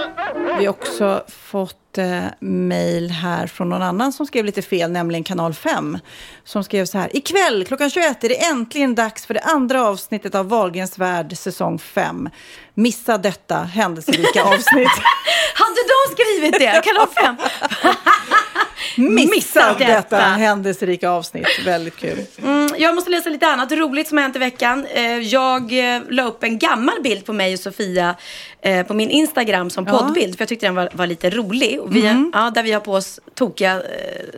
Vi 0.59 0.64
har 0.64 0.68
också 0.72 1.24
fått 1.28 1.82
eh, 1.99 2.24
mejl 2.40 3.11
här 3.11 3.47
från 3.47 3.68
någon 3.68 3.82
annan 3.82 4.12
som 4.12 4.26
skrev 4.26 4.45
lite 4.45 4.62
fel, 4.62 4.90
nämligen 4.90 5.24
kanal 5.24 5.55
5. 5.55 5.99
Som 6.45 6.64
skrev 6.64 6.84
så 6.84 6.99
här. 6.99 7.16
Ikväll 7.16 7.64
klockan 7.64 7.90
21 7.90 8.24
är 8.24 8.28
det 8.28 8.45
äntligen 8.45 8.95
dags 8.95 9.26
för 9.26 9.34
det 9.34 9.40
andra 9.40 9.86
avsnittet 9.86 10.34
av 10.34 10.49
Wahlgrens 10.49 10.99
värld 10.99 11.36
säsong 11.36 11.78
5. 11.78 12.28
Missa 12.74 13.18
detta 13.18 13.57
händelserika 13.57 14.45
avsnitt. 14.45 14.88
Hade 15.55 15.80
de 15.88 16.14
skrivit 16.14 16.59
det? 16.59 16.82
Kanal 16.84 17.09
5? 17.09 17.36
Missa 18.97 19.30
Missa 19.34 19.74
detta 19.78 19.95
detta. 19.95 20.16
händelserika 20.16 21.11
avsnitt. 21.11 21.47
Väldigt 21.64 21.97
kul. 21.97 22.18
Mm, 22.43 22.70
jag 22.78 22.95
måste 22.95 23.11
läsa 23.11 23.28
lite 23.30 23.47
annat 23.47 23.72
roligt 23.72 24.09
som 24.09 24.18
har 24.18 24.22
hänt 24.22 24.36
i 24.36 24.38
veckan. 24.38 24.86
Eh, 24.95 25.03
jag 25.18 25.95
eh, 25.97 26.01
la 26.11 26.22
upp 26.24 26.43
en 26.45 26.59
gammal 26.59 26.95
bild 27.03 27.26
på 27.26 27.32
mig 27.32 27.53
och 27.55 27.61
Sofia 27.61 28.14
eh, 28.62 28.86
på 28.86 28.95
min 28.95 29.11
Instagram 29.11 29.70
som 29.70 29.86
Ja. 29.86 29.99
poddbild. 29.99 30.36
För 30.36 30.43
jag 30.43 30.49
tyckte 30.49 30.66
den 30.66 30.74
var, 30.74 30.88
var 30.93 31.07
lite 31.07 31.30
rolig. 31.30 31.80
Vi, 31.88 32.03
Mm. 32.07 32.30
ja, 32.34 32.51
där 32.55 32.62
vi 32.62 32.72
har 32.72 32.80
på 32.80 32.93
oss 32.93 33.20
tokiga 33.34 33.72
eh, 33.72 33.80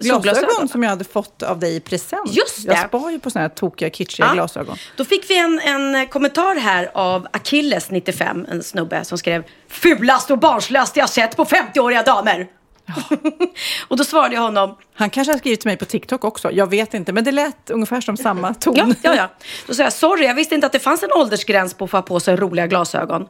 Glasögon 0.00 0.22
solglasögon. 0.22 0.68
som 0.68 0.82
jag 0.82 0.90
hade 0.90 1.04
fått 1.04 1.42
av 1.42 1.58
dig 1.58 1.76
i 1.76 1.80
present. 1.80 2.32
Just 2.32 2.64
Jag 2.64 2.76
det. 2.76 2.88
spar 2.88 3.10
ju 3.10 3.18
på 3.18 3.30
såna 3.30 3.42
här 3.42 3.48
tokiga, 3.48 3.90
kitschiga 3.90 4.26
Ja. 4.26 4.32
glasögon. 4.34 4.76
Då 4.96 5.04
fick 5.04 5.30
vi 5.30 5.38
en, 5.38 5.60
en 5.60 6.06
kommentar 6.06 6.56
här 6.56 6.90
av 6.94 7.26
Achilles 7.32 7.90
95, 7.90 8.46
en 8.50 8.62
snubbe 8.62 9.04
som 9.04 9.18
skrev 9.18 9.42
Fulast 9.68 10.30
och 10.30 10.38
barnsligast 10.38 10.96
jag 10.96 11.08
sett 11.10 11.36
på 11.36 11.44
50-åriga 11.44 12.02
damer. 12.02 12.46
och 13.88 13.96
då 13.96 14.04
svarade 14.04 14.34
jag 14.34 14.42
honom 14.42 14.76
Han 14.94 15.10
kanske 15.10 15.32
har 15.32 15.38
skrivit 15.38 15.60
till 15.60 15.68
mig 15.68 15.76
på 15.76 15.84
TikTok 15.84 16.24
också. 16.24 16.52
Jag 16.52 16.70
vet 16.70 16.94
inte, 16.94 17.12
men 17.12 17.24
det 17.24 17.32
lät 17.32 17.70
ungefär 17.70 18.00
som 18.00 18.16
samma 18.16 18.54
ton. 18.60 18.76
Ja, 18.76 18.86
ja, 19.02 19.14
ja. 19.14 19.30
Då 19.66 19.74
sa 19.74 19.82
jag, 19.82 19.92
sorry, 19.92 20.26
jag 20.26 20.34
visste 20.34 20.54
inte 20.54 20.66
att 20.66 20.72
det 20.72 20.78
fanns 20.78 21.02
en 21.02 21.12
åldersgräns 21.12 21.74
på 21.74 21.84
att 21.84 21.90
få 21.90 21.96
ha 21.96 22.02
på 22.02 22.20
sig 22.20 22.36
roliga 22.36 22.66
glasögon. 22.66 23.26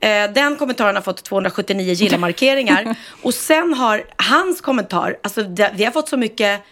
Eh, 0.00 0.32
den 0.34 0.56
kommentaren 0.56 0.94
har 0.94 1.02
fått 1.02 1.24
279 1.24 1.92
gilla-markeringar. 1.92 2.96
och 3.22 3.34
sen 3.34 3.74
har 3.74 4.04
hans 4.16 4.60
kommentar, 4.60 5.16
alltså 5.22 5.42
det, 5.42 5.72
vi 5.74 5.84
har 5.84 5.92
fått 5.92 6.08
så 6.08 6.16
mycket, 6.16 6.62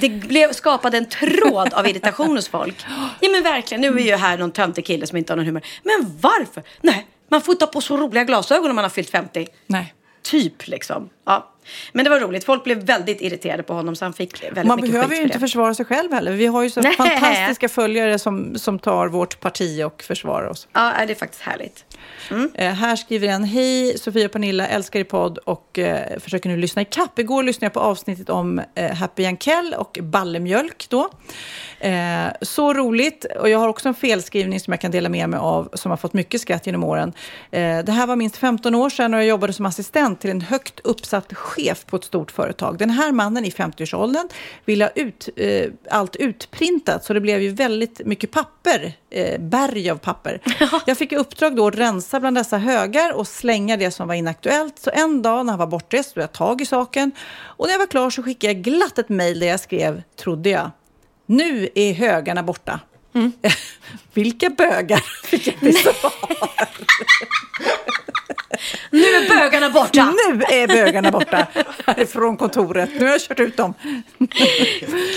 det 0.00 0.08
blev, 0.08 0.52
skapade 0.52 0.98
en 0.98 1.08
tråd 1.08 1.74
av 1.74 1.88
irritation 1.88 2.36
hos 2.36 2.48
folk. 2.48 2.76
Ja 3.20 3.28
men 3.30 3.42
verkligen, 3.42 3.80
nu 3.80 3.88
är 3.88 4.02
ju 4.02 4.16
här 4.16 4.38
någon 4.38 4.52
töntig 4.52 4.86
kille 4.86 5.06
som 5.06 5.18
inte 5.18 5.32
har 5.32 5.36
någon 5.36 5.46
humor. 5.46 5.62
Men 5.82 6.18
varför? 6.20 6.62
Nej, 6.80 7.06
man 7.28 7.40
får 7.40 7.52
inte 7.52 7.64
ha 7.64 7.72
på 7.72 7.80
så 7.80 7.96
roliga 7.96 8.24
glasögon 8.24 8.70
om 8.70 8.76
man 8.76 8.84
har 8.84 8.90
fyllt 8.90 9.10
50. 9.10 9.46
Nej. 9.66 9.94
Typ 10.22 10.66
liksom. 10.68 11.08
Ja. 11.26 11.48
Men 11.92 12.04
det 12.04 12.10
var 12.10 12.20
roligt, 12.20 12.44
folk 12.44 12.64
blev 12.64 12.78
väldigt 12.82 13.20
irriterade 13.20 13.62
på 13.62 13.74
honom 13.74 13.96
så 13.96 14.04
han 14.04 14.12
fick 14.12 14.44
väldigt 14.44 14.64
Man 14.66 14.76
mycket 14.76 14.92
behöver 14.92 15.16
ju 15.16 15.22
inte 15.22 15.34
det. 15.34 15.40
försvara 15.40 15.74
sig 15.74 15.86
själv 15.86 16.12
heller. 16.12 16.32
Vi 16.32 16.46
har 16.46 16.62
ju 16.62 16.70
så 16.70 16.80
Nej. 16.80 16.92
fantastiska 16.96 17.68
följare 17.68 18.18
som, 18.18 18.58
som 18.58 18.78
tar 18.78 19.08
vårt 19.08 19.40
parti 19.40 19.82
och 19.84 20.02
försvarar 20.02 20.48
oss. 20.48 20.68
Ja, 20.72 20.92
det 21.06 21.12
är 21.12 21.14
faktiskt 21.14 21.42
härligt. 21.42 21.84
Mm. 22.30 22.50
Eh, 22.54 22.72
här 22.72 22.96
skriver 22.96 23.28
en, 23.28 23.44
hej 23.44 23.98
Sofia 23.98 24.26
och 24.26 24.32
Pernilla, 24.32 24.68
älskar 24.68 25.00
er 25.00 25.04
podd 25.04 25.38
och 25.38 25.78
eh, 25.78 26.18
försöker 26.18 26.48
nu 26.48 26.56
lyssna 26.56 26.82
i 26.82 26.84
kapp. 26.84 27.18
Igår 27.18 27.42
lyssnade 27.42 27.66
jag 27.66 27.72
på 27.72 27.80
avsnittet 27.80 28.30
om 28.30 28.60
eh, 28.74 28.94
Happy 28.94 29.22
Jankell 29.22 29.74
och 29.78 29.98
ballemjölk 30.02 30.86
då. 30.88 31.10
Eh, 31.80 32.26
så 32.42 32.72
roligt 32.72 33.26
och 33.40 33.48
jag 33.48 33.58
har 33.58 33.68
också 33.68 33.88
en 33.88 33.94
felskrivning 33.94 34.60
som 34.60 34.72
jag 34.72 34.80
kan 34.80 34.90
dela 34.90 35.08
med 35.08 35.28
mig 35.28 35.38
av 35.38 35.68
som 35.72 35.90
har 35.90 35.96
fått 35.96 36.12
mycket 36.12 36.40
skratt 36.40 36.66
genom 36.66 36.84
åren. 36.84 37.12
Eh, 37.50 37.78
det 37.78 37.92
här 37.92 38.06
var 38.06 38.16
minst 38.16 38.36
15 38.36 38.74
år 38.74 38.90
sedan 38.90 39.14
och 39.14 39.20
jag 39.20 39.26
jobbade 39.26 39.52
som 39.52 39.66
assistent 39.66 40.20
till 40.20 40.30
en 40.30 40.40
högt 40.40 40.80
uppsatt 40.84 41.34
chef 41.34 41.86
på 41.86 41.96
ett 41.96 42.04
stort 42.04 42.30
företag. 42.30 42.78
Den 42.78 42.90
här 42.90 43.12
mannen 43.12 43.44
i 43.44 43.50
50-årsåldern 43.50 44.28
ville 44.64 44.84
ha 44.84 44.90
ut, 44.90 45.28
eh, 45.36 45.70
allt 45.90 46.16
utprintat 46.16 47.04
så 47.04 47.12
det 47.12 47.20
blev 47.20 47.42
ju 47.42 47.48
väldigt 47.48 48.00
mycket 48.06 48.30
papper, 48.30 48.92
eh, 49.12 49.40
berg 49.40 49.90
av 49.90 49.96
papper. 49.96 50.40
Jag 50.86 50.98
fick 50.98 51.12
i 51.12 51.16
uppdrag 51.16 51.56
då 51.56 51.66
att 51.66 51.78
rensa 51.78 52.20
bland 52.20 52.36
dessa 52.36 52.58
högar 52.58 53.12
och 53.12 53.28
slänga 53.28 53.76
det 53.76 53.90
som 53.90 54.08
var 54.08 54.14
inaktuellt. 54.14 54.78
Så 54.78 54.90
en 54.90 55.22
dag 55.22 55.46
när 55.46 55.52
han 55.52 55.58
var 55.58 55.66
bortrest 55.66 56.14
tog 56.14 56.22
jag 56.22 56.32
tag 56.32 56.60
i 56.60 56.66
saken 56.66 57.12
och 57.40 57.66
när 57.66 57.72
jag 57.72 57.78
var 57.78 57.86
klar 57.86 58.10
så 58.10 58.22
skickade 58.22 58.52
jag 58.52 58.62
glatt 58.62 58.98
ett 58.98 59.08
mejl 59.08 59.40
där 59.40 59.46
jag 59.46 59.60
skrev, 59.60 60.02
trodde 60.16 60.50
jag, 60.50 60.70
nu 61.26 61.68
är 61.74 61.92
högarna 61.92 62.42
borta. 62.42 62.80
Vilka 64.14 64.50
bögar 64.50 65.02
fick 65.26 65.46
jag 65.46 65.60
till 65.60 65.76
svar. 65.82 66.12
Nu 68.90 69.04
är 69.04 69.28
bögarna 69.28 69.70
borta! 69.70 70.14
Nu 70.28 70.42
är 70.44 70.66
bögarna 70.66 71.10
borta 71.10 71.46
härifrån 71.86 72.36
kontoret. 72.36 72.90
Nu 72.94 73.04
har 73.04 73.12
jag 73.12 73.20
kört 73.20 73.40
ut 73.40 73.56
dem. 73.56 73.74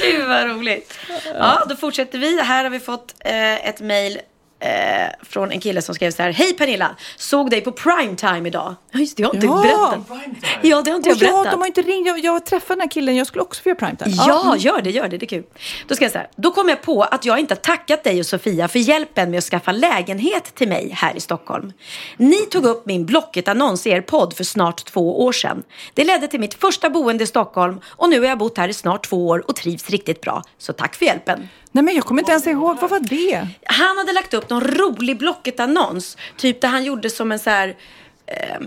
Gud 0.01 0.27
vad 0.27 0.47
roligt. 0.47 0.99
Ja, 1.33 1.65
då 1.69 1.75
fortsätter 1.75 2.19
vi. 2.19 2.41
Här 2.41 2.63
har 2.63 2.71
vi 2.71 2.79
fått 2.79 3.15
eh, 3.19 3.67
ett 3.69 3.79
mejl 3.81 4.19
eh, 4.65 5.25
från 5.29 5.51
en 5.51 5.59
kille 5.59 5.81
som 5.81 5.95
skrev 5.95 6.11
så 6.11 6.23
här. 6.23 6.31
Hej 6.33 6.53
Pernilla! 6.53 6.95
Såg 7.17 7.49
dig 7.49 7.61
på 7.61 7.71
primetime 7.71 8.47
idag. 8.47 8.75
Ja, 8.91 8.99
just 8.99 9.17
det, 9.17 9.21
jag 9.23 9.29
har 9.29 9.35
inte 9.35 9.45
Ja. 9.47 9.61
berättat. 9.61 10.19
Ja, 10.61 10.81
det 10.81 10.91
har 10.91 10.97
inte 10.97 11.09
jag 11.09 11.15
Och 11.17 11.21
ja, 11.23 11.31
berättat. 11.31 11.51
de 11.51 11.59
har 11.59 11.67
inte 11.67 11.81
ringt. 11.81 12.07
Jag, 12.07 12.19
jag 12.19 12.45
träffade 12.45 12.73
den 12.73 12.81
här 12.81 12.89
killen. 12.89 13.15
Jag 13.15 13.27
skulle 13.27 13.41
också 13.41 13.61
få 13.63 13.69
göra 13.69 13.77
primetime. 13.79 14.11
Ja, 14.27 14.55
gör 14.57 14.81
det, 14.81 14.91
gör 14.91 15.07
det. 15.07 15.17
Det 15.17 15.25
är 15.25 15.27
kul. 15.27 15.43
Då 15.87 15.95
ska 15.95 16.05
jag 16.05 16.11
säga, 16.11 16.27
då 16.35 16.51
kom 16.51 16.69
jag 16.69 16.81
på 16.81 17.03
att 17.03 17.25
jag 17.25 17.39
inte 17.39 17.53
har 17.53 17.59
tackat 17.61 18.03
dig 18.03 18.19
och 18.19 18.25
Sofia 18.25 18.67
för 18.67 18.79
hjälpen 18.79 19.31
med 19.31 19.37
att 19.37 19.43
skaffa 19.43 19.71
lägenhet 19.71 20.55
till 20.55 20.67
mig 20.67 20.91
här 20.95 21.17
i 21.17 21.19
Stockholm. 21.19 21.73
Ni 22.17 22.35
tog 22.37 22.65
upp 22.65 22.85
min 22.85 23.05
Blocket-annons 23.05 23.87
i 23.87 23.89
er 23.89 24.01
podd 24.01 24.33
för 24.33 24.43
snart 24.43 24.85
två 24.85 25.23
år 25.25 25.31
sedan. 25.31 25.63
Det 25.93 26.03
ledde 26.03 26.27
till 26.27 26.39
mitt 26.39 26.53
första 26.53 26.89
boende 26.89 27.23
i 27.23 27.27
Stockholm 27.27 27.79
och 27.87 28.09
nu 28.09 28.19
har 28.19 28.27
jag 28.27 28.37
bott 28.37 28.57
här 28.57 28.67
i 28.69 28.73
snart 28.73 29.05
två 29.09 29.27
år 29.27 29.43
och 29.47 29.55
trivs 29.55 29.89
riktigt 29.89 30.21
bra. 30.21 30.41
Så 30.57 30.73
tack 30.73 30.95
för 30.95 31.05
hjälpen. 31.05 31.47
Nej, 31.75 31.83
men 31.83 31.95
jag 31.95 32.05
kommer 32.05 32.21
inte 32.21 32.31
ens 32.31 32.47
ihåg. 32.47 32.77
Vad 32.81 32.89
var 32.89 32.99
det? 32.99 33.47
Han 33.65 33.97
hade 33.97 34.13
lagt 34.13 34.33
upp 34.33 34.49
någon 34.49 34.61
rolig 34.61 35.17
Blocket-annons. 35.17 36.17
Typ 36.37 36.61
där 36.61 36.67
han 36.67 36.83
gjorde 36.83 37.09
som 37.09 37.31
en 37.31 37.39
så 37.39 37.49
här... 37.49 37.75
Eh, 38.25 38.59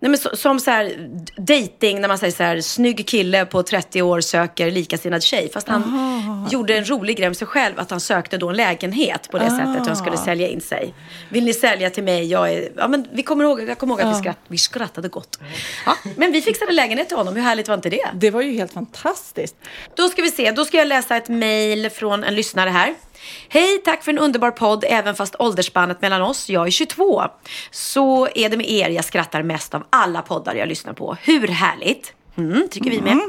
nej 0.00 0.10
men 0.10 0.18
så, 0.18 0.36
som 0.36 0.60
så 0.60 0.70
här 0.70 1.08
dating 1.36 2.00
när 2.00 2.08
man 2.08 2.18
säger 2.18 2.32
så 2.32 2.42
här 2.42 2.60
snygg 2.60 3.08
kille 3.08 3.44
på 3.46 3.62
30 3.62 4.02
år 4.02 4.20
söker 4.20 4.70
likasinnad 4.70 5.22
tjej. 5.22 5.50
Fast 5.54 5.68
han 5.68 6.48
gjorde 6.50 6.74
en 6.76 6.90
rolig 6.90 7.16
grej 7.16 7.28
med 7.28 7.36
sig 7.36 7.46
själv 7.46 7.80
att 7.80 7.90
han 7.90 8.00
sökte 8.00 8.36
då 8.38 8.48
en 8.48 8.56
lägenhet 8.56 9.28
på 9.30 9.38
det 9.38 9.46
Ah. 9.46 9.50
sättet. 9.50 9.86
Han 9.86 9.96
skulle 9.96 10.16
sälja 10.16 10.48
in 10.48 10.60
sig. 10.60 10.94
Vill 11.28 11.44
ni 11.44 11.54
sälja 11.54 11.90
till 11.90 12.04
mig? 12.04 12.26
Jag, 12.26 12.52
är, 12.52 12.68
ja, 12.76 12.88
men 12.88 13.06
vi 13.12 13.22
kommer 13.22 13.44
ihåg, 13.44 13.62
jag 13.68 13.78
kommer 13.78 13.94
ihåg 13.94 14.02
att 14.02 14.16
vi, 14.16 14.20
skratt, 14.20 14.38
vi 14.48 14.58
skrattade 14.58 15.08
gott. 15.08 15.38
Ja, 15.86 15.96
men 16.16 16.32
vi 16.32 16.42
fixade 16.42 16.72
lägenhet 16.72 17.08
till 17.08 17.16
honom. 17.16 17.36
Hur 17.36 17.42
härligt 17.42 17.68
var 17.68 17.74
inte 17.74 17.90
det? 17.90 18.08
Det 18.14 18.30
var 18.30 18.42
ju 18.42 18.52
helt 18.52 18.72
fantastiskt. 18.72 19.56
Då 19.96 20.08
ska 20.08 20.22
vi 20.22 20.30
se, 20.30 20.50
då 20.50 20.64
ska 20.64 20.76
jag 20.76 20.88
läsa 20.88 21.16
ett 21.16 21.28
mejl 21.28 21.90
från 21.90 22.24
en 22.24 22.34
lyssnare 22.34 22.70
här. 22.70 22.94
Hej, 23.48 23.78
tack 23.84 24.04
för 24.04 24.12
en 24.12 24.18
underbar 24.18 24.50
podd, 24.50 24.84
även 24.88 25.14
fast 25.14 25.36
åldersspannet 25.38 26.02
mellan 26.02 26.22
oss, 26.22 26.48
jag 26.48 26.66
är 26.66 26.70
22. 26.70 27.22
Så 27.70 28.28
är 28.34 28.48
det 28.48 28.56
med 28.56 28.70
er 28.70 28.88
jag 28.90 29.04
skrattar 29.04 29.42
mest 29.42 29.74
av 29.74 29.84
alla 29.90 30.22
poddar 30.22 30.54
jag 30.54 30.68
lyssnar 30.68 30.92
på. 30.92 31.16
Hur 31.22 31.48
härligt? 31.48 32.12
Mm, 32.36 32.68
tycker 32.70 32.90
vi 32.90 33.00
med. 33.00 33.20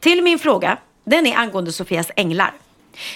Till 0.00 0.22
min 0.22 0.38
fråga, 0.38 0.78
den 1.04 1.26
är 1.26 1.36
angående 1.36 1.72
Sofias 1.72 2.10
änglar. 2.16 2.52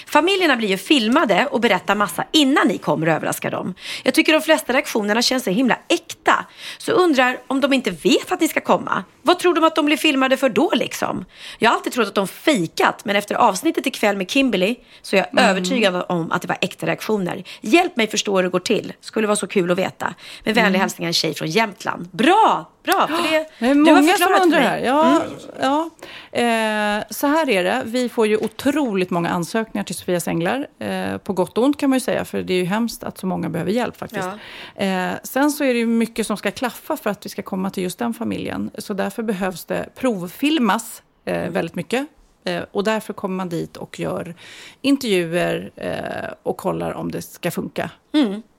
Familjerna 0.07 0.55
blir 0.55 0.67
ju 0.67 0.77
filmade 0.77 1.47
och 1.51 1.59
berättar 1.59 1.95
massa 1.95 2.25
innan 2.31 2.67
ni 2.67 2.77
kommer 2.77 3.07
och 3.07 3.13
överraskar 3.13 3.51
dem. 3.51 3.73
Jag 4.03 4.13
tycker 4.13 4.33
de 4.33 4.41
flesta 4.41 4.73
reaktionerna 4.73 5.21
känns 5.21 5.43
så 5.43 5.49
himla 5.49 5.77
äkta. 5.87 6.45
Så 6.77 6.91
undrar 6.91 7.37
om 7.47 7.61
de 7.61 7.73
inte 7.73 7.91
vet 7.91 8.31
att 8.31 8.41
ni 8.41 8.47
ska 8.47 8.61
komma. 8.61 9.03
Vad 9.25 9.39
tror 9.39 9.53
de 9.53 9.63
att 9.63 9.75
de 9.75 9.85
blir 9.85 9.97
filmade 9.97 10.37
för 10.37 10.49
då 10.49 10.71
liksom? 10.73 11.25
Jag 11.59 11.69
har 11.69 11.75
alltid 11.77 11.93
trott 11.93 12.07
att 12.07 12.15
de 12.15 12.27
fejkat, 12.27 13.05
men 13.05 13.15
efter 13.15 13.35
avsnittet 13.35 13.85
ikväll 13.87 14.17
med 14.17 14.29
Kimberly 14.31 14.75
så 15.01 15.15
är 15.15 15.17
jag 15.19 15.27
Mm. 15.39 15.49
övertygad 15.49 16.03
om 16.09 16.31
att 16.31 16.41
det 16.41 16.47
var 16.47 16.57
äkta 16.61 16.85
reaktioner. 16.87 17.43
Hjälp 17.61 17.97
mig 17.97 18.07
förstå 18.07 18.35
hur 18.35 18.43
det 18.43 18.49
går 18.49 18.59
till. 18.59 18.93
Skulle 19.01 19.27
vara 19.27 19.35
så 19.35 19.47
kul 19.47 19.71
att 19.71 19.77
veta. 19.77 20.13
Med 20.43 20.55
vänliga 20.55 20.67
Mm. 20.67 20.81
hälsningar 20.81 21.07
en 21.09 21.13
tjej 21.13 21.33
från 21.33 21.47
Jämtland. 21.47 22.09
Bra! 22.11 22.69
Bra! 22.83 23.07
För 23.07 23.31
det, 23.31 23.45
Det 23.59 23.65
är 23.65 23.73
du 23.75 23.81
har 23.91 24.01
många 24.01 24.17
som 24.17 24.33
undrar 24.41 24.59
här. 24.61 24.77
Ja, 24.79 25.09
Mm. 25.15 25.21
ja. 25.61 25.89
Eh, 26.31 27.03
så 27.09 27.27
här 27.27 27.49
är 27.49 27.63
det. 27.63 27.81
Vi 27.85 28.09
får 28.09 28.27
ju 28.27 28.37
otroligt 28.37 29.09
många 29.09 29.29
ansökningar 29.29 29.83
till 29.83 29.95
Sofias 29.95 30.27
Änglar. 30.27 30.67
Eh, 30.79 31.17
på 31.17 31.33
gott 31.33 31.57
och 31.57 31.63
ont 31.63 31.79
kan 31.79 31.89
man 31.89 31.95
ju 31.97 31.99
säga, 31.99 32.25
för 32.25 32.41
det 32.41 32.53
är 32.53 32.57
ju 32.57 32.65
hemskt 32.65 33.03
att 33.03 33.17
så 33.17 33.27
många 33.27 33.49
behöver 33.49 33.71
hjälp 33.71 33.97
faktiskt. 33.97 34.27
Eh, 34.75 35.09
sen 35.23 35.51
så 35.51 35.63
är 35.63 35.73
det 35.73 35.79
ju 35.79 35.85
mycket 35.87 36.27
som 36.27 36.37
ska 36.37 36.51
klaffa 36.51 36.97
för 36.97 37.09
att 37.09 37.25
vi 37.25 37.29
ska 37.29 37.41
komma 37.41 37.69
till 37.69 37.83
just 37.83 37.99
den 37.99 38.13
familjen. 38.13 38.71
Så 38.77 38.93
därför 39.13 39.23
behövs 39.23 39.65
det 39.65 39.89
provfilmas 39.95 41.03
eh, 41.25 41.49
väldigt 41.49 41.75
mycket. 41.75 42.07
Eh, 42.43 42.63
och 42.71 42.83
därför 42.83 43.13
kommer 43.13 43.35
man 43.35 43.49
dit 43.49 43.77
och 43.77 43.99
gör 43.99 44.35
intervjuer 44.81 45.71
eh, 45.75 46.33
och 46.43 46.57
kollar 46.57 46.93
om 46.93 47.11
det 47.11 47.21
ska 47.21 47.51
funka. 47.51 47.91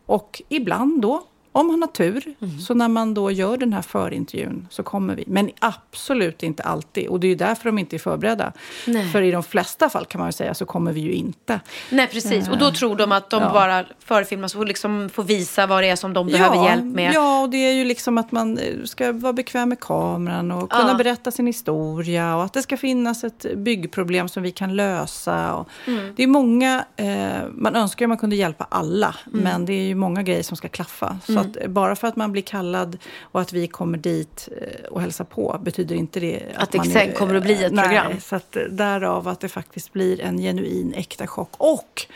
Och 0.06 0.43
ibland 0.48 1.02
då, 1.02 1.22
om 1.55 1.66
man 1.66 1.82
har 1.82 1.89
tur, 1.89 2.35
så 2.66 2.74
när 2.74 2.89
man 2.89 3.14
då 3.14 3.31
gör 3.31 3.56
den 3.56 3.72
här 3.72 3.82
förintervjun 3.82 4.66
så 4.70 4.82
kommer 4.82 5.16
vi. 5.16 5.24
Men 5.26 5.51
absolut 5.59 6.43
inte 6.43 6.62
alltid. 6.62 7.09
Och 7.09 7.20
det 7.20 7.26
är 7.26 7.28
ju 7.28 7.35
därför 7.35 7.64
de 7.64 7.78
inte 7.78 7.97
är 7.97 7.98
förberedda. 7.98 8.52
Nej. 8.86 9.09
För 9.12 9.22
i 9.22 9.31
de 9.31 9.43
flesta 9.43 9.89
fall 9.90 10.05
kan 10.06 10.18
man 10.18 10.26
väl 10.26 10.32
säga 10.32 10.55
så 10.55 10.66
kommer 10.66 10.93
vi 10.93 11.01
ju 11.01 11.12
inte. 11.12 11.60
Nej, 11.90 12.06
precis. 12.06 12.48
Och 12.48 12.59
då 12.59 12.70
tror 12.70 12.97
de 12.97 13.12
att 13.12 13.31
de 13.31 13.43
Ja. 13.43 13.52
bara 13.52 13.85
förfilmas 13.98 14.55
och 14.55 14.66
liksom 14.66 15.09
får 15.12 15.22
visa 15.22 15.66
vad 15.66 15.82
det 15.82 15.89
är 15.89 15.97
som 15.97 16.12
de 16.12 16.26
behöver 16.26 16.64
hjälp 16.64 16.85
med. 16.85 17.12
Ja, 17.14 17.40
och 17.43 17.51
det 17.51 17.56
är 17.56 17.72
ju 17.72 17.85
liksom 17.85 18.18
att 18.18 18.32
man 18.32 18.59
eh, 18.59 18.85
ska 18.85 19.12
vara 19.12 19.32
bekväm 19.32 19.68
med 19.68 19.81
kameran 19.81 20.52
och 20.52 20.70
kunna 20.72 20.89
Ja. 20.90 20.94
berätta 20.94 21.31
sin 21.31 21.47
historia 21.47 22.36
och 22.36 22.44
att 22.44 22.52
det 22.52 22.62
ska 22.62 22.76
finnas 22.76 23.24
ett 23.24 23.47
byggproblem 23.56 24.28
som 24.28 24.43
vi 24.43 24.51
kan 24.51 24.76
lösa. 24.76 25.64
Mm. 25.86 26.14
Det 26.16 26.22
är 26.22 26.26
många, 26.26 26.85
eh, 26.97 27.32
man 27.52 27.76
önskar 27.76 28.02
ju 28.02 28.06
att 28.06 28.09
man 28.09 28.18
kunde 28.18 28.36
hjälpa 28.36 28.66
alla, 28.70 29.14
Mm. 29.26 29.40
men 29.44 29.66
det 29.66 29.72
är 29.72 29.82
ju 29.86 29.94
många 29.94 30.22
grejer 30.22 30.43
som 30.43 30.56
ska 30.56 30.68
klaffa. 30.68 31.18
Att 31.45 31.71
bara 31.71 31.97
för 31.97 32.09
att 32.09 32.16
man 32.16 32.33
blir 32.33 32.43
kallad 32.43 32.99
och 33.21 33.41
att 33.41 33.53
vi 33.53 33.66
kommer 33.66 33.99
dit 33.99 34.49
eh, 34.61 34.85
och 34.85 35.01
hälsar 35.01 35.25
på 35.25 35.61
betyder 35.62 35.97
inte 35.97 36.21
det 36.21 36.43
Att 36.55 36.71
det 36.71 36.79
man 36.79 36.87
sen 36.87 37.12
kommer 37.12 37.35
att 37.35 37.43
bli 37.43 37.65
ett 37.65 37.73
nej, 37.73 37.85
program. 37.85 38.21
Så 38.21 38.37
att 38.37 38.57
eh, 38.57 38.62
därav 38.62 39.29
att 39.29 39.41
det 39.41 39.49
faktiskt 39.49 39.93
blir 39.93 40.21
en 40.21 40.39
genuin 40.39 40.95
äkta 40.95 41.27
chock. 41.27 41.51
Och 41.59 42.07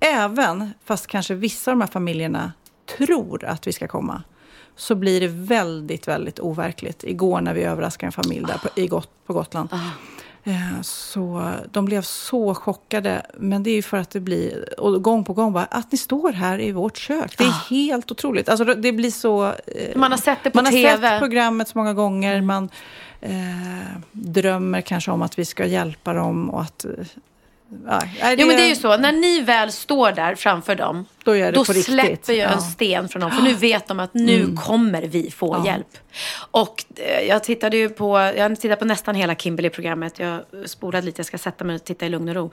även, 0.00 0.70
fast 0.84 1.06
kanske 1.06 1.34
vissa 1.34 1.70
av 1.70 1.76
de 1.76 1.80
här 1.80 1.88
familjerna 1.88 2.52
tror 2.98 3.44
att 3.44 3.66
vi 3.66 3.72
ska 3.72 3.88
komma, 3.88 4.22
så 4.76 4.94
blir 4.94 5.20
det 5.20 5.28
väldigt, 5.28 6.08
väldigt 6.08 6.40
overkligt. 6.40 7.04
Igår 7.04 7.40
när 7.40 7.54
vi 7.54 7.62
överraskade 7.62 8.08
en 8.08 8.12
familj 8.12 8.46
där 8.46 8.58
på, 8.58 8.80
i 8.80 8.86
Got, 8.86 9.10
på 9.26 9.32
Gotland. 9.32 9.72
Eh, 9.72 9.88
Så 10.82 11.52
de 11.72 11.84
blev 11.84 12.02
så 12.02 12.54
chockade. 12.54 13.26
Men 13.38 13.62
det 13.62 13.70
är 13.70 13.74
ju 13.74 13.82
för 13.82 13.96
att 13.96 14.10
det 14.10 14.20
blir, 14.20 14.80
och 14.80 15.02
gång 15.02 15.24
på 15.24 15.32
gång 15.32 15.52
bara, 15.52 15.64
att 15.64 15.92
ni 15.92 15.98
står 15.98 16.32
här 16.32 16.60
i 16.60 16.72
vårt 16.72 16.96
kök. 16.96 17.38
Det 17.38 17.44
är 17.44 17.48
Ah. 17.48 17.64
helt 17.70 18.10
otroligt. 18.10 18.48
Alltså 18.48 18.64
det 18.64 18.92
blir 18.92 19.10
så... 19.10 19.46
eh, 19.46 19.96
Man 19.96 20.10
har 20.10 20.18
sett 20.18 20.38
det 20.44 20.50
på 20.50 20.58
man 20.58 20.64
har 20.64 20.72
TV. 20.72 21.08
sett 21.08 21.20
programmet 21.20 21.68
så 21.68 21.78
många 21.78 21.94
gånger. 21.94 22.40
Man 22.40 22.68
eh, 23.20 23.30
drömmer 24.12 24.80
kanske 24.80 25.10
om 25.10 25.22
att 25.22 25.38
vi 25.38 25.44
ska 25.44 25.66
hjälpa 25.66 26.12
dem 26.12 26.50
och 26.50 26.60
att... 26.62 26.84
ja, 27.86 28.00
nej, 28.22 28.36
Jo 28.38 28.46
men 28.46 28.56
det 28.56 28.62
är 28.62 28.68
ju 28.68 28.76
så, 28.76 28.96
när 28.96 29.12
ni 29.12 29.40
väl 29.40 29.72
står 29.72 30.12
där 30.12 30.34
framför 30.34 30.74
dem, 30.74 31.06
Då 31.24 31.32
det 31.32 31.50
då 31.50 31.64
på 31.64 31.72
riktigt. 31.72 31.84
släpper 31.94 32.32
ju 32.32 32.38
Ja. 32.38 32.48
en 32.48 32.60
sten 32.60 33.08
från 33.08 33.20
dem. 33.20 33.30
För 33.30 33.42
nu 33.42 33.54
vet 33.54 33.86
de 33.88 34.00
att 34.00 34.14
nu 34.14 34.40
Mm. 34.40 34.56
kommer 34.56 35.02
vi 35.02 35.30
få 35.30 35.62
Ja. 35.64 35.66
hjälp. 35.72 35.86
Och 36.50 36.84
eh, 36.96 37.20
jag 37.28 37.44
tittade 37.44 37.76
ju 37.76 37.88
på, 37.88 38.18
jag 38.36 38.60
tittade 38.60 38.76
på 38.76 38.84
nästan 38.84 39.14
hela 39.14 39.34
Kimberley-programmet. 39.34 40.18
Jag 40.18 40.40
spolade 40.66 41.06
lite, 41.06 41.18
jag 41.20 41.26
ska 41.26 41.38
sätta 41.38 41.64
mig 41.64 41.76
och 41.76 41.84
titta 41.84 42.06
i 42.06 42.08
lugn 42.08 42.28
och 42.28 42.34
ro. 42.34 42.50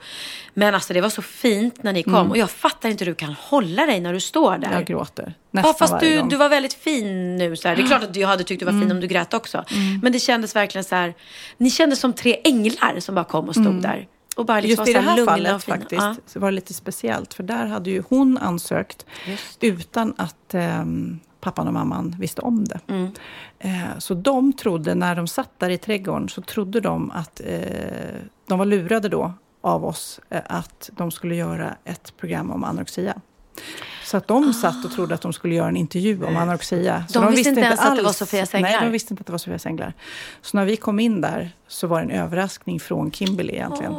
Men 0.54 0.74
alltså 0.74 0.92
det 0.92 1.00
var 1.00 1.08
så 1.08 1.22
fint 1.22 1.82
när 1.82 1.92
ni 1.92 2.02
kom. 2.02 2.14
Mm. 2.14 2.30
Och 2.30 2.36
jag 2.36 2.50
fattar 2.50 2.88
inte 2.88 3.04
hur 3.04 3.12
du 3.12 3.16
kan 3.16 3.32
hålla 3.40 3.86
dig 3.86 4.00
när 4.00 4.12
du 4.12 4.20
står 4.20 4.58
där. 4.58 4.72
Jag 4.72 4.84
gråter. 4.84 5.34
Nästan 5.50 5.74
Ja, 5.80 5.86
fast 5.88 6.00
du, 6.00 6.18
gång. 6.18 6.28
du 6.28 6.36
var 6.36 6.48
väldigt 6.48 6.74
fin 6.74 7.36
nu. 7.36 7.56
Så 7.56 7.68
här. 7.68 7.76
Det 7.76 7.82
är 7.82 7.86
klart 7.86 8.02
att 8.02 8.16
jag 8.16 8.28
hade 8.28 8.44
tyckt 8.44 8.60
du 8.60 8.64
var 8.66 8.72
fin 8.72 8.82
Mm. 8.82 8.96
om 8.96 9.00
du 9.00 9.06
grät 9.06 9.34
också. 9.34 9.64
Mm. 9.70 10.00
Men 10.02 10.12
det 10.12 10.18
kändes 10.18 10.56
verkligen 10.56 10.84
så 10.84 10.94
här. 10.94 11.14
Ni 11.56 11.70
kändes 11.70 12.00
som 12.00 12.12
tre 12.12 12.36
änglar 12.44 13.00
som 13.00 13.14
bara 13.14 13.24
kom 13.24 13.48
och 13.48 13.54
stod 13.54 13.66
Mm. 13.66 13.80
där. 13.82 14.06
Och 14.36 14.46
bara 14.46 14.60
liksom 14.60 14.82
Just 14.82 14.90
i 14.90 14.92
det 14.92 15.00
här 15.00 15.24
fallet 15.24 15.64
faktiskt 15.64 16.02
Ja. 16.02 16.14
så 16.26 16.40
var 16.40 16.50
det 16.50 16.54
lite 16.54 16.74
speciellt. 16.74 17.34
För 17.34 17.42
där 17.42 17.66
hade 17.66 17.90
ju 17.90 18.02
hon 18.08 18.38
ansökt 18.38 19.06
utan 19.60 20.14
att 20.16 20.54
ehm, 20.54 21.20
pappan 21.40 21.66
och 21.66 21.72
mamman 21.74 22.16
visste 22.18 22.42
om 22.42 22.64
det. 22.64 22.80
Mm. 22.88 23.10
Eh, 23.58 23.98
så 23.98 24.14
de 24.14 24.52
trodde, 24.52 24.94
när 24.94 25.16
de 25.16 25.26
satt 25.26 25.50
där 25.58 25.70
i 25.70 25.78
trädgården, 25.78 26.28
så 26.28 26.42
trodde 26.42 26.80
de 26.80 27.10
att 27.10 27.40
eh, 27.44 27.58
de 28.48 28.58
var 28.58 28.66
lurade 28.66 29.08
då 29.08 29.32
av 29.60 29.84
oss 29.84 30.20
eh, 30.30 30.40
att 30.46 30.90
de 30.96 31.10
skulle 31.10 31.34
göra 31.34 31.76
ett 31.84 32.16
program 32.16 32.50
om 32.50 32.64
anorexia. 32.64 33.14
Så 34.04 34.16
att 34.16 34.28
de 34.28 34.52
satt 34.52 34.84
och 34.84 34.92
trodde 34.92 35.14
att 35.14 35.20
de 35.20 35.32
skulle 35.32 35.54
göra 35.54 35.68
en 35.68 35.76
intervju 35.76 36.24
om 36.24 36.36
anorexia. 36.36 37.04
Så 37.08 37.20
De 37.20 37.30
visste 37.30 37.48
inte 37.48 37.60
ens 37.60 37.80
att 37.80 37.96
det 37.96 38.02
var 38.02 38.12
Sofias 38.12 38.52
Nej, 38.52 38.64
änglar. 38.64 38.80
de 38.80 38.90
visste 38.92 39.12
inte 39.12 39.20
att 39.20 39.26
det 39.26 39.32
var 39.32 39.38
Sofias 39.38 39.66
änglar. 39.66 39.92
Så 40.42 40.56
när 40.56 40.64
vi 40.64 40.76
kom 40.76 41.00
in 41.00 41.20
där 41.20 41.50
så 41.68 41.86
var 41.86 42.02
det 42.02 42.12
en 42.12 42.20
överraskning 42.20 42.80
från 42.80 43.12
Kimberly 43.12 43.52
egentligen. 43.52 43.94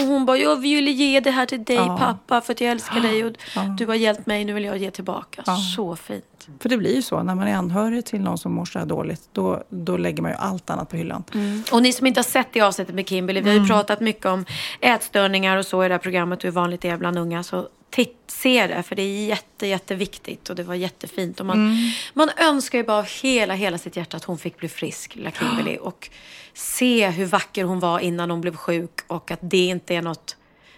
Och 0.00 0.06
hon 0.06 0.26
bara, 0.26 0.36
jag 0.36 0.56
ville 0.60 0.90
ge 0.90 1.20
det 1.20 1.30
här 1.30 1.46
till 1.46 1.64
dig 1.64 1.76
Ja. 1.76 1.96
pappa 1.98 2.40
för 2.40 2.52
att 2.52 2.60
jag 2.60 2.70
älskar 2.70 3.00
dig 3.00 3.24
och 3.24 3.32
Ja. 3.54 3.62
du 3.78 3.86
har 3.86 3.94
hjälpt 3.94 4.26
mig, 4.26 4.44
nu 4.44 4.52
vill 4.52 4.64
jag 4.64 4.76
ge 4.78 4.90
tillbaka. 4.90 5.42
Ja. 5.46 5.56
Så 5.76 5.96
fint. 5.96 6.24
För 6.60 6.68
det 6.68 6.76
blir 6.76 6.94
ju 6.94 7.02
så, 7.02 7.22
när 7.22 7.34
man 7.34 7.48
är 7.48 7.54
anhörig 7.54 8.04
till 8.04 8.20
någon 8.20 8.38
som 8.38 8.52
mår 8.52 8.64
så 8.64 8.78
här 8.78 8.86
dåligt, 8.86 9.22
då, 9.32 9.62
då 9.68 9.96
lägger 9.96 10.22
man 10.22 10.30
ju 10.30 10.36
allt 10.36 10.70
annat 10.70 10.88
på 10.88 10.96
hyllan. 10.96 11.24
Och 11.72 11.82
ni 11.82 11.92
som 11.92 12.06
inte 12.06 12.18
har 12.18 12.24
sett 12.24 12.48
det 12.52 12.60
avsnittet 12.60 12.94
med 12.94 13.08
Kimberly, 13.08 13.40
vi 13.40 13.48
har 13.48 13.54
ju 13.54 13.58
Mm. 13.58 13.68
pratat 13.68 14.00
mycket 14.00 14.26
om 14.26 14.44
ätstörningar 14.80 15.56
och 15.56 15.66
så 15.66 15.84
i 15.84 15.88
det 15.88 15.94
här 15.94 15.98
programmet 15.98 16.38
och 16.38 16.44
hur 16.44 16.50
vanligt 16.50 16.80
det 16.80 16.88
är 16.88 16.96
bland 16.96 17.18
unga. 17.18 17.42
Så 17.42 17.68
titt, 17.90 18.16
se 18.26 18.66
det, 18.66 18.82
för 18.82 18.96
det 18.96 19.02
är 19.02 19.26
jätte, 19.26 19.66
jätteviktigt 19.66 20.50
och 20.50 20.56
det 20.56 20.62
var 20.62 20.74
jättefint. 20.74 21.40
Och 21.40 21.46
man, 21.46 21.56
Mm. 21.56 21.76
man 22.14 22.30
önskar 22.36 22.78
ju 22.78 22.84
bara 22.84 23.02
hela, 23.22 23.54
hela 23.54 23.78
sitt 23.78 23.96
hjärta 23.96 24.16
att 24.16 24.24
hon 24.24 24.38
fick 24.38 24.56
bli 24.58 24.68
frisk, 24.68 25.14
lilla 25.14 25.30
Kimberly. 25.30 25.76
Och 25.80 26.10
se 26.54 27.08
hur 27.10 27.26
vacker 27.26 27.64
hon 27.64 27.80
var 27.80 27.98
innan 27.98 28.30
hon 28.30 28.40
blev 28.40 28.56
sjuk 28.56 29.00
och 29.06 29.30
att 29.30 29.38
det 29.42 29.66
inte 29.66 29.94
är 29.94 30.02
något, 30.02 30.36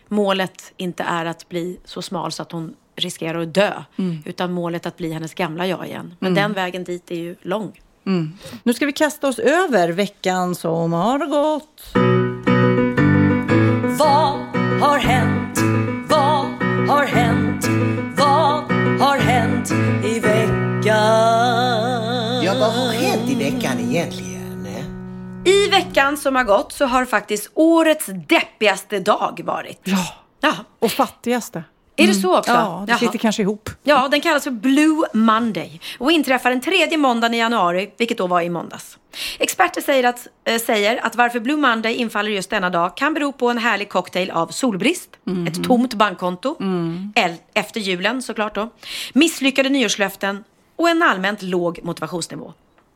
målet 0.09 0.72
inte 0.76 1.02
är 1.02 1.24
att 1.26 1.48
bli 1.48 1.80
så 1.84 2.02
smal 2.02 2.32
så 2.32 2.42
att 2.42 2.52
hon 2.52 2.74
riskerar 2.96 3.40
att 3.42 3.55
dö. 3.55 3.72
Mm. 3.98 4.22
Utan 4.24 4.52
målet 4.52 4.86
att 4.86 4.96
bli 4.96 5.12
hennes 5.12 5.34
gamla 5.34 5.66
jag 5.66 5.86
igen. 5.86 6.14
Men 6.18 6.32
Mm. 6.32 6.42
den 6.42 6.52
vägen 6.52 6.84
dit 6.84 7.10
är 7.10 7.14
ju 7.14 7.36
lång. 7.42 7.80
Mm. 8.06 8.32
Nu 8.62 8.74
ska 8.74 8.86
vi 8.86 8.92
kasta 8.92 9.28
oss 9.28 9.38
över 9.38 9.88
veckan 9.88 10.55
som 10.55 10.92
har 10.92 11.18
gått. 11.26 11.92
Vad 13.98 14.40
har 14.80 14.98
hänt? 14.98 15.59
Vad 16.09 16.46
har 16.88 17.05
hänt? 17.06 17.66
Vad 18.18 18.72
har 19.01 19.18
hänt 19.18 19.70
i 20.05 20.20
veckan? 20.20 20.94
Ja, 22.44 22.55
vad 22.60 22.72
har 22.72 22.92
hänt 22.92 23.30
i 23.30 23.34
veckan 23.34 23.78
egentligen? 23.80 24.34
I 25.45 25.69
veckan 25.69 26.16
som 26.16 26.37
har 26.37 26.45
gått 26.45 26.73
så 26.73 26.87
har 26.87 27.05
faktiskt 27.05 27.51
årets 27.55 28.07
deppigaste 28.07 29.01
dag 29.01 29.41
varit. 29.45 29.81
Ja. 29.85 30.07
Ja. 30.41 30.55
Och 30.79 30.91
fattigaste. 30.91 31.65
Är 31.97 32.07
det 32.07 32.15
så 32.15 32.39
också? 32.39 32.51
Ja, 32.53 32.83
det 32.87 32.91
Jaha. 32.93 32.99
sitter 32.99 33.19
kanske 33.19 33.43
ihop. 33.43 33.71
Ja, 33.83 34.09
den 34.11 34.21
kallas 34.21 34.45
för 34.45 34.51
Blue 34.51 35.07
Monday 35.12 35.81
och 35.99 36.12
inträffar 36.12 36.51
den 36.51 36.61
tredje 36.61 36.99
måndagen 36.99 37.35
i 37.35 37.39
januari, 37.39 37.91
vilket 37.97 38.19
då 38.19 38.27
var 38.27 38.41
i 38.41 38.49
måndags. 38.51 38.99
Experter 39.39 39.81
säger 39.81 40.05
att, 40.05 40.27
äh, 40.45 40.59
säger 40.59 41.07
att 41.07 41.16
varför 41.16 41.41
Blue 41.41 41.57
Monday 41.57 41.95
infaller 41.95 42.31
just 42.31 42.51
denna 42.51 42.71
dag 42.71 42.97
kan 42.97 43.15
bero 43.15 43.33
på 43.33 43.51
en 43.51 43.59
härlig 43.59 43.89
cocktail 43.89 44.31
av 44.31 44.47
solbrist, 44.47 45.11
Mhm. 45.25 45.47
ett 45.47 45.65
tomt 45.65 45.95
bankkonto, 45.95 46.57
Mm. 46.61 47.12
efter 47.55 47.81
julen 47.81 48.23
såklart 48.23 48.55
då, 48.55 48.71
misslyckade 49.12 49.69
nyårslöften 49.69 50.45
och 50.77 50.89
en 50.89 51.03
allmänt 51.03 51.43
låg 51.43 51.81
motivationsnivå. 51.83 52.53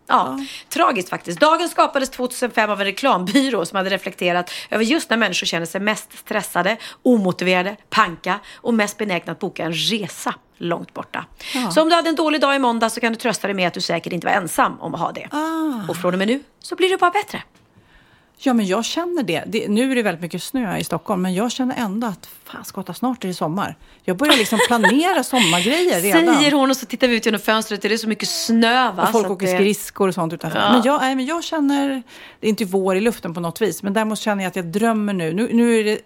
Ja, 0.08 0.38
tragiskt 0.68 1.08
faktiskt. 1.08 1.40
Dagen 1.40 1.68
skapades 1.68 2.10
2005 2.10 2.70
av 2.70 2.80
en 2.80 2.86
reklambyrå 2.86 3.64
som 3.64 3.76
hade 3.76 3.90
reflekterat 3.90 4.50
över 4.70 4.84
just 4.84 5.10
när 5.10 5.16
människor 5.16 5.46
känner 5.46 5.66
sig 5.66 5.80
mest 5.80 6.18
stressade, 6.18 6.76
omotiverade, 7.02 7.76
panka 7.90 8.40
och 8.56 8.74
mest 8.74 8.98
benägna 8.98 9.32
att 9.32 9.38
boka 9.38 9.64
en 9.64 9.72
resa 9.72 10.34
långt 10.58 10.94
borta. 10.94 11.24
Ja. 11.54 11.70
Så 11.70 11.82
om 11.82 11.88
du 11.88 11.94
hade 11.94 12.08
en 12.08 12.14
dålig 12.14 12.40
dag 12.40 12.56
i 12.56 12.58
måndag 12.58 12.90
så 12.90 13.00
kan 13.00 13.12
du 13.12 13.18
trösta 13.18 13.46
dig 13.46 13.54
med 13.54 13.68
att 13.68 13.74
du 13.74 13.80
säkert 13.80 14.12
inte 14.12 14.26
var 14.26 14.34
ensam 14.34 14.80
om 14.80 14.94
att 14.94 15.00
ha 15.00 15.12
det. 15.12 15.28
Ah. 15.30 15.90
Och 15.90 15.96
från 15.96 16.12
och 16.12 16.18
med 16.18 16.28
nu 16.28 16.42
så 16.60 16.76
blir 16.76 16.88
det 16.88 16.96
bara 16.96 17.10
bättre. 17.10 17.42
Ja, 18.40 18.52
men 18.54 18.66
jag 18.66 18.84
känner 18.84 19.22
det. 19.22 19.44
det. 19.46 19.68
Nu 19.68 19.90
är 19.92 19.94
det 19.96 20.02
väldigt 20.02 20.22
mycket 20.22 20.42
snö 20.42 20.76
i 20.78 20.84
Stockholm, 20.84 21.22
men 21.22 21.34
jag 21.34 21.52
känner 21.52 21.76
ändå 21.78 22.06
att 22.06 22.28
fan, 22.44 22.64
skotta, 22.64 22.94
snart 22.94 23.24
är 23.24 23.28
det 23.28 23.34
sommar. 23.34 23.76
Jag 24.04 24.16
börjar 24.16 24.36
liksom 24.36 24.58
planera 24.66 25.24
sommargrejer 25.24 26.00
redan. 26.00 26.36
Säger 26.36 26.52
hon 26.52 26.70
och 26.70 26.76
så 26.76 26.86
tittar 26.86 27.08
vi 27.08 27.16
ut 27.16 27.26
genom 27.26 27.40
fönstret 27.40 27.82
det 27.82 27.92
är 27.92 27.96
så 27.96 28.08
mycket 28.08 28.28
snö 28.28 28.92
va? 28.92 29.02
Och 29.02 29.12
folk 29.12 29.26
så 29.26 29.32
åker 29.32 29.46
det- 29.46 29.54
skridskor 29.54 30.08
och 30.08 30.14
sånt 30.14 30.32
utanför. 30.32 30.58
Ja. 30.58 30.72
Men, 30.72 30.82
jag, 30.84 31.00
nej, 31.00 31.14
men 31.16 31.26
jag 31.26 31.44
känner, 31.44 32.02
det 32.40 32.46
är 32.46 32.48
inte 32.48 32.64
vår 32.64 32.96
i 32.96 33.00
luften 33.00 33.34
på 33.34 33.40
något 33.40 33.60
vis, 33.62 33.82
men 33.82 33.92
däremot 33.92 34.18
känner 34.18 34.44
jag 34.44 34.50
att 34.50 34.56
jag 34.56 34.64
drömmer 34.66 35.12
nu. 35.12 35.32
Nu, 35.32 35.48
nu, 35.52 35.80
är, 35.80 35.84
det, 35.84 35.98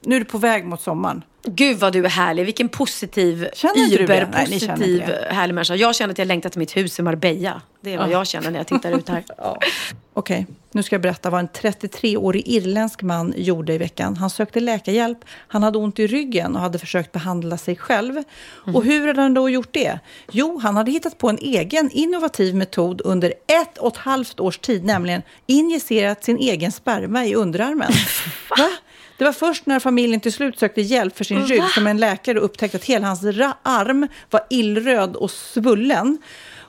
nu 0.00 0.16
är 0.16 0.18
det 0.20 0.24
på 0.24 0.38
väg 0.38 0.64
mot 0.64 0.80
sommaren. 0.80 1.22
Gud 1.44 1.78
vad 1.78 1.92
du 1.92 2.04
är 2.04 2.08
härlig. 2.08 2.44
Vilken 2.44 2.68
positiv, 2.68 3.46
du 3.62 3.98
überpositiv, 3.98 5.04
det. 5.06 5.28
härlig 5.30 5.54
människa. 5.54 5.74
Jag 5.74 5.94
känner 5.94 6.12
att 6.12 6.18
jag 6.18 6.28
längtar 6.28 6.50
till 6.50 6.58
mitt 6.58 6.76
hus 6.76 6.98
i 6.98 7.02
Marbella. 7.02 7.62
Det 7.80 7.92
är 7.94 7.98
vad 7.98 8.08
Ja. 8.08 8.12
jag 8.12 8.26
känner 8.26 8.50
när 8.50 8.58
jag 8.58 8.66
tittar 8.66 8.92
ut 8.98 9.08
här. 9.08 9.24
Okej, 10.14 10.46
nu 10.72 10.82
ska 10.82 10.94
jag 10.94 11.02
berätta 11.02 11.30
vad 11.30 11.40
en 11.40 11.48
33-årig 11.48 12.42
irländsk 12.46 13.02
man 13.02 13.34
gjorde 13.36 13.74
i 13.74 13.78
veckan. 13.78 14.16
Han 14.16 14.30
sökte 14.30 14.60
läkarhjälp, 14.60 15.18
han 15.48 15.62
hade 15.62 15.78
ont 15.78 15.98
i 15.98 16.06
ryggen 16.06 16.54
och 16.56 16.62
hade 16.62 16.78
försökt 16.78 17.12
behandla 17.12 17.58
sig 17.58 17.76
själv. 17.76 18.22
Och 18.74 18.84
hur 18.84 19.06
hade 19.06 19.20
han 19.22 19.34
då 19.34 19.48
gjort 19.50 19.72
det? 19.72 19.98
Jo, 20.32 20.58
han 20.58 20.76
hade 20.76 20.90
hittat 20.90 21.18
på 21.18 21.28
en 21.28 21.38
egen 21.38 21.90
innovativ 21.90 22.54
metod 22.54 23.00
under 23.04 23.34
ett 23.60 23.78
och 23.78 23.92
ett 23.92 23.96
halvt 23.98 24.40
års 24.40 24.58
tid, 24.58 24.84
nämligen 24.84 25.22
injicerat 25.46 26.24
sin 26.24 26.38
egen 26.38 26.72
sperma 26.72 27.26
i 27.26 27.34
underarmen. 27.34 27.92
Va? 28.58 28.68
Det 29.20 29.24
var 29.24 29.32
först 29.32 29.66
när 29.66 29.80
familjen 29.80 30.20
till 30.20 30.32
slut 30.32 30.58
sökte 30.58 30.80
hjälp 30.80 31.16
för 31.16 31.24
sin 31.24 31.40
Va? 31.40 31.46
rygg 31.46 31.62
som 31.62 31.86
en 31.86 31.96
läkare 31.96 32.38
upptäckte 32.38 32.76
att 32.76 32.84
hela 32.84 33.06
hans 33.06 33.22
arm 33.62 34.08
var 34.30 34.40
illröd 34.50 35.16
och 35.16 35.30
svullen. 35.30 36.18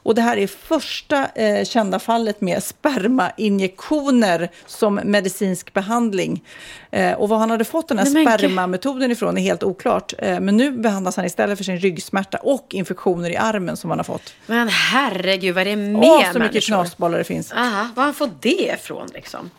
Och 0.03 0.15
det 0.15 0.21
här 0.21 0.37
är 0.37 0.47
första 0.47 1.27
eh, 1.27 1.65
kända 1.65 1.99
fallet 1.99 2.41
med 2.41 2.63
spermainjektioner 2.63 4.49
som 4.65 4.95
medicinsk 4.95 5.73
behandling. 5.73 6.43
Eh, 6.91 7.13
och 7.13 7.29
var 7.29 7.37
han 7.37 7.51
hade 7.51 7.65
fått 7.65 7.87
den 7.87 7.97
här 7.97 8.09
Nej, 8.09 8.25
spermametoden 8.25 9.11
ifrån 9.11 9.37
är 9.37 9.41
helt 9.41 9.63
oklart. 9.63 10.13
Eh, 10.17 10.39
men 10.39 10.57
nu 10.57 10.71
behandlas 10.71 11.15
han 11.15 11.25
istället 11.25 11.57
för 11.57 11.63
sin 11.63 11.79
ryggsmärta 11.79 12.37
och 12.37 12.67
infektioner 12.69 13.29
i 13.29 13.37
armen 13.37 13.77
som 13.77 13.89
han 13.89 13.99
har 13.99 14.03
fått. 14.03 14.33
Men 14.45 14.69
herregud 14.69 15.55
vad 15.55 15.61
är 15.61 15.65
det 15.65 15.75
med 15.75 16.03
Åh, 16.03 16.31
så 16.33 16.39
mycket 16.39 16.63
knasbollar 16.63 17.17
det 17.17 17.23
finns. 17.23 17.51
Aha, 17.51 17.87
var 17.95 18.03
han 18.03 18.13
fått 18.13 18.41
det 18.41 18.73
ifrån 18.79 19.09
liksom? 19.13 19.49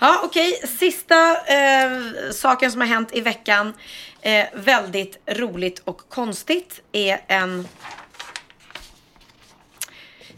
Ja, 0.00 0.20
okej. 0.24 0.52
Sista 0.78 1.30
eh, 1.30 1.90
saken 2.32 2.72
som 2.72 2.80
har 2.80 2.88
hänt 2.88 3.08
i 3.12 3.20
veckan. 3.20 3.72
Eh, 4.20 4.44
väldigt 4.54 5.18
roligt 5.26 5.82
och 5.84 6.08
konstigt 6.08 6.80
är 6.92 7.20
en... 7.26 7.68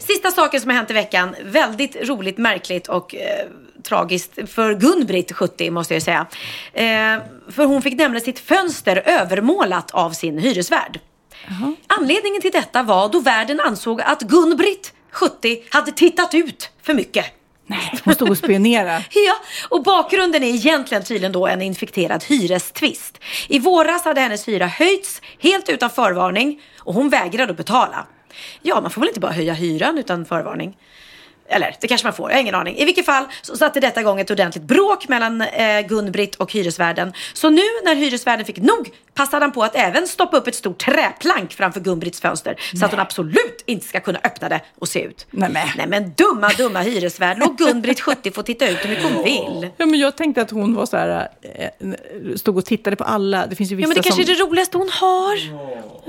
Sista 0.07 0.31
saken 0.31 0.61
som 0.61 0.69
har 0.69 0.77
hänt 0.77 0.89
i 0.89 0.93
veckan. 0.93 1.35
Väldigt 1.43 1.95
roligt, 2.09 2.37
märkligt 2.37 2.87
och 2.87 3.15
eh, 3.15 3.45
tragiskt 3.83 4.51
för 4.51 4.73
Gun-Britt, 4.73 5.33
70, 5.33 5.71
måste 5.71 5.93
jag 5.93 6.03
säga. 6.03 6.25
Eh, 6.73 7.23
för 7.51 7.65
hon 7.65 7.81
fick 7.81 7.97
nämligen 7.97 8.25
sitt 8.25 8.39
fönster 8.39 9.03
övermålat 9.05 9.91
av 9.91 10.11
sin 10.11 10.37
hyresvärd. 10.37 10.99
Anledningen 11.87 12.41
till 12.41 12.51
detta 12.51 12.83
var 12.83 13.09
då 13.09 13.19
värden 13.19 13.59
ansåg 13.59 14.01
att 14.01 14.21
Gun-Britt, 14.21 14.93
70, 15.11 15.63
hade 15.69 15.91
tittat 15.91 16.33
ut 16.33 16.71
för 16.81 16.93
mycket. 16.93 17.25
Hon 18.03 18.13
stod 18.13 18.29
och 18.29 18.37
spionerade. 18.37 19.05
Ja, 19.13 19.35
och 19.69 19.83
bakgrunden 19.83 20.43
är 20.43 20.47
egentligen 20.47 21.03
tydligen 21.03 21.31
då 21.31 21.47
en 21.47 21.61
infekterad 21.61 22.23
hyrestvist. 22.23 23.19
I 23.47 23.59
våras 23.59 24.05
hade 24.05 24.21
hennes 24.21 24.47
hyra 24.47 24.67
höjts 24.67 25.21
helt 25.39 25.69
utan 25.69 25.89
förvarning 25.89 26.61
och 26.79 26.93
hon 26.93 27.09
vägrade 27.09 27.51
att 27.51 27.57
betala. 27.57 28.05
Ja, 28.61 28.81
man 28.81 28.91
får 28.91 29.01
väl 29.01 29.07
inte 29.07 29.19
bara 29.19 29.31
höja 29.31 29.53
hyran 29.53 29.97
utan 29.97 30.25
förvarning. 30.25 30.77
Eller 31.47 31.75
det 31.81 31.87
kanske 31.87 32.07
man 32.07 32.13
får, 32.13 32.29
jag 32.29 32.37
har 32.37 32.41
ingen 32.41 32.55
aning. 32.55 32.77
I 32.77 32.85
vilket 32.85 33.05
fall 33.05 33.25
så 33.41 33.57
satte 33.57 33.79
detta 33.79 34.01
igång 34.01 34.19
ett 34.19 34.31
ordentligt 34.31 34.63
bråk 34.63 35.07
mellan 35.07 35.41
eh, 35.41 35.87
Gun-Britt 35.87 36.35
och 36.35 36.51
hyresvärden. 36.53 37.13
Så 37.33 37.49
nu 37.49 37.61
när 37.83 37.95
hyresvärden 37.95 38.45
fick 38.45 38.57
nog 38.57 38.91
passade 39.13 39.45
han 39.45 39.51
på 39.51 39.63
att 39.63 39.75
även 39.75 40.07
stoppa 40.07 40.37
upp 40.37 40.47
ett 40.47 40.55
stort 40.55 40.77
träplank 40.77 41.53
framför 41.53 41.79
Gun-Britts 41.79 42.21
fönster. 42.21 42.55
Så 42.79 42.85
att 42.85 42.91
hon 42.91 42.99
absolut 42.99 43.63
inte 43.65 43.87
ska 43.87 43.99
kunna 43.99 44.19
öppna 44.23 44.49
det 44.49 44.61
och 44.79 44.87
se 44.87 45.03
ut. 45.03 45.27
Nej, 45.31 45.49
men. 45.49 45.67
Nej 45.77 45.87
men 45.87 46.13
dumma, 46.13 46.49
dumma 46.57 46.79
hyresvärd. 46.79 47.37
Låt 47.39 47.57
Gun-Britt 47.57 48.01
70 48.01 48.31
få 48.31 48.43
titta 48.43 48.69
ut 48.69 48.77
hur 48.85 48.89
mycket 48.89 49.13
hon 49.13 49.23
vill. 49.23 49.69
Ja, 49.77 49.85
men 49.85 49.99
jag 49.99 50.15
tänkte 50.15 50.41
att 50.41 50.51
hon 50.51 50.75
var 50.75 50.85
så 50.85 50.97
här, 50.97 51.27
eh, 51.41 51.69
stod 52.35 52.57
och 52.57 52.65
tittade 52.65 52.95
på 52.95 53.03
alla. 53.03 53.47
Det 53.47 53.55
finns 53.55 53.71
ju 53.71 53.75
vissa 53.75 53.85
Ja 53.85 53.87
men 53.87 53.95
det 53.95 54.03
kanske 54.03 54.23
som... 54.23 54.31
är 54.31 54.35
det 54.35 54.43
roligaste 54.43 54.77
hon 54.77 54.89
har. 54.89 55.37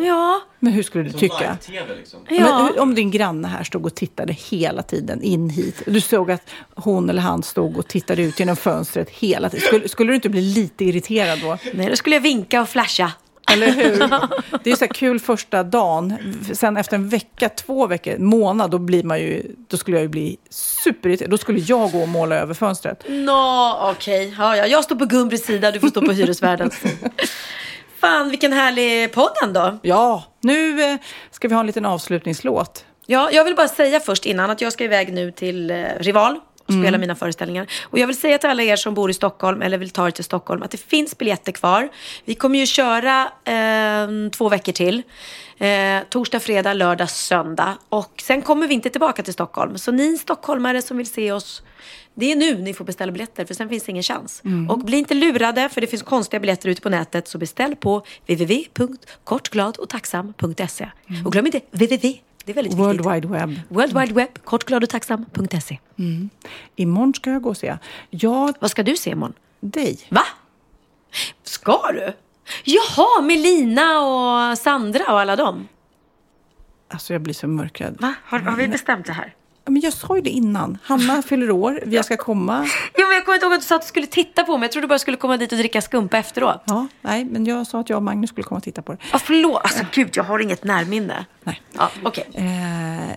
Ja. 0.06 0.40
Men 0.58 0.72
hur 0.72 0.82
skulle 0.82 1.04
du 1.04 1.12
tycka? 1.12 1.56
liksom. 1.98 2.20
Ja. 2.28 2.70
Men 2.72 2.82
om 2.82 2.94
din 2.94 3.10
granne 3.10 3.48
här 3.48 3.64
stod 3.64 3.86
och 3.86 3.94
tittade 3.94 4.32
hela 4.32 4.82
tiden 4.82 5.22
in 5.22 5.50
hit. 5.50 5.82
Du 5.86 6.00
såg 6.00 6.30
att 6.30 6.42
hon 6.74 7.10
eller 7.10 7.22
han 7.22 7.42
stod 7.42 7.76
och 7.76 7.88
tittade 7.88 8.22
ut 8.22 8.40
genom 8.40 8.56
fönstret 8.56 9.10
hela 9.10 9.50
tiden. 9.50 9.66
Skulle, 9.66 9.88
skulle 9.88 10.10
du 10.12 10.14
inte 10.14 10.28
bli 10.28 10.40
lite 10.40 10.84
irriterad 10.84 11.40
då? 11.40 11.58
Nej, 11.74 11.88
då 11.90 11.96
skulle 11.96 12.16
jag 12.16 12.20
vinka 12.20 12.60
och 12.60 12.68
flasha. 12.68 13.12
Eller 13.52 13.72
hur? 13.72 13.98
Det 14.64 14.70
är 14.70 14.76
så 14.76 14.84
här 14.84 14.92
kul 14.92 15.20
första 15.20 15.62
dagen. 15.62 16.14
Sen 16.52 16.76
efter 16.76 16.96
en 16.96 17.08
vecka, 17.08 17.48
två 17.48 17.86
veckor, 17.86 18.14
en 18.14 18.24
månad, 18.24 18.70
då, 18.70 18.78
blir 18.78 19.02
man 19.02 19.20
ju, 19.20 19.42
då 19.68 19.76
skulle 19.76 19.96
jag 19.96 20.02
ju 20.02 20.08
bli 20.08 20.36
superirriterad. 20.50 21.30
Då 21.30 21.38
skulle 21.38 21.58
jag 21.58 21.92
gå 21.92 22.02
och 22.02 22.08
måla 22.08 22.36
över 22.36 22.54
fönstret. 22.54 23.04
Nå, 23.08 23.78
okej. 23.96 24.34
Ja, 24.38 24.56
ja. 24.56 24.66
Jag 24.66 24.84
står 24.84 24.96
på 24.96 25.04
Gun-Britts 25.04 25.46
sida, 25.46 25.70
du 25.70 25.80
får 25.80 25.88
stå 25.88 26.00
på 26.00 26.12
hyresvärdens. 26.12 26.74
Fan, 28.00 28.30
vilken 28.30 28.52
härlig 28.52 29.12
podd 29.12 29.32
ändå. 29.42 29.78
Ja, 29.82 30.24
nu 30.40 30.82
eh, 30.82 30.96
ska 31.30 31.48
vi 31.48 31.54
ha 31.54 31.60
en 31.60 31.66
liten 31.66 31.84
avslutningslåt. 31.86 32.84
Ja, 33.06 33.30
jag 33.32 33.44
vill 33.44 33.54
bara 33.54 33.68
säga 33.68 34.00
först 34.00 34.26
innan 34.26 34.50
att 34.50 34.60
jag 34.60 34.72
ska 34.72 34.84
iväg 34.84 35.12
nu 35.12 35.30
till 35.30 35.70
eh, 35.70 35.76
Rival 36.00 36.40
och 36.66 36.72
spela 36.72 36.88
Mm. 36.88 37.00
mina 37.00 37.14
föreställningar. 37.14 37.66
Och 37.84 37.98
jag 37.98 38.06
vill 38.06 38.16
säga 38.20 38.38
till 38.38 38.50
alla 38.50 38.62
er 38.62 38.76
som 38.76 38.94
bor 38.94 39.10
i 39.10 39.14
Stockholm 39.14 39.62
eller 39.62 39.78
vill 39.78 39.90
ta 39.90 40.06
er 40.06 40.10
till 40.10 40.24
Stockholm 40.24 40.62
att 40.62 40.70
det 40.70 40.80
finns 40.80 41.18
biljetter 41.18 41.52
kvar. 41.52 41.88
Vi 42.24 42.34
kommer 42.34 42.58
ju 42.58 42.66
köra 42.66 43.20
eh, 43.44 44.30
två 44.36 44.48
veckor 44.48 44.72
till. 44.72 45.02
Eh, 45.58 46.02
torsdag, 46.08 46.40
fredag, 46.40 46.72
lördag, 46.72 47.10
söndag. 47.10 47.78
Och 47.88 48.22
sen 48.22 48.42
kommer 48.42 48.68
vi 48.68 48.74
inte 48.74 48.90
tillbaka 48.90 49.22
till 49.22 49.32
Stockholm. 49.32 49.78
Så 49.78 49.92
ni 49.92 50.18
stockholmare 50.18 50.82
som 50.82 50.96
vill 50.96 51.06
se 51.06 51.32
oss, 51.32 51.62
det 52.14 52.32
är 52.32 52.36
nu 52.36 52.58
ni 52.58 52.74
får 52.74 52.84
beställa 52.84 53.12
biljetter 53.12 53.44
för 53.44 53.54
sen 53.54 53.68
finns 53.68 53.84
det 53.84 53.90
ingen 53.90 54.02
chans. 54.02 54.42
Mm. 54.44 54.70
Och 54.70 54.78
bli 54.78 54.98
inte 54.98 55.14
lurade 55.14 55.68
för 55.68 55.80
det 55.80 55.86
finns 55.86 56.02
konstiga 56.02 56.40
biljetter 56.40 56.68
ute 56.68 56.82
på 56.82 56.88
nätet. 56.88 57.28
Så 57.28 57.38
beställ 57.38 57.76
på 57.76 58.02
www.kortgladochtacksam.se. 58.26 60.90
Och 61.24 61.32
glöm 61.32 61.46
inte 61.46 61.60
www. 61.70 62.20
Det 62.46 62.52
är 62.52 62.54
väldigt 62.54 62.72
viktigt. 62.72 62.86
World 62.86 63.12
Wide 63.12 63.28
Web. 63.28 63.60
World 63.68 63.98
Wide 63.98 64.14
Web, 64.14 64.28
kortgladochtacksam.se. 64.44 65.78
Mm. 65.98 66.30
Imorgon 66.76 67.14
ska 67.14 67.30
jag 67.30 67.42
gå 67.42 67.50
och 67.50 67.56
se. 67.56 67.76
Jag... 68.10 68.54
Vad 68.60 68.70
ska 68.70 68.82
du 68.82 68.96
se 68.96 69.10
imorgon? 69.10 69.34
Dig. 69.60 69.98
Va? 70.08 70.22
Ska 71.42 71.92
du? 71.92 72.12
Jaha, 72.64 73.22
med 73.22 73.38
Lina 73.38 74.00
och 74.00 74.58
Sandra 74.58 75.04
och 75.12 75.20
alla 75.20 75.36
dem. 75.36 75.68
Alltså 76.88 77.12
jag 77.12 77.22
blir 77.22 77.34
så 77.34 77.48
mörkrädd. 77.48 77.96
Va? 78.00 78.14
Har, 78.24 78.38
har 78.38 78.56
vi 78.56 78.68
bestämt 78.68 79.06
det 79.06 79.12
här? 79.12 79.34
Men 79.68 79.80
jag 79.82 79.92
sa 79.92 80.16
ju 80.16 80.22
det 80.22 80.30
innan. 80.30 80.78
Hanna 80.82 81.22
fyller 81.22 81.50
år, 81.50 81.82
jag 81.86 82.04
ska 82.04 82.16
komma. 82.16 82.68
Jo, 82.98 83.06
men 83.06 83.14
jag 83.14 83.24
kommer 83.24 83.34
inte 83.36 83.46
ihåg 83.46 83.54
att 83.54 83.60
du 83.60 83.66
sa 83.66 83.74
att 83.76 83.82
du 83.82 83.88
skulle 83.88 84.06
titta 84.06 84.44
på 84.44 84.56
mig. 84.58 84.64
Jag 84.66 84.72
trodde 84.72 84.86
bara 84.88 84.94
du 84.94 84.98
skulle 84.98 85.16
komma 85.16 85.36
dit 85.36 85.52
och 85.52 85.58
dricka 85.58 85.80
skumpa 85.82 86.18
efteråt. 86.18 86.62
Ja, 86.66 86.86
nej, 87.00 87.24
men 87.24 87.44
jag 87.44 87.66
sa 87.66 87.80
att 87.80 87.90
jag 87.90 87.96
och 87.96 88.02
Magnus 88.02 88.30
skulle 88.30 88.44
komma 88.44 88.56
och 88.58 88.62
titta 88.64 88.82
på 88.82 88.92
det. 88.92 88.98
Ja, 89.12 89.18
förlåt. 89.18 89.60
Alltså 89.64 89.84
gud, 89.92 90.08
jag 90.12 90.24
har 90.24 90.38
inget 90.38 90.64
närminne. 90.64 91.24
Nej. 91.44 91.62
Ja, 91.78 91.90
okej. 92.02 92.24
Eh, 92.34 92.44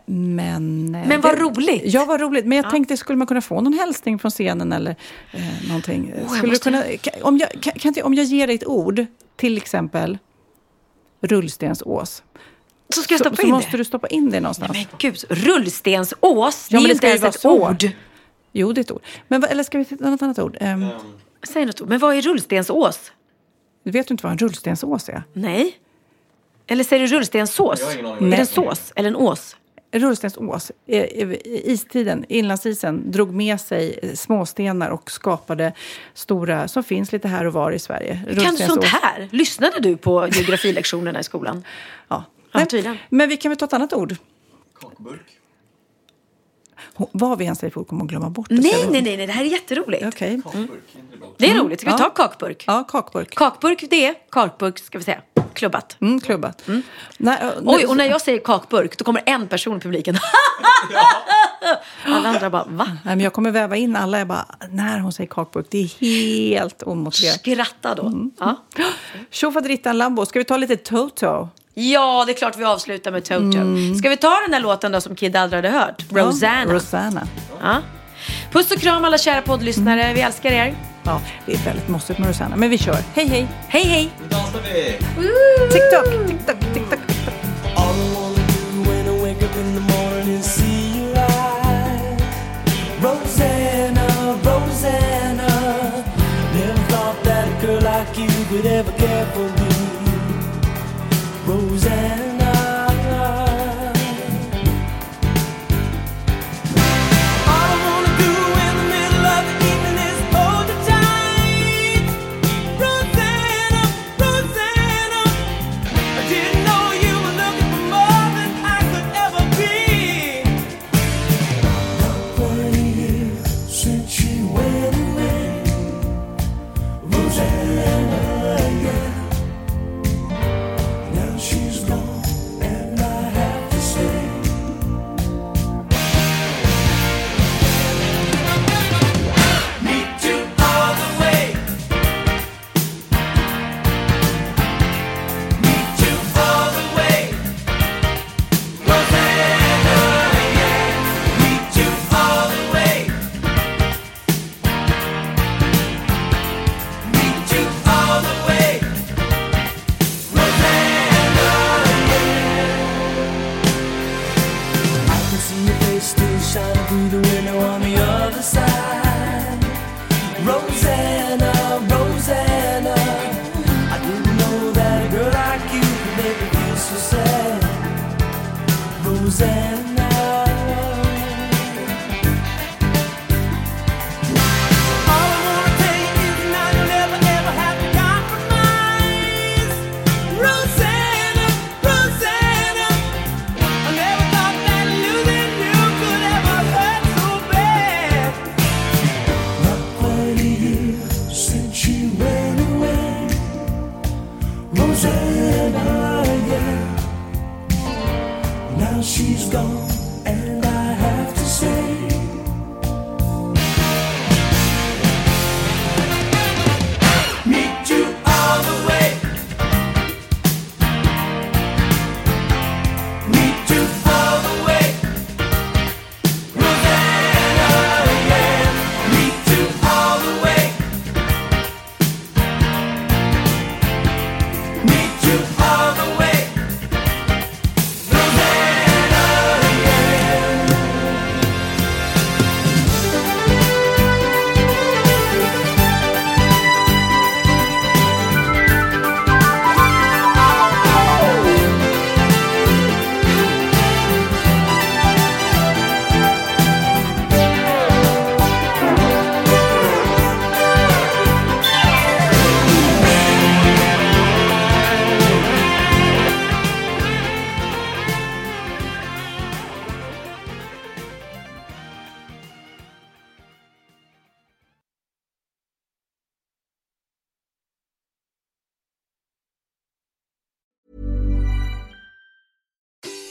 men... 0.06 0.96
eh, 0.96 1.08
Men 1.08 1.22
vad 1.22 1.36
det- 1.36 1.42
roligt. 1.42 1.82
Ja, 1.86 2.06
vad 2.06 2.22
roligt. 2.22 2.46
Men 2.46 2.56
jag 2.58 2.66
Ja. 2.66 2.70
tänkte, 2.72 2.98
skulle 2.98 3.18
man 3.18 3.28
kunna 3.28 3.42
få 3.42 3.62
någon 3.62 3.74
hälsning 3.74 4.20
från 4.20 4.32
scenen 4.32 4.74
eller 4.74 4.96
eh, 5.32 5.68
någonting? 5.68 6.14
jag 6.20 6.26
skulle 6.30 6.42
du 6.42 6.48
måste- 6.48 6.64
kunna, 6.64 6.84
ka- 6.84 7.22
om, 7.22 7.38
jag, 7.38 7.50
kan, 7.62 7.74
kan 7.94 8.04
om 8.04 8.14
jag 8.14 8.26
ger 8.26 8.48
dig 8.48 8.56
ett 8.56 8.68
ord, 8.68 9.06
till 9.36 9.58
exempel 9.58 10.18
rullstensås. 11.22 12.24
Så 12.90 13.02
ska 13.02 13.14
jag 13.14 13.20
stoppa 13.20 13.36
så, 13.36 13.42
in 13.42 13.48
så 13.48 13.52
det? 13.52 13.52
måste 13.52 13.78
du 13.78 13.84
stoppa 13.84 14.08
in 14.08 14.30
det 14.30 14.40
någonstans. 14.40 14.72
Men 14.74 14.86
gud, 14.98 15.24
rullstensås? 15.30 16.68
Det 16.70 16.76
Ja, 16.76 16.80
är 16.80 16.82
ju 16.82 16.88
det 16.88 16.94
inte 16.94 17.08
ens 17.08 17.36
ett 17.36 17.46
ord. 17.46 17.90
Jo, 18.52 18.74
det 18.74 18.80
är 18.80 18.84
ett 18.84 18.92
ord. 18.92 19.02
Men, 19.28 19.44
eller 19.44 19.64
ska 19.64 19.78
vi 19.78 19.86
titta 19.86 20.10
något 20.10 20.22
annat 20.22 20.40
ord? 20.40 20.58
Ehm, 20.60 20.86
Säg 21.44 21.66
något 21.66 21.82
ord. 21.82 21.90
Men 21.90 22.00
vad 22.00 22.16
är 22.16 22.22
rullstensås? 22.22 23.12
Du 23.84 23.92
vet 23.92 24.08
du 24.08 24.14
inte 24.14 24.24
vad 24.24 24.32
en 24.32 24.38
rullstensås 24.38 25.10
är? 25.10 25.24
Nej. 25.34 25.78
Eller 26.68 26.84
säger 26.84 27.08
du 27.08 27.16
rullstenssås? 27.16 27.82
Är 27.82 28.30
det 28.30 28.36
en 28.38 28.46
sås 28.46 28.94
eller 28.96 29.10
en 29.10 29.16
ås? 29.16 29.56
Rullstensås, 29.92 30.72
eh, 30.88 31.00
eh, 31.04 31.36
istiden, 31.46 32.26
inlandsisen, 32.30 33.12
drog 33.12 33.34
med 33.34 33.62
sig 33.62 34.00
småstenar 34.16 34.90
och 34.90 35.12
skapade 35.12 35.74
stora, 36.14 36.68
som 36.68 36.84
finns 36.84 37.12
lite 37.12 37.28
här 37.28 37.46
och 37.46 37.54
var 37.54 37.72
i 37.72 37.80
Sverige. 37.80 38.22
Kan 38.44 38.56
du 38.56 38.64
sånt 38.64 38.84
här? 38.84 39.28
Lyssnade 39.32 39.80
du 39.80 39.98
på 39.98 40.28
geografilektionerna 40.32 41.20
i 41.20 41.24
skolan? 41.24 41.64
Ja. 42.08 42.24
Ja, 42.52 42.60
Nej, 42.60 42.68
tydligen. 42.68 42.98
men 43.10 43.30
vi 43.30 43.38
kan 43.38 43.50
väl 43.50 43.58
ta 43.58 43.66
ett 43.66 43.74
annat 43.74 43.94
ord? 43.94 44.16
Kakburk. 44.82 45.26
Vad 47.12 47.38
vi 47.38 47.46
än 47.46 47.56
säger 47.56 47.72
för 47.72 47.80
ord 47.82 47.88
kommer 47.88 48.04
att 48.04 48.10
glömma 48.10 48.30
bort 48.30 48.50
det. 48.50 48.56
Nej, 48.56 48.88
nej, 48.92 49.02
nej, 49.02 49.18
nej, 49.18 49.28
det 49.28 49.34
här 49.34 49.42
är 49.46 49.50
jätteroligt. 49.50 50.06
Okej. 50.08 50.42
Det 51.38 51.46
är 51.48 51.52
Mm. 51.52 51.64
roligt. 51.66 51.82
Ska 51.82 51.92
vi 51.92 51.98
ta 51.98 52.10
kakburk? 52.10 52.64
Ja, 52.68 52.84
kakburk. 52.84 53.36
Kakburk, 53.36 53.84
det 53.90 54.06
är 54.06 54.16
kakburk, 54.32 54.80
ska 54.80 54.98
vi 54.98 55.04
säga. 55.04 55.22
Klubbat. 55.54 55.98
Mm, 56.02 56.20
klubbat. 56.22 56.64
Nej, 57.18 57.38
eh, 57.42 57.50
Oj, 57.64 57.86
och 57.86 57.98
när 57.98 58.06
jag 58.06 58.22
säger 58.22 58.40
kakburk, 58.40 58.98
då 58.98 59.04
kommer 59.06 59.24
en 59.26 59.48
person 59.48 59.78
i 59.78 59.80
publiken. 59.80 60.18
Alla 62.06 62.30
andra 62.30 62.50
bara, 62.50 62.64
va? 62.70 62.86
Nej, 62.86 63.16
men 63.16 63.20
jag 63.20 63.34
kommer 63.34 63.52
väva 63.52 63.76
in 63.76 63.96
alla. 63.96 64.18
Jag 64.18 64.28
bara, 64.28 64.46
när 64.70 65.00
hon 65.00 65.14
säger 65.14 65.28
kakburk, 65.30 65.66
det 65.70 65.78
är 65.84 65.88
helt 66.00 66.84
omotiverat. 66.84 67.40
Skratta 67.40 67.96
då. 67.96 68.06
Mm. 68.08 68.32
Ja. 68.40 68.56
Tjofaderittan 69.30 69.98
Lambo, 69.98 70.26
ska 70.26 70.40
vi 70.40 70.46
ta 70.46 70.58
lite 70.58 70.76
Toto? 70.78 71.50
Ja, 71.74 72.24
det 72.26 72.32
är 72.32 72.34
klart 72.34 72.58
vi 72.58 72.64
avslutar 72.64 73.12
med 73.12 73.26
Toto. 73.26 73.96
Ska 73.98 74.10
vi 74.10 74.18
ta 74.18 74.40
den 74.42 74.52
där 74.52 74.60
låten 74.60 74.92
då 74.92 75.02
som 75.02 75.16
Kid 75.16 75.36
aldrig 75.36 75.64
hade 75.64 75.80
hört? 75.80 76.04
Rosanna. 76.12 76.56
Mm. 76.56 76.70
Ja, 76.70 76.76
Rosanna. 76.76 77.28
Ja. 77.62 77.78
Puss 78.52 78.72
och 78.72 78.80
kram 78.82 79.06
alla 79.06 79.18
kära 79.18 79.42
poddlyssnare. 79.42 80.12
Vi 80.14 80.22
älskar 80.22 80.52
er. 80.52 80.76
Ja, 81.04 81.22
det 81.46 81.54
är 81.54 81.58
väldigt 81.58 81.88
mossigt 81.88 82.20
med 82.20 82.28
Rosanna, 82.28 82.56
men 82.56 82.70
vi 82.70 82.78
kör. 82.78 82.98
Hej, 83.14 83.28
hej! 83.28 83.48
Hej, 83.68 83.84
hej! 83.84 84.10
Nu 84.22 84.28
dansar 84.28 84.60
vi! 84.74 84.98
TikTok, 85.72 86.28
TikTok, 86.28 86.74
TikTok. 86.74 87.00
All 87.76 87.96
I 87.96 88.16
wanna 88.16 88.36
do 88.36 88.90
when 88.90 89.06
I 89.08 89.22
wake 89.22 89.46
up 89.46 89.56
in 89.58 89.74
the 89.76 89.94
morning 89.94 90.40
is 90.40 90.46
see 90.46 91.00
your 91.00 91.18
eyes. 91.18 92.22
Rosanna, 93.04 94.08
Rosanna. 94.44 95.50
Never 96.54 96.80
thought 96.90 97.24
that 97.24 97.48
a 97.48 97.66
girl 97.66 97.82
like 97.82 98.18
you 98.22 98.46
could 98.50 98.66
ever 98.66 98.92
care 98.92 99.26
for 99.34 99.40
me. 99.40 99.59